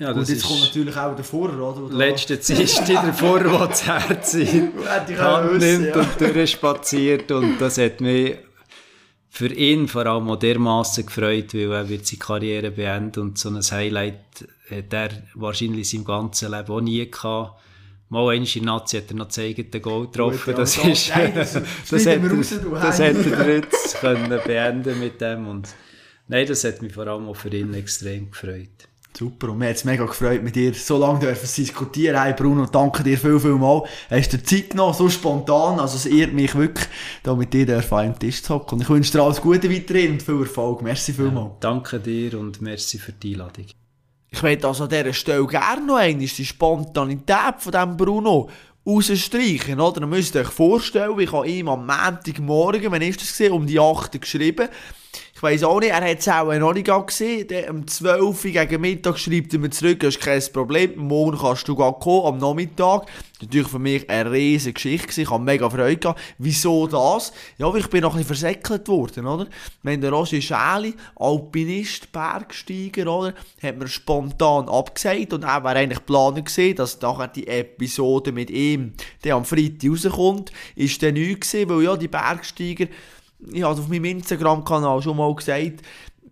Ja, 0.00 0.14
das 0.14 0.16
und 0.16 0.34
jetzt 0.34 0.46
kommt 0.46 0.60
natürlich 0.60 0.96
auch 0.96 1.14
der 1.14 1.24
Vorder, 1.24 1.62
oder? 1.62 1.94
Letzte 1.94 2.40
Zeit 2.40 2.88
der 2.88 3.12
Vorder, 3.12 3.50
der 3.50 3.66
das 3.66 3.86
Herz 3.86 4.32
in 4.32 4.72
die 5.06 5.18
Hand 5.18 5.58
nimmt 5.58 5.88
ja. 5.88 6.00
und 6.00 6.20
durchspaziert. 6.20 7.30
Und 7.30 7.58
das 7.58 7.76
hat 7.76 8.00
mich 8.00 8.34
für 9.28 9.48
ihn 9.52 9.88
vor 9.88 10.06
allem 10.06 10.30
auch 10.30 10.36
dermassen 10.36 11.04
gefreut, 11.04 11.52
weil 11.52 11.70
er 11.70 11.88
wird 11.90 12.06
seine 12.06 12.18
Karriere 12.18 12.70
beenden 12.70 13.20
und 13.20 13.38
so 13.38 13.50
ein 13.50 13.60
Highlight 13.60 14.48
hat 14.70 14.90
er 14.90 15.10
wahrscheinlich 15.34 15.92
in 15.92 15.98
seinem 15.98 16.04
ganzen 16.06 16.50
Leben 16.50 16.72
auch 16.72 16.80
nie 16.80 17.10
gehabt. 17.10 17.60
Mal 18.08 18.20
einmal 18.32 18.56
in 18.56 18.64
Nazi 18.64 18.96
hat 18.96 19.10
er 19.10 19.16
noch 19.16 19.28
gezeigt, 19.28 19.74
den 19.74 19.82
Goal 19.82 20.06
getroffen. 20.06 20.54
Das, 20.56 20.78
ist, 20.84 21.10
das, 21.10 21.52
das, 21.52 21.62
das, 21.90 22.06
hat, 22.06 22.22
er, 22.22 22.80
das 22.80 22.98
hätte 22.98 23.34
er 23.34 23.56
jetzt 23.56 24.00
können 24.00 24.40
beenden 24.46 24.98
mit 24.98 25.20
dem. 25.20 25.46
Und 25.46 25.68
nein, 26.26 26.46
das 26.46 26.64
hat 26.64 26.80
mich 26.80 26.94
vor 26.94 27.06
allem 27.06 27.28
auch 27.28 27.36
für 27.36 27.54
ihn 27.54 27.74
extrem 27.74 28.30
gefreut. 28.30 28.88
Super, 29.16 29.50
und 29.50 29.58
mir 29.58 29.68
hat 29.68 29.76
es 29.76 29.84
mega 29.84 30.06
gefreut, 30.06 30.42
mit 30.42 30.56
dir 30.56 30.72
so 30.72 30.96
lange 30.96 31.18
dürfen 31.18 31.46
zu 31.46 31.60
diskutieren. 31.60 32.20
Hey 32.20 32.32
Bruno, 32.32 32.66
danke 32.66 33.02
dir 33.02 33.18
viel, 33.18 33.38
viel 33.38 33.56
mal. 33.56 33.82
Hast 34.08 34.32
du 34.32 34.42
Zeit 34.42 34.70
genommen, 34.70 34.94
so 34.94 35.08
spontan, 35.10 35.78
also 35.78 35.96
es 35.96 36.06
ehrt 36.06 36.32
mich 36.32 36.54
wirklich, 36.54 36.88
da 37.22 37.34
mit 37.34 37.52
dir 37.52 37.78
auf 37.78 37.92
einem 37.92 38.18
Tisch 38.18 38.42
zu 38.42 38.54
hocken. 38.54 38.76
Und 38.76 38.82
ich 38.82 38.88
wünsche 38.88 39.12
dir 39.12 39.22
alles 39.22 39.40
Gute 39.40 39.70
weiterhin 39.70 40.12
und 40.12 40.22
viel 40.22 40.40
Erfolg. 40.40 40.80
Merci 40.82 41.12
viel 41.12 41.30
mal. 41.30 41.46
Ja, 41.46 41.56
danke 41.60 42.00
dir 42.00 42.38
und 42.38 42.62
merci 42.62 42.98
für 42.98 43.12
die 43.12 43.34
Einladung. 43.34 43.66
Ich 44.30 44.42
möchte 44.42 44.68
also 44.68 44.84
an 44.84 44.90
dieser 44.90 45.12
Stelle 45.12 45.46
gerne 45.46 45.84
noch 45.84 45.96
einmal 45.96 46.26
die 46.26 46.46
Spontanität 46.46 47.54
von 47.58 47.72
diesem 47.72 47.96
Bruno 47.96 48.48
rausstreichen, 48.86 49.80
oder? 49.80 50.00
Ihr 50.00 50.06
müsst 50.06 50.36
euch 50.36 50.48
vorstellen, 50.48 51.18
ich 51.18 51.32
habe 51.32 51.48
ihm 51.48 51.68
am 51.68 51.84
Montagmorgen, 51.84 52.90
wann 52.90 53.02
ist 53.02 53.20
das 53.20 53.28
gesehen, 53.28 53.52
um 53.52 53.66
die 53.66 53.78
8 53.78 54.20
geschrieben, 54.20 54.68
ich 55.40 55.42
weiss 55.42 55.62
auch 55.62 55.80
nicht, 55.80 55.88
er 55.88 56.06
hat 56.06 56.18
es 56.18 56.28
auch 56.28 56.52
noch 56.52 56.74
nicht 56.74 56.90
gesehen. 57.06 57.48
Der, 57.48 57.70
um 57.70 57.86
12 57.86 58.44
Uhr 58.44 58.50
gegen 58.50 58.80
Mittag 58.82 59.18
schreibt 59.18 59.54
er 59.54 59.58
mir 59.58 59.70
zurück, 59.70 60.00
das 60.00 60.16
ist 60.16 60.22
kein 60.22 60.42
Problem, 60.52 60.98
morgen 60.98 61.38
kannst 61.38 61.66
du 61.66 61.74
kommen, 61.74 62.26
am 62.26 62.36
Nachmittag. 62.36 63.06
Natürlich 63.40 63.68
für 63.68 63.78
mich 63.78 64.10
eine 64.10 64.30
riesige 64.30 64.74
Geschichte 64.74 65.22
ich 65.22 65.30
habe 65.30 65.42
mega 65.42 65.70
Freude 65.70 65.96
gehabt. 65.96 66.20
Wieso 66.36 66.86
das? 66.86 67.32
Ja, 67.56 67.72
weil 67.72 67.80
ich 67.80 67.86
bin 67.86 68.02
noch 68.02 68.12
ein 68.12 68.18
bisschen 68.18 68.36
versäckelt 68.36 68.86
worden, 68.88 69.26
oder? 69.26 69.46
Wenn 69.82 70.02
der 70.02 70.10
Roger 70.10 70.42
Schäli, 70.42 70.92
Alpinist, 71.16 72.12
Bergsteiger, 72.12 73.10
oder? 73.10 73.32
Hat 73.62 73.78
mir 73.78 73.88
spontan 73.88 74.68
abgesagt 74.68 75.32
und 75.32 75.44
er 75.44 75.64
wäre 75.64 75.76
eigentlich 75.76 76.00
geplant 76.00 76.44
gesehen, 76.44 76.76
dass 76.76 77.00
nachher 77.00 77.28
die 77.28 77.48
Episode 77.48 78.30
mit 78.30 78.50
ihm, 78.50 78.92
der 79.24 79.36
am 79.36 79.46
Freitag 79.46 79.90
rauskommt, 79.90 80.52
ist 80.76 81.02
dann 81.02 81.14
nichts 81.14 81.52
gewesen, 81.52 81.70
weil 81.70 81.82
ja, 81.82 81.96
die 81.96 82.08
Bergsteiger, 82.08 82.88
ich 83.52 83.62
habe 83.62 83.80
auf 83.80 83.88
meinem 83.88 84.04
Instagram-Kanal 84.04 85.02
schon 85.02 85.16
mal 85.16 85.34
gesagt, 85.34 85.82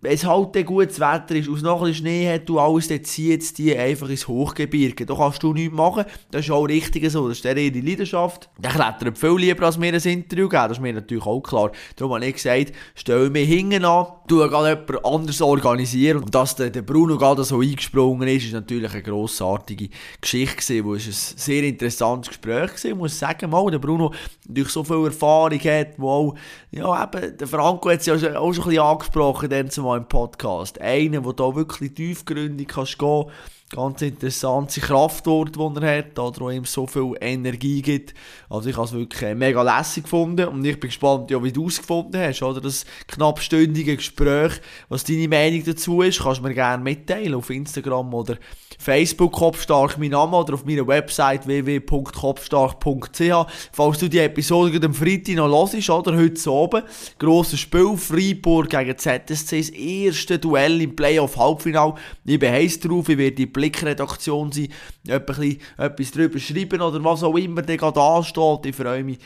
wenn 0.01 0.13
es 0.13 0.25
halt 0.25 0.65
gutes 0.65 0.99
Wetter 0.99 1.35
ist, 1.35 1.49
aus 1.49 1.61
noch 1.61 1.83
ein 1.83 1.93
Schnee 1.93 2.31
hat, 2.31 2.47
du 2.47 2.59
alles, 2.59 2.87
dann 2.87 3.03
zieht 3.03 3.57
die 3.57 3.75
einfach 3.75 4.09
ins 4.09 4.27
Hochgebirge. 4.27 5.05
Da 5.05 5.15
kannst 5.15 5.43
du 5.43 5.53
nichts 5.53 5.75
machen. 5.75 6.05
Das 6.31 6.45
ist 6.45 6.51
auch 6.51 6.63
richtig 6.63 7.09
so. 7.11 7.27
Das 7.27 7.39
ist 7.39 7.45
ihre 7.45 7.69
Leidenschaft. 7.69 8.49
Der 8.57 8.71
klettert 8.71 9.17
viel 9.17 9.35
lieber, 9.35 9.65
als 9.65 9.77
mir 9.77 9.93
ein 9.93 10.01
Interview 10.01 10.47
geben. 10.47 10.63
Das 10.63 10.77
ist 10.77 10.81
mir 10.81 10.93
natürlich 10.93 11.25
auch 11.25 11.41
klar. 11.41 11.71
Darum 11.95 12.13
habe 12.13 12.25
ich 12.25 12.35
gesagt, 12.35 12.71
stell 12.95 13.29
mich 13.29 13.49
hinten 13.49 13.83
an, 13.83 14.07
tu 14.27 14.41
jemand 14.41 15.05
anders 15.05 15.41
organisieren. 15.41 16.23
Und 16.23 16.33
dass 16.33 16.55
der, 16.55 16.69
Bruno 16.81 17.17
gerade 17.17 17.43
so 17.43 17.59
eingesprungen 17.59 18.27
ist, 18.27 18.45
ist 18.45 18.53
natürlich 18.53 18.93
eine 18.93 19.03
grossartige 19.03 19.89
Geschichte 20.21 20.55
gewesen, 20.55 20.85
wo 20.85 20.95
es 20.95 21.07
ein 21.07 21.37
sehr 21.37 21.63
interessantes 21.63 22.29
Gespräch 22.29 22.71
war. 22.71 22.85
Ich 22.85 22.95
muss 22.95 23.19
sagen, 23.19 23.49
mal, 23.49 23.69
der 23.69 23.79
Bruno 23.79 24.13
durch 24.47 24.69
so 24.69 24.83
viel 24.83 25.05
Erfahrung 25.05 25.59
hat, 25.59 25.87
wo 25.97 26.09
auch, 26.09 26.35
ja 26.71 27.03
eben, 27.03 27.37
der 27.37 27.47
Franco 27.47 27.89
hat 27.89 27.99
es 27.99 28.05
ja 28.05 28.13
auch 28.15 28.53
schon 28.53 28.63
ein 28.63 28.69
bisschen 28.69 28.79
angesprochen, 28.79 29.49
dann 29.49 29.69
zumal 29.89 29.97
im 29.97 30.05
Podcast. 30.05 30.79
Einer, 30.81 31.21
der 31.21 31.33
da 31.33 31.55
wirklich 31.55 31.93
tiefgründig 31.93 32.67
kannst 32.67 32.99
gehen 32.99 33.25
ganz 33.71 34.01
interessante 34.01 34.81
Kraftwort, 34.81 35.55
die 35.55 35.81
er 35.83 35.97
hat, 35.99 36.17
oder 36.17 36.49
ihm 36.49 36.65
so 36.65 36.87
viel 36.87 37.13
Energie 37.21 37.83
gibt. 37.83 38.15
Also 38.49 38.69
ich 38.69 38.75
habe 38.75 38.87
es 38.87 38.93
wirklich 38.93 39.35
mega 39.35 39.61
lässig 39.61 40.03
gefunden 40.03 40.47
und 40.47 40.65
ich 40.65 40.79
bin 40.79 40.89
gespannt, 40.89 41.29
wie 41.29 41.51
du 41.51 41.67
es 41.67 41.77
gefunden 41.77 42.17
hast, 42.19 42.41
oder 42.41 42.61
das 42.61 42.85
knappstündige 43.07 43.95
Gespräch, 43.95 44.53
was 44.89 45.03
deine 45.03 45.27
Meinung 45.27 45.63
dazu 45.63 46.01
ist, 46.01 46.23
kannst 46.23 46.39
du 46.39 46.43
mir 46.45 46.55
gerne 46.55 46.83
mitteilen 46.83 47.35
auf 47.35 47.51
Instagram 47.51 48.11
oder 48.13 48.37
Facebook 48.81 49.33
Kopfstark 49.33 49.97
mein 49.97 50.11
Name 50.11 50.37
oder 50.37 50.53
auf 50.53 50.63
meiner 50.63 50.87
Website 50.87 51.45
www.kopfstark.ch. 51.45 53.45
Falls 53.73 53.99
du 53.99 54.07
die 54.07 54.19
Episode 54.19 54.85
am 54.85 54.93
Freitag 54.93 55.35
noch 55.35 55.49
hörst, 55.49 55.89
oder 55.89 56.15
heute 56.15 56.49
oben, 56.49 56.83
grosses 57.19 57.59
Spiel, 57.59 57.97
Freiburg 57.97 58.69
gegen 58.69 58.97
ZSC, 58.97 59.57
das 59.57 59.69
erste 59.69 60.39
Duell 60.39 60.81
im 60.81 60.95
Playoff-Halbfinale. 60.95 61.95
Ich 62.23 62.39
bin 62.39 62.53
heiß 62.53 62.79
drauf, 62.79 63.09
ich 63.09 63.17
werde 63.17 63.35
die 63.35 63.47
Blickredaktion 63.47 64.53
sein, 64.53 64.69
etwas 65.05 66.11
drüber 66.11 66.39
schreiben 66.39 66.81
oder 66.81 67.03
was 67.03 67.21
auch 67.21 67.35
immer 67.35 67.61
da 67.61 67.75
gerade 67.75 68.01
ansteht. 68.01 68.65
Ich 68.65 68.77
freue 68.77 69.03
mich 69.03 69.19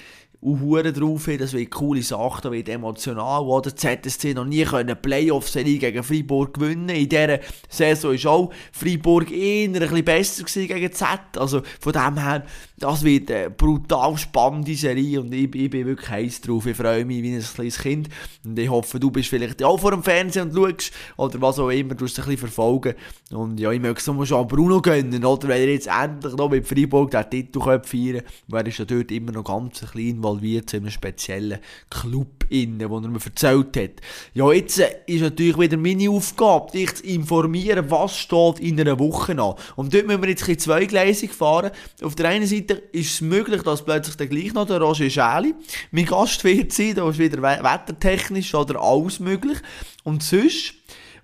auch 0.45 0.81
drauf 0.81 1.25
hin, 1.25 1.37
das 1.37 1.53
wird 1.53 1.71
coole 1.71 2.01
Sache, 2.01 2.41
das 2.41 2.51
wird 2.51 2.69
emotional, 2.69 3.43
oder? 3.43 3.75
ZSC 3.75 4.33
noch 4.33 4.45
nie 4.45 4.63
können 4.63 4.97
Playoff-Serie 5.01 5.77
gegen 5.77 6.03
Freiburg 6.03 6.55
gewinnen. 6.55 6.89
In 6.89 7.07
dieser 7.07 7.39
Saison 7.69 8.13
ist 8.13 8.25
auch 8.25 8.51
Freiburg 8.71 9.31
eher 9.31 9.67
ein 9.67 9.73
bisschen 9.73 10.03
besser 10.03 10.43
gewesen 10.43 10.67
gegen 10.67 10.91
Z. 10.91 11.19
Also 11.37 11.61
von 11.79 11.93
dem 11.93 12.17
her, 12.17 12.45
das 12.77 13.03
wird 13.03 13.31
eine 13.31 13.49
brutal 13.49 14.17
spannende 14.17 14.75
Serie 14.75 15.21
und 15.21 15.33
ich, 15.33 15.53
ich 15.55 15.69
bin 15.69 15.85
wirklich 15.85 16.09
heiß 16.09 16.41
drauf. 16.41 16.65
Ich 16.65 16.75
freue 16.75 17.05
mich 17.05 17.23
wie 17.23 17.35
ein 17.35 17.41
kleines 17.41 17.79
Kind 17.79 18.09
und 18.43 18.59
ich 18.59 18.69
hoffe, 18.69 18.99
du 18.99 19.11
bist 19.11 19.29
vielleicht 19.29 19.63
auch 19.63 19.79
vor 19.79 19.91
dem 19.91 20.03
Fernsehen 20.03 20.49
und 20.49 20.55
schaust 20.55 20.91
oder 21.15 21.41
was 21.41 21.59
auch 21.59 21.69
immer, 21.69 21.95
du 21.95 22.05
es 22.05 22.19
ein 22.19 22.25
bisschen 22.25 22.37
verfolgen. 22.37 22.95
Und 23.31 23.59
ja, 23.59 23.71
ich 23.71 23.79
möchte 23.79 24.11
es 24.11 24.27
schon 24.27 24.47
Bruno 24.47 24.81
gönnen, 24.81 25.23
oder? 25.23 25.47
Wenn 25.47 25.61
er 25.61 25.71
jetzt 25.71 25.87
endlich 25.87 26.35
noch 26.35 26.49
mit 26.49 26.67
Freiburg 26.67 27.11
den 27.11 27.29
Titel 27.29 27.61
feiern 27.61 27.81
könnte, 27.83 28.23
weil 28.47 28.63
er 28.63 28.67
ist 28.67 28.79
ja 28.79 28.85
dort 28.85 29.11
immer 29.11 29.31
noch 29.31 29.43
ganz 29.43 29.79
klein, 29.91 30.17
weil 30.21 30.32
involviert 30.33 30.73
in 30.73 30.81
einem 30.81 30.91
speziellen 30.91 31.59
Club, 31.89 32.45
innen, 32.49 32.89
wo 32.89 32.97
er 32.97 33.07
mir 33.07 33.19
erzählt 33.23 33.77
hat. 33.77 34.01
Ja, 34.33 34.51
jetzt 34.51 34.79
äh, 34.79 34.89
ist 35.07 35.21
natürlich 35.21 35.57
wieder 35.57 35.77
meine 35.77 36.09
Aufgabe, 36.09 36.71
dich 36.71 36.95
zu 36.95 37.03
informieren, 37.03 37.89
was 37.89 38.17
steht 38.17 38.59
in 38.59 38.79
einer 38.79 38.99
Woche 38.99 39.31
an. 39.33 39.55
Und 39.75 39.93
dort 39.93 40.07
müssen 40.07 40.21
wir 40.21 40.29
jetzt 40.29 40.47
ein 40.47 40.59
zweigleisig 40.59 41.31
fahren. 41.31 41.71
Auf 42.01 42.15
der 42.15 42.29
einen 42.29 42.47
Seite 42.47 42.73
ist 42.91 43.13
es 43.13 43.21
möglich, 43.21 43.61
dass 43.63 43.85
plötzlich 43.85 44.15
dann 44.15 44.29
gleich 44.29 44.53
noch 44.53 44.67
der 44.67 44.81
Roger 44.81 45.09
Schäli 45.09 45.53
mein 45.91 46.05
Gast 46.05 46.43
wird 46.43 46.71
sein, 46.73 46.95
da 46.95 47.09
ist 47.09 47.19
wieder 47.19 47.41
wettertechnisch 47.41 48.53
oder 48.55 48.81
alles 48.81 49.19
möglich. 49.19 49.57
Und 50.03 50.23
sonst, 50.23 50.73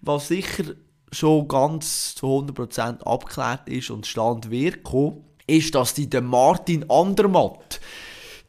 was 0.01 0.27
sicher 0.27 0.63
schon 1.11 1.47
ganz 1.47 2.15
zu 2.15 2.27
100% 2.27 3.03
abgeklärt 3.03 3.67
ist 3.67 3.89
und 3.89 4.05
Stand 4.05 4.51
wird 4.51 4.79
ist, 5.47 5.73
dass 5.73 5.95
die 5.95 6.09
der 6.09 6.21
Martin 6.21 6.89
Andermatt 6.89 7.79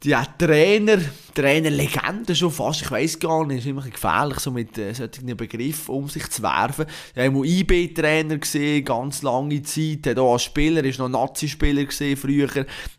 die 0.02 0.16
Trainer, 0.38 0.96
Trainerlegende 1.34 2.34
schon 2.34 2.50
fast, 2.50 2.80
ich 2.80 2.90
weiß 2.90 3.18
gar 3.18 3.46
nicht, 3.46 3.58
ist 3.58 3.66
immer 3.66 3.82
gefährlich, 3.82 4.38
so 4.40 4.50
mit 4.50 4.76
äh, 4.78 4.94
solchen 4.94 5.36
Begriffen 5.36 5.94
um 5.94 6.08
sich 6.08 6.28
zu 6.30 6.42
werfen. 6.42 6.86
Ich 7.14 7.22
habe 7.22 7.46
IB-Trainer 7.46 8.38
gesehen, 8.38 8.84
ganz 8.84 9.20
lange 9.20 9.62
Zeit, 9.62 10.06
hat 10.06 10.18
auch 10.18 10.32
als 10.32 10.44
Spieler, 10.44 10.82
ist 10.84 10.98
noch 10.98 11.08
Nazi-Spieler 11.10 11.84
gesehen 11.84 12.16
früher, 12.16 12.48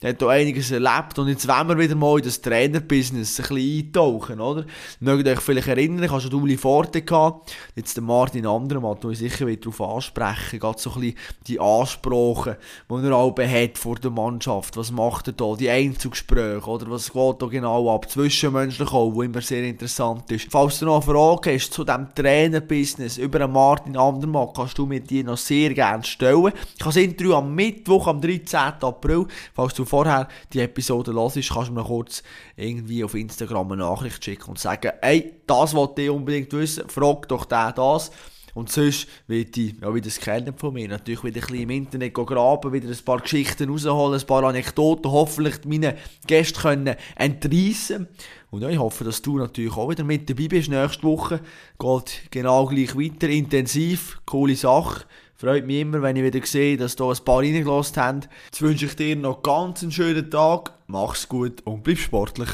hat 0.03 0.23
auch 0.23 0.29
einiges 0.29 0.69
erlebt. 0.69 1.17
Und 1.17 1.27
jetzt 1.27 1.47
wollen 1.47 1.69
wir 1.69 1.77
wieder 1.79 1.95
mal 1.95 2.19
in 2.19 2.23
das 2.23 2.39
Trainer-Business 2.39 3.39
ein 3.39 3.55
bisschen 3.55 3.87
eintauchen, 3.87 4.39
oder? 4.39 4.65
Mögt 4.99 5.27
euch 5.27 5.39
vielleicht 5.39 5.67
erinnern, 5.67 6.03
ich 6.03 6.11
hatte 6.11 6.29
schon 6.29 6.33
Uli 6.35 6.55
Forte 6.55 7.01
gehabt, 7.01 7.53
jetzt 7.75 7.97
der 7.97 8.03
Martin 8.03 8.45
Andermann, 8.45 8.97
wo 9.01 9.09
ich 9.09 9.17
sicher 9.17 9.47
wieder 9.47 9.61
darauf 9.61 9.95
ansprechen, 9.95 10.59
gerade 10.59 10.79
so 10.79 10.91
ein 10.91 11.01
bisschen 11.01 11.17
die 11.47 11.59
Ansprachen, 11.59 12.55
die 12.89 12.93
er 12.93 13.15
auch 13.15 13.35
hat 13.37 13.77
vor 13.77 13.95
der 13.95 14.11
Mannschaft, 14.11 14.77
was 14.77 14.91
macht 14.91 15.27
er 15.27 15.33
da, 15.33 15.55
die 15.55 15.69
Einzugsgespräche, 15.69 16.69
oder 16.69 16.90
was 16.91 17.11
geht 17.11 17.41
da 17.41 17.45
genau 17.47 17.95
ab, 17.95 18.09
zwischenmenschlich 18.09 18.91
auch, 18.91 19.13
wo 19.13 19.23
immer 19.23 19.41
sehr 19.41 19.63
interessant 19.63 20.29
ist. 20.31 20.47
Falls 20.51 20.79
du 20.79 20.85
noch 20.85 20.95
eine 20.95 21.01
Frage 21.01 21.53
hast 21.53 21.73
zu 21.73 21.83
diesem 21.83 22.13
Trainer-Business 22.13 23.17
über 23.17 23.47
Martin 23.47 23.97
Andermann, 23.97 24.49
kannst 24.53 24.77
du 24.77 24.85
mir 24.85 24.99
die 24.99 25.23
noch 25.23 25.37
sehr 25.37 25.73
gerne 25.73 26.03
stellen. 26.03 26.51
Ich 26.75 26.81
habe 26.81 26.93
das 26.93 26.97
Interview 26.97 27.35
am 27.35 27.55
Mittwoch, 27.55 28.07
am 28.07 28.19
13. 28.19 28.59
April, 28.81 29.25
falls 29.53 29.73
du 29.73 29.85
vorher 29.85 30.27
die 30.51 30.59
Episode 30.59 31.13
hörst, 31.13 31.35
kannst 31.49 31.69
du 31.69 31.73
mir 31.73 31.83
kurz 31.83 32.23
irgendwie 32.55 33.03
auf 33.03 33.15
Instagram 33.15 33.71
eine 33.71 33.83
Nachricht 33.83 34.23
schicken 34.23 34.49
und 34.49 34.59
sagen, 34.59 34.91
ey, 35.01 35.33
das 35.47 35.73
wollte 35.73 36.01
ich 36.01 36.09
unbedingt 36.09 36.51
wissen, 36.53 36.89
frag 36.89 37.27
doch 37.29 37.45
der 37.45 37.71
das. 37.71 38.11
Und 38.53 38.69
sonst 38.69 39.07
wird 39.27 39.55
ich, 39.57 39.75
ja, 39.81 39.93
wie 39.93 40.01
das 40.01 40.19
kennen 40.19 40.53
von 40.57 40.73
mir, 40.73 40.87
natürlich 40.87 41.23
wieder 41.23 41.41
ein 41.41 41.47
bisschen 41.47 41.63
im 41.63 41.69
Internet 41.69 42.13
graben, 42.13 42.73
wieder 42.73 42.89
ein 42.89 43.05
paar 43.05 43.19
Geschichten 43.19 43.69
rausholen, 43.69 44.19
ein 44.19 44.27
paar 44.27 44.43
Anekdoten, 44.43 45.11
hoffentlich 45.11 45.65
meine 45.65 45.97
Gäste 46.27 46.61
können 46.61 46.95
entreissen. 47.15 48.07
Und 48.49 48.61
ja, 48.61 48.69
ich 48.69 48.79
hoffe, 48.79 49.03
dass 49.03 49.21
du 49.21 49.37
natürlich 49.37 49.75
auch 49.75 49.89
wieder 49.89 50.03
mit 50.03 50.29
dabei 50.29 50.47
bist 50.47 50.69
nächste 50.69 51.03
Woche. 51.03 51.39
Geht 51.79 52.31
genau 52.31 52.65
gleich 52.65 52.95
weiter, 52.95 53.29
intensiv, 53.29 54.19
coole 54.25 54.55
Sache. 54.55 55.05
Freut 55.35 55.65
mich 55.65 55.79
immer, 55.79 56.01
wenn 56.03 56.17
ich 56.17 56.23
wieder 56.23 56.45
sehe, 56.45 56.77
dass 56.77 56.95
da 56.95 57.09
ein 57.09 57.17
paar 57.25 57.39
reingelassen 57.39 57.95
haben. 57.95 58.21
Jetzt 58.45 58.61
wünsche 58.61 58.85
ich 58.85 58.95
dir 58.95 59.15
noch 59.15 59.41
ganz 59.41 59.81
einen 59.81 59.91
schönen 59.91 60.29
Tag, 60.29 60.73
mach's 60.87 61.27
gut 61.27 61.61
und 61.65 61.81
bleib 61.81 61.97
sportlich. 61.97 62.49